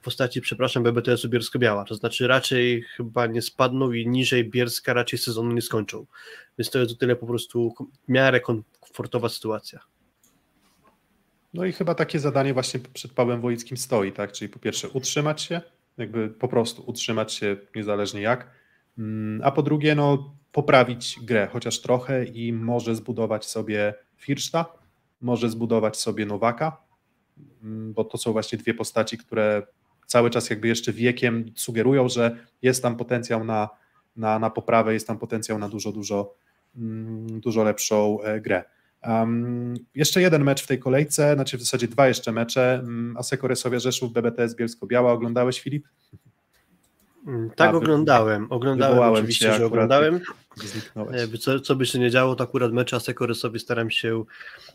w 0.00 0.04
postaci, 0.04 0.40
przepraszam, 0.40 0.82
BBTS-u 0.82 1.28
Bielsko-Biała, 1.28 1.84
to 1.84 1.94
znaczy 1.94 2.26
raczej 2.26 2.82
chyba 2.82 3.26
nie 3.26 3.42
spadną 3.42 3.92
i 3.92 4.08
niżej 4.08 4.50
Bierska 4.50 4.92
raczej 4.92 5.18
sezonu 5.18 5.52
nie 5.52 5.62
skończą, 5.62 6.06
więc 6.58 6.70
to 6.70 6.78
jest 6.78 6.92
o 6.92 6.94
tyle 6.94 7.16
po 7.16 7.26
prostu 7.26 7.74
w 8.08 8.12
miarę 8.12 8.40
komfortowa 8.40 9.28
sytuacja. 9.28 9.80
No 11.54 11.64
i 11.64 11.72
chyba 11.72 11.94
takie 11.94 12.18
zadanie 12.18 12.54
właśnie 12.54 12.80
przed 12.80 13.12
Pawłem 13.12 13.40
Wojickim 13.40 13.76
stoi, 13.76 14.12
tak? 14.12 14.32
Czyli 14.32 14.48
po 14.48 14.58
pierwsze 14.58 14.88
utrzymać 14.88 15.42
się, 15.42 15.60
jakby 15.98 16.28
po 16.28 16.48
prostu 16.48 16.82
utrzymać 16.86 17.32
się 17.32 17.56
niezależnie 17.76 18.20
jak, 18.20 18.50
mm, 18.98 19.40
a 19.44 19.50
po 19.50 19.62
drugie 19.62 19.94
no 19.94 20.34
poprawić 20.52 21.18
grę 21.22 21.48
chociaż 21.52 21.80
trochę 21.80 22.24
i 22.24 22.52
może 22.52 22.94
zbudować 22.94 23.46
sobie 23.46 23.94
Firszta, 24.16 24.66
może 25.20 25.48
zbudować 25.48 25.96
sobie 25.96 26.26
Nowaka, 26.26 26.76
mm, 27.62 27.92
bo 27.92 28.04
to 28.04 28.18
są 28.18 28.32
właśnie 28.32 28.58
dwie 28.58 28.74
postaci, 28.74 29.18
które 29.18 29.62
cały 30.06 30.30
czas 30.30 30.50
jakby 30.50 30.68
jeszcze 30.68 30.92
wiekiem 30.92 31.44
sugerują, 31.56 32.08
że 32.08 32.36
jest 32.62 32.82
tam 32.82 32.96
potencjał 32.96 33.44
na, 33.44 33.68
na, 34.16 34.38
na 34.38 34.50
poprawę, 34.50 34.92
jest 34.94 35.06
tam 35.06 35.18
potencjał 35.18 35.58
na 35.58 35.68
dużo, 35.68 35.92
dużo, 35.92 36.34
mm, 36.76 37.40
dużo 37.40 37.64
lepszą 37.64 38.20
e, 38.22 38.40
grę. 38.40 38.64
Um, 39.08 39.74
jeszcze 39.94 40.20
jeden 40.20 40.44
mecz 40.44 40.62
w 40.62 40.66
tej 40.66 40.78
kolejce, 40.78 41.34
znaczy 41.34 41.56
w 41.56 41.60
zasadzie 41.60 41.88
dwa 41.88 42.08
jeszcze 42.08 42.32
mecze. 42.32 42.80
Um, 42.82 43.16
Aseko 43.18 43.48
Resowia 43.48 43.78
Rzeszów, 43.78 44.12
BBTS 44.12 44.54
Bielsko-Biała. 44.54 45.12
Oglądałeś 45.12 45.60
Filip? 45.60 45.88
Mm, 47.26 47.50
tak, 47.50 47.74
A, 47.74 47.76
oglądałem. 47.76 48.46
Oglądałem 48.50 49.12
oczywiście, 49.12 49.52
że 49.52 49.66
oglądałem. 49.66 50.20
Co, 51.40 51.60
co 51.60 51.76
by 51.76 51.86
się 51.86 51.98
nie 51.98 52.10
działo, 52.10 52.34
to 52.36 52.44
akurat 52.44 52.72
mecze 52.72 52.96
Aseko 52.96 53.26
Resowi 53.26 53.58
staram 53.58 53.90
się 53.90 54.24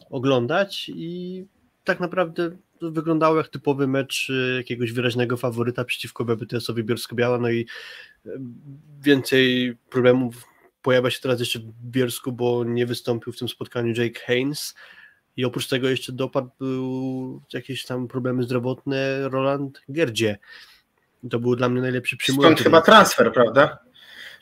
oglądać 0.09 0.91
i 0.95 1.45
tak 1.83 1.99
naprawdę 1.99 2.51
wyglądało 2.81 3.37
jak 3.37 3.47
typowy 3.47 3.87
mecz 3.87 4.29
y, 4.29 4.53
jakiegoś 4.57 4.91
wyraźnego 4.91 5.37
faworyta 5.37 5.85
przeciwko 5.85 6.25
BBTS-owi 6.25 6.83
Bielsko-Biała, 6.83 7.39
no 7.39 7.49
i 7.49 7.65
y, 8.25 8.29
więcej 9.01 9.73
problemów 9.89 10.35
pojawia 10.85 11.09
się 11.09 11.19
teraz 11.21 11.39
jeszcze 11.39 11.59
w 11.59 11.71
Bielsku, 11.83 12.31
bo 12.31 12.63
nie 12.63 12.85
wystąpił 12.85 13.33
w 13.33 13.37
tym 13.37 13.49
spotkaniu 13.49 13.93
Jake 13.97 14.19
Haynes 14.19 14.75
i 15.37 15.45
oprócz 15.45 15.67
tego 15.67 15.89
jeszcze 15.89 16.11
dopadł 16.11 16.49
był 16.59 17.41
jakieś 17.53 17.85
tam 17.85 18.07
problemy 18.07 18.43
zdrowotne 18.43 19.29
Roland 19.29 19.81
Gerdzie. 19.89 20.37
To 21.29 21.39
był 21.39 21.55
dla 21.55 21.69
mnie 21.69 21.81
najlepszy 21.81 22.17
przyjmujący. 22.17 22.55
Stąd 22.55 22.63
chyba 22.63 22.81
transfer, 22.81 23.33
prawda? 23.33 23.77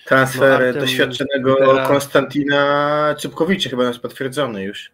Transfer 0.06 0.76
no, 0.76 0.82
doświadczonego 0.82 1.56
Konstantina 1.88 3.16
Czubkowicza 3.20 3.70
chyba 3.70 3.84
jest 3.84 4.00
potwierdzony 4.00 4.64
już. 4.64 4.92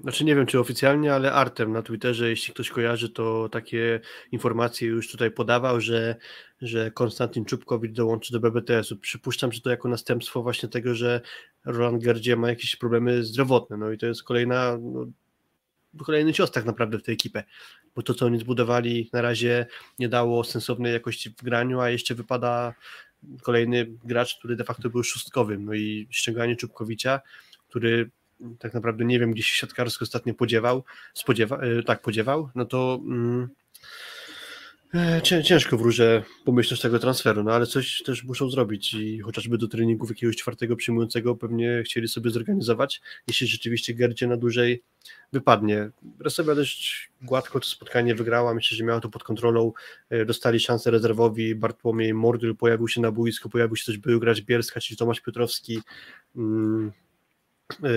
Znaczy 0.00 0.24
nie 0.24 0.34
wiem, 0.34 0.46
czy 0.46 0.60
oficjalnie, 0.60 1.14
ale 1.14 1.32
Artem 1.32 1.72
na 1.72 1.82
Twitterze, 1.82 2.28
jeśli 2.28 2.54
ktoś 2.54 2.70
kojarzy, 2.70 3.08
to 3.10 3.48
takie 3.48 4.00
informacje 4.32 4.88
już 4.88 5.10
tutaj 5.10 5.30
podawał, 5.30 5.80
że, 5.80 6.16
że 6.60 6.90
Konstantin 6.90 7.44
Czubkowicz 7.44 7.92
dołączy 7.92 8.32
do 8.32 8.40
BBTS-u. 8.40 8.96
Przypuszczam, 8.96 9.52
że 9.52 9.60
to 9.60 9.70
jako 9.70 9.88
następstwo 9.88 10.42
właśnie 10.42 10.68
tego, 10.68 10.94
że 10.94 11.20
Roland 11.64 12.04
Gerdzie 12.04 12.36
ma 12.36 12.48
jakieś 12.48 12.76
problemy 12.76 13.24
zdrowotne. 13.24 13.76
No 13.76 13.90
i 13.90 13.98
to 13.98 14.06
jest 14.06 14.22
kolejna, 14.22 14.78
no, 14.82 15.06
kolejny 16.04 16.32
cios 16.32 16.50
tak 16.50 16.64
naprawdę 16.64 16.98
w 16.98 17.02
tej 17.02 17.14
ekipę, 17.14 17.44
bo 17.94 18.02
to, 18.02 18.14
co 18.14 18.26
oni 18.26 18.38
zbudowali 18.38 19.10
na 19.12 19.22
razie 19.22 19.66
nie 19.98 20.08
dało 20.08 20.44
sensownej 20.44 20.92
jakości 20.92 21.30
w 21.30 21.42
graniu, 21.42 21.80
a 21.80 21.90
jeszcze 21.90 22.14
wypada 22.14 22.74
kolejny 23.42 23.86
gracz, 24.04 24.38
który 24.38 24.56
de 24.56 24.64
facto 24.64 24.90
był 24.90 25.02
szóstkowym. 25.02 25.64
No 25.64 25.74
i 25.74 26.08
ściąganie 26.10 26.56
Czubkowicza, 26.56 27.20
który 27.68 28.10
tak 28.58 28.74
naprawdę 28.74 29.04
nie 29.04 29.20
wiem, 29.20 29.30
gdzie 29.30 29.42
się 29.42 29.54
siatkarsko 29.54 30.02
ostatnio 30.02 30.34
podziewał, 30.34 30.84
spodziewa, 31.14 31.58
e, 31.58 31.82
tak 31.82 32.02
podziewał, 32.02 32.50
no 32.54 32.64
to 32.64 33.00
mm, 33.04 33.48
e, 34.94 35.42
ciężko 35.42 35.76
wróżę 35.76 36.22
pomyśleć 36.44 36.80
tego 36.80 36.98
transferu, 36.98 37.42
no 37.42 37.52
ale 37.52 37.66
coś 37.66 38.02
też 38.02 38.24
muszą 38.24 38.50
zrobić 38.50 38.94
i 38.94 39.20
chociażby 39.20 39.58
do 39.58 39.68
treningów 39.68 40.08
jakiegoś 40.08 40.36
czwartego 40.36 40.76
przyjmującego 40.76 41.36
pewnie 41.36 41.82
chcieli 41.84 42.08
sobie 42.08 42.30
zorganizować, 42.30 43.00
jeśli 43.28 43.46
rzeczywiście 43.46 43.94
Gerdzie 43.94 44.26
na 44.26 44.36
dłużej 44.36 44.82
wypadnie. 45.32 45.90
Resowia 46.20 46.54
dość 46.54 47.10
gładko 47.22 47.60
to 47.60 47.66
spotkanie 47.66 48.14
wygrała, 48.14 48.54
myślę, 48.54 48.76
że 48.76 48.84
miała 48.84 49.00
to 49.00 49.08
pod 49.08 49.24
kontrolą, 49.24 49.72
e, 50.10 50.24
dostali 50.24 50.60
szansę 50.60 50.90
rezerwowi, 50.90 51.54
Bartłomiej 51.54 52.14
Mordyl 52.14 52.56
pojawił 52.56 52.88
się 52.88 53.00
na 53.00 53.12
boisku, 53.12 53.48
pojawił 53.48 53.76
się 53.76 53.84
też 53.84 53.98
był 53.98 54.20
grać 54.20 54.42
Bielska, 54.42 54.80
czyli 54.80 54.96
Tomasz 54.96 55.20
Piotrowski, 55.20 55.80
mm, 56.36 56.92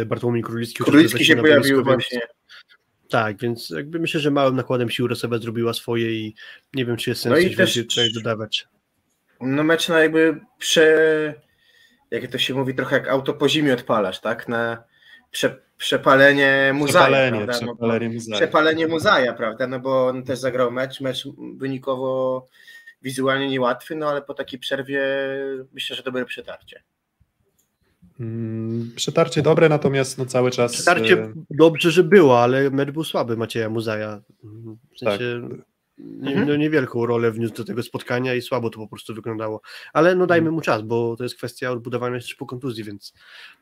Bartłomiej 0.05 0.43
Królicki. 0.43 0.83
Królicki 0.83 1.25
się 1.25 1.35
pojawił 1.35 1.83
właśnie. 1.83 2.21
Tak, 3.09 3.37
więc 3.37 3.69
jakby 3.69 3.99
myślę, 3.99 4.19
że 4.19 4.31
małym 4.31 4.55
nakładem 4.55 4.89
sił 4.89 5.07
Rosowa 5.07 5.37
zrobiła 5.37 5.73
swoje 5.73 6.13
i 6.13 6.35
nie 6.73 6.85
wiem, 6.85 6.97
czy 6.97 7.09
jest 7.09 7.21
sens 7.21 7.45
no 7.57 7.65
coś 7.65 7.73
tutaj 7.73 8.13
dodawać. 8.13 8.67
No 9.41 9.63
mecz 9.63 9.89
na 9.89 9.99
jakby 9.99 10.39
prze... 10.57 11.33
jak 12.11 12.27
to 12.27 12.37
się 12.37 12.53
mówi, 12.53 12.75
trochę 12.75 12.95
jak 12.95 13.07
auto 13.07 13.33
po 13.33 13.49
zimie 13.49 13.73
odpalasz, 13.73 14.19
tak? 14.21 14.47
Na 14.47 14.83
prze... 15.31 15.61
przepalenie 15.77 16.71
muzaja, 16.73 17.05
przepalenie, 17.05 17.45
prawda? 17.45 17.65
No 17.65 17.75
przepalenie, 17.75 18.09
muzaja. 18.09 18.37
przepalenie 18.37 18.87
muzaja, 18.87 19.33
prawda? 19.33 19.67
No 19.67 19.79
bo 19.79 20.07
on 20.07 20.23
też 20.23 20.39
zagrał 20.39 20.71
mecz, 20.71 21.01
mecz 21.01 21.27
wynikowo 21.57 22.47
wizualnie 23.01 23.47
niełatwy, 23.47 23.95
no 23.95 24.09
ale 24.09 24.21
po 24.21 24.33
takiej 24.33 24.59
przerwie 24.59 25.01
myślę, 25.73 25.95
że 25.95 26.03
dobre 26.03 26.25
przetarcie. 26.25 26.83
Mm, 28.19 28.91
przetarcie 28.95 29.41
dobre, 29.41 29.69
natomiast 29.69 30.17
no 30.17 30.25
cały 30.25 30.51
czas. 30.51 30.73
Przetarcie 30.73 31.23
e, 31.23 31.33
dobrze, 31.49 31.91
że 31.91 32.03
było, 32.03 32.43
ale 32.43 32.69
mecz 32.69 32.91
był 32.91 33.03
słaby 33.03 33.37
Macieja 33.37 33.69
Muzaja. 33.69 34.21
W 34.95 34.99
sensie 34.99 35.47
tak. 35.49 35.59
nie, 35.97 36.29
mhm. 36.29 36.47
no 36.47 36.55
niewielką 36.55 37.05
rolę 37.05 37.31
wniósł 37.31 37.53
do 37.53 37.65
tego 37.65 37.83
spotkania 37.83 38.35
i 38.35 38.41
słabo 38.41 38.69
to 38.69 38.79
po 38.79 38.87
prostu 38.87 39.13
wyglądało. 39.13 39.61
Ale 39.93 40.15
no 40.15 40.27
dajmy 40.27 40.47
mhm. 40.47 40.55
mu 40.55 40.61
czas, 40.61 40.81
bo 40.81 41.15
to 41.15 41.23
jest 41.23 41.35
kwestia 41.35 41.71
odbudowania 41.71 42.19
też 42.19 42.35
po 42.35 42.45
kontuzji, 42.45 42.83
więc 42.83 43.13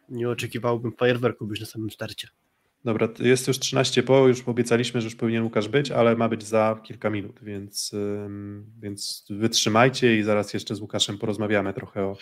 nie 0.09 0.29
oczekiwałbym 0.29 0.91
fajerwerku 0.91 1.47
być 1.47 1.59
na 1.59 1.65
samym 1.65 1.91
starcie. 1.91 2.27
Dobra, 2.85 3.07
jest 3.19 3.47
już 3.47 3.59
13 3.59 4.03
po, 4.03 4.27
już 4.27 4.43
obiecaliśmy, 4.45 5.01
że 5.01 5.05
już 5.05 5.15
powinien 5.15 5.43
Łukasz 5.43 5.67
być, 5.67 5.91
ale 5.91 6.15
ma 6.15 6.29
być 6.29 6.43
za 6.43 6.79
kilka 6.83 7.09
minut, 7.09 7.39
więc, 7.41 7.91
więc 8.79 9.25
wytrzymajcie 9.29 10.17
i 10.17 10.23
zaraz 10.23 10.53
jeszcze 10.53 10.75
z 10.75 10.81
Łukaszem 10.81 11.17
porozmawiamy 11.17 11.73
trochę 11.73 12.03
o, 12.03 12.17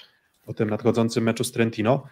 o 0.48 0.54
tym 0.54 0.70
nadchodzącym 0.70 1.24
meczu 1.24 1.44
z 1.44 1.52
Trentino. 1.52 2.04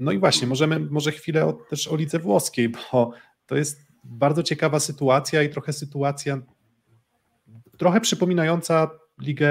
No 0.00 0.12
i 0.12 0.18
właśnie, 0.18 0.46
możemy 0.46 0.80
może 0.80 1.12
chwilę 1.12 1.46
o, 1.46 1.52
też 1.52 1.88
o 1.88 1.96
lidze 1.96 2.18
włoskiej, 2.18 2.68
bo 2.68 3.12
to 3.46 3.56
jest 3.56 3.80
bardzo 4.04 4.42
ciekawa 4.42 4.80
sytuacja 4.80 5.42
i 5.42 5.48
trochę 5.48 5.72
sytuacja 5.72 6.42
trochę 7.78 8.00
przypominająca 8.00 8.90
ligę, 9.22 9.50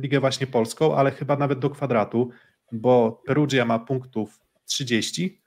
ligę 0.00 0.20
właśnie 0.20 0.46
polską, 0.46 0.96
ale 0.96 1.10
chyba 1.10 1.36
nawet 1.36 1.58
do 1.58 1.70
kwadratu, 1.70 2.30
bo 2.72 3.22
Perugia 3.26 3.64
ma 3.64 3.78
punktów 3.78 4.40
30 4.64 5.42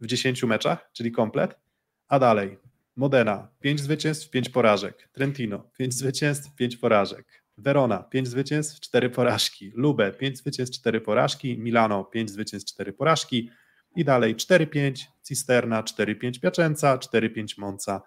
w 0.00 0.06
10 0.06 0.42
meczach, 0.42 0.90
czyli 0.92 1.12
komplet, 1.12 1.60
a 2.08 2.18
dalej 2.18 2.58
Modena 2.96 3.48
5 3.60 3.80
zwycięstw, 3.80 4.30
5 4.30 4.48
porażek, 4.48 5.08
Trentino 5.12 5.70
5 5.78 5.94
zwycięstw, 5.94 6.54
5 6.54 6.76
porażek, 6.76 7.44
Verona 7.58 8.02
5 8.02 8.28
zwycięstw, 8.28 8.80
4 8.80 9.10
porażki, 9.10 9.72
Lube 9.74 10.12
5 10.12 10.38
zwycięstw, 10.38 10.76
4 10.76 11.00
porażki, 11.00 11.58
Milano 11.58 12.04
5 12.04 12.30
zwycięstw, 12.30 12.72
4 12.72 12.92
porażki 12.92 13.50
i 13.96 14.04
dalej 14.04 14.36
4-5 14.36 15.04
Cisterna, 15.28 15.82
4-5 15.82 16.40
Piacenza, 16.40 16.96
4-5 16.96 17.58
Monza. 17.58 18.02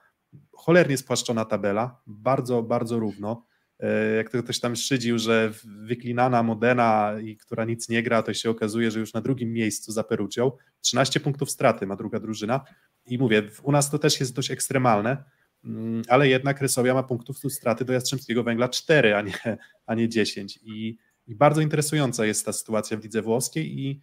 Cholernie 0.54 0.98
spłaszczona 0.98 1.46
tabela, 1.46 2.02
bardzo, 2.08 2.64
bardzo 2.64 3.00
równo. 3.00 3.46
E, 3.80 4.16
jak 4.16 4.30
to 4.30 4.44
ktoś 4.44 4.60
tam 4.60 4.76
szydził, 4.76 5.20
że 5.20 5.52
wyklinana 5.66 6.44
Modena, 6.44 7.16
i 7.24 7.38
która 7.38 7.66
nic 7.66 7.90
nie 7.90 8.04
gra, 8.04 8.24
to 8.24 8.34
się 8.34 8.50
okazuje, 8.50 8.92
że 8.92 9.00
już 9.00 9.14
na 9.14 9.22
drugim 9.22 9.54
miejscu 9.54 9.92
za 9.92 10.04
Perucią. 10.04 10.52
13 10.82 11.20
punktów 11.20 11.52
straty 11.52 11.88
ma 11.88 11.96
druga 11.96 12.20
drużyna. 12.20 12.66
I 13.06 13.18
mówię, 13.18 13.44
u 13.64 13.72
nas 13.72 13.92
to 13.92 14.00
też 14.00 14.20
jest 14.20 14.36
dość 14.36 14.52
ekstremalne, 14.52 15.24
ale 16.08 16.28
jednak 16.28 16.62
Rysowia 16.62 16.94
ma 16.94 17.04
punktów 17.04 17.38
straty 17.50 17.86
do 17.86 17.94
Jastrzębskiego 17.94 18.44
Węgla 18.44 18.70
4, 18.70 19.16
a 19.16 19.22
nie, 19.22 19.58
a 19.86 19.96
nie 19.96 20.10
10. 20.10 20.60
I, 20.64 20.98
I 21.28 21.36
bardzo 21.36 21.62
interesująca 21.62 22.26
jest 22.26 22.46
ta 22.46 22.54
sytuacja 22.54 22.98
w 22.98 23.04
lidze 23.04 23.22
włoskiej 23.22 23.80
i 23.80 24.02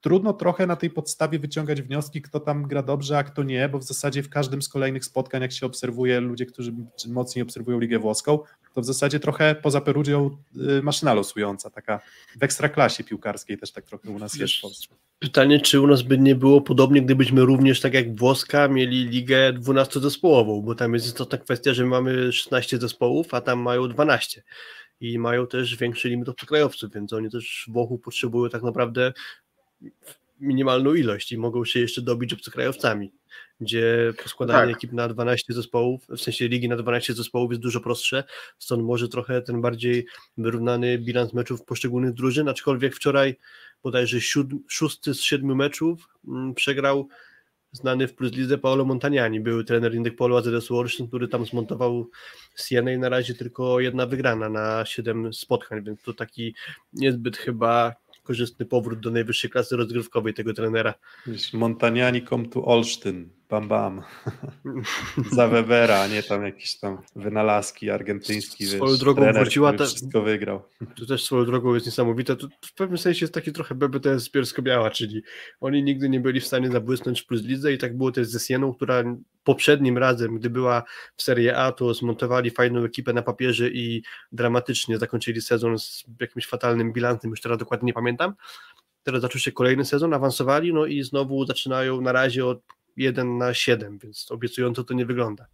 trudno 0.00 0.32
trochę 0.32 0.66
na 0.66 0.76
tej 0.76 0.90
podstawie 0.90 1.38
wyciągać 1.38 1.82
wnioski, 1.82 2.22
kto 2.22 2.40
tam 2.40 2.68
gra 2.68 2.82
dobrze, 2.82 3.18
a 3.18 3.24
kto 3.24 3.42
nie, 3.42 3.68
bo 3.68 3.78
w 3.78 3.84
zasadzie 3.84 4.22
w 4.22 4.28
każdym 4.28 4.62
z 4.62 4.68
kolejnych 4.68 5.04
spotkań, 5.04 5.42
jak 5.42 5.52
się 5.52 5.66
obserwuje 5.66 6.20
ludzie, 6.20 6.46
którzy 6.46 6.74
mocniej 7.08 7.42
obserwują 7.42 7.80
Ligę 7.80 7.98
Włoską, 7.98 8.38
to 8.76 8.82
w 8.82 8.84
zasadzie 8.84 9.20
trochę 9.20 9.54
poza 9.54 9.80
Perugią 9.80 10.36
y, 10.78 10.82
maszyna 10.82 11.14
losująca, 11.14 11.70
taka 11.70 12.00
w 12.40 12.42
ekstraklasie 12.42 13.04
piłkarskiej 13.04 13.58
też 13.58 13.72
tak 13.72 13.84
trochę 13.84 14.10
u 14.10 14.18
nas 14.18 14.34
jest 14.34 14.54
w 14.54 14.60
Polsce. 14.60 14.94
Pytanie, 15.18 15.60
czy 15.60 15.80
u 15.80 15.86
nas 15.86 16.02
by 16.02 16.18
nie 16.18 16.34
było 16.34 16.60
podobnie, 16.60 17.02
gdybyśmy 17.02 17.40
również, 17.40 17.80
tak 17.80 17.94
jak 17.94 18.16
Włoska, 18.16 18.68
mieli 18.68 19.04
ligę 19.04 19.52
12-zespołową, 19.52 20.62
bo 20.64 20.74
tam 20.74 20.94
jest 20.94 21.06
istotna 21.06 21.38
kwestia, 21.38 21.74
że 21.74 21.86
mamy 21.86 22.32
16 22.32 22.78
zespołów, 22.78 23.34
a 23.34 23.40
tam 23.40 23.58
mają 23.58 23.88
12 23.88 24.42
i 25.00 25.18
mają 25.18 25.46
też 25.46 25.76
większy 25.76 26.08
limit 26.08 26.28
obcokrajowców, 26.28 26.92
więc 26.94 27.12
oni 27.12 27.30
też 27.30 27.66
Włochów 27.72 28.00
potrzebują 28.00 28.50
tak 28.50 28.62
naprawdę 28.62 29.12
minimalną 30.40 30.94
ilość 30.94 31.32
i 31.32 31.38
mogą 31.38 31.64
się 31.64 31.80
jeszcze 31.80 32.02
dobić 32.02 32.32
obcokrajowcami, 32.32 33.12
gdzie 33.60 34.12
poskładanie 34.22 34.72
tak. 34.72 34.76
ekip 34.76 34.92
na 34.92 35.08
12 35.08 35.52
zespołów, 35.54 36.06
w 36.08 36.20
sensie 36.20 36.48
ligi 36.48 36.68
na 36.68 36.76
12 36.76 37.14
zespołów 37.14 37.50
jest 37.50 37.62
dużo 37.62 37.80
prostsze, 37.80 38.24
stąd 38.58 38.82
może 38.82 39.08
trochę 39.08 39.42
ten 39.42 39.60
bardziej 39.60 40.06
wyrównany 40.38 40.98
bilans 40.98 41.32
meczów 41.32 41.64
poszczególnych 41.64 42.12
drużyn, 42.12 42.48
aczkolwiek 42.48 42.94
wczoraj 42.94 43.36
bodajże 43.82 44.20
siódm, 44.20 44.58
szósty 44.68 45.14
z 45.14 45.20
siedmiu 45.20 45.54
meczów 45.54 46.08
mm, 46.28 46.54
przegrał 46.54 47.08
znany 47.72 48.08
w 48.08 48.14
Plus 48.14 48.32
Lidze 48.32 48.58
Paolo 48.58 48.84
Montagnani, 48.84 49.40
były 49.40 49.64
trener 49.64 49.94
Indyk 49.94 50.16
Polo 50.16 50.38
AZS 50.38 50.68
Wolsztyn, 50.68 51.08
który 51.08 51.28
tam 51.28 51.46
zmontował 51.46 52.10
Sienę 52.56 52.94
i 52.94 52.98
na 52.98 53.08
razie 53.08 53.34
tylko 53.34 53.80
jedna 53.80 54.06
wygrana 54.06 54.48
na 54.48 54.84
siedem 54.84 55.32
spotkań, 55.32 55.84
więc 55.84 56.02
to 56.02 56.14
taki 56.14 56.54
niezbyt 56.92 57.36
chyba 57.36 57.94
korzystny 58.26 58.66
powrót 58.66 59.00
do 59.00 59.10
najwyższej 59.10 59.50
klasy 59.50 59.76
rozgrywkowej 59.76 60.34
tego 60.34 60.52
trenera. 60.52 60.94
Montaniani 61.52 62.22
come 62.22 62.44
Olsztyn, 62.64 63.28
bam 63.48 63.68
bam. 63.68 64.02
Za 65.32 65.48
Webera, 65.48 66.06
nie 66.06 66.22
tam 66.22 66.44
jakieś 66.44 66.78
tam 66.78 66.98
wynalazki 67.16 67.90
argentyński, 67.90 68.66
swoją 68.66 68.90
wiesz, 68.90 69.00
drogą 69.00 69.22
trener, 69.22 69.42
wróciła 69.42 69.72
ta... 69.72 69.84
wszystko 69.84 70.22
wygrał. 70.22 70.62
To 70.96 71.06
też 71.06 71.24
swoją 71.24 71.44
drogą 71.44 71.74
jest 71.74 71.86
niesamowite. 71.86 72.36
To 72.36 72.48
w 72.60 72.74
pewnym 72.74 72.98
sensie 72.98 73.24
jest 73.24 73.34
taki 73.34 73.52
trochę 73.52 73.74
BBTS 73.74 74.28
Bielsko-Biała, 74.28 74.90
czyli 74.90 75.22
oni 75.60 75.82
nigdy 75.82 76.08
nie 76.08 76.20
byli 76.20 76.40
w 76.40 76.46
stanie 76.46 76.70
zabłysnąć 76.70 77.20
w 77.20 77.26
plus 77.26 77.42
lidze 77.42 77.72
i 77.72 77.78
tak 77.78 77.96
było 77.96 78.12
też 78.12 78.26
ze 78.26 78.40
Sieną, 78.40 78.74
która 78.74 79.04
poprzednim 79.44 79.98
razem, 79.98 80.38
gdy 80.38 80.50
była 80.50 80.82
w 81.16 81.22
Serie 81.22 81.56
A, 81.56 81.72
to 81.72 81.94
zmontowali 81.94 82.50
fajną 82.50 82.84
ekipę 82.84 83.12
na 83.12 83.22
papierze 83.22 83.68
i 83.68 84.02
dramatycznie 84.32 84.98
zakończyli 84.98 85.40
sezon 85.40 85.78
z 85.78 86.04
jakimś 86.20 86.46
fatalnym 86.46 86.92
bilansem, 86.92 87.30
już 87.30 87.40
teraz 87.40 87.58
dokładnie 87.58 87.86
nie 87.86 87.92
pamiętam. 87.92 88.34
Teraz 89.02 89.22
zaczął 89.22 89.40
się 89.40 89.52
kolejny 89.52 89.84
sezon, 89.84 90.14
awansowali, 90.14 90.74
no 90.74 90.86
i 90.86 91.02
znowu 91.02 91.46
zaczynają 91.46 92.00
na 92.00 92.12
razie 92.12 92.46
od 92.46 92.60
1 92.96 93.38
na 93.38 93.54
7, 93.54 93.98
więc 93.98 94.30
obiecująco 94.30 94.84
to 94.84 94.94
nie 94.94 95.06
wygląda. 95.06 95.46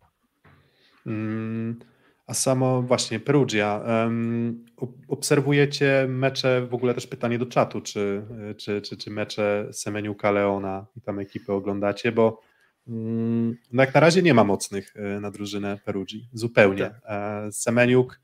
Mm, 1.06 1.78
a 2.26 2.34
samo 2.34 2.82
właśnie 2.82 3.20
Perugia. 3.20 3.82
Um, 3.86 4.64
obserwujecie 5.08 6.06
mecze, 6.08 6.66
w 6.70 6.74
ogóle 6.74 6.94
też 6.94 7.06
pytanie 7.06 7.38
do 7.38 7.46
czatu, 7.46 7.80
czy, 7.80 8.22
czy, 8.56 8.82
czy, 8.82 8.96
czy 8.96 9.10
mecze 9.10 9.68
Semeniuka 9.72 10.30
Leona 10.30 10.86
i 10.96 11.00
tam 11.00 11.18
ekipy 11.18 11.52
oglądacie, 11.52 12.12
bo 12.12 12.40
Mm, 12.88 13.56
no 13.72 13.82
jak 13.82 13.94
na 13.94 14.00
razie 14.00 14.22
nie 14.22 14.34
ma 14.34 14.44
mocnych 14.44 14.94
e, 14.96 15.20
na 15.20 15.30
drużynę 15.30 15.78
Perugii, 15.84 16.28
zupełnie. 16.32 16.82
Tak. 16.82 17.00
E, 17.04 17.52
Semeniuk 17.52 18.20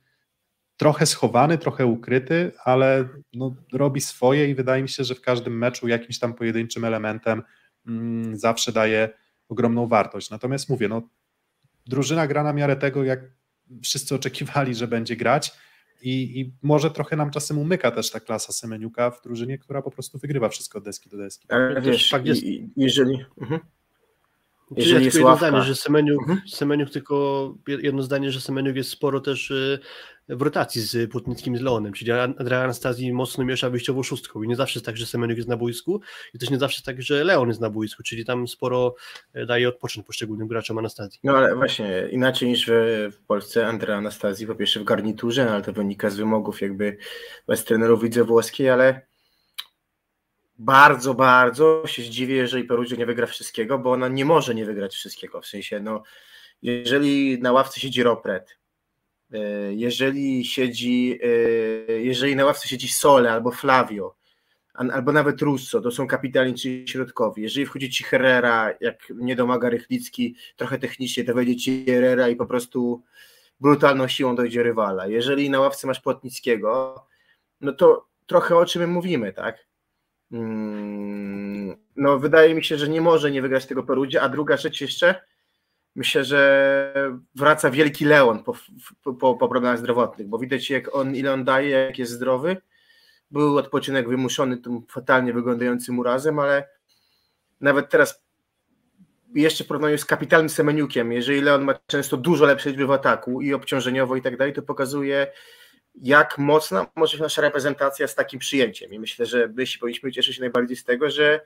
trochę 0.76 1.06
schowany, 1.06 1.58
trochę 1.58 1.86
ukryty, 1.86 2.52
ale 2.64 3.08
no, 3.34 3.56
robi 3.72 4.00
swoje 4.00 4.50
i 4.50 4.54
wydaje 4.54 4.82
mi 4.82 4.88
się, 4.88 5.04
że 5.04 5.14
w 5.14 5.20
każdym 5.20 5.58
meczu 5.58 5.88
jakimś 5.88 6.18
tam 6.18 6.34
pojedynczym 6.34 6.84
elementem 6.84 7.42
zawsze 8.32 8.72
daje 8.72 9.08
ogromną 9.48 9.86
wartość. 9.86 10.30
Natomiast 10.30 10.68
mówię, 10.68 10.88
no, 10.88 11.08
drużyna 11.86 12.26
gra 12.26 12.42
na 12.42 12.52
miarę 12.52 12.76
tego, 12.76 13.04
jak 13.04 13.20
wszyscy 13.82 14.14
oczekiwali, 14.14 14.74
że 14.74 14.88
będzie 14.88 15.16
grać 15.16 15.52
i, 16.02 16.40
i 16.40 16.52
może 16.62 16.90
trochę 16.90 17.16
nam 17.16 17.30
czasem 17.30 17.58
umyka 17.58 17.90
też 17.90 18.10
ta 18.10 18.20
klasa 18.20 18.52
Semeniuka 18.52 19.10
w 19.10 19.22
drużynie, 19.22 19.58
która 19.58 19.82
po 19.82 19.90
prostu 19.90 20.18
wygrywa 20.18 20.48
wszystko 20.48 20.78
od 20.78 20.84
deski 20.84 21.10
do 21.10 21.16
deski. 21.16 21.46
Ale 21.50 21.82
wiesz, 21.82 22.10
tak 22.10 22.26
jest, 22.26 22.42
jeżeli... 22.76 23.24
Mhm. 23.40 23.60
Jeżeli 24.76 25.04
jest 25.04 25.16
jedno 25.16 25.36
zdanie, 25.36 25.62
że 25.62 25.74
Semeniuk, 25.74 26.20
mhm. 26.20 26.40
Semeniuk 26.48 26.90
tylko 26.90 27.54
jedno 27.68 28.02
zdanie, 28.02 28.32
że 28.32 28.40
Semeniuk 28.40 28.76
jest 28.76 28.90
sporo 28.90 29.20
też 29.20 29.50
y, 29.50 29.78
w 30.28 30.42
rotacji 30.42 30.80
z 30.80 31.10
Płotnickim 31.10 31.56
z 31.56 31.60
Leonem, 31.60 31.92
czyli 31.92 32.12
Andrea 32.12 32.64
Anastazji 32.64 33.12
mocno 33.12 33.44
miesza 33.44 33.70
wyjściową 33.70 34.02
szóstką 34.02 34.42
i 34.42 34.48
nie 34.48 34.56
zawsze 34.56 34.78
jest 34.78 34.86
tak, 34.86 34.96
że 34.96 35.06
Semeniuk 35.06 35.36
jest 35.36 35.48
na 35.48 35.56
boisku 35.56 36.00
i 36.34 36.38
też 36.38 36.50
nie 36.50 36.58
zawsze 36.58 36.82
tak, 36.82 37.02
że 37.02 37.24
Leon 37.24 37.48
jest 37.48 37.60
na 37.60 37.70
boisku, 37.70 38.02
czyli 38.02 38.24
tam 38.24 38.48
sporo 38.48 38.94
y, 39.36 39.46
daje 39.46 39.68
odpocząć 39.68 40.06
poszczególnym 40.06 40.48
graczom 40.48 40.78
Anastazji. 40.78 41.20
No 41.24 41.36
ale 41.36 41.54
właśnie 41.56 42.08
inaczej 42.10 42.48
niż 42.48 42.66
w, 42.66 43.08
w 43.12 43.26
Polsce 43.26 43.66
Andrea 43.66 43.96
Anastazji, 43.96 44.46
po 44.46 44.54
pierwsze 44.54 44.80
w 44.80 44.84
garniturze, 44.84 45.44
no, 45.44 45.50
ale 45.50 45.62
to 45.62 45.72
wynika 45.72 46.10
z 46.10 46.16
wymogów 46.16 46.60
jakby 46.60 46.96
bez 47.46 47.64
trenerów 47.64 48.02
widzę 48.02 48.24
włoskiej, 48.24 48.70
ale 48.70 49.08
bardzo, 50.58 51.14
bardzo 51.14 51.82
się 51.86 52.02
zdziwię, 52.02 52.34
jeżeli 52.34 52.64
Perugia 52.64 52.96
nie 52.96 53.06
wygra 53.06 53.26
wszystkiego, 53.26 53.78
bo 53.78 53.92
ona 53.92 54.08
nie 54.08 54.24
może 54.24 54.54
nie 54.54 54.64
wygrać 54.64 54.94
wszystkiego. 54.94 55.40
W 55.40 55.46
sensie, 55.46 55.80
no, 55.80 56.02
jeżeli 56.62 57.42
na 57.42 57.52
ławce 57.52 57.80
siedzi 57.80 58.02
Ropret, 58.02 58.58
e, 59.32 59.38
jeżeli 59.74 60.44
siedzi, 60.44 61.18
e, 61.22 61.92
jeżeli 61.92 62.36
na 62.36 62.44
ławce 62.44 62.68
siedzi 62.68 62.88
Sole 62.88 63.32
albo 63.32 63.50
Flavio, 63.50 64.16
albo 64.74 65.12
nawet 65.12 65.42
Russo, 65.42 65.80
to 65.80 65.90
są 65.90 66.06
kapitalni 66.06 66.54
środkowi. 66.86 67.42
Jeżeli 67.42 67.66
wchodzi 67.66 67.90
ci 67.90 68.04
Herrera, 68.04 68.74
jak 68.80 69.12
nie 69.14 69.36
domaga 69.36 69.70
Rychlicki, 69.70 70.36
trochę 70.56 70.78
technicznie, 70.78 71.24
to 71.24 71.34
wejdzie 71.34 71.56
ci 71.56 71.84
Herrera 71.84 72.28
i 72.28 72.36
po 72.36 72.46
prostu 72.46 73.02
brutalną 73.60 74.08
siłą 74.08 74.36
dojdzie 74.36 74.62
rywala. 74.62 75.06
Jeżeli 75.06 75.50
na 75.50 75.60
ławce 75.60 75.86
masz 75.86 76.00
Płotnickiego, 76.00 77.04
no 77.60 77.72
to 77.72 78.08
trochę 78.26 78.56
o 78.56 78.66
czym 78.66 78.82
my 78.82 78.86
mówimy, 78.88 79.32
tak? 79.32 79.67
Mm, 80.32 81.76
no, 81.96 82.18
wydaje 82.18 82.54
mi 82.54 82.64
się, 82.64 82.78
że 82.78 82.88
nie 82.88 83.00
może 83.00 83.30
nie 83.30 83.42
wygrać 83.42 83.66
tego 83.66 83.82
Perugia, 83.82 84.20
a 84.20 84.28
druga 84.28 84.56
rzecz 84.56 84.80
jeszcze, 84.80 85.14
myślę, 85.96 86.24
że 86.24 86.94
wraca 87.34 87.70
wielki 87.70 88.04
Leon 88.04 88.44
po, 88.44 88.52
po, 89.04 89.34
po 89.34 89.48
problemach 89.48 89.78
zdrowotnych, 89.78 90.28
bo 90.28 90.38
widać 90.38 90.70
jak 90.70 90.94
on, 90.94 91.16
ile 91.16 91.32
on 91.32 91.44
daje, 91.44 91.70
jak 91.70 91.98
jest 91.98 92.12
zdrowy. 92.12 92.56
Był 93.30 93.58
odpoczynek 93.58 94.08
wymuszony 94.08 94.56
tym 94.56 94.82
fatalnie 94.90 95.32
wyglądającym 95.32 95.98
urazem, 95.98 96.38
ale 96.38 96.68
nawet 97.60 97.90
teraz 97.90 98.22
jeszcze 99.34 99.64
w 99.64 99.66
porównaniu 99.66 99.98
z 99.98 100.04
kapitalnym 100.04 100.48
Semeniukiem, 100.48 101.12
jeżeli 101.12 101.40
Leon 101.40 101.64
ma 101.64 101.74
często 101.86 102.16
dużo 102.16 102.44
lepsze 102.44 102.70
liczby 102.70 102.86
w 102.86 102.90
ataku 102.90 103.40
i 103.40 103.54
obciążeniowo 103.54 104.16
i 104.16 104.22
tak 104.22 104.36
dalej, 104.36 104.52
to 104.52 104.62
pokazuje 104.62 105.26
jak 106.02 106.38
mocna 106.38 106.86
może 106.96 107.16
być 107.16 107.22
nasza 107.22 107.42
reprezentacja 107.42 108.08
z 108.08 108.14
takim 108.14 108.38
przyjęciem. 108.38 108.92
I 108.92 108.98
myślę, 108.98 109.26
że 109.26 109.48
my 109.56 109.66
się 109.66 109.78
powinniśmy 109.78 110.12
cieszyć 110.12 110.38
najbardziej 110.38 110.76
z 110.76 110.84
tego, 110.84 111.10
że 111.10 111.40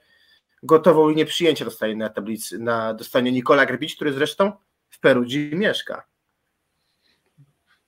gotową 0.63 1.09
linię 1.09 1.27
przyjęcia 1.27 1.65
dostanie 1.65 1.97
na 1.97 2.09
tablicy, 2.09 2.59
na 2.59 2.95
dostanie 2.95 3.33
Nikola 3.33 3.67
Grbić, 3.67 3.95
który 3.95 4.13
zresztą 4.13 4.53
w 4.91 5.01
Perudzi 5.01 5.51
mieszka. 5.55 6.07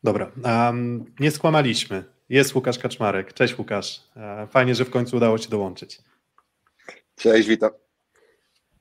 Dobra, 0.02 0.32
um, 0.44 1.04
nie 1.20 1.30
skłamaliśmy. 1.30 2.04
Jest 2.28 2.54
Łukasz 2.54 2.78
Kaczmarek. 2.78 3.32
Cześć 3.32 3.58
Łukasz. 3.58 4.00
E, 4.16 4.46
fajnie, 4.50 4.74
że 4.74 4.84
w 4.84 4.90
końcu 4.90 5.16
udało 5.16 5.38
się 5.38 5.48
dołączyć. 5.48 5.98
Cześć, 7.16 7.48
witam. 7.48 7.70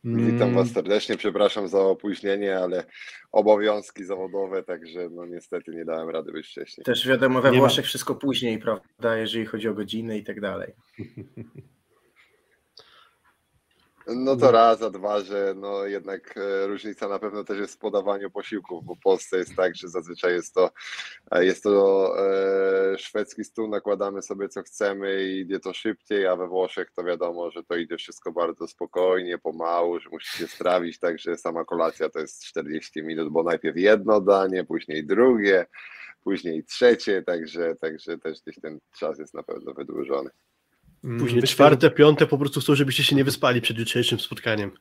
Mm, 0.06 0.32
Witam 0.32 0.54
Was 0.54 0.72
serdecznie. 0.72 1.18
Przepraszam 1.18 1.68
za 1.68 1.80
opóźnienie, 1.80 2.58
ale 2.58 2.86
obowiązki 3.32 4.04
zawodowe, 4.06 4.64
także 4.64 5.10
no 5.12 5.26
niestety 5.26 5.72
nie 5.72 5.86
dałem 5.86 6.10
rady 6.10 6.32
być 6.32 6.48
wcześniej. 6.48 6.86
Też 6.86 7.08
wiadomo, 7.08 7.42
we 7.42 7.52
Włoszech 7.52 7.86
wszystko 7.86 8.16
później, 8.16 8.60
prawda, 8.60 9.18
jeżeli 9.18 9.46
chodzi 9.46 9.68
o 9.68 9.74
godziny 9.74 10.18
i 10.18 10.24
tak 10.24 10.42
dalej. 10.42 10.74
No 14.08 14.36
to 14.36 14.52
raz, 14.52 14.82
a 14.82 14.90
dwa, 14.90 15.22
że 15.22 15.54
no 15.58 15.86
jednak 15.86 16.38
e, 16.38 16.68
różnica 16.68 17.08
na 17.08 17.20
pewno 17.20 17.44
też 17.44 17.60
jest 17.60 17.74
w 17.74 17.78
podawaniu 17.78 18.32
posiłków, 18.32 18.86
bo 18.86 18.96
w 18.96 19.00
Polsce 19.00 19.38
jest 19.38 19.56
tak, 19.56 19.76
że 19.76 19.88
zazwyczaj 19.88 20.34
jest 20.34 20.54
to, 20.54 20.72
e, 21.32 21.46
jest 21.46 21.64
to 21.64 22.14
e, 22.20 22.98
szwedzki 22.98 23.44
stół, 23.44 23.68
nakładamy 23.68 24.22
sobie 24.22 24.50
co 24.50 24.64
chcemy 24.64 25.24
i 25.24 25.40
idzie 25.40 25.60
to 25.60 25.74
szybciej, 25.74 26.28
a 26.28 26.36
we 26.36 26.48
Włoszech 26.48 26.92
to 26.92 27.04
wiadomo, 27.04 27.52
że 27.52 27.64
to 27.64 27.76
idzie 27.76 27.98
wszystko 27.98 28.32
bardzo 28.32 28.68
spokojnie, 28.68 29.38
pomału, 29.38 30.00
że 30.00 30.10
musi 30.10 30.38
się 30.38 30.48
strawić, 30.48 31.00
także 31.00 31.38
sama 31.38 31.66
kolacja 31.66 32.10
to 32.10 32.20
jest 32.20 32.44
40 32.44 33.04
minut, 33.04 33.30
bo 33.30 33.44
najpierw 33.44 33.78
jedno 33.78 34.22
danie, 34.22 34.64
później 34.64 35.06
drugie, 35.06 35.66
później 36.24 36.64
trzecie, 36.64 37.22
także, 37.22 37.76
także 37.76 38.18
też 38.18 38.42
gdzieś 38.42 38.60
ten 38.62 38.80
czas 39.00 39.20
jest 39.20 39.34
na 39.34 39.44
pewno 39.44 39.74
wydłużony. 39.74 40.30
Później 41.04 41.42
wyście- 41.42 41.48
czwarte, 41.56 41.92
piąte 41.92 42.28
po 42.28 42.38
prostu 42.38 42.62
chcą, 42.62 42.76
żebyście 42.76 43.04
się 43.04 43.16
nie 43.16 43.24
wyspali 43.24 43.62
przed 43.62 43.78
jutrzejszym 43.78 44.20
spotkaniem. 44.20 44.72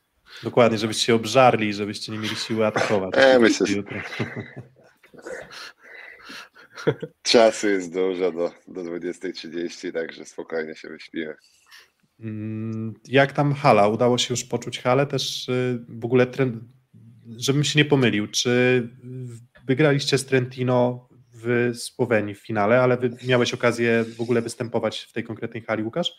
Dokładnie, 0.43 0.79
żebyście 0.79 1.05
się 1.05 1.15
obżarli, 1.15 1.75
żebyście 1.75 2.13
nie 2.13 2.19
mieli 2.19 2.37
siły 2.37 2.67
atakować. 2.67 3.15
E, 3.17 3.39
myślę. 3.39 3.67
Czasu 7.23 7.69
jest 7.69 7.93
dużo 7.95 8.33
do, 8.33 8.51
do 8.69 8.81
20.30, 8.83 9.93
także 9.93 10.25
spokojnie 10.25 10.75
się 10.77 10.89
wyśpimy. 10.89 11.35
Mm, 12.21 12.95
Jak 13.09 13.33
tam 13.33 13.53
hala? 13.53 13.89
Udało 13.89 14.19
się 14.19 14.27
już 14.35 14.45
poczuć 14.45 14.79
halę? 14.81 15.07
Też 15.07 15.49
y, 15.49 15.85
w 15.89 16.05
ogóle, 16.05 16.27
tren... 16.27 16.69
żebym 17.37 17.65
się 17.65 17.79
nie 17.79 17.85
pomylił, 17.85 18.27
czy 18.27 18.89
wygraliście 19.67 20.19
z 20.19 20.27
Trentino 20.27 21.09
w 21.45 21.73
Słowenii 21.77 22.35
w 22.35 22.41
finale, 22.41 22.81
ale 22.81 22.99
miałeś 23.27 23.55
okazję 23.55 24.05
w 24.05 24.21
ogóle 24.21 24.43
występować 24.43 25.01
w 25.01 25.13
tej 25.13 25.25
konkretnej 25.25 25.63
hali, 25.63 25.83
Łukasz? 25.83 26.13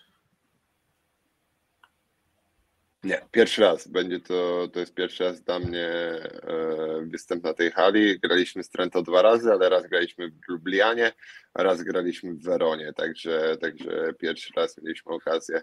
Nie, 3.04 3.22
pierwszy 3.32 3.62
raz. 3.62 3.88
Będzie 3.88 4.20
to, 4.20 4.68
to 4.74 4.80
jest 4.80 4.94
pierwszy 4.94 5.24
raz 5.24 5.42
dla 5.42 5.60
mnie 5.60 5.88
e, 5.88 7.06
występ 7.06 7.44
na 7.44 7.54
tej 7.54 7.72
hali. 7.72 8.20
Graliśmy 8.20 8.64
z 8.64 8.70
Trento 8.70 9.02
dwa 9.02 9.22
razy, 9.22 9.52
ale 9.52 9.70
raz 9.70 9.88
graliśmy 9.88 10.30
w 10.30 10.50
Lublianie, 10.50 11.12
a 11.54 11.64
raz 11.64 11.82
graliśmy 11.82 12.34
w 12.34 12.44
Weronie, 12.44 12.94
także, 12.94 13.58
także 13.62 14.14
pierwszy 14.20 14.54
raz 14.56 14.78
mieliśmy 14.78 15.12
okazję 15.12 15.62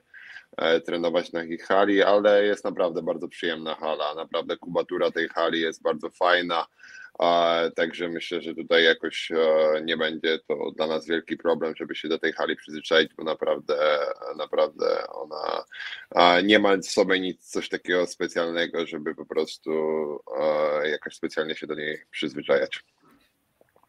e, 0.56 0.80
trenować 0.80 1.32
na 1.32 1.44
ich 1.44 1.62
hali, 1.64 2.02
ale 2.02 2.44
jest 2.44 2.64
naprawdę 2.64 3.02
bardzo 3.02 3.28
przyjemna 3.28 3.74
hala. 3.74 4.14
Naprawdę 4.14 4.56
kubatura 4.56 5.10
tej 5.10 5.28
hali 5.28 5.60
jest 5.60 5.82
bardzo 5.82 6.10
fajna. 6.10 6.66
A, 7.20 7.62
także 7.76 8.08
myślę, 8.08 8.42
że 8.42 8.54
tutaj 8.54 8.84
jakoś 8.84 9.30
e, 9.30 9.36
nie 9.84 9.96
będzie 9.96 10.38
to 10.48 10.70
dla 10.76 10.86
nas 10.86 11.06
wielki 11.06 11.36
problem, 11.36 11.74
żeby 11.76 11.94
się 11.94 12.08
do 12.08 12.18
tej 12.18 12.32
hali 12.32 12.56
przyzwyczaić, 12.56 13.14
bo 13.14 13.24
naprawdę, 13.24 13.98
naprawdę 14.36 15.06
ona 15.08 15.64
nie 16.42 16.58
ma 16.58 16.76
w 16.76 16.84
sobie 16.84 17.20
nic 17.20 17.50
coś 17.50 17.68
takiego 17.68 18.06
specjalnego, 18.06 18.86
żeby 18.86 19.14
po 19.14 19.26
prostu 19.26 19.70
e, 20.40 20.88
jakoś 20.90 21.14
specjalnie 21.14 21.54
się 21.54 21.66
do 21.66 21.74
niej 21.74 21.98
przyzwyczajać. 22.10 22.84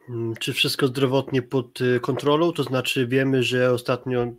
Mm, 0.09 0.35
Czy 0.35 0.53
wszystko 0.53 0.87
zdrowotnie 0.87 1.41
pod 1.41 1.81
y, 1.81 1.99
kontrolą? 1.99 2.53
To 2.53 2.63
znaczy 2.63 3.07
wiemy, 3.07 3.43
że 3.43 3.71
ostatnio 3.71 4.33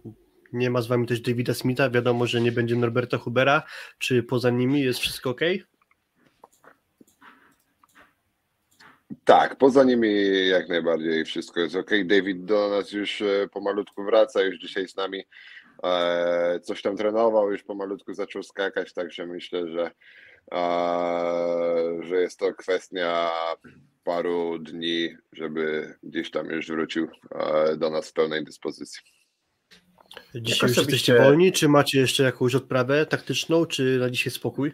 nie 0.53 0.71
ma 0.71 0.83
z 0.83 0.87
wami 0.87 1.07
też 1.07 1.21
Davida 1.21 1.55
Smitha, 1.55 1.91
wiadomo, 1.91 2.27
że 2.27 2.41
nie 2.41 2.53
będzie 2.53 2.77
Norberta 2.77 3.19
Hubera. 3.19 3.63
Czy 3.99 4.23
poza 4.23 4.51
nimi 4.51 4.81
jest 4.81 5.01
wszystko 5.01 5.31
ok? 5.31 5.41
Tak, 9.25 9.57
poza 9.57 9.85
nimi 9.85 10.49
jak 10.49 10.69
najbardziej 10.69 11.25
wszystko 11.25 11.61
jest 11.61 11.77
ok. 11.77 11.91
David 12.05 12.45
do 12.45 12.69
nas 12.69 12.93
już 12.93 13.23
e, 13.23 13.49
pomalutku 13.53 14.05
wraca, 14.05 14.43
już 14.43 14.59
dzisiaj 14.59 14.89
z 14.89 14.97
nami 14.97 15.25
e, 15.85 16.61
coś 16.61 16.83
tam 16.83 16.97
trenował, 16.97 17.53
już 17.53 17.63
pomalutku 17.63 18.15
zaczął 18.15 18.43
skakać, 18.43 18.93
także 18.93 19.27
myślę, 19.27 19.69
że, 19.69 19.91
że 22.09 22.21
jest 22.21 22.39
to 22.39 22.55
kwestia 22.55 23.31
paru 24.05 24.59
dni, 24.59 25.17
żeby 25.33 25.95
gdzieś 26.03 26.31
tam 26.31 26.51
już 26.51 26.67
wrócił 26.69 27.09
e, 27.31 27.77
do 27.77 27.91
nas 27.91 28.09
w 28.11 28.13
pełnej 28.13 28.45
dyspozycji. 28.45 29.01
Dzisiaj 30.35 30.69
już 30.69 30.79
osobiście- 30.79 30.81
jesteście 30.81 31.19
wolni, 31.19 31.53
czy 31.53 31.69
macie 31.69 32.01
jeszcze 32.01 32.23
jakąś 32.23 32.55
odprawę 32.55 33.07
taktyczną, 33.07 33.67
czy 33.67 33.99
na 34.01 34.11
dzisiaj 34.11 34.33
spokój? 34.33 34.73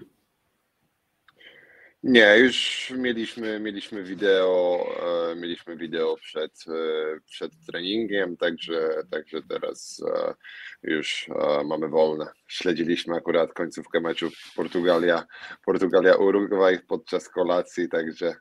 Nie, 2.02 2.38
już 2.38 2.90
mieliśmy, 2.96 3.60
mieliśmy 3.60 4.02
wideo, 4.02 4.86
e, 5.32 5.36
mieliśmy 5.36 5.76
wideo 5.76 6.16
przed, 6.16 6.64
e, 6.68 7.20
przed 7.26 7.52
treningiem, 7.66 8.36
także, 8.36 8.90
także 9.10 9.42
teraz 9.42 10.02
e, 10.14 10.34
już 10.82 11.28
mamy 11.64 11.88
wolne. 11.88 12.26
Śledziliśmy 12.46 13.16
akurat 13.16 13.52
końcówkę 13.52 14.00
meczu 14.00 14.30
Portugalia, 14.56 15.24
Portugalia 15.64 16.16
Urugwaj 16.16 16.80
podczas 16.80 17.28
kolacji, 17.28 17.88
także, 17.88 18.34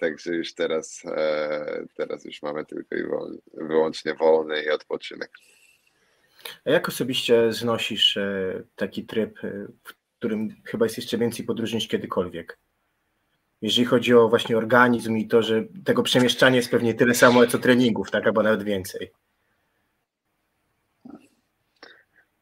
także 0.00 0.34
już 0.34 0.54
teraz, 0.54 1.02
teraz 1.96 2.24
już 2.24 2.42
mamy 2.42 2.64
tylko 2.64 2.96
i 2.96 3.02
wyłącznie 3.54 4.14
wolny 4.14 4.62
i 4.62 4.70
odpoczynek. 4.70 5.30
A 6.64 6.70
jak 6.70 6.88
osobiście 6.88 7.52
znosisz 7.52 8.18
taki 8.76 9.04
tryb, 9.04 9.38
którym 10.22 10.54
chyba 10.64 10.86
jest 10.86 10.96
jeszcze 10.96 11.18
więcej 11.18 11.46
podróży 11.46 11.74
niż 11.74 11.88
kiedykolwiek? 11.88 12.58
Jeżeli 13.62 13.84
chodzi 13.84 14.14
o 14.14 14.28
właśnie 14.28 14.56
organizm 14.56 15.16
i 15.16 15.28
to, 15.28 15.42
że 15.42 15.64
tego 15.84 16.02
przemieszczania 16.02 16.56
jest 16.56 16.70
pewnie 16.70 16.94
tyle 16.94 17.14
samo 17.14 17.46
co 17.46 17.58
treningów, 17.58 18.10
tak, 18.10 18.26
albo 18.26 18.42
nawet 18.42 18.62
więcej. 18.62 19.12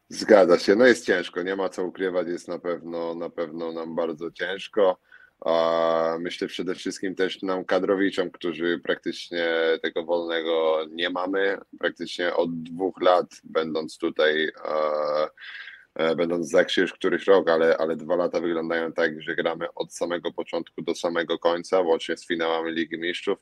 Zgadza 0.09 0.59
się, 0.59 0.77
no 0.77 0.87
jest 0.87 1.07
ciężko, 1.07 1.43
nie 1.43 1.57
ma 1.57 1.69
co 1.69 1.85
ukrywać, 1.85 2.29
jest 2.29 2.49
na 2.49 2.59
pewno, 2.59 3.15
na 3.15 3.31
pewno 3.31 3.73
nam 3.73 3.97
bardzo 3.97 4.31
ciężko. 4.31 4.99
A 5.45 6.17
myślę 6.21 6.49
przede 6.49 6.75
wszystkim 6.75 7.15
też 7.15 7.43
nam 7.43 7.65
kadrowiczom, 7.65 8.31
którzy 8.31 8.81
praktycznie 8.85 9.49
tego 9.83 10.05
wolnego 10.05 10.85
nie 10.91 11.11
mamy. 11.11 11.59
Praktycznie 11.79 12.35
od 12.35 12.63
dwóch 12.63 13.03
lat 13.03 13.27
będąc 13.45 13.99
tutaj, 13.99 14.45
e, 14.45 14.51
e, 14.65 15.29
będąc 16.17 16.49
w 16.49 16.51
Zaksie 16.51 16.81
już 16.81 16.93
któryś 16.93 17.27
rok, 17.27 17.51
ale, 17.51 17.77
ale 17.77 17.97
dwa 17.97 18.17
lata 18.17 18.41
wyglądają 18.41 18.93
tak, 18.93 19.23
że 19.23 19.35
gramy 19.35 19.75
od 19.75 19.95
samego 19.95 20.33
początku 20.33 20.83
do 20.83 20.95
samego 20.95 21.39
końca, 21.39 21.81
łącznie 21.81 22.17
z 22.17 22.27
finałami 22.27 22.73
Ligi 22.73 22.99
Mistrzów. 22.99 23.39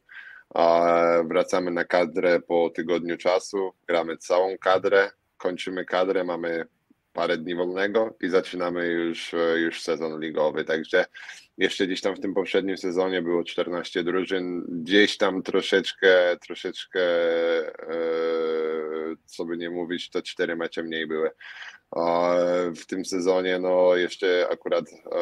Wracamy 1.24 1.70
na 1.70 1.84
kadrę 1.84 2.40
po 2.40 2.70
tygodniu 2.70 3.16
czasu, 3.16 3.72
gramy 3.86 4.16
całą 4.16 4.58
kadrę, 4.58 5.10
kończymy 5.36 5.84
kadrę, 5.84 6.24
mamy 6.24 6.66
parę 7.18 7.38
dni 7.38 7.54
wolnego 7.54 8.16
i 8.20 8.28
zaczynamy 8.28 8.86
już, 8.86 9.34
e, 9.34 9.58
już 9.58 9.82
sezon 9.82 10.20
ligowy. 10.20 10.64
Także 10.64 11.04
jeszcze 11.58 11.86
gdzieś 11.86 12.00
tam 12.00 12.16
w 12.16 12.20
tym 12.20 12.34
poprzednim 12.34 12.76
sezonie 12.76 13.22
było 13.22 13.44
14 13.44 14.04
drużyn, 14.04 14.64
gdzieś 14.68 15.16
tam 15.16 15.42
troszeczkę, 15.42 16.36
troszeczkę, 16.46 17.00
e, 17.00 17.96
co 19.24 19.44
by 19.44 19.56
nie 19.56 19.70
mówić, 19.70 20.10
to 20.10 20.22
cztery 20.22 20.56
mecze 20.56 20.82
mniej 20.82 21.06
były. 21.06 21.30
W 22.76 22.86
tym 22.86 23.04
sezonie, 23.04 23.58
no 23.58 23.96
jeszcze 23.96 24.48
akurat 24.50 24.84
e, 24.92 25.18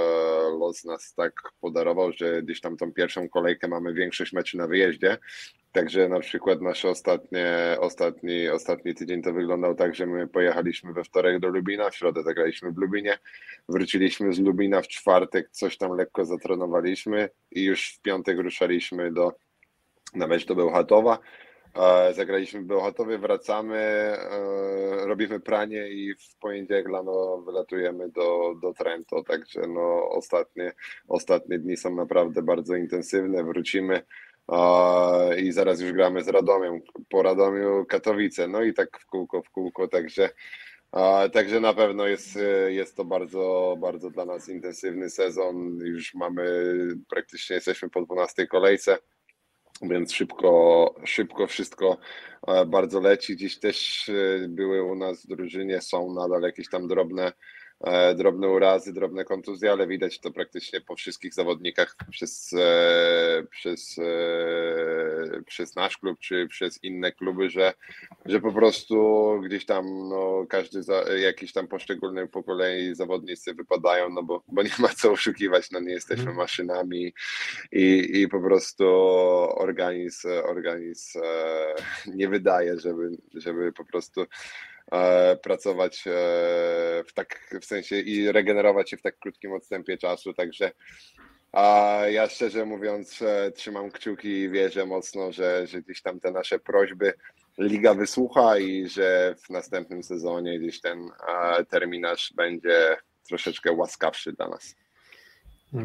los 0.58 0.84
nas 0.84 1.14
tak 1.14 1.32
podarował, 1.60 2.12
że 2.12 2.42
gdzieś 2.42 2.60
tam 2.60 2.76
tą 2.76 2.92
pierwszą 2.92 3.28
kolejkę 3.28 3.68
mamy 3.68 3.94
większość 3.94 4.32
meczy 4.32 4.56
na 4.56 4.66
wyjeździe. 4.66 5.18
Także 5.72 6.08
na 6.08 6.20
przykład 6.20 6.60
nasz 6.60 6.84
ostatnie, 6.84 7.76
ostatni, 7.80 8.48
ostatni 8.48 8.94
tydzień 8.94 9.22
to 9.22 9.32
wyglądał 9.32 9.74
tak, 9.74 9.94
że 9.94 10.06
my 10.06 10.26
pojechaliśmy 10.26 10.92
we 10.92 11.04
wtorek 11.04 11.40
do 11.40 11.48
Lubina, 11.48 11.90
w 11.90 11.96
środę 11.96 12.22
zagraliśmy 12.22 12.72
w 12.72 12.78
Lubinie, 12.78 13.18
wróciliśmy 13.68 14.32
z 14.32 14.38
Lubina 14.38 14.82
w 14.82 14.88
czwartek, 14.88 15.48
coś 15.50 15.76
tam 15.76 15.96
lekko 15.96 16.24
zatrenowaliśmy 16.24 17.28
i 17.50 17.64
już 17.64 17.94
w 17.94 18.00
piątek 18.00 18.38
ruszaliśmy 18.38 19.12
do, 19.12 19.32
na 20.14 20.26
mecz 20.26 20.46
do 20.46 20.54
Bełchatowa. 20.54 21.18
Zagraliśmy 22.12 22.60
w 22.60 22.66
Bełchatowie, 22.66 23.18
wracamy, 23.18 23.76
e, 23.76 25.06
robimy 25.06 25.40
pranie 25.40 25.88
i 25.88 26.14
w 26.14 26.36
poniedziałek 26.40 26.88
rano 26.88 27.38
wylatujemy 27.38 28.08
do, 28.08 28.54
do 28.62 28.74
Trento, 28.74 29.22
także 29.22 29.60
no 29.68 30.08
ostatnie, 30.10 30.72
ostatnie 31.08 31.58
dni 31.58 31.76
są 31.76 31.94
naprawdę 31.94 32.42
bardzo 32.42 32.76
intensywne, 32.76 33.44
wrócimy 33.44 34.02
i 35.38 35.52
zaraz 35.52 35.80
już 35.80 35.92
gramy 35.92 36.24
z 36.24 36.28
Radomiem, 36.28 36.80
po 37.10 37.22
Radomiu 37.22 37.84
Katowice, 37.88 38.48
no 38.48 38.62
i 38.62 38.74
tak 38.74 38.98
w 39.00 39.06
kółko, 39.06 39.42
w 39.42 39.50
kółko, 39.50 39.88
także 39.88 40.30
także 41.32 41.60
na 41.60 41.74
pewno 41.74 42.06
jest, 42.06 42.38
jest 42.68 42.96
to 42.96 43.04
bardzo, 43.04 43.76
bardzo 43.80 44.10
dla 44.10 44.24
nas 44.24 44.48
intensywny 44.48 45.10
sezon. 45.10 45.78
Już 45.78 46.14
mamy, 46.14 46.72
praktycznie 47.08 47.54
jesteśmy 47.56 47.90
po 47.90 48.02
12 48.02 48.46
kolejce, 48.46 48.98
więc 49.82 50.12
szybko, 50.12 50.94
szybko 51.04 51.46
wszystko 51.46 51.98
e, 52.46 52.66
bardzo 52.66 53.00
leci. 53.00 53.36
Dziś 53.36 53.58
też 53.58 54.08
e, 54.08 54.48
były 54.48 54.82
u 54.82 54.94
nas 54.94 55.24
w 55.24 55.28
drużynie, 55.28 55.80
są 55.80 56.14
nadal 56.14 56.42
jakieś 56.42 56.68
tam 56.68 56.88
drobne 56.88 57.32
drobne 58.14 58.48
urazy, 58.48 58.92
drobne 58.92 59.24
kontuzje, 59.24 59.72
ale 59.72 59.86
widać 59.86 60.18
to 60.18 60.30
praktycznie 60.30 60.80
po 60.80 60.96
wszystkich 60.96 61.34
zawodnikach 61.34 61.96
przez, 62.10 62.52
e, 62.52 63.42
przez, 63.50 63.98
e, 63.98 65.42
przez 65.46 65.76
nasz 65.76 65.98
klub 65.98 66.18
czy 66.20 66.46
przez 66.48 66.84
inne 66.84 67.12
kluby, 67.12 67.50
że, 67.50 67.74
że 68.24 68.40
po 68.40 68.52
prostu 68.52 68.96
gdzieś 69.44 69.66
tam 69.66 70.08
no, 70.08 70.46
każdy 70.48 70.82
za, 70.82 71.02
jakiś 71.02 71.52
tam 71.52 71.68
poszczególny 71.68 72.28
po 72.28 72.42
kolei 72.42 72.94
zawodnicy 72.94 73.54
wypadają, 73.54 74.10
no 74.10 74.22
bo, 74.22 74.42
bo 74.48 74.62
nie 74.62 74.70
ma 74.78 74.88
co 74.88 75.12
oszukiwać, 75.12 75.70
no 75.70 75.80
nie 75.80 75.92
jesteśmy 75.92 76.22
mhm. 76.22 76.36
maszynami 76.36 77.12
i, 77.72 78.10
i 78.20 78.28
po 78.28 78.40
prostu 78.40 78.84
organizm, 79.56 80.28
organizm 80.44 81.18
nie 82.14 82.28
wydaje, 82.28 82.80
żeby, 82.80 83.10
żeby 83.34 83.72
po 83.72 83.84
prostu 83.84 84.20
E, 84.20 84.75
pracować 85.42 86.04
e, 86.06 86.10
w 87.06 87.12
tak 87.14 87.56
w 87.62 87.64
sensie 87.64 88.00
i 88.00 88.32
regenerować 88.32 88.90
się 88.90 88.96
w 88.96 89.02
tak 89.02 89.18
krótkim 89.18 89.52
odstępie 89.52 89.98
czasu, 89.98 90.34
także 90.34 90.72
a 91.52 92.00
ja 92.10 92.28
szczerze 92.28 92.64
mówiąc 92.64 93.22
e, 93.22 93.50
trzymam 93.50 93.90
kciuki 93.90 94.28
i 94.28 94.50
wierzę 94.50 94.86
mocno, 94.86 95.32
że, 95.32 95.66
że 95.66 95.82
gdzieś 95.82 96.02
tam 96.02 96.20
te 96.20 96.30
nasze 96.30 96.58
prośby 96.58 97.12
liga 97.58 97.94
wysłucha 97.94 98.58
i 98.58 98.88
że 98.88 99.34
w 99.46 99.50
następnym 99.50 100.02
sezonie 100.02 100.58
gdzieś 100.58 100.80
ten 100.80 101.10
terminarz 101.68 102.32
będzie 102.36 102.96
troszeczkę 103.28 103.72
łaskawszy 103.72 104.32
dla 104.32 104.48
nas. 104.48 104.76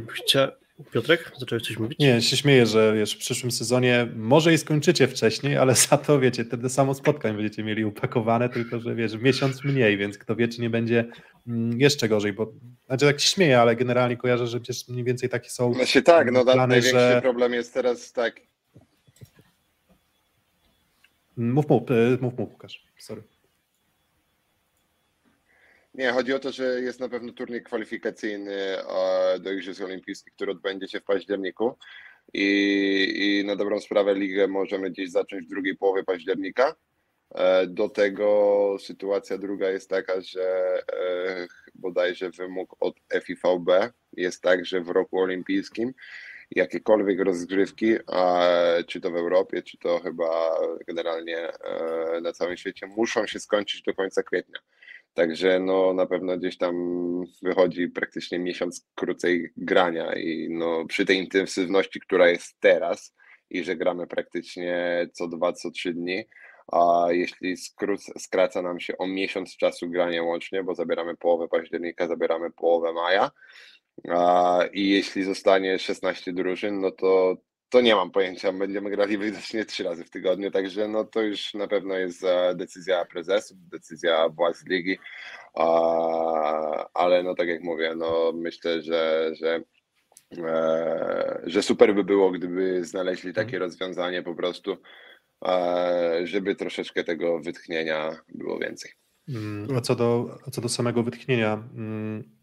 Chcia, 0.10 0.52
Piotrek, 0.92 1.32
zacząłeś 1.38 1.64
coś 1.64 1.78
mówić? 1.78 2.00
Nie, 2.00 2.22
się 2.22 2.38
śmieję, 2.38 2.66
że 2.66 2.94
wiesz, 2.94 3.16
w 3.16 3.18
przyszłym 3.18 3.52
sezonie 3.52 4.08
może 4.16 4.54
i 4.54 4.58
skończycie 4.58 5.08
wcześniej, 5.08 5.58
ale 5.58 5.76
za 5.76 5.98
to 5.98 6.20
wiecie, 6.20 6.46
wtedy 6.46 6.70
samo 6.70 6.94
spotkań 6.94 7.36
będziecie 7.36 7.64
mieli 7.64 7.86
upakowane, 7.86 8.50
tylko 8.50 8.80
że 8.80 8.96
wiesz, 8.96 9.14
miesiąc 9.16 9.64
mniej, 9.64 9.98
więc 9.98 10.18
kto 10.18 10.36
wie, 10.36 10.48
czy 10.48 10.62
nie 10.62 10.70
będzie 10.70 11.06
mm, 11.48 11.80
jeszcze 11.80 12.10
gorzej, 12.10 12.34
bo 12.34 12.54
znaczy 12.88 13.06
tak 13.06 13.20
się 13.20 13.28
śmieję, 13.28 13.62
ale 13.62 13.76
generalnie 13.76 14.18
kojarzę, 14.18 14.48
że 14.48 14.60
przecież 14.60 14.88
mniej 14.88 15.04
więcej 15.04 15.30
takie 15.30 15.50
są. 15.50 15.74
No 15.78 15.86
się 15.86 16.02
tak, 16.02 16.32
no 16.32 16.44
plany, 16.44 16.68
największy 16.68 17.00
że... 17.00 17.20
problem 17.22 17.54
jest 17.54 17.74
teraz 17.74 18.12
tak. 18.14 18.42
Mów, 21.38 21.70
mów, 21.70 21.92
y, 21.92 22.18
mów, 22.22 22.38
mów, 22.38 22.52
Łukasz, 22.52 22.84
sorry. 23.00 23.24
Nie, 25.94 26.12
chodzi 26.12 26.34
o 26.34 26.40
to, 26.40 26.52
że 26.52 26.82
jest 26.82 27.00
na 27.00 27.10
pewno 27.10 27.34
turniej 27.34 27.64
kwalifikacyjny 27.64 28.78
do 29.40 29.52
Igrzysk 29.52 29.82
Olimpijskich, 29.82 30.34
który 30.34 30.52
odbędzie 30.52 30.88
się 30.88 31.00
w 31.00 31.04
październiku 31.04 31.78
i, 32.34 33.40
i 33.42 33.46
na 33.46 33.56
dobrą 33.56 33.80
sprawę 33.80 34.16
ligę 34.16 34.48
możemy 34.48 34.90
gdzieś 34.92 35.12
zacząć 35.12 35.46
w 35.46 35.50
drugiej 35.50 35.78
połowie 35.78 36.04
października. 36.04 36.76
E, 37.36 37.68
do 37.68 37.90
tego 37.90 38.78
sytuacja 38.80 39.38
druga 39.38 39.70
jest 39.70 39.90
taka, 39.90 40.22
że 40.22 40.44
e, 40.94 41.48
bodajże 41.76 42.30
wymóg 42.30 42.76
od 42.80 42.96
FIVB 43.24 43.70
jest 44.14 44.42
tak, 44.42 44.66
że 44.66 44.82
w 44.82 44.90
roku 44.90 45.20
olimpijskim 45.20 45.94
jakiekolwiek 46.52 47.20
rozgrywki, 47.20 47.96
czy 48.88 49.02
to 49.02 49.12
w 49.12 49.16
Europie, 49.16 49.64
czy 49.64 49.78
to 49.78 50.00
chyba 50.00 50.60
generalnie 50.88 51.38
e, 51.38 52.22
na 52.22 52.34
całym 52.34 52.58
świecie, 52.58 52.88
muszą 52.88 53.28
się 53.28 53.40
skończyć 53.40 53.82
do 53.82 53.94
końca 53.94 54.24
kwietnia. 54.24 54.60
Także 55.14 55.60
no 55.60 55.94
na 55.94 56.06
pewno 56.06 56.38
gdzieś 56.38 56.58
tam 56.58 56.76
wychodzi 57.42 57.88
praktycznie 57.88 58.40
miesiąc 58.40 58.88
krócej 58.96 59.54
grania 59.58 60.16
i 60.16 60.48
no 60.52 60.86
przy 60.86 61.06
tej 61.06 61.18
intensywności, 61.18 62.00
która 62.00 62.30
jest 62.30 62.60
teraz 62.60 63.16
i 63.50 63.64
że 63.64 63.76
gramy 63.76 64.08
praktycznie 64.08 65.08
co 65.14 65.28
dwa, 65.28 65.54
co 65.54 65.72
trzy 65.72 65.94
dni, 65.94 66.24
a 66.72 67.06
jeśli 67.10 67.58
skróc, 67.58 68.12
skraca 68.18 68.62
nam 68.62 68.80
się 68.80 68.98
o 68.98 69.08
miesiąc 69.08 69.58
czasu 69.58 69.90
grania 69.90 70.24
łącznie, 70.24 70.64
bo 70.64 70.76
zabieramy 70.76 71.18
połowę 71.18 71.48
października, 71.48 72.08
zabieramy 72.08 72.52
połowę 72.52 72.94
maja, 72.94 73.32
a, 74.10 74.60
i 74.74 74.90
jeśli 74.90 75.24
zostanie 75.24 75.80
16 75.80 76.34
drużyn, 76.34 76.80
no 76.80 76.92
to 76.92 77.38
to 77.72 77.82
nie 77.82 77.96
mam 77.96 78.12
pojęcia. 78.12 78.54
Będziemy 78.54 78.90
grali 78.90 79.18
widocznie 79.18 79.66
trzy 79.66 79.84
razy 79.84 80.04
w 80.04 80.10
tygodniu, 80.10 80.52
także 80.52 80.88
no 80.88 81.04
to 81.04 81.22
już 81.22 81.54
na 81.54 81.68
pewno 81.68 81.96
jest 81.96 82.24
e, 82.24 82.56
decyzja 82.56 83.06
prezesów, 83.06 83.58
decyzja 83.70 84.30
władz 84.30 84.66
ligi, 84.66 84.98
ale 86.94 87.24
no 87.24 87.36
tak 87.36 87.48
jak 87.48 87.64
mówię, 87.64 87.94
no 87.98 88.32
myślę, 88.36 88.82
że, 88.82 89.32
że, 89.36 89.64
e, 90.38 91.42
że 91.44 91.64
super 91.64 91.96
by 91.96 92.04
było, 92.04 92.32
gdyby 92.32 92.86
znaleźli 92.86 93.30
mhm. 93.30 93.46
takie 93.48 93.60
rozwiązanie 93.60 94.24
po 94.24 94.36
prostu, 94.36 94.78
e, 95.46 96.22
żeby 96.24 96.56
troszeczkę 96.56 97.04
tego 97.04 97.40
wytchnienia 97.40 98.22
było 98.30 98.60
więcej. 98.60 98.92
Mm, 99.30 99.78
a 99.78 99.82
co 99.82 99.96
do, 99.96 100.38
a 100.48 100.52
co 100.52 100.62
do 100.62 100.70
samego 100.70 101.04
wytchnienia, 101.04 101.54
mm, 101.76 102.41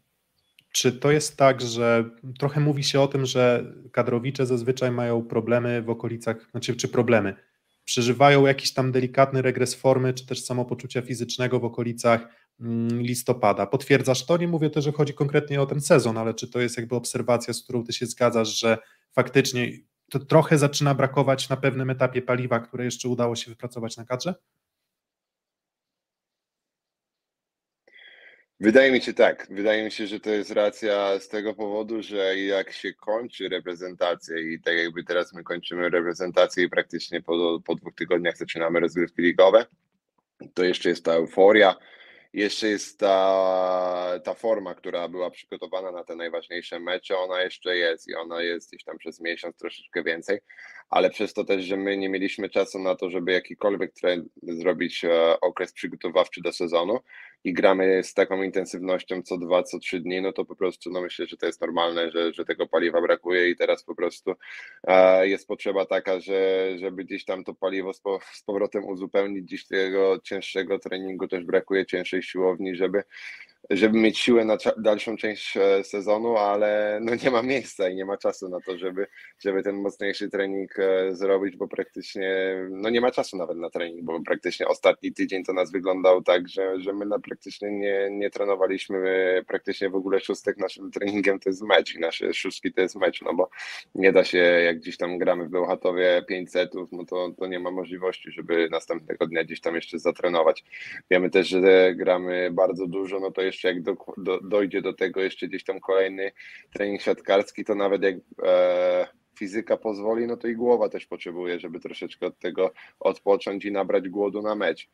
czy 0.71 0.91
to 0.91 1.11
jest 1.11 1.37
tak, 1.37 1.61
że 1.61 2.09
trochę 2.39 2.59
mówi 2.59 2.83
się 2.83 3.01
o 3.01 3.07
tym, 3.07 3.25
że 3.25 3.73
kadrowicze 3.91 4.45
zazwyczaj 4.45 4.91
mają 4.91 5.21
problemy 5.21 5.81
w 5.81 5.89
okolicach, 5.89 6.47
znaczy 6.51 6.75
czy 6.75 6.87
problemy, 6.87 7.35
przeżywają 7.85 8.45
jakiś 8.45 8.73
tam 8.73 8.91
delikatny 8.91 9.41
regres 9.41 9.75
formy, 9.75 10.13
czy 10.13 10.25
też 10.25 10.43
samopoczucia 10.43 11.01
fizycznego 11.01 11.59
w 11.59 11.65
okolicach 11.65 12.27
mm, 12.59 13.01
listopada. 13.01 13.65
Potwierdzasz 13.65 14.25
to? 14.25 14.37
Nie 14.37 14.47
mówię 14.47 14.69
też, 14.69 14.83
że 14.85 14.91
chodzi 14.91 15.13
konkretnie 15.13 15.61
o 15.61 15.65
ten 15.65 15.81
sezon, 15.81 16.17
ale 16.17 16.33
czy 16.33 16.47
to 16.47 16.59
jest 16.59 16.77
jakby 16.77 16.95
obserwacja, 16.95 17.53
z 17.53 17.63
którą 17.63 17.83
ty 17.83 17.93
się 17.93 18.05
zgadzasz, 18.05 18.59
że 18.59 18.77
faktycznie 19.11 19.71
to 20.09 20.19
trochę 20.19 20.57
zaczyna 20.57 20.95
brakować 20.95 21.49
na 21.49 21.57
pewnym 21.57 21.89
etapie 21.89 22.21
paliwa, 22.21 22.59
które 22.59 22.85
jeszcze 22.85 23.09
udało 23.09 23.35
się 23.35 23.51
wypracować 23.51 23.97
na 23.97 24.05
kadrze? 24.05 24.35
Wydaje 28.61 28.91
mi 28.91 29.01
się 29.01 29.13
tak. 29.13 29.47
Wydaje 29.49 29.83
mi 29.83 29.91
się, 29.91 30.07
że 30.07 30.19
to 30.19 30.29
jest 30.29 30.51
racja 30.51 31.19
z 31.19 31.27
tego 31.27 31.53
powodu, 31.53 32.03
że 32.03 32.37
jak 32.39 32.71
się 32.71 32.93
kończy 32.93 33.49
reprezentacja 33.49 34.37
i 34.37 34.59
tak 34.59 34.77
jakby 34.77 35.03
teraz 35.03 35.33
my 35.33 35.43
kończymy 35.43 35.89
reprezentację 35.89 36.63
i 36.63 36.69
praktycznie 36.69 37.21
po, 37.21 37.59
po 37.65 37.75
dwóch 37.75 37.95
tygodniach 37.95 38.37
zaczynamy 38.37 38.79
rozgrywki 38.79 39.21
ligowe, 39.21 39.65
to 40.53 40.63
jeszcze 40.63 40.89
jest 40.89 41.05
ta 41.05 41.13
euforia, 41.13 41.75
jeszcze 42.33 42.67
jest 42.67 42.99
ta, 42.99 44.19
ta 44.23 44.33
forma, 44.33 44.75
która 44.75 45.07
była 45.07 45.29
przygotowana 45.29 45.91
na 45.91 46.03
te 46.03 46.15
najważniejsze 46.15 46.79
mecze, 46.79 47.17
ona 47.17 47.41
jeszcze 47.41 47.77
jest 47.77 48.07
i 48.07 48.15
ona 48.15 48.41
jest 48.41 48.69
gdzieś 48.69 48.83
tam 48.83 48.97
przez 48.97 49.21
miesiąc 49.21 49.57
troszeczkę 49.57 50.03
więcej, 50.03 50.39
ale 50.89 51.09
przez 51.09 51.33
to 51.33 51.43
też, 51.43 51.65
że 51.65 51.77
my 51.77 51.97
nie 51.97 52.09
mieliśmy 52.09 52.49
czasu 52.49 52.79
na 52.79 52.95
to, 52.95 53.09
żeby 53.09 53.31
jakikolwiek 53.31 53.93
trend 53.93 54.29
zrobić 54.41 55.05
e, 55.05 55.39
okres 55.41 55.73
przygotowawczy 55.73 56.41
do 56.41 56.51
sezonu 56.51 56.99
i 57.43 57.53
gramy 57.53 58.03
z 58.03 58.13
taką 58.13 58.43
intensywnością 58.43 59.21
co 59.21 59.37
dwa, 59.37 59.63
co 59.63 59.79
trzy 59.79 59.99
dni, 59.99 60.21
no 60.21 60.33
to 60.33 60.45
po 60.45 60.55
prostu 60.55 60.89
no 60.91 61.01
myślę, 61.01 61.27
że 61.27 61.37
to 61.37 61.45
jest 61.45 61.61
normalne, 61.61 62.11
że, 62.11 62.33
że 62.33 62.45
tego 62.45 62.67
paliwa 62.67 63.01
brakuje 63.01 63.49
i 63.49 63.55
teraz 63.55 63.83
po 63.83 63.95
prostu 63.95 64.33
e, 64.83 65.27
jest 65.27 65.47
potrzeba 65.47 65.85
taka, 65.85 66.19
że 66.19 66.69
żeby 66.79 67.03
gdzieś 67.03 67.25
tam 67.25 67.43
to 67.43 67.53
paliwo 67.53 67.93
z, 67.93 68.01
z 68.33 68.43
powrotem 68.43 68.85
uzupełnić, 68.85 69.49
dziś 69.49 69.67
tego 69.67 70.19
cięższego 70.23 70.79
treningu 70.79 71.27
też 71.27 71.43
brakuje 71.43 71.85
cięższej 71.85 72.23
siłowni, 72.23 72.75
żeby 72.75 73.03
żeby 73.69 73.97
mieć 73.97 74.19
siłę 74.19 74.45
na 74.45 74.57
dalszą 74.77 75.17
część 75.17 75.57
e, 75.57 75.83
sezonu, 75.83 76.37
ale 76.37 76.99
no 77.01 77.11
nie 77.23 77.31
ma 77.31 77.41
miejsca 77.41 77.89
i 77.89 77.95
nie 77.95 78.05
ma 78.05 78.17
czasu 78.17 78.49
na 78.49 78.59
to, 78.61 78.77
żeby, 78.77 79.07
żeby 79.39 79.63
ten 79.63 79.75
mocniejszy 79.75 80.29
trening 80.29 80.79
e, 80.79 81.15
zrobić, 81.15 81.55
bo 81.55 81.67
praktycznie 81.67 82.55
no 82.69 82.89
nie 82.89 83.01
ma 83.01 83.11
czasu 83.11 83.37
nawet 83.37 83.57
na 83.57 83.69
trening, 83.69 84.03
bo 84.03 84.21
praktycznie 84.21 84.67
ostatni 84.67 85.13
tydzień 85.13 85.43
to 85.43 85.53
nas 85.53 85.71
wyglądał 85.71 86.23
tak, 86.23 86.47
że, 86.47 86.79
że 86.79 86.93
my 86.93 87.05
na 87.05 87.19
praktycznie 87.19 87.71
nie, 87.71 88.09
nie 88.11 88.29
trenowaliśmy 88.29 88.99
praktycznie 89.47 89.89
w 89.89 89.95
ogóle 89.95 90.19
szóstek, 90.19 90.57
naszym 90.57 90.91
treningiem 90.91 91.39
to 91.39 91.49
jest 91.49 91.61
mecz 91.61 91.95
i 91.95 91.99
nasze 91.99 92.33
szóstki 92.33 92.73
to 92.73 92.81
jest 92.81 92.95
mecz, 92.95 93.21
no 93.21 93.33
bo 93.33 93.49
nie 93.95 94.11
da 94.11 94.23
się, 94.23 94.37
jak 94.37 94.79
gdzieś 94.79 94.97
tam 94.97 95.17
gramy 95.17 95.45
w 95.45 95.49
Bełchatowie 95.49 96.23
5 96.27 96.51
setów, 96.51 96.91
no 96.91 97.05
to, 97.05 97.31
to 97.39 97.47
nie 97.47 97.59
ma 97.59 97.71
możliwości, 97.71 98.31
żeby 98.31 98.67
następnego 98.71 99.27
dnia 99.27 99.43
gdzieś 99.43 99.61
tam 99.61 99.75
jeszcze 99.75 99.99
zatrenować. 99.99 100.63
Wiemy 101.11 101.29
też, 101.29 101.47
że 101.47 101.95
gramy 101.95 102.49
bardzo 102.51 102.87
dużo, 102.87 103.19
no 103.19 103.31
to 103.31 103.41
jeszcze 103.49 103.67
jak 103.67 103.81
do, 103.81 103.95
do, 104.17 104.39
dojdzie 104.39 104.81
do 104.81 104.93
tego 104.93 105.21
jeszcze 105.21 105.47
gdzieś 105.47 105.63
tam 105.63 105.79
kolejny 105.79 106.31
trening 106.73 107.01
siatkarski, 107.01 107.65
to 107.65 107.75
nawet 107.75 108.03
jak 108.03 108.15
e, 108.43 109.07
fizyka 109.39 109.77
pozwoli, 109.77 110.27
no 110.27 110.37
to 110.37 110.47
i 110.47 110.55
głowa 110.55 110.89
też 110.89 111.05
potrzebuje, 111.05 111.59
żeby 111.59 111.79
troszeczkę 111.79 112.25
od 112.27 112.39
tego 112.39 112.71
odpocząć 112.99 113.65
i 113.65 113.71
nabrać 113.71 114.09
głodu 114.09 114.41
na 114.41 114.55
mecz. 114.55 114.89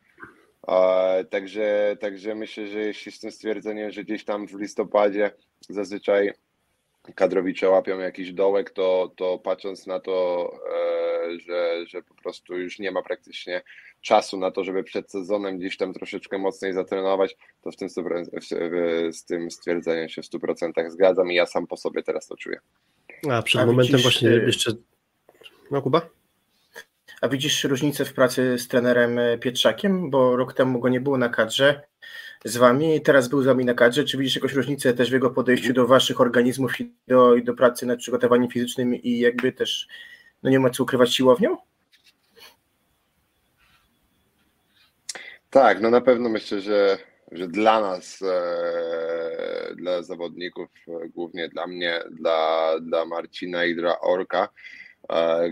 E, 0.68 1.24
także, 1.24 1.96
także 2.00 2.34
myślę, 2.34 2.66
że 2.66 2.80
jeśli 2.80 3.12
z 3.12 3.20
tym 3.20 3.30
stwierdzeniem, 3.30 3.90
że 3.90 4.04
gdzieś 4.04 4.24
tam 4.24 4.48
w 4.48 4.60
listopadzie 4.60 5.30
zazwyczaj 5.68 6.32
kadrowicze 7.14 7.68
łapią 7.68 7.98
jakiś 7.98 8.32
dołek, 8.32 8.70
to, 8.70 9.12
to 9.16 9.38
patrząc 9.38 9.86
na 9.86 10.00
to, 10.00 10.50
e, 10.74 11.40
że, 11.40 11.86
że 11.86 12.02
po 12.02 12.14
prostu 12.14 12.56
już 12.56 12.78
nie 12.78 12.90
ma 12.90 13.02
praktycznie 13.02 13.62
czasu 14.00 14.38
na 14.38 14.50
to, 14.50 14.64
żeby 14.64 14.84
przed 14.84 15.10
sezonem 15.10 15.58
gdzieś 15.58 15.76
tam 15.76 15.92
troszeczkę 15.92 16.38
mocniej 16.38 16.72
zatrenować, 16.72 17.36
to 17.62 17.70
w 17.70 17.76
tym, 17.76 17.88
z 19.12 19.24
tym 19.24 19.50
stwierdzeniem 19.50 20.08
się 20.08 20.22
w 20.22 20.26
100% 20.26 20.90
zgadzam 20.90 21.32
i 21.32 21.34
ja 21.34 21.46
sam 21.46 21.66
po 21.66 21.76
sobie 21.76 22.02
teraz 22.02 22.26
to 22.26 22.36
czuję. 22.36 22.58
A 23.30 23.42
przed 23.42 23.62
A 23.62 23.66
momentem 23.66 23.96
widzisz, 23.96 24.02
właśnie 24.02 24.30
y, 24.30 24.44
jeszcze... 24.46 24.72
No 25.70 25.82
Kuba? 25.82 26.08
A 27.26 27.28
widzisz 27.28 27.64
różnicę 27.64 28.04
w 28.04 28.12
pracy 28.12 28.58
z 28.58 28.68
trenerem 28.68 29.18
Pietrzakiem, 29.40 30.10
bo 30.10 30.36
rok 30.36 30.54
temu 30.54 30.80
go 30.80 30.88
nie 30.88 31.00
było 31.00 31.18
na 31.18 31.28
kadrze, 31.28 31.82
z 32.44 32.56
wami, 32.56 33.00
teraz 33.00 33.28
był 33.28 33.42
z 33.42 33.46
wami 33.46 33.64
na 33.64 33.74
kadrze. 33.74 34.04
Czy 34.04 34.18
widzisz 34.18 34.34
jakąś 34.34 34.52
różnicę 34.52 34.94
też 34.94 35.10
w 35.10 35.12
jego 35.12 35.30
podejściu 35.30 35.72
do 35.72 35.86
waszych 35.86 36.20
organizmów 36.20 36.80
i 36.80 36.92
do, 37.08 37.34
i 37.34 37.44
do 37.44 37.54
pracy 37.54 37.86
nad 37.86 37.98
przygotowaniem 37.98 38.50
fizycznym 38.50 38.94
i 38.94 39.18
jakby 39.18 39.52
też, 39.52 39.88
no 40.42 40.50
nie 40.50 40.60
ma 40.60 40.70
co 40.70 40.82
ukrywać 40.82 41.14
siłownią? 41.14 41.56
Tak, 45.50 45.80
no 45.80 45.90
na 45.90 46.00
pewno 46.00 46.28
myślę, 46.28 46.60
że, 46.60 46.98
że 47.32 47.48
dla 47.48 47.80
nas, 47.80 48.22
e, 48.22 49.74
dla 49.76 50.02
zawodników, 50.02 50.68
e, 50.88 51.08
głównie 51.08 51.48
dla 51.48 51.66
mnie, 51.66 52.00
dla, 52.10 52.70
dla 52.80 53.04
Marcina 53.04 53.64
i 53.64 53.74
dla 53.74 54.00
Orka, 54.00 54.48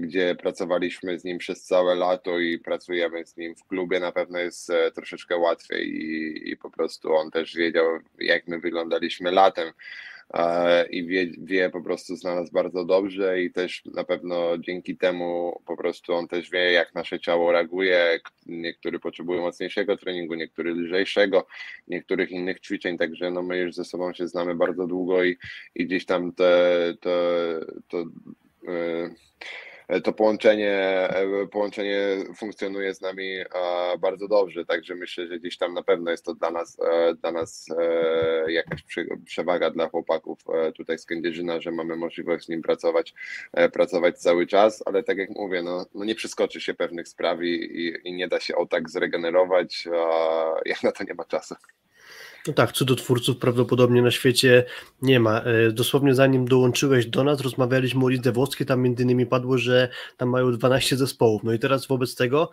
gdzie 0.01 0.35
pracowaliśmy 0.35 1.19
z 1.19 1.25
nim 1.25 1.39
przez 1.39 1.65
całe 1.65 1.95
lato 1.95 2.39
i 2.39 2.59
pracujemy 2.59 3.27
z 3.27 3.37
nim 3.37 3.55
w 3.57 3.65
klubie, 3.65 4.01
na 4.01 4.13
pewno 4.13 4.39
jest 4.39 4.71
e, 4.71 4.91
troszeczkę 4.91 5.37
łatwiej 5.37 5.89
i, 5.89 6.51
i 6.51 6.57
po 6.57 6.71
prostu 6.71 7.15
on 7.15 7.31
też 7.31 7.55
wiedział, 7.55 7.85
jak 8.19 8.49
my 8.49 8.61
wyglądaliśmy 8.61 9.31
latem 9.31 9.73
i 10.91 11.07
wie, 11.07 11.27
wie 11.39 11.71
po 11.71 11.83
prostu 11.83 12.17
zna 12.17 12.35
nas 12.35 12.51
bardzo 12.51 12.85
dobrze 12.85 13.43
i 13.43 13.53
też 13.53 13.83
na 13.85 14.05
pewno 14.05 14.59
dzięki 14.59 14.97
temu 14.97 15.61
po 15.67 15.77
prostu 15.77 16.15
on 16.15 16.29
też 16.29 16.51
wie, 16.51 16.73
jak 16.73 16.95
nasze 16.95 17.21
ciało 17.21 17.53
reaguje. 17.53 18.21
Niektórzy 18.47 18.99
potrzebują 18.99 19.43
mocniejszego 19.43 19.97
treningu, 19.97 20.35
niektórzy 20.35 20.71
lżejszego, 20.71 21.47
niektórych 21.89 22.31
innych 22.31 22.61
ćwiczeń, 22.61 22.99
także 22.99 23.31
no 23.31 23.43
my 23.43 23.59
już 23.59 23.75
ze 23.75 23.85
sobą 23.85 24.13
się 24.13 24.29
znamy 24.29 24.55
bardzo 24.55 24.87
długo 24.87 25.25
i, 25.25 25.37
i 25.75 25.87
gdzieś 25.87 26.07
tam 26.07 26.33
te, 26.33 26.95
te, 27.01 27.11
to 27.89 28.05
E, 28.69 29.11
to 30.01 30.13
połączenie, 30.13 30.73
e, 31.11 31.47
połączenie 31.47 31.99
funkcjonuje 32.37 32.95
z 32.95 33.01
nami 33.01 33.37
bardzo 34.01 34.29
dobrze, 34.29 34.65
także 34.65 34.95
myślę, 34.95 35.27
że 35.27 35.39
gdzieś 35.39 35.59
tam 35.59 35.75
na 35.75 35.83
pewno 35.83 36.11
jest 36.11 36.25
to 36.25 36.35
dla 36.35 36.51
nas, 36.51 36.77
e, 36.81 37.15
dla 37.15 37.33
nas 37.33 37.67
jakaś 38.49 38.85
przewaga 39.25 39.71
dla 39.71 39.89
chłopaków 39.89 40.39
tutaj 40.77 40.99
z 40.99 41.07
Kędzierzyna, 41.07 41.61
że 41.61 41.71
mamy 41.71 41.97
możliwość 41.97 42.47
z 42.47 42.49
nim 42.49 42.63
pracować, 42.63 43.15
pracować 43.73 44.19
cały 44.19 44.47
czas, 44.47 44.83
ale 44.87 45.03
tak 45.03 45.19
jak 45.19 45.31
mówię, 45.31 45.63
no, 45.63 45.87
no 45.95 46.05
nie 46.05 46.15
przeskoczy 46.15 46.61
się 46.61 46.75
pewnych 46.75 47.09
spraw 47.09 47.43
i, 47.43 47.95
i 48.05 48.13
nie 48.13 48.29
da 48.29 48.41
się 48.41 48.57
o 48.57 48.67
tak 48.67 48.91
zregenerować, 48.91 49.89
jak 50.67 50.83
na 50.83 50.93
to 50.93 51.05
nie 51.05 51.15
ma 51.15 51.25
czasu. 51.25 51.55
No 52.47 52.53
tak, 52.53 52.73
cudotwórców 52.73 53.37
prawdopodobnie 53.37 54.03
na 54.03 54.11
świecie 54.11 54.65
nie 55.03 55.21
ma. 55.21 55.41
E, 55.41 55.73
dosłownie 55.73 56.15
zanim 56.15 56.45
dołączyłeś 56.45 57.07
do 57.07 57.25
nas, 57.25 57.41
rozmawialiśmy 57.41 58.05
o 58.05 58.09
lidze 58.09 58.33
włoskiej, 58.33 58.67
tam 58.67 58.83
między 58.83 59.03
innymi 59.03 59.27
padło, 59.27 59.59
że 59.59 59.89
tam 60.17 60.29
mają 60.29 60.53
12 60.53 60.97
zespołów. 60.97 61.43
No 61.45 61.53
i 61.53 61.59
teraz 61.59 61.87
wobec 61.87 62.15
tego 62.15 62.51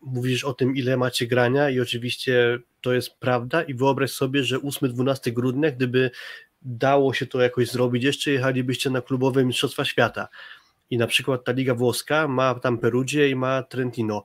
mówisz 0.00 0.44
o 0.44 0.54
tym, 0.54 0.76
ile 0.76 0.96
macie 0.96 1.26
grania 1.26 1.70
i 1.70 1.80
oczywiście 1.80 2.58
to 2.80 2.92
jest 2.92 3.18
prawda 3.18 3.62
i 3.62 3.74
wyobraź 3.74 4.10
sobie, 4.10 4.44
że 4.44 4.58
8-12 4.58 5.32
grudnia, 5.32 5.70
gdyby 5.70 6.10
dało 6.62 7.14
się 7.14 7.26
to 7.26 7.40
jakoś 7.40 7.70
zrobić, 7.70 8.04
jeszcze 8.04 8.30
jechalibyście 8.30 8.90
na 8.90 9.00
klubowe 9.00 9.44
Mistrzostwa 9.44 9.84
Świata. 9.84 10.28
I 10.90 10.98
na 10.98 11.06
przykład 11.06 11.44
ta 11.44 11.52
Liga 11.52 11.74
Włoska 11.74 12.28
ma 12.28 12.54
tam 12.54 12.78
Perugię 12.78 13.28
i 13.28 13.36
ma 13.36 13.62
Trentino. 13.62 14.24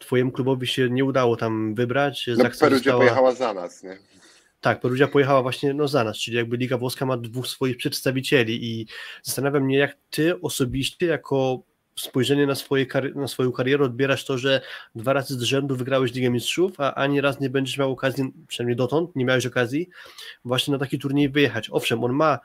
Twojemu 0.00 0.32
klubowi 0.32 0.66
się 0.66 0.90
nie 0.90 1.04
udało 1.04 1.36
tam 1.36 1.74
wybrać. 1.74 2.26
No, 2.26 2.36
Perugia 2.36 2.68
została... 2.70 2.98
pojechała 2.98 3.32
za 3.32 3.54
nas, 3.54 3.82
nie? 3.82 3.98
Tak, 4.60 4.80
Perugia 4.80 5.08
pojechała 5.08 5.42
właśnie 5.42 5.74
no, 5.74 5.88
za 5.88 6.04
nas, 6.04 6.16
czyli 6.16 6.36
jakby 6.36 6.56
Liga 6.56 6.78
Włoska 6.78 7.06
ma 7.06 7.16
dwóch 7.16 7.46
swoich 7.46 7.76
przedstawicieli 7.76 8.64
i 8.64 8.86
zastanawiam 9.22 9.62
mnie, 9.62 9.78
jak 9.78 9.96
ty 10.10 10.40
osobiście 10.40 11.06
jako 11.06 11.62
spojrzenie 11.96 12.46
na, 12.46 12.54
swoje, 12.54 12.86
na 13.14 13.28
swoją 13.28 13.52
karierę 13.52 13.84
odbierasz 13.84 14.24
to, 14.24 14.38
że 14.38 14.60
dwa 14.94 15.12
razy 15.12 15.34
z 15.38 15.42
rzędu 15.42 15.76
wygrałeś 15.76 16.14
Ligę 16.14 16.30
Mistrzów, 16.30 16.80
a 16.80 16.94
ani 16.94 17.20
raz 17.20 17.40
nie 17.40 17.50
będziesz 17.50 17.78
miał 17.78 17.92
okazji, 17.92 18.32
przynajmniej 18.48 18.76
dotąd, 18.76 19.16
nie 19.16 19.24
miałeś 19.24 19.46
okazji 19.46 19.88
właśnie 20.44 20.72
na 20.72 20.78
taki 20.78 20.98
turniej 20.98 21.28
wyjechać. 21.28 21.70
Owszem, 21.70 22.04
on 22.04 22.12
ma 22.12 22.38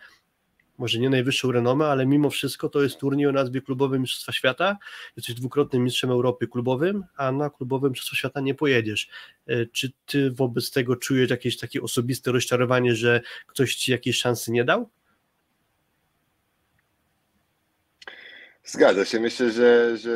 może 0.78 1.00
nie 1.00 1.10
najwyższą 1.10 1.52
renomę, 1.52 1.86
ale 1.86 2.06
mimo 2.06 2.30
wszystko 2.30 2.70
to 2.70 2.84
jest 2.84 2.98
turniej 2.98 3.28
o 3.28 3.32
nazwie 3.32 3.62
klubowym 3.62 4.02
Mistrzostwa 4.02 4.32
Świata. 4.32 4.78
Jesteś 5.18 5.36
dwukrotnym 5.36 5.84
mistrzem 5.84 6.12
Europy 6.12 6.48
klubowym, 6.48 7.04
a 7.18 7.32
na 7.32 7.50
klubowym 7.50 7.92
Mistrzostwa 7.92 8.16
Świata 8.16 8.42
nie 8.42 8.56
pojedziesz. 8.56 9.10
E, 9.48 9.66
czy 9.66 9.92
ty 10.06 10.32
wobec 10.32 10.72
tego 10.72 10.96
czujesz 10.96 11.30
jakieś 11.30 11.58
takie 11.58 11.82
osobiste 11.82 12.32
rozczarowanie, 12.32 12.96
że 12.96 13.22
ktoś 13.48 13.76
ci 13.76 13.92
jakiejś 13.92 14.18
szansy 14.18 14.52
nie 14.52 14.64
dał? 14.64 14.90
Zgadza 18.64 19.06
się. 19.06 19.20
Myślę, 19.20 19.52
że, 19.52 19.98
że 19.98 20.16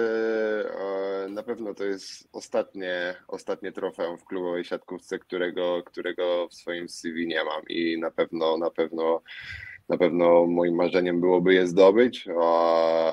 na 1.30 1.44
pewno 1.44 1.74
to 1.74 1.84
jest 1.84 2.30
ostatnie, 2.32 3.16
ostatnie 3.28 3.72
trofeum 3.72 4.18
w 4.18 4.26
klubowej 4.26 4.66
siatkówce, 4.66 5.20
którego, 5.20 5.84
którego 5.86 6.48
w 6.48 6.54
swoim 6.54 6.90
CV 6.90 7.28
nie 7.28 7.44
mam 7.44 7.62
i 7.68 7.98
na 8.00 8.12
pewno, 8.12 8.58
na 8.58 8.72
pewno 8.72 9.22
na 9.90 9.98
pewno 9.98 10.46
moim 10.46 10.76
marzeniem 10.76 11.22
byłoby 11.22 11.54
je 11.54 11.68
zdobyć, 11.68 12.28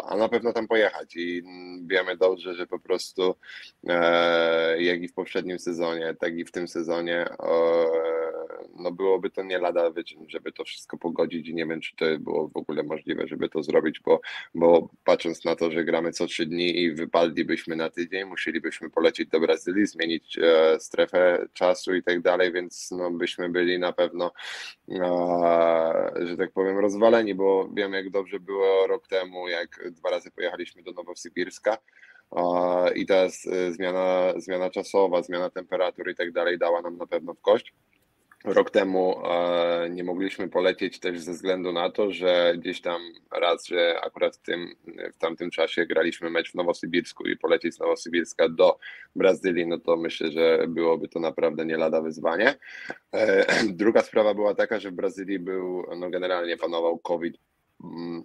a 0.08 0.16
na 0.18 0.28
pewno 0.28 0.52
tam 0.52 0.68
pojechać. 0.68 1.16
I 1.16 1.42
wiemy 1.86 2.16
dobrze, 2.16 2.54
że 2.54 2.66
po 2.66 2.78
prostu 2.78 3.34
e, 3.88 4.82
jak 4.82 5.02
i 5.02 5.08
w 5.08 5.14
poprzednim 5.14 5.58
sezonie, 5.58 6.14
tak 6.20 6.38
i 6.38 6.44
w 6.44 6.52
tym 6.52 6.68
sezonie 6.68 7.26
no 8.78 8.92
byłoby 8.92 9.30
to 9.30 9.42
nie 9.42 9.58
lada 9.58 9.92
żeby 10.26 10.52
to 10.52 10.64
wszystko 10.64 10.98
pogodzić 10.98 11.48
i 11.48 11.54
nie 11.54 11.66
wiem, 11.66 11.80
czy 11.80 11.96
to 11.96 12.04
było 12.18 12.48
w 12.48 12.56
ogóle 12.56 12.82
możliwe, 12.82 13.28
żeby 13.28 13.48
to 13.48 13.62
zrobić, 13.62 14.00
bo, 14.00 14.20
bo 14.54 14.88
patrząc 15.04 15.44
na 15.44 15.56
to, 15.56 15.70
że 15.70 15.84
gramy 15.84 16.12
co 16.12 16.26
trzy 16.26 16.46
dni 16.46 16.80
i 16.80 16.92
wypadlibyśmy 16.92 17.76
na 17.76 17.90
tydzień, 17.90 18.24
musielibyśmy 18.24 18.90
polecieć 18.90 19.28
do 19.28 19.40
Brazylii, 19.40 19.86
zmienić 19.86 20.38
e, 20.38 20.80
strefę 20.80 21.48
czasu 21.52 21.94
i 21.94 22.02
tak 22.02 22.20
dalej, 22.20 22.52
więc 22.52 22.90
no 22.90 23.10
byśmy 23.10 23.48
byli 23.48 23.78
na 23.78 23.92
pewno, 23.92 24.32
że 26.16 26.36
tak 26.36 26.52
powiem, 26.52 26.78
rozwaleni, 26.78 27.34
bo 27.34 27.68
wiem, 27.74 27.92
jak 27.92 28.10
dobrze 28.10 28.40
było 28.40 28.86
rok 28.86 29.08
temu, 29.08 29.48
jak 29.48 29.90
dwa 29.90 30.10
razy 30.10 30.30
pojechaliśmy 30.30 30.82
do 30.82 30.92
Nowosybirska 30.92 31.78
i 32.94 33.06
teraz 33.06 33.46
e, 33.46 33.72
zmiana, 33.72 34.32
zmiana 34.36 34.70
czasowa, 34.70 35.22
zmiana 35.22 35.50
temperatury 35.50 36.12
i 36.12 36.14
tak 36.14 36.32
dalej 36.32 36.58
dała 36.58 36.82
nam 36.82 36.96
na 36.96 37.06
pewno 37.06 37.34
w 37.34 37.40
kość. 37.40 37.74
Rok 38.44 38.70
temu 38.70 39.22
e, 39.24 39.90
nie 39.90 40.04
mogliśmy 40.04 40.48
polecieć 40.48 41.00
też 41.00 41.20
ze 41.20 41.32
względu 41.32 41.72
na 41.72 41.90
to, 41.90 42.10
że 42.12 42.54
gdzieś 42.58 42.80
tam 42.80 43.00
raz, 43.30 43.66
że 43.66 44.00
akurat 44.02 44.36
w, 44.36 44.42
tym, 44.42 44.74
w 45.14 45.18
tamtym 45.18 45.50
czasie 45.50 45.86
graliśmy 45.86 46.30
mecz 46.30 46.52
w 46.52 46.54
Nowosybirsku 46.54 47.26
i 47.26 47.36
polecieć 47.36 47.74
z 47.74 47.78
Nowosybirska 47.78 48.48
do 48.48 48.78
Brazylii, 49.16 49.66
no 49.66 49.78
to 49.78 49.96
myślę, 49.96 50.30
że 50.30 50.66
byłoby 50.68 51.08
to 51.08 51.20
naprawdę 51.20 51.66
nie 51.66 51.76
lada 51.76 52.00
wyzwanie. 52.00 52.58
E, 53.14 53.46
druga 53.82 54.02
sprawa 54.02 54.34
była 54.34 54.54
taka, 54.54 54.80
że 54.80 54.90
w 54.90 54.94
Brazylii 54.94 55.38
był, 55.38 55.86
no 55.96 56.10
generalnie 56.10 56.56
panował 56.56 56.98
COVID 56.98 57.36
mm, 57.84 58.24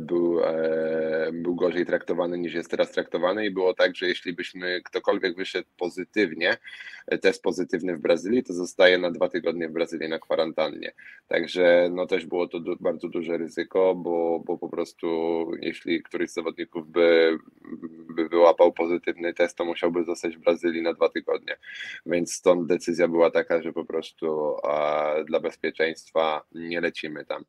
był, 0.00 0.40
e, 0.44 1.30
był 1.32 1.54
gorzej 1.54 1.86
traktowany 1.86 2.38
niż 2.38 2.54
jest 2.54 2.70
teraz 2.70 2.90
traktowany 2.92 3.46
i 3.46 3.50
było 3.50 3.74
tak, 3.74 3.96
że 3.96 4.06
jeśli 4.06 4.32
byśmy 4.32 4.80
ktokolwiek 4.84 5.36
wyszedł 5.36 5.68
pozytywnie, 5.78 6.56
e, 7.06 7.18
test 7.18 7.42
pozytywny 7.42 7.96
w 7.96 8.00
Brazylii, 8.00 8.42
to 8.42 8.52
zostaje 8.52 8.98
na 8.98 9.10
dwa 9.10 9.28
tygodnie 9.28 9.68
w 9.68 9.72
Brazylii 9.72 10.08
na 10.08 10.18
kwarantannie. 10.18 10.92
Także 11.28 11.88
no 11.92 12.06
też 12.06 12.26
było 12.26 12.48
to 12.48 12.60
du 12.60 12.76
bardzo 12.80 13.08
duże 13.08 13.36
ryzyko, 13.38 13.94
bo, 13.94 14.42
bo 14.46 14.58
po 14.58 14.68
prostu 14.68 15.06
jeśli 15.60 16.02
któryś 16.02 16.30
z 16.30 16.34
zawodników 16.34 16.88
by, 16.90 17.38
by 18.14 18.28
wyłapał 18.28 18.72
pozytywny 18.72 19.34
test, 19.34 19.56
to 19.56 19.64
musiałby 19.64 20.04
zostać 20.04 20.36
w 20.36 20.40
Brazylii 20.40 20.82
na 20.82 20.92
dwa 20.94 21.08
tygodnie. 21.08 21.56
Więc 22.06 22.34
stąd 22.34 22.66
decyzja 22.66 23.08
była 23.08 23.30
taka, 23.30 23.62
że 23.62 23.72
po 23.72 23.84
prostu 23.84 24.56
a, 24.64 25.14
dla 25.24 25.40
bezpieczeństwa 25.40 26.44
nie 26.54 26.80
lecimy 26.80 27.24
tam. 27.24 27.44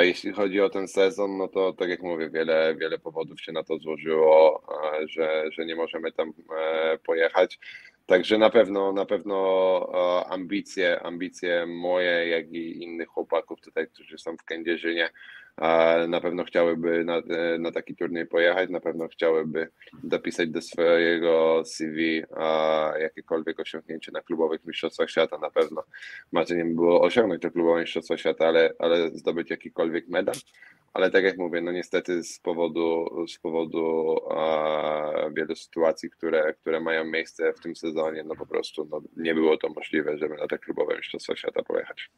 Jeśli 0.00 0.32
chodzi 0.32 0.60
o 0.60 0.70
ten 0.70 0.88
sezon, 0.88 1.38
no 1.38 1.48
to 1.48 1.72
tak 1.72 1.88
jak 1.88 2.02
mówię, 2.02 2.30
wiele, 2.30 2.74
wiele 2.78 2.98
powodów 2.98 3.40
się 3.40 3.52
na 3.52 3.62
to 3.62 3.78
złożyło, 3.78 4.62
że, 5.08 5.44
że 5.52 5.66
nie 5.66 5.76
możemy 5.76 6.12
tam 6.12 6.32
e, 6.58 6.98
pojechać. 6.98 7.58
Także 8.12 8.38
na 8.38 8.50
pewno, 8.50 8.92
na 8.92 9.04
pewno 9.04 9.36
e, 9.94 10.26
ambicje, 10.26 11.02
ambicje 11.02 11.66
moje, 11.66 12.28
jak 12.28 12.52
i 12.52 12.82
innych 12.82 13.08
chłopaków 13.08 13.60
tutaj, 13.60 13.88
którzy 13.88 14.18
są 14.18 14.36
w 14.36 14.44
Kędzierzynie, 14.44 15.10
e, 15.56 16.06
na 16.08 16.20
pewno 16.20 16.44
chciałyby 16.44 17.04
na, 17.04 17.16
e, 17.16 17.58
na 17.58 17.72
taki 17.72 17.96
turniej 17.96 18.26
pojechać, 18.26 18.70
na 18.70 18.80
pewno 18.80 19.08
chciałyby 19.08 19.68
dopisać 20.04 20.48
do 20.48 20.62
swojego 20.62 21.62
CV 21.64 22.22
jakiekolwiek 23.00 23.60
osiągnięcie 23.60 24.12
na 24.12 24.20
klubowych 24.20 24.64
mistrzostwach 24.64 25.10
świata. 25.10 25.38
Na 25.38 25.50
pewno 25.50 25.84
marzeniem 26.32 26.74
było 26.74 27.00
osiągnąć 27.00 27.42
to 27.42 27.50
klubowe 27.50 27.80
mistrzostwa 27.80 28.16
świata, 28.16 28.46
ale, 28.46 28.72
ale 28.78 29.10
zdobyć 29.10 29.50
jakikolwiek 29.50 30.08
medal 30.08 30.34
ale 30.94 31.10
tak 31.10 31.24
jak 31.24 31.38
mówię, 31.38 31.60
no 31.60 31.72
niestety 31.72 32.22
z 32.22 32.38
powodu, 32.38 33.06
z 33.28 33.38
powodu 33.38 34.16
e, 34.30 35.30
wielu 35.36 35.56
sytuacji, 35.56 36.10
które, 36.10 36.54
które 36.54 36.80
mają 36.80 37.04
miejsce 37.04 37.52
w 37.52 37.60
tym 37.60 37.76
sezonie, 37.76 38.24
no 38.24 38.34
po 38.34 38.46
prostu 38.46 38.88
no, 38.90 39.00
nie 39.16 39.34
było 39.34 39.56
to 39.56 39.68
możliwe, 39.68 40.18
żeby 40.18 40.36
na 40.36 40.46
te 40.46 40.58
klubowe 40.58 40.96
Mistrzostwa 40.96 41.36
Świata 41.36 41.62
pojechać. 41.62 42.10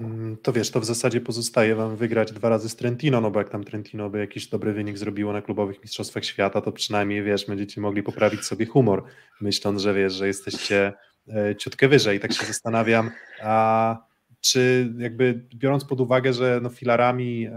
Mm, 0.00 0.36
to 0.42 0.52
wiesz, 0.52 0.70
to 0.70 0.80
w 0.80 0.84
zasadzie 0.84 1.20
pozostaje 1.20 1.74
wam 1.74 1.96
wygrać 1.96 2.32
dwa 2.32 2.48
razy 2.48 2.68
z 2.68 2.76
Trentino, 2.76 3.20
no 3.20 3.30
bo 3.30 3.38
jak 3.38 3.48
tam 3.48 3.64
Trentino 3.64 4.10
by 4.10 4.18
jakiś 4.18 4.46
dobry 4.46 4.72
wynik 4.72 4.98
zrobiło 4.98 5.32
na 5.32 5.42
klubowych 5.42 5.82
mistrzostwach 5.82 6.24
świata, 6.24 6.60
to 6.60 6.72
przynajmniej 6.72 7.22
wiesz, 7.22 7.46
będziecie 7.46 7.80
mogli 7.80 8.02
poprawić 8.02 8.44
sobie 8.44 8.66
humor, 8.66 9.04
myśląc, 9.40 9.82
że 9.82 9.94
wiesz, 9.94 10.12
że 10.12 10.26
jesteście 10.26 10.92
e, 11.28 11.56
ciutkę 11.56 11.88
wyżej. 11.88 12.20
Tak 12.20 12.32
się 12.32 12.46
zastanawiam, 12.46 13.10
a 13.42 14.07
czy 14.40 14.92
jakby 14.98 15.42
biorąc 15.54 15.84
pod 15.84 16.00
uwagę, 16.00 16.32
że 16.32 16.60
no 16.62 16.68
filarami 16.68 17.46
e, 17.46 17.52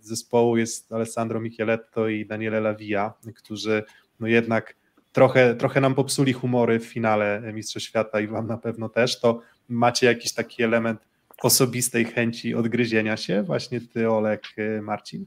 zespołu 0.00 0.56
jest 0.56 0.92
Alessandro 0.92 1.40
Micheletto 1.40 2.08
i 2.08 2.26
Daniele 2.26 2.60
Lavia, 2.60 3.14
którzy 3.36 3.82
no 4.20 4.26
jednak 4.26 4.74
trochę, 5.12 5.54
trochę 5.54 5.80
nam 5.80 5.94
popsuli 5.94 6.32
humory 6.32 6.80
w 6.80 6.84
finale 6.84 7.52
Mistrzostw 7.54 7.88
Świata 7.88 8.20
i 8.20 8.26
wam 8.26 8.46
na 8.46 8.58
pewno 8.58 8.88
też, 8.88 9.20
to 9.20 9.40
macie 9.68 10.06
jakiś 10.06 10.32
taki 10.32 10.62
element 10.62 11.00
osobistej 11.42 12.04
chęci 12.04 12.54
odgryzienia 12.54 13.16
się, 13.16 13.42
właśnie 13.42 13.80
ty, 13.80 14.10
Olek, 14.10 14.42
e, 14.56 14.82
Marcin? 14.82 15.26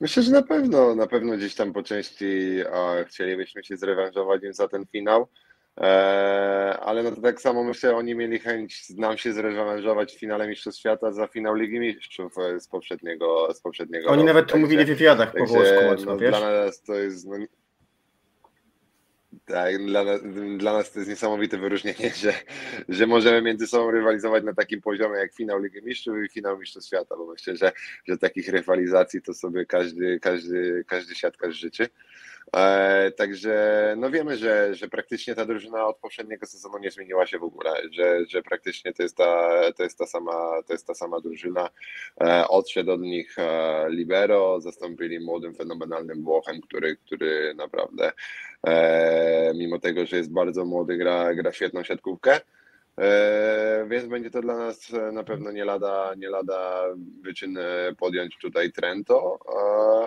Myślę, 0.00 0.22
że 0.22 0.30
na 0.32 0.42
pewno, 0.42 0.94
na 0.94 1.06
pewno 1.06 1.36
gdzieś 1.36 1.54
tam 1.54 1.72
po 1.72 1.82
części 1.82 2.60
chcielibyśmy 3.06 3.64
się 3.64 3.76
zrewanżować 3.76 4.42
za 4.50 4.68
ten 4.68 4.86
finał. 4.86 5.28
Eee, 5.76 6.78
ale 6.80 7.02
no 7.02 7.10
to 7.10 7.20
tak 7.20 7.40
samo 7.40 7.64
myślę, 7.64 7.96
oni 7.96 8.14
mieli 8.14 8.38
chęć 8.38 8.90
nam 8.90 9.18
się 9.18 9.32
zrewanżować 9.32 10.14
w 10.14 10.18
finale 10.18 10.48
Mistrzostw 10.48 10.80
Świata 10.80 11.12
za 11.12 11.26
finał 11.26 11.54
Ligi 11.54 11.80
Mistrzów 11.80 12.38
e, 12.38 12.60
z 12.60 12.68
poprzedniego, 12.68 13.54
z 13.54 13.60
poprzedniego 13.60 14.08
Oni 14.08 14.16
roku. 14.16 14.26
nawet 14.26 14.50
to 14.50 14.58
mówili 14.58 14.84
w 14.84 14.88
wywiadach 14.88 15.32
po 15.32 15.46
włosku 15.46 15.84
mocno, 15.90 16.12
no, 16.12 16.18
wiesz? 16.18 16.30
Dla 16.30 16.50
nas 16.50 16.82
to 16.82 16.94
jest... 16.94 17.26
No, 17.26 17.36
tak, 19.46 19.86
dla 19.86 20.04
nas, 20.04 20.20
dla 20.58 20.72
nas 20.72 20.92
to 20.92 20.98
jest 20.98 21.10
niesamowite 21.10 21.58
wyróżnienie, 21.58 22.10
że, 22.22 22.32
że 22.88 23.06
możemy 23.06 23.42
między 23.42 23.66
sobą 23.66 23.90
rywalizować 23.90 24.44
na 24.44 24.54
takim 24.54 24.80
poziomie 24.80 25.18
jak 25.18 25.34
finał 25.34 25.62
Ligi 25.62 25.82
Mistrzów 25.82 26.16
i 26.24 26.28
finał 26.28 26.58
Mistrzostw 26.58 26.88
Świata, 26.88 27.16
bo 27.16 27.26
myślę, 27.26 27.56
że, 27.56 27.72
że 28.08 28.18
takich 28.18 28.48
rywalizacji 28.48 29.22
to 29.22 29.34
sobie 29.34 29.66
każdy, 29.66 30.20
każdy, 30.20 30.84
każdy 30.88 31.14
siatkarz 31.14 31.54
życzy. 31.54 31.88
E, 32.56 33.10
także 33.10 33.94
no 33.98 34.10
wiemy, 34.10 34.36
że, 34.36 34.74
że 34.74 34.88
praktycznie 34.88 35.34
ta 35.34 35.46
drużyna 35.46 35.86
od 35.86 35.96
poprzedniego 35.96 36.46
sezonu 36.46 36.78
nie 36.78 36.90
zmieniła 36.90 37.26
się 37.26 37.38
w 37.38 37.44
ogóle, 37.44 37.70
że, 37.92 38.24
że 38.28 38.42
praktycznie 38.42 38.92
to 38.92 39.02
jest, 39.02 39.16
ta, 39.16 39.50
to, 39.76 39.82
jest 39.82 39.98
ta 39.98 40.06
sama, 40.06 40.62
to 40.66 40.72
jest 40.72 40.86
ta 40.86 40.94
sama 40.94 41.20
drużyna. 41.20 41.68
E, 42.20 42.48
odszedł 42.48 42.92
od 42.92 43.00
nich 43.00 43.38
e, 43.38 43.86
Libero, 43.90 44.60
zastąpili 44.60 45.20
młodym, 45.20 45.54
fenomenalnym 45.54 46.22
Włochem, 46.24 46.60
który, 46.60 46.96
który 46.96 47.54
naprawdę 47.54 48.12
mimo 49.54 49.78
tego, 49.78 50.06
że 50.06 50.16
jest 50.16 50.32
bardzo 50.32 50.64
młody, 50.64 50.96
gra, 50.96 51.34
gra 51.34 51.52
świetną 51.52 51.84
siatkówkę. 51.84 52.40
E, 53.00 53.86
więc 53.90 54.06
będzie 54.06 54.30
to 54.30 54.40
dla 54.40 54.56
nas 54.56 54.94
e, 54.94 55.12
na 55.12 55.24
pewno 55.24 55.52
nie 55.52 55.64
lada, 55.64 56.14
nie 56.16 56.30
lada 56.30 56.84
wyczyn 57.22 57.58
e, 57.58 57.94
podjąć 57.98 58.38
tutaj 58.38 58.72
Trento, 58.72 59.38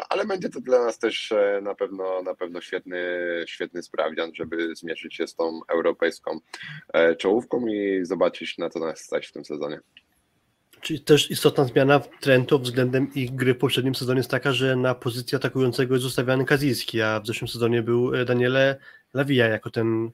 ale 0.10 0.26
będzie 0.26 0.50
to 0.50 0.62
dla 0.62 0.86
nas 0.86 1.00
też 1.00 1.34
na 1.62 1.76
pewno, 1.76 2.22
na 2.22 2.36
pewno 2.36 2.62
świetny, 2.62 2.98
świetny 3.46 3.84
sprawdzian, 3.84 4.32
żeby 4.36 4.76
zmierzyć 4.76 5.16
się 5.16 5.28
z 5.28 5.36
tą 5.36 5.60
europejską 5.68 6.40
czołówką 7.18 7.68
i 7.68 8.00
zobaczyć 8.06 8.58
na 8.58 8.70
co 8.70 8.80
nas 8.80 9.00
stać 9.00 9.28
w 9.28 9.32
tym 9.32 9.46
sezonie. 9.46 9.80
Czyli 10.82 11.00
też 11.00 11.32
istotna 11.32 11.66
zmiana 11.66 12.00
w 12.00 12.10
Trento 12.20 12.60
względem 12.60 13.14
ich 13.16 13.36
gry 13.36 13.54
w 13.54 13.58
poprzednim 13.58 13.96
sezonie 13.96 14.20
jest 14.20 14.32
taka, 14.32 14.52
że 14.52 14.76
na 14.76 14.96
pozycji 14.96 15.36
atakującego 15.36 15.94
jest 15.94 16.06
ustawiany 16.06 16.46
Kazijski, 16.46 17.02
a 17.02 17.20
w 17.20 17.28
zeszłym 17.28 17.48
sezonie 17.48 17.82
był 17.82 18.26
Daniele 18.26 18.80
Lawija 19.14 19.48
jako 19.48 19.70
ten 19.70 20.12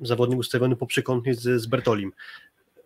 zawodnik 0.00 0.38
ustawiony 0.38 0.76
po 0.76 0.86
przekątnie 0.86 1.34
z, 1.34 1.60
z 1.62 1.66
Bertolim. 1.66 2.12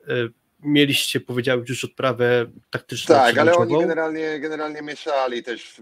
E, 0.08 0.12
mieliście, 0.60 1.20
powiedziałeś, 1.20 1.68
już 1.68 1.84
odprawę 1.84 2.46
taktyczną. 2.70 3.14
Tak, 3.14 3.38
ale 3.38 3.56
oni 3.56 3.78
generalnie, 3.78 4.40
generalnie 4.40 4.82
mieszali 4.82 5.42
też, 5.42 5.80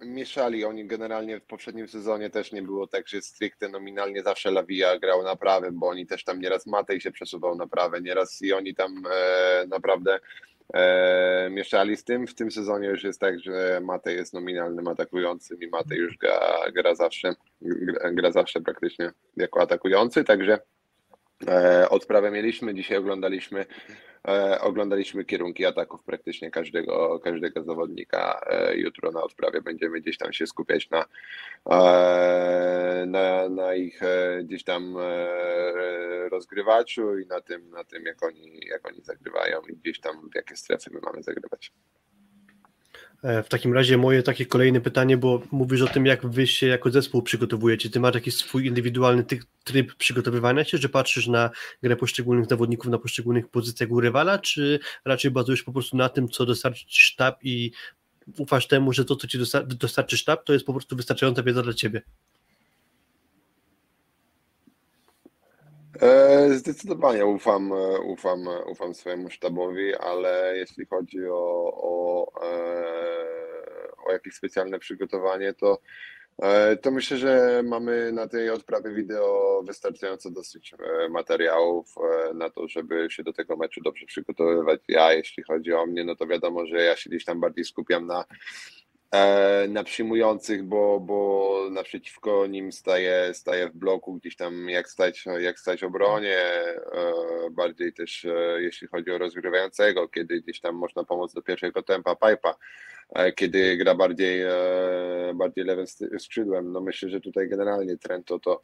mieszali 0.00 0.64
oni 0.64 0.86
generalnie 0.86 1.40
w 1.40 1.44
poprzednim 1.44 1.88
sezonie 1.88 2.30
też 2.30 2.52
nie 2.52 2.62
było 2.62 2.86
tak, 2.86 3.08
że 3.08 3.22
stricte 3.22 3.68
nominalnie 3.68 4.22
zawsze 4.22 4.50
Lawija 4.50 4.98
grał 4.98 5.22
na 5.22 5.36
prawym, 5.36 5.78
bo 5.78 5.88
oni 5.88 6.06
też 6.06 6.24
tam 6.24 6.40
nieraz 6.40 6.66
Matej 6.66 7.00
się 7.00 7.10
przesuwał 7.10 7.54
na 7.54 7.66
prawe, 7.66 8.00
nieraz 8.00 8.42
i 8.42 8.52
oni 8.52 8.74
tam 8.74 9.02
e, 9.12 9.66
naprawdę 9.66 10.20
e, 10.74 11.50
mieszali 11.50 11.96
z 11.96 12.04
tym. 12.04 12.26
W 12.26 12.34
tym 12.34 12.50
sezonie 12.50 12.88
już 12.88 13.04
jest 13.04 13.20
tak, 13.20 13.40
że 13.40 13.80
Matej 13.84 14.16
jest 14.16 14.34
nominalnym 14.34 14.88
atakującym 14.88 15.62
i 15.62 15.68
Matej 15.68 15.98
już 15.98 16.18
gra, 16.18 16.40
gra 16.74 16.94
zawsze 16.94 17.34
gra, 17.60 18.12
gra 18.12 18.32
zawsze 18.32 18.60
praktycznie 18.60 19.10
jako 19.36 19.60
atakujący, 19.60 20.24
także 20.24 20.58
odprawę 21.90 22.30
mieliśmy, 22.30 22.74
dzisiaj 22.74 22.98
oglądaliśmy 22.98 23.66
E, 24.28 24.60
oglądaliśmy 24.60 25.24
kierunki 25.24 25.66
ataków 25.66 26.02
praktycznie 26.02 26.50
każdego, 26.50 27.20
każdego 27.24 27.62
zawodnika. 27.62 28.40
E, 28.50 28.76
jutro 28.76 29.12
na 29.12 29.22
odprawie 29.22 29.62
będziemy 29.62 30.00
gdzieś 30.00 30.18
tam 30.18 30.32
się 30.32 30.46
skupiać 30.46 30.90
na, 30.90 31.04
e, 31.70 33.06
na, 33.06 33.48
na 33.48 33.74
ich 33.74 34.00
gdzieś 34.44 34.64
tam 34.64 34.96
rozgrywaczu 36.30 37.18
i 37.18 37.26
na 37.26 37.40
tym, 37.40 37.70
na 37.70 37.84
tym 37.84 38.04
jak, 38.04 38.22
oni, 38.22 38.60
jak 38.66 38.88
oni 38.88 39.00
zagrywają 39.02 39.60
i 39.60 39.76
gdzieś 39.76 40.00
tam 40.00 40.30
w 40.30 40.34
jakie 40.34 40.56
strefy 40.56 40.90
my 40.90 41.00
mamy 41.00 41.22
zagrywać. 41.22 41.72
E, 43.26 43.42
w 43.42 43.48
takim 43.48 43.74
razie 43.74 43.96
moje 43.96 44.22
takie 44.22 44.46
kolejne 44.46 44.80
pytanie, 44.80 45.16
bo 45.16 45.42
mówisz 45.50 45.82
o 45.82 45.86
tym, 45.86 46.06
jak 46.06 46.26
wy 46.26 46.46
się 46.46 46.66
jako 46.66 46.90
zespół 46.90 47.22
przygotowujecie. 47.22 47.90
Ty 47.90 48.00
masz 48.00 48.14
jakiś 48.14 48.36
swój 48.36 48.66
indywidualny 48.66 49.24
tryb 49.64 49.94
przygotowywania 49.94 50.64
się, 50.64 50.78
że 50.78 50.88
patrzysz 50.88 51.26
na 51.26 51.50
grę 51.82 51.96
poszczególnych 51.96 52.46
zawodników 52.46 52.90
na 52.90 52.98
poszczególnych 52.98 53.48
pozycjach 53.48 53.90
u 53.90 54.00
rywala, 54.00 54.38
czy 54.38 54.78
raczej 55.04 55.30
bazujesz 55.30 55.62
po 55.62 55.72
prostu 55.72 55.96
na 55.96 56.08
tym, 56.08 56.28
co 56.28 56.46
dostarczy 56.46 56.84
sztab 56.88 57.44
i 57.44 57.72
ufasz 58.38 58.66
temu, 58.66 58.92
że 58.92 59.04
to, 59.04 59.16
co 59.16 59.26
ci 59.26 59.38
dostarczy 59.66 60.16
sztab, 60.16 60.44
to 60.44 60.52
jest 60.52 60.66
po 60.66 60.72
prostu 60.72 60.96
wystarczająca 60.96 61.42
wiedza 61.42 61.62
dla 61.62 61.74
ciebie? 61.74 62.02
Zdecydowanie 66.50 67.26
ufam, 67.26 67.72
e, 67.72 67.98
ufam, 68.00 68.48
e, 68.48 68.64
ufam 68.64 68.94
swojemu 68.94 69.30
sztabowi, 69.30 69.94
ale 69.94 70.54
jeśli 70.56 70.86
chodzi 70.86 71.26
o, 71.28 71.72
o, 71.82 72.32
o 74.06 74.12
jakieś 74.12 74.34
specjalne 74.34 74.78
przygotowanie, 74.78 75.54
to, 75.54 75.78
to 76.82 76.90
myślę, 76.90 77.16
że 77.16 77.62
mamy 77.64 78.12
na 78.12 78.28
tej 78.28 78.50
odprawie 78.50 78.90
wideo 78.90 79.62
wystarczająco 79.66 80.30
dosyć 80.30 80.74
materiałów 81.10 81.94
na 82.34 82.50
to, 82.50 82.68
żeby 82.68 83.06
się 83.10 83.22
do 83.22 83.32
tego 83.32 83.56
meczu 83.56 83.80
dobrze 83.80 84.06
przygotowywać. 84.06 84.80
Ja, 84.88 85.12
jeśli 85.12 85.42
chodzi 85.42 85.72
o 85.72 85.86
mnie, 85.86 86.04
no 86.04 86.16
to 86.16 86.26
wiadomo, 86.26 86.66
że 86.66 86.76
ja 86.76 86.96
się 86.96 87.10
gdzieś 87.10 87.24
tam 87.24 87.40
bardziej 87.40 87.64
skupiam 87.64 88.06
na 88.06 88.24
E, 88.24 88.75
na 89.68 89.84
przyjmujących, 89.84 90.64
bo, 90.64 91.00
bo 91.00 91.60
naprzeciwko 91.70 92.46
nim 92.46 92.72
staje, 92.72 93.34
staje 93.34 93.68
w 93.68 93.76
bloku 93.76 94.14
gdzieś 94.14 94.36
tam 94.36 94.68
jak 94.68 94.90
stać, 94.90 95.24
jak 95.38 95.60
stać 95.60 95.84
obronie, 95.84 96.38
e, 96.38 97.12
bardziej 97.50 97.92
też 97.92 98.24
e, 98.24 98.62
jeśli 98.62 98.88
chodzi 98.88 99.10
o 99.10 99.18
rozgrywającego, 99.18 100.08
kiedy 100.08 100.40
gdzieś 100.40 100.60
tam 100.60 100.74
można 100.74 101.04
pomóc 101.04 101.32
do 101.32 101.42
pierwszego 101.42 101.82
tempa 101.82 102.16
pipa, 102.16 102.54
kiedy 103.34 103.76
gra 103.76 103.94
bardziej, 103.94 104.44
bardziej 105.34 105.64
lewym 105.64 105.86
skrzydłem. 106.18 106.72
No 106.72 106.80
myślę, 106.80 107.08
że 107.08 107.20
tutaj 107.20 107.48
generalnie 107.48 107.96
Trento 107.96 108.38
to 108.38 108.60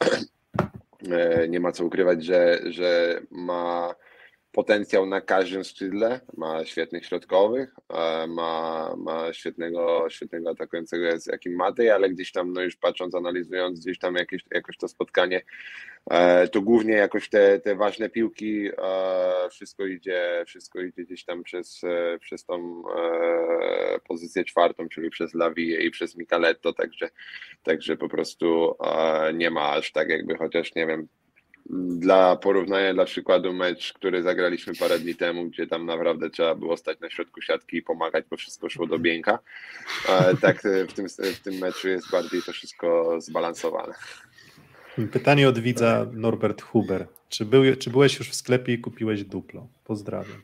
nie 1.49 1.61
ma 1.61 1.73
co 1.73 1.85
ukrywać, 1.85 2.25
że, 2.25 2.59
że 2.65 3.21
ma 3.31 3.95
potencjał 4.53 5.07
na 5.07 5.21
każdym 5.21 5.65
skrzydle, 5.65 6.21
ma 6.37 6.65
świetnych 6.65 7.07
środkowych, 7.07 7.75
e, 7.89 8.27
ma, 8.27 8.95
ma 8.97 9.33
świetnego, 9.33 10.07
świetnego 10.11 10.51
atakującego, 10.51 11.05
jakim 11.27 11.57
Matej, 11.57 11.91
ale 11.91 12.11
gdzieś 12.11 12.33
tam, 12.33 12.53
no 12.53 12.63
już 12.63 12.77
patrząc, 12.77 13.15
analizując 13.15 13.81
gdzieś 13.81 13.99
tam 13.99 14.15
jakieś, 14.15 14.45
jakoś 14.51 14.77
to 14.77 14.89
spotkanie, 14.89 15.43
e, 16.11 16.49
to 16.49 16.63
głównie 16.63 16.95
jakoś 16.95 17.29
te, 17.29 17.61
te 17.61 17.77
ważne 17.77 18.09
piłki, 18.09 18.69
e, 18.69 19.49
wszystko 19.51 19.87
idzie, 19.87 20.45
wszystko 20.47 20.81
idzie 20.81 21.05
gdzieś 21.05 21.25
tam 21.25 21.43
przez, 21.43 21.81
przez 22.21 22.45
tą 22.45 22.83
pozycję 24.09 24.45
czwartą, 24.45 24.89
czyli 24.89 25.11
przez 25.11 25.35
Lawiję 25.35 25.81
i 25.81 25.91
przez 25.91 26.17
Micaletto, 26.17 26.73
także, 26.73 27.09
także 27.63 27.97
po 27.97 28.09
prostu 28.09 28.77
nie 29.35 29.51
ma 29.51 29.71
aż 29.71 29.93
tak 29.93 30.09
jakby, 30.09 30.37
chociaż 30.37 30.75
nie 30.75 30.87
wiem, 30.87 31.09
dla 31.71 32.37
porównania, 32.37 32.95
dla 32.95 33.05
przykładu 33.05 33.53
mecz, 33.53 33.93
który 33.93 34.23
zagraliśmy 34.23 34.75
parę 34.75 34.99
dni 34.99 35.15
temu, 35.15 35.45
gdzie 35.45 35.67
tam 35.67 35.87
naprawdę 35.87 36.31
trzeba 36.31 36.55
było 36.55 36.77
stać 36.77 37.01
na 37.01 37.11
środku 37.11 37.41
siatki 37.41 37.77
i 37.77 37.83
pomagać, 37.83 38.25
bo 38.31 38.37
wszystko 38.37 38.69
szło 38.69 38.87
do 38.87 38.99
Bieńka. 38.99 39.39
Tak 40.41 40.63
w 40.89 40.93
tym, 40.93 41.09
w 41.09 41.41
tym 41.41 41.55
meczu 41.55 41.89
jest 41.89 42.11
bardziej 42.11 42.43
to 42.43 42.53
wszystko 42.53 43.21
zbalansowane. 43.21 43.95
Pytanie 45.13 45.49
od 45.49 45.59
widza 45.59 46.07
Norbert 46.13 46.63
Huber. 46.63 47.07
Czy, 47.29 47.45
był, 47.45 47.77
czy 47.77 47.91
byłeś 47.91 48.19
już 48.19 48.31
w 48.31 48.35
sklepie 48.35 48.73
i 48.73 48.79
kupiłeś 48.79 49.25
duplo? 49.25 49.67
Pozdrawiam. 49.85 50.43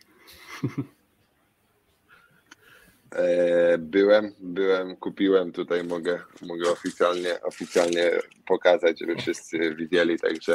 E, 3.13 3.79
byłem, 3.79 4.33
byłem, 4.41 4.97
kupiłem, 4.97 5.53
tutaj 5.53 5.85
mogę, 5.85 6.21
mogę 6.43 6.71
oficjalnie, 6.71 7.43
oficjalnie 7.43 8.11
pokazać, 8.47 9.01
żeby 9.01 9.17
wszyscy 9.17 9.75
widzieli, 9.75 10.19
także 10.19 10.55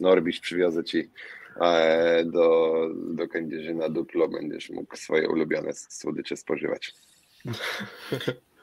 Norbisz 0.00 0.40
przywiozę 0.40 0.84
Ci 0.84 1.10
e, 1.60 2.24
do, 2.24 2.74
do 3.10 3.28
Kędzierzy 3.28 3.74
na 3.74 3.88
duplo, 3.88 4.28
będziesz 4.28 4.70
mógł 4.70 4.96
swoje 4.96 5.28
ulubione 5.28 5.72
słodycze 5.74 6.36
spożywać. 6.36 6.94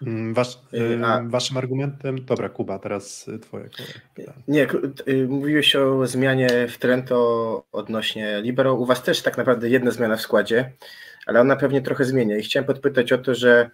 Mm, 0.08 0.34
wasz, 0.34 0.60
A, 1.04 1.22
waszym 1.26 1.58
argumentem, 1.58 2.26
dobra 2.26 2.50
Kuba, 2.50 2.80
teraz 2.80 3.30
twoje 3.42 3.70
kolej. 3.70 4.28
Nie, 4.48 4.68
y, 5.08 5.28
mówiłeś 5.28 5.76
o 5.76 6.08
zmianie 6.08 6.68
w 6.68 6.78
Trento 6.78 7.64
odnośnie 7.72 8.42
Libero. 8.42 8.74
U 8.74 8.86
was 8.86 9.04
też 9.04 9.22
tak 9.22 9.38
naprawdę 9.38 9.70
jedna 9.70 9.92
zmiana 9.92 10.16
w 10.16 10.22
składzie, 10.22 10.72
ale 11.26 11.42
ona 11.42 11.56
pewnie 11.56 11.82
trochę 11.82 12.06
zmienia. 12.06 12.38
I 12.38 12.44
chciałem 12.44 12.68
podpytać 12.68 13.14
o 13.14 13.18
to, 13.18 13.36
że 13.36 13.70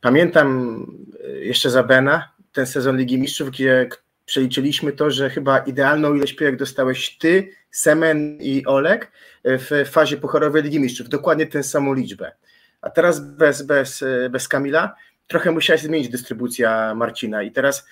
pamiętam 0.00 0.80
y, 1.24 1.44
jeszcze 1.44 1.70
za 1.70 1.82
Bena 1.82 2.28
ten 2.52 2.66
sezon 2.66 2.96
Ligi 2.96 3.18
Mistrzów, 3.18 3.50
gdzie 3.50 3.88
przeliczyliśmy 4.24 4.92
to, 4.92 5.10
że 5.10 5.30
chyba 5.30 5.58
idealną 5.58 6.14
ilość 6.14 6.32
piłek 6.32 6.56
dostałeś 6.56 7.18
ty, 7.18 7.50
Semen 7.70 8.38
i 8.40 8.66
Olek 8.66 9.12
w 9.44 9.84
fazie 9.90 10.16
pucharowej 10.16 10.62
Ligi 10.62 10.80
Mistrzów. 10.80 11.08
Dokładnie 11.08 11.46
tę 11.46 11.62
samą 11.62 11.94
liczbę. 11.94 12.32
A 12.80 12.90
teraz 12.90 13.20
bez, 13.20 13.62
bez, 13.62 14.04
bez 14.30 14.48
Kamila. 14.48 14.94
Trochę 15.26 15.50
musiała 15.50 15.78
się 15.78 15.86
zmienić 15.86 16.08
dystrybucja 16.08 16.94
Marcina. 16.94 17.42
I 17.42 17.52
teraz 17.52 17.86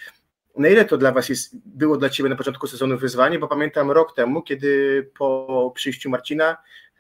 na 0.56 0.68
ile 0.68 0.84
to 0.84 0.98
dla 0.98 1.12
Was 1.12 1.28
jest, 1.28 1.56
było 1.66 1.96
dla 1.96 2.09
Ciebie 2.09 2.28
na 2.28 2.36
początku 2.36 2.66
sezonu 2.66 2.98
wyzwanie, 2.98 3.38
bo 3.38 3.48
pamiętam 3.48 3.90
rok 3.90 4.14
temu, 4.14 4.42
kiedy 4.42 5.02
po 5.18 5.72
przyjściu 5.74 6.10
Marcina, 6.10 6.56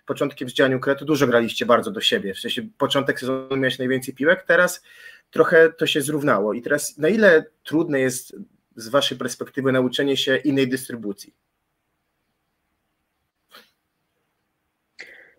początkiem 0.06 0.48
w 0.48 0.52
działaniu 0.52 0.80
Kretu 0.80 1.04
dużo 1.04 1.26
graliście 1.26 1.66
bardzo 1.66 1.90
do 1.90 2.00
siebie, 2.00 2.34
w 2.34 2.38
sensie 2.38 2.62
początek 2.78 3.20
sezonu 3.20 3.56
miałeś 3.56 3.78
najwięcej 3.78 4.14
piłek, 4.14 4.44
teraz 4.46 4.82
trochę 5.30 5.72
to 5.72 5.86
się 5.86 6.00
zrównało. 6.00 6.52
I 6.52 6.62
teraz 6.62 6.98
na 6.98 7.08
ile 7.08 7.44
trudne 7.62 8.00
jest 8.00 8.36
z 8.76 8.88
Waszej 8.88 9.18
perspektywy 9.18 9.72
nauczenie 9.72 10.16
się 10.16 10.36
innej 10.36 10.68
dystrybucji? 10.68 11.34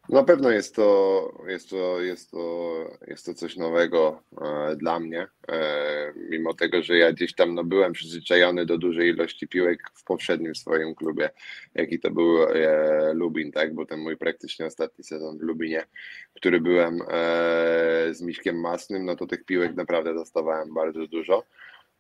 Na 0.10 0.23
pewno 0.23 0.49
jest 0.49 0.76
to, 0.76 1.43
jest 1.47 1.69
to, 1.69 2.01
jest 2.01 2.31
to, 2.31 2.73
jest 3.07 3.26
to 3.26 3.34
coś 3.34 3.57
nowego 3.57 4.23
e, 4.41 4.76
dla 4.76 4.99
mnie. 4.99 5.27
E, 5.47 6.14
mimo 6.30 6.53
tego, 6.53 6.84
że 6.84 6.97
ja 6.97 7.11
gdzieś 7.11 7.35
tam 7.35 7.55
no, 7.55 7.64
byłem 7.64 7.93
przyzwyczajony 7.93 8.65
do 8.65 8.77
dużej 8.77 9.10
ilości 9.10 9.47
piłek 9.47 9.91
w 9.93 10.03
poprzednim 10.03 10.55
swoim 10.55 10.95
klubie, 10.95 11.30
jaki 11.76 11.99
to 11.99 12.11
był 12.11 12.43
e, 12.43 13.14
Lubin, 13.14 13.51
tak? 13.51 13.73
Bo 13.73 13.85
ten 13.85 13.99
mój 13.99 14.18
praktycznie 14.18 14.65
ostatni 14.65 15.03
sezon 15.03 15.38
w 15.38 15.41
Lubinie, 15.41 15.85
który 16.34 16.61
byłem 16.61 16.99
z 18.11 18.22
Miśkiem 18.22 18.60
Masnym, 18.60 19.05
no 19.05 19.15
to 19.15 19.27
tych 19.27 19.45
piłek 19.45 19.76
naprawdę 19.76 20.14
dostawałem 20.14 20.73
bardzo 20.73 21.07
dużo. 21.07 21.43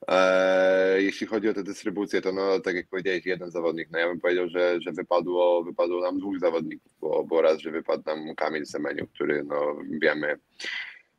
E, 0.07 1.01
jeśli 1.01 1.27
chodzi 1.27 1.49
o 1.49 1.53
tę 1.53 1.63
dystrybucję, 1.63 2.21
to 2.21 2.31
no, 2.31 2.59
tak 2.59 2.75
jak 2.75 2.87
powiedziałeś, 2.87 3.25
jeden 3.25 3.51
zawodnik. 3.51 3.89
No 3.91 3.99
ja 3.99 4.07
bym 4.07 4.19
powiedział, 4.19 4.49
że, 4.49 4.81
że 4.81 4.91
wypadło, 4.91 5.63
wypadło 5.63 6.01
nam 6.01 6.19
dwóch 6.19 6.39
zawodników, 6.39 6.91
bo, 7.01 7.23
bo 7.23 7.41
raz, 7.41 7.59
że 7.59 7.71
wypadł 7.71 8.03
nam 8.05 8.35
Kamil 8.35 8.65
Semeniu, 8.65 9.07
który 9.07 9.43
no, 9.43 9.77
wiemy, 10.01 10.37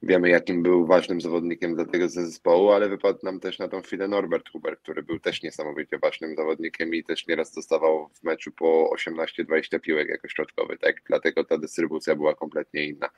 Wiemy, 0.03 0.29
jakim 0.29 0.63
był 0.63 0.87
ważnym 0.87 1.21
zawodnikiem 1.21 1.75
dla 1.75 1.85
tego 1.85 2.09
zespołu, 2.09 2.71
ale 2.71 2.89
wypadł 2.89 3.19
nam 3.23 3.41
też 3.41 3.59
na 3.59 3.69
tą 3.69 3.83
chwilę 3.83 4.09
Norbert 4.09 4.51
Huber, 4.51 4.79
który 4.79 5.03
był 5.03 5.21
też 5.21 5.43
niesamowicie 5.43 5.99
ważnym 5.99 6.37
zawodnikiem 6.37 6.95
i 6.95 7.05
też 7.05 7.27
nieraz 7.27 7.55
dostawał 7.55 8.09
w 8.15 8.23
meczu 8.23 8.53
po 8.53 8.91
18-20 8.97 9.81
piłek 9.81 10.09
jako 10.09 10.29
środkowy, 10.29 10.79
tak? 10.79 11.03
Dlatego 11.07 11.45
ta 11.45 11.59
dystrybucja 11.59 12.17
była 12.17 12.35
kompletnie 12.35 12.85
inna. 12.85 13.09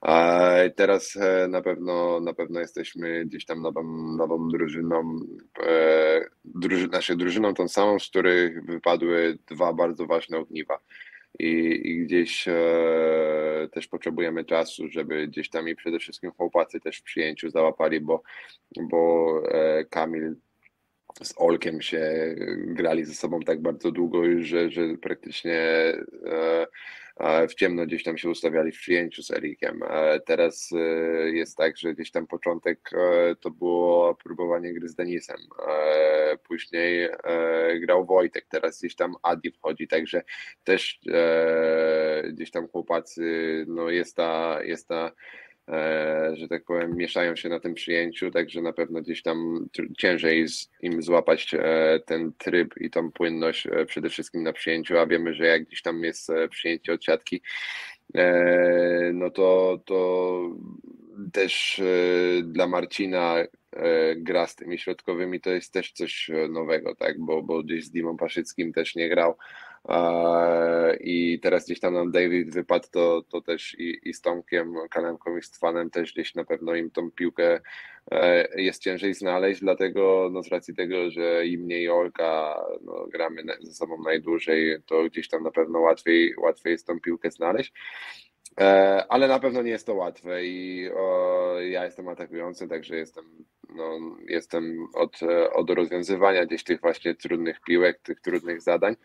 A 0.00 0.50
teraz 0.76 1.16
e, 1.16 1.48
na 1.48 1.62
pewno, 1.62 2.20
na 2.20 2.34
pewno 2.34 2.60
jesteśmy 2.60 3.24
gdzieś 3.26 3.44
tam 3.44 3.62
nową, 3.62 3.82
nową 4.16 4.48
drużyną, 4.48 5.20
e, 5.66 6.24
druży, 6.44 6.88
naszą 6.88 7.16
drużyną 7.16 7.54
tą 7.54 7.68
samą, 7.68 7.98
z 7.98 8.08
których 8.08 8.64
wypadły 8.64 9.38
dwa 9.46 9.72
bardzo 9.72 10.06
ważne 10.06 10.38
ogniwa 10.38 10.78
i, 11.38 11.80
i 11.84 11.98
gdzieś 12.04 12.48
e, 12.48 13.68
też 13.72 13.86
potrzebujemy 13.86 14.44
czasu, 14.44 14.88
żeby 14.88 15.28
gdzieś 15.28 15.50
tam 15.50 15.68
i 15.68 15.76
przede 15.76 15.98
wszystkim 15.98 16.30
chłopacy 16.30 16.80
też 16.80 16.98
w 16.98 17.02
przyjęciu 17.02 17.50
załapali, 17.50 18.00
bo, 18.00 18.22
bo 18.80 19.42
e, 19.52 19.84
Kamil 19.84 20.36
z 21.22 21.34
Olkiem 21.36 21.82
się 21.82 22.34
grali 22.56 23.04
ze 23.04 23.14
sobą 23.14 23.40
tak 23.40 23.62
bardzo 23.62 23.90
długo 23.90 24.22
że, 24.38 24.70
że 24.70 24.82
praktycznie 25.02 25.58
e, 26.26 26.66
w 27.48 27.54
ciemno 27.54 27.86
gdzieś 27.86 28.02
tam 28.02 28.18
się 28.18 28.30
ustawiali 28.30 28.72
w 28.72 28.78
przyjęciu 28.78 29.22
z 29.22 29.30
Erikiem. 29.30 29.80
Teraz 30.26 30.70
e, 30.72 31.30
jest 31.30 31.56
tak, 31.56 31.76
że 31.76 31.94
gdzieś 31.94 32.10
tam 32.10 32.26
początek 32.26 32.90
e, 32.92 33.36
to 33.36 33.50
było 33.50 34.14
próbowanie 34.14 34.74
gry 34.74 34.88
z 34.88 34.94
Denisem. 34.94 35.36
Później 36.48 37.08
grał 37.80 38.06
Wojtek, 38.06 38.46
teraz 38.48 38.78
gdzieś 38.78 38.94
tam 38.94 39.14
Adi 39.22 39.50
wchodzi, 39.50 39.88
także 39.88 40.22
też 40.64 41.00
gdzieś 42.32 42.50
tam 42.50 42.68
chłopacy, 42.68 43.22
no 43.68 43.90
jest 43.90 44.16
ta, 44.16 44.58
jest 44.62 44.88
ta 44.88 45.12
że 46.32 46.48
tak 46.48 46.64
powiem, 46.64 46.96
mieszają 46.96 47.36
się 47.36 47.48
na 47.48 47.60
tym 47.60 47.74
przyjęciu, 47.74 48.30
także 48.30 48.62
na 48.62 48.72
pewno 48.72 49.02
gdzieś 49.02 49.22
tam 49.22 49.68
ciężej 49.98 50.46
im 50.82 51.02
złapać 51.02 51.54
e, 51.54 52.00
ten 52.06 52.32
tryb 52.38 52.74
i 52.76 52.90
tą 52.90 53.12
płynność 53.12 53.66
e, 53.66 53.86
przede 53.86 54.10
wszystkim 54.10 54.42
na 54.42 54.52
przyjęciu, 54.52 54.98
a 54.98 55.06
wiemy, 55.06 55.34
że 55.34 55.46
jak 55.46 55.64
gdzieś 55.64 55.82
tam 55.82 56.04
jest 56.04 56.32
przyjęcie 56.50 56.92
od 56.92 57.04
siatki, 57.04 57.42
no 59.14 59.30
to, 59.30 59.80
to 59.84 60.40
też 61.32 61.82
dla 62.42 62.66
Marcina 62.66 63.36
gra 64.16 64.46
z 64.46 64.56
tymi 64.56 64.78
środkowymi 64.78 65.40
to 65.40 65.50
jest 65.50 65.72
też 65.72 65.92
coś 65.92 66.30
nowego, 66.48 66.94
tak, 66.94 67.20
bo, 67.20 67.42
bo 67.42 67.62
gdzieś 67.62 67.84
z 67.84 67.90
Dimą 67.90 68.16
Paszyckim 68.16 68.72
też 68.72 68.94
nie 68.94 69.08
grał, 69.08 69.36
i 71.00 71.40
teraz 71.42 71.64
gdzieś 71.64 71.80
tam 71.80 71.94
nam 71.94 72.10
David 72.10 72.54
wypadł, 72.54 72.88
to, 72.90 73.22
to 73.28 73.40
też 73.40 73.76
i, 73.78 74.08
i 74.08 74.14
z 74.14 74.20
Tomkiem, 74.20 74.74
i 75.38 75.42
Stwanem 75.42 75.90
też 75.90 76.12
gdzieś 76.12 76.34
na 76.34 76.44
pewno 76.44 76.74
im 76.74 76.90
tą 76.90 77.10
piłkę 77.10 77.60
e, 78.10 78.48
jest 78.60 78.82
ciężej 78.82 79.14
znaleźć, 79.14 79.60
dlatego 79.60 80.28
no 80.32 80.42
z 80.42 80.48
racji 80.48 80.74
tego, 80.74 81.10
że 81.10 81.46
i 81.46 81.58
mniej 81.58 81.90
Olka 81.90 82.62
no, 82.82 83.06
gramy 83.12 83.42
ze 83.60 83.74
sobą 83.74 84.02
najdłużej, 84.02 84.76
to 84.86 85.04
gdzieś 85.04 85.28
tam 85.28 85.42
na 85.42 85.50
pewno 85.50 85.80
łatwiej, 85.80 86.34
łatwiej 86.36 86.70
jest 86.70 86.86
tą 86.86 87.00
piłkę 87.00 87.30
znaleźć. 87.30 87.72
E, 88.60 89.04
ale 89.08 89.28
na 89.28 89.38
pewno 89.38 89.62
nie 89.62 89.70
jest 89.70 89.86
to 89.86 89.94
łatwe 89.94 90.44
i 90.44 90.90
o, 90.94 91.56
ja 91.60 91.84
jestem 91.84 92.08
atakujący, 92.08 92.68
także 92.68 92.96
jestem, 92.96 93.24
no, 93.68 93.98
jestem 94.28 94.86
od, 94.94 95.20
od 95.52 95.70
rozwiązywania 95.70 96.46
gdzieś 96.46 96.64
tych 96.64 96.80
właśnie 96.80 97.14
trudnych 97.14 97.60
piłek, 97.60 98.00
tych 98.02 98.20
trudnych 98.20 98.60
zadań. 98.60 98.96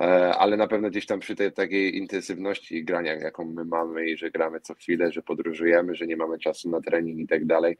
E, 0.00 0.34
ale 0.34 0.56
na 0.56 0.66
pewno 0.66 0.90
gdzieś 0.90 1.06
tam 1.06 1.20
przy 1.20 1.36
tej 1.36 1.52
takiej 1.52 1.96
intensywności 1.96 2.84
grania, 2.84 3.14
jaką 3.14 3.44
my 3.44 3.64
mamy 3.64 4.06
i 4.10 4.16
że 4.16 4.30
gramy 4.30 4.60
co 4.60 4.74
chwilę, 4.74 5.12
że 5.12 5.22
podróżujemy, 5.22 5.94
że 5.94 6.06
nie 6.06 6.16
mamy 6.16 6.38
czasu 6.38 6.70
na 6.70 6.80
trening 6.80 7.18
i 7.18 7.26
tak 7.26 7.44
dalej, 7.46 7.76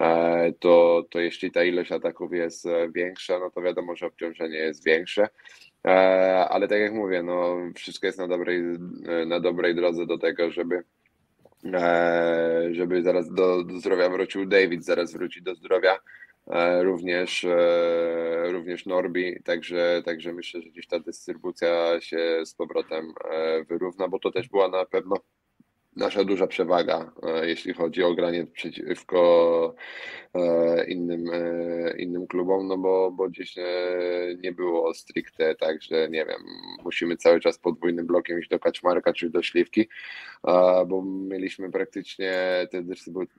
e, 0.00 0.52
to, 0.52 1.04
to 1.10 1.20
jeśli 1.20 1.50
ta 1.50 1.64
ilość 1.64 1.92
ataków 1.92 2.32
jest 2.32 2.66
e, 2.66 2.88
większa, 2.94 3.38
no 3.38 3.50
to 3.50 3.62
wiadomo, 3.62 3.96
że 3.96 4.06
obciążenie 4.06 4.58
jest 4.58 4.84
większe. 4.84 5.28
Ale 6.50 6.68
tak 6.68 6.80
jak 6.80 6.92
mówię, 6.92 7.22
no 7.22 7.56
wszystko 7.74 8.06
jest 8.06 8.18
na 8.18 8.28
dobrej, 8.28 8.62
na 9.26 9.40
dobrej 9.40 9.74
drodze 9.74 10.06
do 10.06 10.18
tego, 10.18 10.50
żeby 10.50 10.82
żeby 12.70 13.02
zaraz 13.02 13.32
do, 13.32 13.64
do 13.64 13.80
zdrowia 13.80 14.08
wrócił 14.08 14.46
David, 14.46 14.84
zaraz 14.84 15.12
wróci 15.12 15.42
do 15.42 15.54
zdrowia 15.54 15.98
również, 16.82 17.44
e, 17.44 18.52
również 18.52 18.86
Norbi, 18.86 19.42
także, 19.42 20.02
także 20.04 20.32
myślę, 20.32 20.62
że 20.62 20.70
gdzieś 20.70 20.86
ta 20.86 21.00
dystrybucja 21.00 22.00
się 22.00 22.46
z 22.46 22.54
powrotem 22.54 23.14
e, 23.30 23.64
wyrówna, 23.64 24.08
bo 24.08 24.18
to 24.18 24.30
też 24.30 24.48
była 24.48 24.68
na 24.68 24.84
pewno 24.84 25.16
nasza 25.96 26.24
duża 26.24 26.46
przewaga, 26.46 27.12
e, 27.22 27.48
jeśli 27.48 27.74
chodzi 27.74 28.02
o 28.02 28.14
granie 28.14 28.46
przeciwko 28.46 29.74
e, 30.34 30.84
innym, 30.84 31.30
e, 31.32 31.94
innym 31.98 32.26
klubom, 32.26 32.66
no 32.68 32.78
bo, 32.78 33.10
bo 33.10 33.28
gdzieś 33.28 33.54
nie 34.42 34.52
było 34.52 34.94
stricte 34.94 35.54
tak, 35.54 35.82
że 35.82 36.08
nie 36.10 36.26
wiem, 36.26 36.40
musimy 36.84 37.16
cały 37.16 37.40
czas 37.40 37.58
podwójnym 37.58 38.06
blokiem 38.06 38.38
iść 38.38 38.48
do 38.48 38.58
Kaczmarka 38.58 39.12
czy 39.12 39.30
do 39.30 39.42
Śliwki, 39.42 39.88
bo 40.86 41.02
mieliśmy 41.04 41.70
praktycznie, 41.70 42.32
ta 42.72 42.78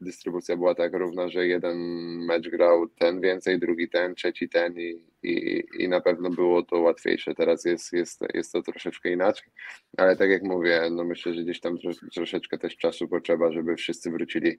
dystrybucja 0.01 0.57
była 0.57 0.75
tak 0.75 0.93
równa, 0.93 1.29
że 1.29 1.47
jeden 1.47 1.77
mecz 2.25 2.49
grał 2.49 2.87
ten 2.87 3.21
więcej, 3.21 3.59
drugi 3.59 3.89
ten, 3.89 4.15
trzeci 4.15 4.49
ten 4.49 4.79
i, 4.79 5.14
i, 5.25 5.63
i 5.83 5.89
na 5.89 6.01
pewno 6.01 6.29
było 6.29 6.63
to 6.63 6.79
łatwiejsze. 6.79 7.35
Teraz 7.35 7.65
jest, 7.65 7.93
jest, 7.93 8.21
jest 8.33 8.53
to 8.53 8.61
troszeczkę 8.61 9.11
inaczej, 9.11 9.47
ale 9.97 10.15
tak 10.15 10.29
jak 10.29 10.43
mówię, 10.43 10.81
no 10.91 11.03
myślę, 11.03 11.33
że 11.33 11.43
gdzieś 11.43 11.59
tam 11.59 11.77
troszeczkę 12.13 12.57
też 12.57 12.77
czasu 12.77 13.07
potrzeba, 13.07 13.51
żeby 13.51 13.75
wszyscy 13.75 14.11
wrócili, 14.11 14.57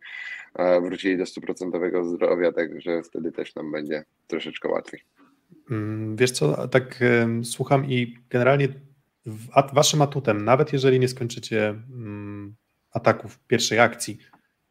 wrócili 0.82 1.18
do 1.18 1.26
stuprocentowego 1.26 2.04
zdrowia, 2.04 2.52
także 2.52 3.02
wtedy 3.02 3.32
też 3.32 3.54
nam 3.54 3.72
będzie 3.72 4.04
troszeczkę 4.26 4.68
łatwiej. 4.68 5.00
Mm, 5.70 6.16
wiesz 6.16 6.30
co, 6.30 6.68
tak 6.68 7.00
słucham 7.42 7.90
i 7.90 8.16
generalnie 8.30 8.68
waszym 9.72 10.02
atutem, 10.02 10.44
nawet 10.44 10.72
jeżeli 10.72 11.00
nie 11.00 11.08
skończycie 11.08 11.68
mm, 11.68 12.56
ataków 12.92 13.38
pierwszej 13.38 13.78
akcji, 13.78 14.18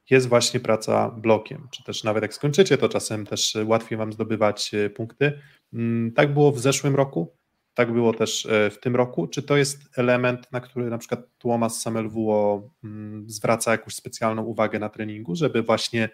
jest 0.10 0.30
właśnie 0.30 0.60
praca 0.60 1.10
blokiem, 1.10 1.68
czy 1.72 1.84
też 1.84 2.04
nawet 2.04 2.22
jak 2.22 2.34
skończycie, 2.34 2.78
to 2.78 2.90
czasem 2.90 3.26
też 3.26 3.58
łatwiej 3.66 3.98
wam 3.98 4.14
zdobywać 4.14 4.74
e, 4.74 4.90
punkty. 4.90 5.40
Mm, 5.74 6.12
tak 6.12 6.34
było 6.34 6.52
w 6.52 6.60
zeszłym 6.60 6.96
roku, 6.96 7.36
tak 7.74 7.94
było 7.94 8.14
też 8.14 8.46
e, 8.46 8.70
w 8.70 8.80
tym 8.80 8.96
roku. 8.96 9.28
Czy 9.28 9.44
to 9.44 9.58
jest 9.58 9.80
element, 9.98 10.52
na 10.52 10.62
który 10.62 10.90
na 10.90 10.98
przykład 10.98 11.20
Tłomas 11.38 11.82
Samelwuo 11.82 12.70
mm, 12.84 13.30
zwraca 13.30 13.72
jakąś 13.72 13.96
specjalną 13.96 14.44
uwagę 14.44 14.80
na 14.80 14.90
treningu, 14.90 15.36
żeby 15.36 15.64
właśnie 15.64 16.10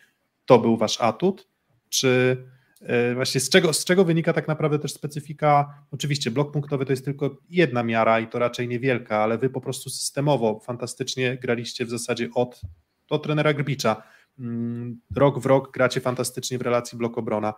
to 0.46 0.60
był 0.60 0.78
wasz 0.78 1.02
atut? 1.02 1.48
Czy 1.90 2.38
e, 2.82 3.16
właśnie 3.16 3.42
z 3.42 3.50
czego, 3.50 3.74
z 3.74 3.86
czego 3.86 4.06
wynika 4.06 4.34
tak 4.34 4.48
naprawdę 4.48 4.80
też 4.80 4.94
specyfika? 4.94 5.84
Oczywiście 5.92 6.32
blok 6.32 6.52
punktowy 6.52 6.86
to 6.86 6.94
jest 6.94 7.06
tylko 7.06 7.38
jedna 7.50 7.84
miara 7.84 8.20
i 8.20 8.28
to 8.28 8.40
raczej 8.40 8.68
niewielka, 8.68 9.18
ale 9.18 9.38
wy 9.38 9.50
po 9.50 9.62
prostu 9.62 9.90
systemowo 9.90 10.60
fantastycznie 10.60 11.38
graliście 11.38 11.86
w 11.86 11.90
zasadzie 11.90 12.30
od, 12.36 12.62
od 13.10 13.24
trenera 13.24 13.54
Grbicza. 13.54 14.04
Mm, 14.40 15.02
rok 15.16 15.40
w 15.40 15.46
rok 15.46 15.72
gracie 15.72 16.02
fantastycznie 16.02 16.58
w 16.58 16.62
relacji 16.62 16.98
blok-obrona. 16.98 17.54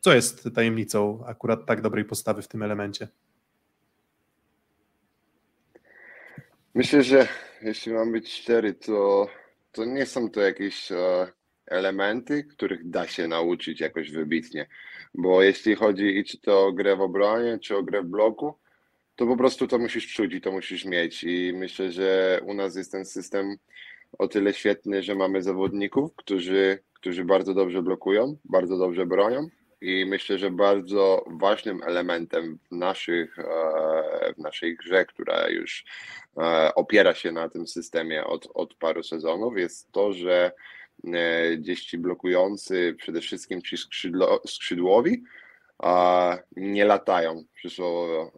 Co 0.00 0.14
jest 0.14 0.48
tajemnicą 0.54 1.24
akurat 1.26 1.66
tak 1.66 1.80
dobrej 1.80 2.04
postawy 2.04 2.42
w 2.42 2.48
tym 2.48 2.62
elemencie? 2.62 3.08
Myślę, 6.74 7.02
że 7.02 7.28
jeśli 7.62 7.92
mam 7.92 8.12
być 8.12 8.32
szczery, 8.32 8.74
to, 8.74 9.28
to 9.72 9.84
nie 9.84 10.06
są 10.06 10.30
to 10.30 10.40
jakieś 10.40 10.92
e, 10.92 11.32
elementy, 11.66 12.44
których 12.44 12.90
da 12.90 13.06
się 13.06 13.28
nauczyć 13.28 13.80
jakoś 13.80 14.10
wybitnie. 14.10 14.68
Bo 15.14 15.42
jeśli 15.42 15.74
chodzi 15.74 16.18
i 16.18 16.24
czy 16.24 16.40
to 16.40 16.66
o 16.66 16.72
grę 16.72 16.96
w 16.96 17.00
obronie, 17.00 17.58
czy 17.58 17.76
o 17.76 17.82
grę 17.82 18.02
w 18.02 18.06
bloku, 18.06 18.54
to 19.16 19.26
po 19.26 19.36
prostu 19.36 19.66
to 19.66 19.78
musisz 19.78 20.12
czuć 20.14 20.34
i 20.34 20.40
to 20.40 20.52
musisz 20.52 20.84
mieć. 20.84 21.24
I 21.24 21.52
myślę, 21.54 21.92
że 21.92 22.40
u 22.46 22.54
nas 22.54 22.76
jest 22.76 22.92
ten 22.92 23.04
system 23.04 23.56
o 24.18 24.28
tyle 24.28 24.54
świetny, 24.54 25.02
że 25.02 25.14
mamy 25.14 25.42
zawodników, 25.42 26.16
którzy, 26.16 26.78
którzy 26.92 27.24
bardzo 27.24 27.54
dobrze 27.54 27.82
blokują, 27.82 28.36
bardzo 28.44 28.78
dobrze 28.78 29.06
bronią 29.06 29.48
i 29.80 30.06
myślę, 30.06 30.38
że 30.38 30.50
bardzo 30.50 31.24
ważnym 31.26 31.82
elementem 31.82 32.58
w, 32.70 32.76
naszych, 32.76 33.38
e, 33.38 34.34
w 34.34 34.38
naszej 34.38 34.76
grze, 34.76 35.04
która 35.04 35.48
już 35.48 35.84
e, 36.36 36.74
opiera 36.74 37.14
się 37.14 37.32
na 37.32 37.48
tym 37.48 37.66
systemie 37.66 38.24
od, 38.24 38.48
od 38.54 38.74
paru 38.74 39.02
sezonów, 39.02 39.58
jest 39.58 39.92
to, 39.92 40.12
że 40.12 40.52
e, 41.04 41.56
gdzieś 41.56 41.84
ci 41.84 41.98
blokujący, 41.98 42.94
przede 42.98 43.20
wszystkim 43.20 43.62
ci 43.62 43.76
skrzydło, 43.76 44.42
skrzydłowi, 44.46 45.22
a 45.78 46.38
nie 46.56 46.84
latają 46.84 47.44
przysłowiowo 47.54 48.32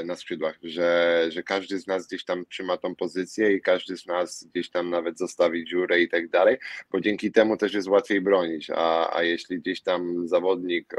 e, 0.00 0.04
na 0.04 0.16
skrzydłach, 0.16 0.58
że, 0.62 1.20
że 1.28 1.42
każdy 1.42 1.78
z 1.78 1.86
nas 1.86 2.06
gdzieś 2.06 2.24
tam 2.24 2.46
trzyma 2.46 2.76
tą 2.76 2.94
pozycję 2.94 3.52
i 3.52 3.60
każdy 3.60 3.96
z 3.96 4.06
nas 4.06 4.44
gdzieś 4.44 4.70
tam 4.70 4.90
nawet 4.90 5.18
zostawi 5.18 5.64
dziurę 5.64 6.00
i 6.00 6.08
tak 6.08 6.28
dalej, 6.28 6.56
bo 6.90 7.00
dzięki 7.00 7.32
temu 7.32 7.56
też 7.56 7.74
jest 7.74 7.88
łatwiej 7.88 8.20
bronić, 8.20 8.70
a, 8.70 9.16
a 9.16 9.22
jeśli 9.22 9.58
gdzieś 9.58 9.82
tam 9.82 10.28
zawodnik 10.28 10.94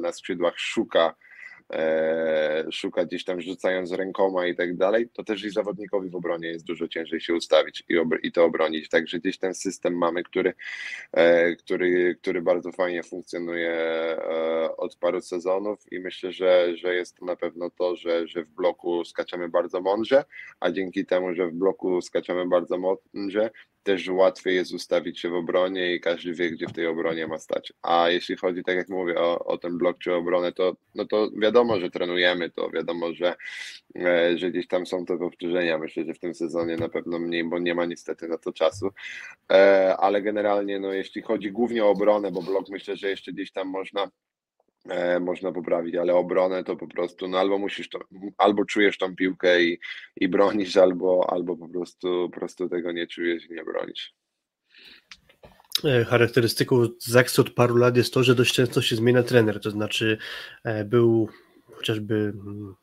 na 0.00 0.12
skrzydłach 0.12 0.58
szuka 0.58 1.14
szuka 2.70 3.04
gdzieś 3.04 3.24
tam 3.24 3.40
rzucając 3.40 3.92
rękoma 3.92 4.46
i 4.46 4.56
tak 4.56 4.76
dalej, 4.76 5.08
to 5.08 5.24
też 5.24 5.44
i 5.44 5.50
zawodnikowi 5.50 6.10
w 6.10 6.16
obronie 6.16 6.48
jest 6.48 6.64
dużo 6.64 6.88
ciężej 6.88 7.20
się 7.20 7.34
ustawić 7.34 7.84
i, 7.88 7.94
i 8.22 8.32
to 8.32 8.44
obronić. 8.44 8.88
Także 8.88 9.18
gdzieś 9.18 9.38
ten 9.38 9.54
system 9.54 9.98
mamy, 9.98 10.22
który, 10.22 10.54
e, 11.12 11.56
który, 11.56 12.16
który 12.22 12.42
bardzo 12.42 12.72
fajnie 12.72 13.02
funkcjonuje 13.02 13.70
e, 13.70 14.76
od 14.76 14.96
paru 14.96 15.20
sezonów 15.20 15.92
i 15.92 16.00
myślę, 16.00 16.32
że, 16.32 16.76
że 16.76 16.94
jest 16.94 17.16
to 17.16 17.24
na 17.24 17.36
pewno 17.36 17.70
to, 17.70 17.96
że, 17.96 18.26
że 18.28 18.44
w 18.44 18.50
bloku 18.50 19.04
skaczemy 19.04 19.48
bardzo 19.48 19.80
mądrze, 19.80 20.24
a 20.60 20.70
dzięki 20.70 21.06
temu, 21.06 21.34
że 21.34 21.46
w 21.46 21.52
bloku 21.52 22.02
skaczemy 22.02 22.48
bardzo 22.48 22.78
mądrze, 22.78 23.50
też 23.82 24.08
łatwiej 24.08 24.54
jest 24.54 24.74
ustawić 24.74 25.20
się 25.20 25.28
w 25.28 25.34
obronie 25.34 25.94
i 25.94 26.00
każdy 26.00 26.34
wie, 26.34 26.50
gdzie 26.50 26.66
w 26.66 26.72
tej 26.72 26.86
obronie 26.86 27.26
ma 27.26 27.38
stać. 27.38 27.72
A 27.82 28.10
jeśli 28.10 28.36
chodzi, 28.36 28.64
tak 28.64 28.76
jak 28.76 28.88
mówię, 28.88 29.18
o, 29.18 29.44
o 29.44 29.58
ten 29.58 29.78
blok 29.78 29.98
czy 29.98 30.14
obronę, 30.14 30.52
to, 30.52 30.76
no 30.94 31.04
to 31.04 31.30
wiadomo, 31.36 31.80
że 31.80 31.90
trenujemy 31.90 32.50
to, 32.50 32.70
wiadomo, 32.70 33.14
że, 33.14 33.34
e, 33.96 34.38
że 34.38 34.50
gdzieś 34.50 34.68
tam 34.68 34.86
są 34.86 35.04
te 35.04 35.18
powtórzenia. 35.18 35.78
Myślę, 35.78 36.04
że 36.04 36.14
w 36.14 36.18
tym 36.18 36.34
sezonie 36.34 36.76
na 36.76 36.88
pewno 36.88 37.18
mniej, 37.18 37.44
bo 37.44 37.58
nie 37.58 37.74
ma 37.74 37.84
niestety 37.84 38.28
na 38.28 38.38
to 38.38 38.52
czasu. 38.52 38.90
E, 39.52 39.96
ale 39.96 40.22
generalnie, 40.22 40.80
no 40.80 40.92
jeśli 40.92 41.22
chodzi 41.22 41.52
głównie 41.52 41.84
o 41.84 41.90
obronę, 41.90 42.30
bo 42.30 42.42
blok 42.42 42.68
myślę, 42.68 42.96
że 42.96 43.10
jeszcze 43.10 43.32
gdzieś 43.32 43.52
tam 43.52 43.68
można 43.68 44.10
można 45.20 45.52
poprawić, 45.52 45.94
ale 45.94 46.14
obronę 46.14 46.64
to 46.64 46.76
po 46.76 46.86
prostu, 46.86 47.28
no 47.28 47.38
albo 47.38 47.58
musisz 47.58 47.88
to, 47.88 47.98
albo 48.38 48.64
czujesz 48.64 48.98
tą 48.98 49.16
piłkę 49.16 49.62
i, 49.62 49.78
i 50.16 50.28
bronisz, 50.28 50.76
albo, 50.76 51.26
albo 51.32 51.56
po 51.56 51.68
prostu, 51.68 52.30
po 52.32 52.40
prostu 52.40 52.68
tego 52.68 52.92
nie 52.92 53.06
czujesz 53.06 53.50
i 53.50 53.52
nie 53.52 53.64
bronisz. 53.64 54.14
E, 55.84 56.04
charakterystyką 56.04 56.86
Zaksu 56.98 57.42
od 57.42 57.50
paru 57.50 57.76
lat 57.76 57.96
jest 57.96 58.14
to, 58.14 58.22
że 58.22 58.34
dość 58.34 58.54
często 58.54 58.82
się 58.82 58.96
zmienia 58.96 59.22
trener, 59.22 59.60
to 59.60 59.70
znaczy 59.70 60.18
e, 60.64 60.84
był 60.84 61.28
chociażby 61.72 62.14
mm, 62.14 62.74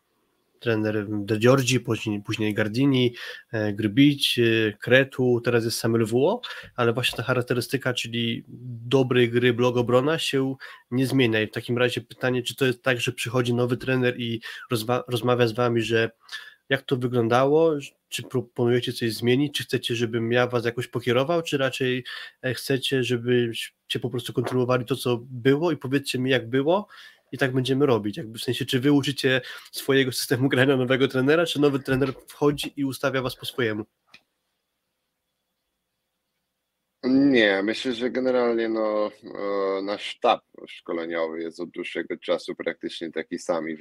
trener 0.59 1.05
De 1.09 1.37
Giorgi, 1.37 1.79
później, 1.79 2.21
później 2.21 2.53
Gardini, 2.53 3.15
e, 3.51 3.73
Grbić, 3.73 4.39
Kretu, 4.79 5.41
teraz 5.41 5.65
jest 5.65 5.79
Samuel 5.79 6.05
Wuo, 6.05 6.41
ale 6.75 6.93
właśnie 6.93 7.17
ta 7.17 7.23
charakterystyka, 7.23 7.93
czyli 7.93 8.43
dobrej 8.85 9.29
gry 9.29 9.53
blog 9.53 9.77
obrona 9.77 10.19
się 10.19 10.55
nie 10.91 11.07
zmienia. 11.07 11.41
I 11.41 11.47
w 11.47 11.51
takim 11.51 11.77
razie 11.77 12.01
pytanie, 12.01 12.43
czy 12.43 12.55
to 12.55 12.65
jest 12.65 12.83
tak, 12.83 13.01
że 13.01 13.11
przychodzi 13.11 13.53
nowy 13.53 13.77
trener 13.77 14.19
i 14.19 14.41
rozma 14.71 15.03
rozmawia 15.07 15.47
z 15.47 15.51
wami, 15.51 15.81
że 15.81 16.11
jak 16.69 16.81
to 16.81 16.97
wyglądało, 16.97 17.73
czy 18.09 18.23
proponujecie 18.23 18.93
coś 18.93 19.13
zmienić, 19.13 19.57
czy 19.57 19.63
chcecie, 19.63 19.95
żebym 19.95 20.31
ja 20.31 20.47
was 20.47 20.65
jakoś 20.65 20.87
pokierował, 20.87 21.41
czy 21.41 21.57
raczej 21.57 22.03
e, 22.41 22.53
chcecie, 22.53 23.03
żebyście 23.03 23.99
po 24.01 24.09
prostu 24.09 24.33
kontynuowali 24.33 24.85
to, 24.85 24.95
co 24.95 25.19
było? 25.21 25.71
I 25.71 25.77
powiedzcie 25.77 26.19
mi, 26.19 26.31
jak 26.31 26.49
było 26.49 26.87
i 27.31 27.37
tak 27.37 27.53
będziemy 27.53 27.85
robić. 27.85 28.17
Jakby 28.17 28.39
w 28.39 28.41
sensie, 28.41 28.65
czy 28.65 28.79
wy 28.79 28.91
uczycie 28.91 29.41
swojego 29.71 30.11
systemu 30.11 30.49
grania 30.49 30.77
nowego 30.77 31.07
trenera, 31.07 31.45
czy 31.45 31.61
nowy 31.61 31.79
trener 31.79 32.13
wchodzi 32.27 32.73
i 32.75 32.85
ustawia 32.85 33.21
was 33.21 33.35
po 33.35 33.45
swojemu? 33.45 33.85
Nie, 37.03 37.63
myślę, 37.63 37.93
że 37.93 38.09
generalnie 38.09 38.69
no, 38.69 39.11
e, 39.23 39.81
nasz 39.81 40.03
sztab 40.03 40.41
szkoleniowy 40.67 41.41
jest 41.41 41.59
od 41.59 41.69
dłuższego 41.69 42.17
czasu 42.17 42.55
praktycznie 42.55 43.11
taki 43.11 43.39
sam 43.39 43.69
i 43.69 43.77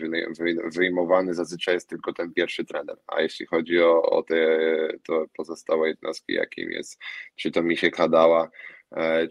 wyjmowany 0.75 1.35
zazwyczaj 1.35 1.75
jest 1.75 1.89
tylko 1.89 2.13
ten 2.13 2.33
pierwszy 2.33 2.65
trener. 2.65 2.97
A 3.07 3.23
jeśli 3.23 3.47
chodzi 3.47 3.81
o, 3.81 4.03
o 4.03 4.23
te 4.23 4.59
to 5.07 5.27
pozostałe 5.37 5.89
jednostki, 5.89 6.33
jakim 6.33 6.71
jest, 6.71 6.99
czy 7.37 7.51
to 7.51 7.63
Misiek 7.63 7.97
Hadała, 7.97 8.45
e, 8.45 8.51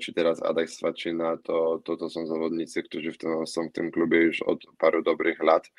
czy 0.01 0.13
teraz 0.13 0.43
Adaś 0.43 0.69
Swaczyna, 0.69 1.37
to, 1.37 1.81
to, 1.83 1.97
to 1.97 2.09
są 2.09 2.27
zawodnicy, 2.27 2.83
którzy 2.83 3.11
w 3.11 3.17
tym, 3.17 3.47
są 3.47 3.69
w 3.69 3.71
tym 3.71 3.91
klubie 3.91 4.17
już 4.17 4.41
od 4.41 4.59
paru 4.77 5.03
dobrych 5.03 5.43
lat 5.43 5.71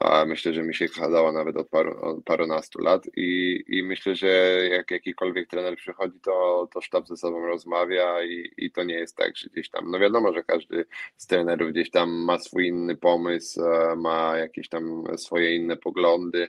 a 0.00 0.24
myślę, 0.24 0.54
że 0.54 0.62
mi 0.62 0.74
się 0.74 0.88
chadała 0.88 1.32
nawet 1.32 1.56
od, 1.56 1.68
paru, 1.68 2.00
od 2.00 2.24
parunastu 2.24 2.78
lat 2.78 3.06
i, 3.16 3.64
i 3.68 3.82
myślę, 3.82 4.14
że 4.14 4.28
jak 4.70 4.90
jakikolwiek 4.90 5.48
trener 5.48 5.76
przychodzi, 5.76 6.20
to, 6.20 6.68
to 6.72 6.80
sztab 6.80 7.08
ze 7.08 7.16
sobą 7.16 7.46
rozmawia 7.46 8.24
i, 8.24 8.50
i 8.56 8.70
to 8.70 8.84
nie 8.84 8.94
jest 8.94 9.16
tak, 9.16 9.36
że 9.36 9.48
gdzieś 9.48 9.70
tam, 9.70 9.90
no 9.90 9.98
wiadomo, 9.98 10.32
że 10.32 10.42
każdy 10.42 10.84
z 11.16 11.26
trenerów 11.26 11.70
gdzieś 11.70 11.90
tam 11.90 12.10
ma 12.10 12.38
swój 12.38 12.66
inny 12.66 12.96
pomysł, 12.96 13.64
e, 13.64 13.96
ma 13.96 14.36
jakieś 14.38 14.68
tam 14.68 15.04
swoje 15.16 15.56
inne 15.56 15.76
poglądy, 15.76 16.48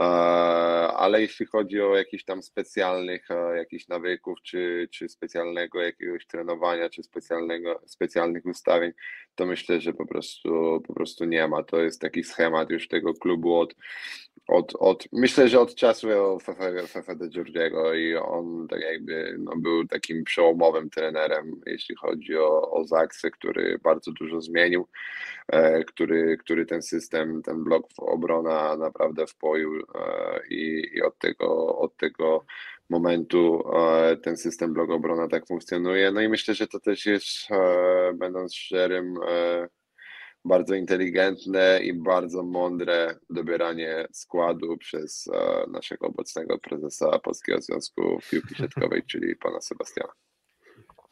e, 0.00 0.02
ale 0.96 1.20
jeśli 1.20 1.46
chodzi 1.46 1.80
o 1.80 1.96
jakichś 1.96 2.24
tam 2.24 2.42
specjalnych 2.42 3.30
e, 3.30 3.56
jakichś 3.56 3.88
nawyków, 3.88 4.42
czy, 4.42 4.88
czy 4.90 5.08
specjalnego 5.08 5.80
jakiegoś 5.80 6.26
trenowania, 6.26 6.90
czy 6.90 7.02
specjalnego, 7.02 7.80
specjalnych 7.86 8.46
ustawień, 8.46 8.92
to 9.34 9.46
myślę, 9.46 9.80
że 9.80 9.92
po 9.92 10.06
prostu, 10.06 10.82
po 10.86 10.94
prostu 10.94 11.24
nie 11.24 11.48
ma. 11.48 11.62
To 11.62 11.80
jest 11.80 12.00
taki 12.00 12.24
schemat 12.24 12.70
już 12.72 12.88
tego 12.88 13.14
klubu 13.14 13.54
od, 13.54 13.74
od, 14.48 14.72
od, 14.78 15.04
myślę, 15.12 15.48
że 15.48 15.60
od 15.60 15.74
czasu 15.74 16.08
Fefe, 16.42 16.86
Fefe 16.86 17.16
de 17.16 17.28
Giorgiego 17.28 17.94
i 17.94 18.14
on 18.14 18.66
tak 18.68 18.80
jakby 18.80 19.36
no, 19.38 19.52
był 19.56 19.86
takim 19.86 20.24
przełomowym 20.24 20.90
trenerem, 20.90 21.60
jeśli 21.66 21.96
chodzi 21.96 22.36
o, 22.36 22.70
o 22.70 22.84
Zaksy, 22.84 23.30
który 23.30 23.78
bardzo 23.78 24.12
dużo 24.12 24.40
zmienił, 24.40 24.88
e, 25.48 25.84
który, 25.84 26.36
który 26.36 26.66
ten 26.66 26.82
system, 26.82 27.42
ten 27.42 27.64
blok 27.64 27.88
obrona 27.96 28.76
naprawdę 28.76 29.26
wpoił 29.26 29.76
e, 29.94 30.40
i, 30.50 30.90
i 30.94 31.02
od 31.02 31.18
tego, 31.18 31.78
od 31.78 31.96
tego 31.96 32.44
momentu 32.90 33.62
e, 33.76 34.16
ten 34.16 34.36
system 34.36 34.72
blok 34.72 34.90
obrona 34.90 35.28
tak 35.28 35.46
funkcjonuje. 35.46 36.12
No 36.12 36.20
i 36.20 36.28
myślę, 36.28 36.54
że 36.54 36.66
to 36.66 36.80
też 36.80 37.06
jest, 37.06 37.50
e, 37.50 38.12
będąc 38.14 38.54
szczerym, 38.54 39.14
e, 39.28 39.68
bardzo 40.44 40.74
inteligentne 40.74 41.80
i 41.82 41.94
bardzo 41.94 42.42
mądre 42.42 43.18
dobieranie 43.30 44.06
składu 44.12 44.76
przez 44.76 45.28
e, 45.28 45.70
naszego 45.70 46.06
obecnego 46.06 46.58
prezesa 46.58 47.18
Polskiego 47.18 47.60
Związku 47.60 48.18
Piłki 48.30 48.54
Siatkowej, 48.54 49.02
czyli 49.06 49.36
pana 49.36 49.60
Sebastiana. 49.60 50.12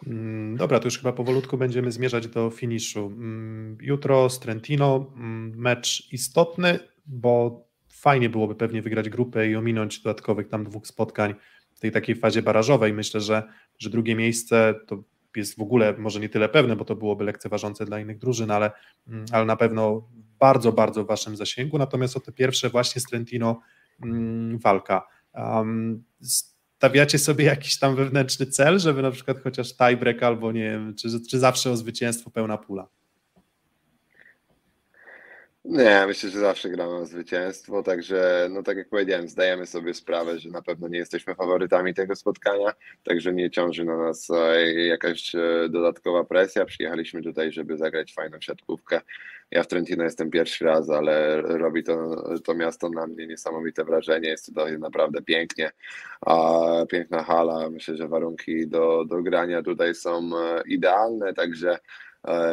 Mm, 0.07 0.57
dobra, 0.57 0.79
to 0.79 0.87
już 0.87 0.99
chyba 0.99 1.13
powolutku 1.13 1.57
będziemy 1.57 1.93
zmierzać 1.93 2.29
do 2.29 2.51
finiszu. 2.51 3.07
Mm, 3.07 3.79
jutro 3.81 4.31
z 4.31 4.41
Trentino 4.41 5.13
mm, 5.17 5.53
mecz 5.57 6.13
istotny, 6.13 6.79
bo 7.07 7.65
fajnie 7.93 8.29
byłoby 8.29 8.55
pewnie 8.55 8.83
wygrać 8.83 9.09
grupę 9.09 9.49
i 9.49 9.57
ominąć 9.57 10.03
dodatkowych 10.03 10.49
tam 10.49 10.65
dwóch 10.65 10.87
spotkań 10.87 11.35
w 11.75 11.81
tej 11.81 11.91
takiej 11.91 12.17
fazie 12.17 12.43
barażowej. 12.43 12.93
Myślę, 12.93 13.21
że, 13.21 13.43
że 13.79 13.91
drugie 13.91 14.15
miejsce 14.15 14.75
to 14.87 15.03
jest 15.37 15.59
w 15.59 15.63
ogóle 15.63 15.95
może 15.99 16.21
nie 16.21 16.29
tyle 16.29 16.49
pewne, 16.49 16.77
bo 16.77 16.85
to 16.85 16.97
byłoby 16.97 17.25
lekceważące 17.25 17.85
dla 17.85 18.01
innych 18.01 18.19
drużyn, 18.19 18.51
ale, 18.51 18.71
mm, 19.09 19.25
ale 19.33 19.45
na 19.45 19.57
pewno 19.57 20.09
bardzo, 20.39 20.73
bardzo 20.73 21.05
w 21.05 21.07
waszym 21.07 21.37
zasięgu. 21.37 21.79
Natomiast 21.79 22.17
o 22.17 22.21
te 22.21 22.33
pierwsze 22.33 22.71
właśnie 22.71 23.01
z 23.01 23.05
Trentino 23.05 23.61
mm, 24.03 24.59
walka. 24.59 25.07
Um, 25.35 26.05
stawiacie 26.21 27.19
sobie 27.19 27.45
jakiś 27.45 27.79
tam 27.79 27.97
wewnętrzny 27.97 28.47
cel, 28.47 28.79
żeby 28.79 29.03
na 29.03 29.11
przykład 29.11 29.43
chociaż 29.43 29.77
tiebreak 29.77 30.23
albo 30.23 30.53
nie 30.53 30.71
wiem, 30.71 30.95
czy, 30.95 31.09
czy 31.31 31.39
zawsze 31.39 31.71
o 31.71 31.77
zwycięstwo 31.77 32.31
pełna 32.31 32.59
pula? 32.59 32.89
Nie, 35.65 36.05
myślę, 36.07 36.31
że 36.31 36.39
zawsze 36.41 36.71
gramy 36.71 36.95
o 36.95 37.07
zwycięstwo, 37.07 37.83
także 37.83 38.49
no 38.51 38.63
tak 38.63 38.77
jak 38.77 38.89
powiedziałem, 38.89 39.29
zdajemy 39.29 39.67
sobie 39.67 39.95
sprawę, 39.95 40.39
że 40.39 40.51
na 40.51 40.63
pewno 40.63 40.89
nie 40.89 40.99
jesteśmy 40.99 41.35
faworytami 41.35 41.95
tego 41.95 42.17
spotkania, 42.17 42.73
także 43.05 43.33
nie 43.33 43.51
ciąży 43.51 43.85
na 43.85 43.97
nas 43.97 44.31
e, 44.31 44.73
jakaś 44.73 45.35
e, 45.35 45.69
dodatkowa 45.71 46.25
presja. 46.25 46.65
Przyjechaliśmy 46.65 47.23
tutaj, 47.23 47.53
żeby 47.53 47.77
zagrać 47.77 48.15
fajną 48.15 48.41
siatkówkę. 48.41 49.01
Ja 49.51 49.63
w 49.63 49.67
Trentino 49.67 50.05
jestem 50.05 50.31
pierwszy 50.31 50.65
raz, 50.65 50.91
ale 50.91 51.43
robi 51.43 51.85
to, 51.85 52.25
to 52.45 52.55
miasto 52.55 52.91
na 52.91 53.07
mnie 53.07 53.27
niesamowite 53.27 53.85
wrażenie. 53.85 54.29
Jest 54.29 54.47
tutaj 54.47 54.79
naprawdę 54.79 55.23
pięknie, 55.23 55.71
a 56.21 56.61
piękna 56.91 57.23
hala. 57.23 57.71
Myślę, 57.71 57.97
że 57.97 58.09
warunki 58.09 58.69
do, 58.69 59.05
do 59.05 59.23
grania 59.23 59.63
tutaj 59.63 59.95
są 59.95 60.31
e, 60.39 60.63
idealne, 60.67 61.35
także 61.35 61.79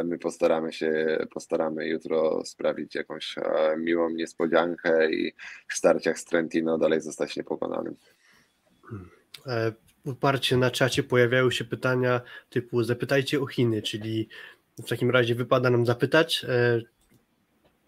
My 0.03 0.19
postaramy 0.19 0.73
się, 0.73 1.17
postaramy 1.33 1.87
jutro 1.87 2.45
sprawić 2.45 2.95
jakąś 2.95 3.37
e, 3.37 3.77
miłą 3.77 4.09
niespodziankę 4.09 5.11
i 5.11 5.33
w 5.67 5.73
starciach 5.73 6.19
z 6.19 6.25
Trentino 6.25 6.77
dalej 6.77 7.01
zostać 7.01 7.35
niepokonanym. 7.35 7.95
E, 9.47 9.73
uparcie 10.05 10.57
na 10.57 10.71
czacie 10.71 11.03
pojawiają 11.03 11.51
się 11.51 11.65
pytania 11.65 12.21
typu 12.49 12.83
zapytajcie 12.83 13.41
o 13.41 13.45
Chiny, 13.45 13.81
czyli 13.81 14.29
w 14.85 14.89
takim 14.89 15.11
razie 15.11 15.35
wypada 15.35 15.69
nam 15.69 15.85
zapytać. 15.85 16.45
E, 16.49 16.81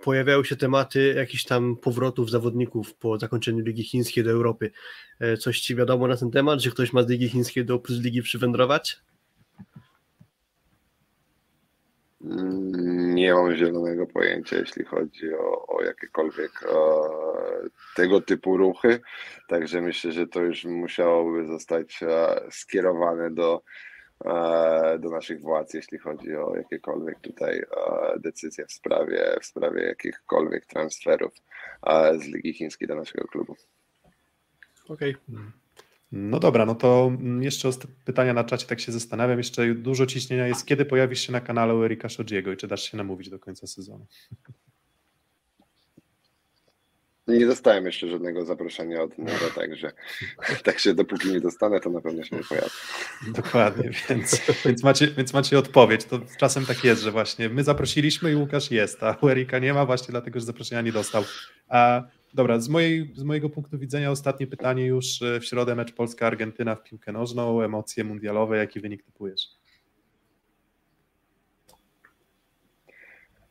pojawiają 0.03 0.43
się 0.43 0.55
tematy 0.55 1.13
jakichś 1.17 1.43
tam 1.43 1.77
powrotów 1.77 2.29
zawodników 2.29 2.93
po 2.93 3.19
zakończeniu 3.19 3.63
Ligi 3.63 3.83
Chińskiej 3.83 4.23
do 4.23 4.31
Europy. 4.31 4.71
Coś 5.39 5.59
Ci 5.59 5.75
wiadomo 5.75 6.07
na 6.07 6.17
ten 6.17 6.31
temat, 6.31 6.59
że 6.59 6.71
ktoś 6.71 6.93
ma 6.93 7.03
z 7.03 7.09
Ligi 7.09 7.29
Chińskiej 7.29 7.65
do 7.65 7.79
Plus 7.79 7.99
Ligi 7.99 8.21
przywędrować? 8.21 9.01
Nie 12.21 13.33
mam 13.33 13.55
zielonego 13.55 14.07
pojęcia, 14.07 14.57
jeśli 14.57 14.85
chodzi 14.85 15.33
o, 15.33 15.67
o 15.67 15.83
jakiekolwiek 15.83 16.51
o, 16.69 17.09
tego 17.95 18.21
typu 18.21 18.57
ruchy. 18.57 18.99
Także 19.47 19.81
myślę, 19.81 20.11
że 20.11 20.27
to 20.27 20.41
już 20.41 20.65
musiałoby 20.65 21.47
zostać 21.47 22.03
e, 22.03 22.41
skierowane 22.51 23.31
do, 23.31 23.61
e, 24.25 24.99
do 24.99 25.09
naszych 25.09 25.41
władz, 25.41 25.73
jeśli 25.73 25.97
chodzi 25.97 26.35
o 26.35 26.55
jakiekolwiek 26.55 27.19
tutaj 27.19 27.57
e, 27.59 27.65
decyzje 28.19 28.65
w 28.65 28.71
sprawie, 28.71 29.35
w 29.41 29.45
sprawie 29.45 29.83
jakichkolwiek 29.83 30.65
transferów 30.65 31.33
z 32.17 32.25
Ligi 32.25 32.53
Chińskiej 32.53 32.87
do 32.87 32.95
naszego 32.95 33.27
klubu. 33.27 33.55
Okej. 34.89 35.15
Okay. 35.29 35.51
No 36.11 36.39
dobra, 36.39 36.65
no 36.65 36.75
to 36.75 37.11
jeszcze 37.39 37.69
pytania 38.05 38.33
na 38.33 38.43
czacie, 38.43 38.67
tak 38.67 38.79
się 38.79 38.91
zastanawiam. 38.91 39.37
Jeszcze 39.37 39.73
dużo 39.73 40.05
ciśnienia 40.05 40.47
jest, 40.47 40.65
kiedy 40.65 40.85
pojawisz 40.85 41.19
się 41.19 41.31
na 41.31 41.41
kanale 41.41 41.75
u 41.75 41.83
Erika 41.83 42.09
Szodziego 42.09 42.51
i 42.51 42.57
czy 42.57 42.67
dasz 42.67 42.91
się 42.91 42.97
namówić 42.97 43.29
do 43.29 43.39
końca 43.39 43.67
sezonu? 43.67 44.05
Nie 47.29 47.45
dostałem 47.45 47.85
jeszcze 47.85 48.07
żadnego 48.07 48.45
zaproszenia 48.45 49.01
od 49.01 49.17
niego, 49.17 49.45
także, 49.55 49.91
także 50.63 50.93
dopóki 50.93 51.31
nie 51.31 51.39
dostanę, 51.41 51.79
to 51.79 51.89
na 51.89 52.01
pewno 52.01 52.23
się 52.23 52.35
nie 52.35 52.43
pojawi. 52.43 52.69
Dokładnie, 53.27 53.89
więc, 54.09 54.41
więc, 54.65 54.83
macie, 54.83 55.07
więc 55.07 55.33
macie 55.33 55.59
odpowiedź. 55.59 56.05
To 56.05 56.19
czasem 56.37 56.65
tak 56.65 56.83
jest, 56.83 57.01
że 57.01 57.11
właśnie 57.11 57.49
my 57.49 57.63
zaprosiliśmy 57.63 58.31
i 58.31 58.35
Łukasz 58.35 58.71
jest, 58.71 59.03
a 59.03 59.17
Erika 59.23 59.59
nie 59.59 59.73
ma 59.73 59.85
właśnie 59.85 60.11
dlatego, 60.11 60.39
że 60.39 60.45
zaproszenia 60.45 60.81
nie 60.81 60.91
dostał. 60.91 61.23
A 61.67 62.03
Dobra, 62.33 62.59
z, 62.59 62.69
mojej, 62.69 63.13
z 63.15 63.23
mojego 63.23 63.49
punktu 63.49 63.77
widzenia 63.77 64.11
ostatnie 64.11 64.47
pytanie 64.47 64.85
już 64.85 65.21
e, 65.21 65.39
w 65.39 65.45
środę 65.45 65.75
mecz 65.75 65.93
Polska-Argentyna 65.93 66.75
w 66.75 66.83
piłkę 66.83 67.11
nożną, 67.11 67.61
emocje 67.61 68.03
mundialowe, 68.03 68.57
jaki 68.57 68.79
wynik 68.79 69.03
typujesz? 69.03 69.47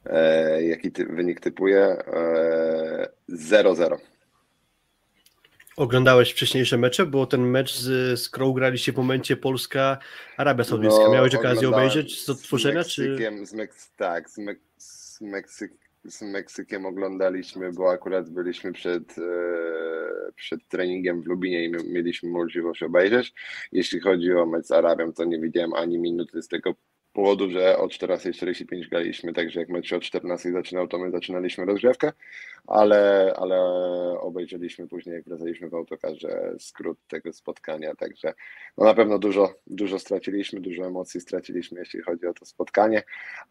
E, 0.06 0.62
jaki 0.64 0.92
ty, 0.92 1.06
wynik 1.06 1.40
typuję? 1.40 1.96
0-0. 3.28 3.94
E, 3.94 3.98
Oglądałeś 5.76 6.32
wcześniejsze 6.32 6.78
mecze? 6.78 7.06
Bo 7.06 7.26
ten 7.26 7.50
mecz 7.50 7.74
z, 7.74 8.20
z 8.20 8.30
Crow 8.30 8.54
graliście 8.54 8.92
w 8.92 8.96
momencie 8.96 9.36
Polska-Arabia 9.36 10.64
Saudyjska. 10.64 11.04
No, 11.04 11.12
Miałeś 11.12 11.34
okazję 11.34 11.68
obejrzeć 11.68 12.24
z 12.24 12.28
odtworzenia? 12.28 12.82
Z 12.82 12.98
Meksykiem, 12.98 13.38
czy... 13.38 13.46
z 13.46 13.52
Meks 13.52 13.90
tak, 13.96 14.30
z, 14.30 14.38
Mek 14.38 14.60
z 14.76 15.20
Meksykiem 15.20 15.87
z 16.04 16.22
Meksykiem 16.22 16.86
oglądaliśmy, 16.86 17.72
bo 17.72 17.90
akurat 17.90 18.30
byliśmy 18.30 18.72
przed, 18.72 19.18
e, 19.18 20.32
przed 20.34 20.68
treningiem 20.68 21.22
w 21.22 21.26
Lubinie 21.26 21.64
i 21.64 21.70
mieliśmy 21.70 22.30
możliwość 22.30 22.82
obejrzeć. 22.82 23.34
Jeśli 23.72 24.00
chodzi 24.00 24.32
o 24.32 24.46
mecz 24.46 24.66
z 24.66 24.72
Arabią, 24.72 25.12
to 25.12 25.24
nie 25.24 25.40
widziałem 25.40 25.74
ani 25.74 25.98
minuty 25.98 26.42
z 26.42 26.48
tego 26.48 26.74
powodu, 27.12 27.50
że 27.50 27.78
o 27.78 27.86
14.45 27.86 28.88
graliśmy, 28.88 29.32
także 29.32 29.60
jak 29.60 29.68
mecz 29.68 29.92
o 29.92 30.00
14 30.00 30.52
zaczynał, 30.52 30.88
to 30.88 30.98
my 30.98 31.10
zaczynaliśmy 31.10 31.64
rozgrzewkę, 31.64 32.12
ale, 32.66 33.32
ale 33.36 33.60
obejrzeliśmy 34.20 34.88
później, 34.88 35.14
jak 35.14 35.24
wracaliśmy 35.24 35.68
w 35.68 35.74
autokarze, 35.74 36.54
skrót 36.58 36.98
tego 37.08 37.32
spotkania, 37.32 37.94
także 37.94 38.34
no 38.78 38.84
na 38.84 38.94
pewno 38.94 39.18
dużo, 39.18 39.54
dużo 39.66 39.98
straciliśmy, 39.98 40.60
dużo 40.60 40.86
emocji 40.86 41.20
straciliśmy, 41.20 41.80
jeśli 41.80 42.02
chodzi 42.02 42.26
o 42.26 42.34
to 42.34 42.44
spotkanie, 42.46 43.02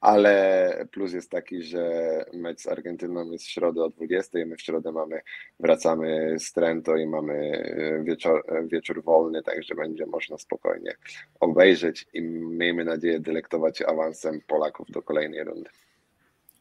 ale 0.02 0.86
plus 0.92 1.14
jest 1.14 1.32
taki, 1.32 1.64
że 1.64 2.26
mecz 2.34 2.62
z 2.62 2.68
Argentyną 2.68 3.32
jest 3.32 3.46
w 3.46 3.50
środę 3.50 3.84
o 3.84 3.90
20, 3.90 4.40
my 4.46 4.56
w 4.56 4.62
środę 4.62 4.92
mamy, 4.92 5.22
wracamy 5.60 6.36
z 6.40 6.54
Trento 6.54 6.96
i 6.96 7.08
mamy 7.08 7.64
wieczor, 8.04 8.44
wieczór 8.68 9.04
wolny, 9.04 9.44
także 9.44 9.76
będzie 9.76 10.06
można 10.06 10.38
spokojnie 10.38 10.96
obejrzeć 11.40 12.08
i 12.14 12.22
miejmy 12.22 12.86
nadzieję 12.86 13.20
delektować 13.48 13.82
awansem 13.82 14.42
Polaków 14.48 14.92
do 14.92 15.02
kolejnej 15.02 15.44
rundy. 15.44 15.70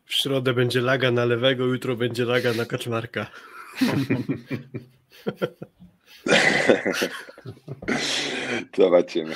W 0.04 0.14
środę 0.14 0.54
będzie 0.54 0.80
laga 0.80 1.10
na 1.10 1.24
lewego, 1.24 1.64
jutro 1.64 1.96
będzie 1.96 2.24
laga 2.24 2.52
na 2.52 2.64
kaczmarka. 2.64 3.26
Zobaczymy. 8.76 9.34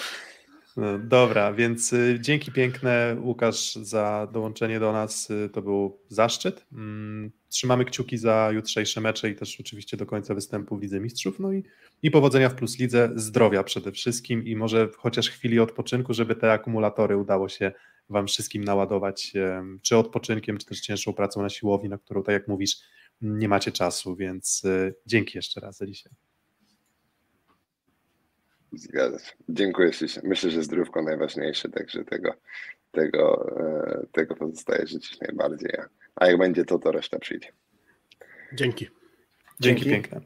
No, 0.77 0.99
dobra, 0.99 1.53
więc 1.53 1.93
y, 1.93 2.19
dzięki 2.21 2.53
piękne 2.53 3.17
Łukasz 3.21 3.75
za 3.75 4.29
dołączenie 4.33 4.81
do 4.81 4.93
nas. 4.93 5.31
Y, 5.31 5.51
to 5.53 5.63
był 5.63 6.01
zaszczyt. 6.09 6.67
Mm, 6.73 7.31
trzymamy 7.49 7.85
kciuki 7.85 8.19
za 8.19 8.51
jutrzejsze 8.53 9.01
mecze 9.01 9.31
i 9.31 9.35
też 9.35 9.61
oczywiście 9.61 9.97
do 9.97 10.07
końca 10.07 10.35
występu 10.35 10.77
w 10.77 10.83
Lidze 10.83 11.01
Mistrzów. 11.01 11.41
No 11.41 11.53
i, 11.53 11.65
i 12.03 12.11
powodzenia 12.11 12.49
w 12.49 12.55
Plus 12.55 12.79
Lidze, 12.79 13.11
zdrowia 13.15 13.63
przede 13.63 13.93
wszystkim 13.93 14.47
i 14.47 14.57
może 14.57 14.89
chociaż 14.97 15.31
chwili 15.31 15.61
odpoczynku, 15.61 16.15
żeby 16.15 16.37
te 16.37 16.53
akumulatory 16.53 17.17
udało 17.17 17.49
się 17.49 17.73
Wam 18.09 18.27
wszystkim 18.27 18.65
naładować, 18.65 19.33
czy 19.83 19.97
odpoczynkiem, 19.97 20.59
czy 20.59 20.67
też 20.67 20.81
cięższą 20.81 21.13
pracą 21.13 21.43
na 21.43 21.49
siłowni, 21.49 21.89
na 21.89 21.99
którą, 21.99 22.23
tak 22.23 22.33
jak 22.33 22.49
mówisz, 22.49 22.77
nie 23.21 23.49
macie 23.49 23.73
czasu, 23.73 24.17
więc 24.17 24.65
y, 24.65 24.95
dzięki 25.07 25.39
jeszcze 25.39 25.61
raz 25.61 25.81
za. 25.81 26.30
Zgadza 28.73 29.19
się. 29.19 29.33
Dziękuję 29.49 29.91
Ci. 29.93 30.07
Myślę, 30.23 30.51
że 30.51 30.63
zdrówko 30.63 31.03
najważniejsze, 31.03 31.69
także 31.69 32.05
tego, 32.05 32.35
tego, 32.91 33.57
e, 33.61 34.07
tego 34.13 34.35
pozostaje 34.35 34.87
życzyć 34.87 35.21
najbardziej. 35.21 35.71
A 36.17 36.27
jak 36.27 36.39
będzie 36.39 36.65
to, 36.65 36.79
to 36.79 36.93
reszta 36.93 37.19
przyjdzie. 37.19 37.49
Dzięki. 38.53 38.89
Dzięki, 39.61 39.85
Dzięki. 39.85 39.91
piękne. 39.91 40.21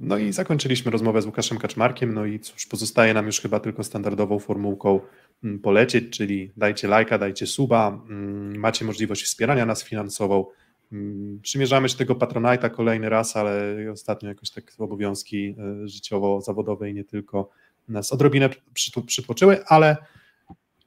No 0.00 0.18
i 0.18 0.32
zakończyliśmy 0.32 0.90
rozmowę 0.90 1.22
z 1.22 1.26
Łukaszem 1.26 1.58
Kaczmarkiem. 1.58 2.14
No 2.14 2.26
i 2.26 2.40
cóż, 2.40 2.66
pozostaje 2.66 3.14
nam 3.14 3.26
już 3.26 3.40
chyba 3.40 3.60
tylko 3.60 3.84
standardową 3.84 4.38
formułką 4.38 5.00
mm, 5.44 5.58
polecieć, 5.58 6.16
czyli 6.16 6.52
dajcie 6.56 6.88
lajka, 6.88 7.18
dajcie 7.18 7.46
suba, 7.46 7.88
mm, 7.88 8.56
macie 8.56 8.84
możliwość 8.84 9.24
wspierania 9.24 9.66
nas 9.66 9.84
finansowo. 9.84 10.52
Mm, 10.92 11.40
Przymierzamy 11.42 11.88
się 11.88 11.96
tego 11.96 12.14
Patronite'a 12.14 12.70
kolejny 12.70 13.08
raz, 13.08 13.36
ale 13.36 13.76
ostatnio 13.92 14.28
jakoś 14.28 14.50
tak 14.50 14.72
obowiązki 14.78 15.54
e, 15.58 15.88
życiowo-zawodowe 15.88 16.90
i 16.90 16.94
nie 16.94 17.04
tylko 17.04 17.50
nas 17.88 18.12
odrobinę 18.12 18.50
przy- 18.74 19.02
przytłoczyły, 19.06 19.64
ale 19.66 19.96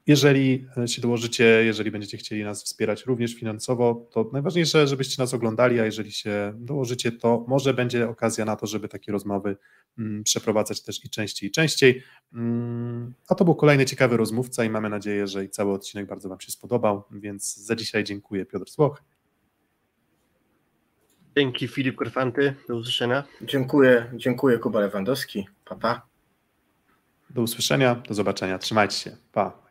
jeżeli 0.08 0.68
się 0.86 1.02
dołożycie, 1.02 1.46
jeżeli 1.66 1.92
będziecie 1.92 2.18
chcieli 2.18 2.44
nas 2.44 2.64
wspierać 2.64 3.06
również 3.06 3.34
finansowo, 3.36 4.08
to 4.12 4.30
najważniejsze, 4.34 4.88
żebyście 4.88 5.22
nas 5.22 5.34
oglądali, 5.34 5.80
a 5.80 5.86
jeżeli 5.86 6.12
się 6.12 6.54
dołożycie, 6.58 7.12
to 7.12 7.46
może 7.48 7.74
będzie 7.74 8.10
okazja 8.10 8.46
na 8.46 8.56
to, 8.56 8.68
żeby 8.68 8.88
takie 8.88 9.12
rozmowy 9.12 9.58
mm, 9.98 10.24
przeprowadzać 10.24 10.82
też 10.82 11.06
i 11.06 11.10
częściej 11.10 11.50
i 11.50 11.52
częściej. 11.52 12.04
Mm, 12.34 13.14
A 13.28 13.36
to 13.36 13.46
był 13.46 13.56
kolejny 13.56 13.86
ciekawy 13.86 14.18
rozmówca 14.18 14.64
i 14.64 14.70
mamy 14.70 14.90
nadzieję, 14.90 15.28
że 15.28 15.46
i 15.46 15.50
cały 15.50 15.74
odcinek 15.74 16.08
bardzo 16.08 16.30
Wam 16.30 16.40
się 16.42 16.52
spodobał, 16.52 17.04
więc 17.12 17.56
za 17.56 17.76
dzisiaj 17.76 18.04
dziękuję 18.04 18.46
Piotr 18.46 18.70
Słoch. 18.72 19.04
Dzięki 21.38 21.68
Filip 21.68 21.96
Korfanty, 21.96 22.56
do 22.68 22.76
usłyszenia. 22.76 23.24
Dziękuję, 23.42 24.10
dziękuję 24.14 24.58
Kuba 24.58 24.80
Lewandowski. 24.80 25.48
Pa, 25.66 25.76
pa. 25.76 26.02
Do 27.30 27.42
usłyszenia, 27.42 27.96
do 27.96 28.14
zobaczenia, 28.14 28.58
trzymajcie 28.58 28.96
się, 28.96 29.18
pa. 29.32 29.63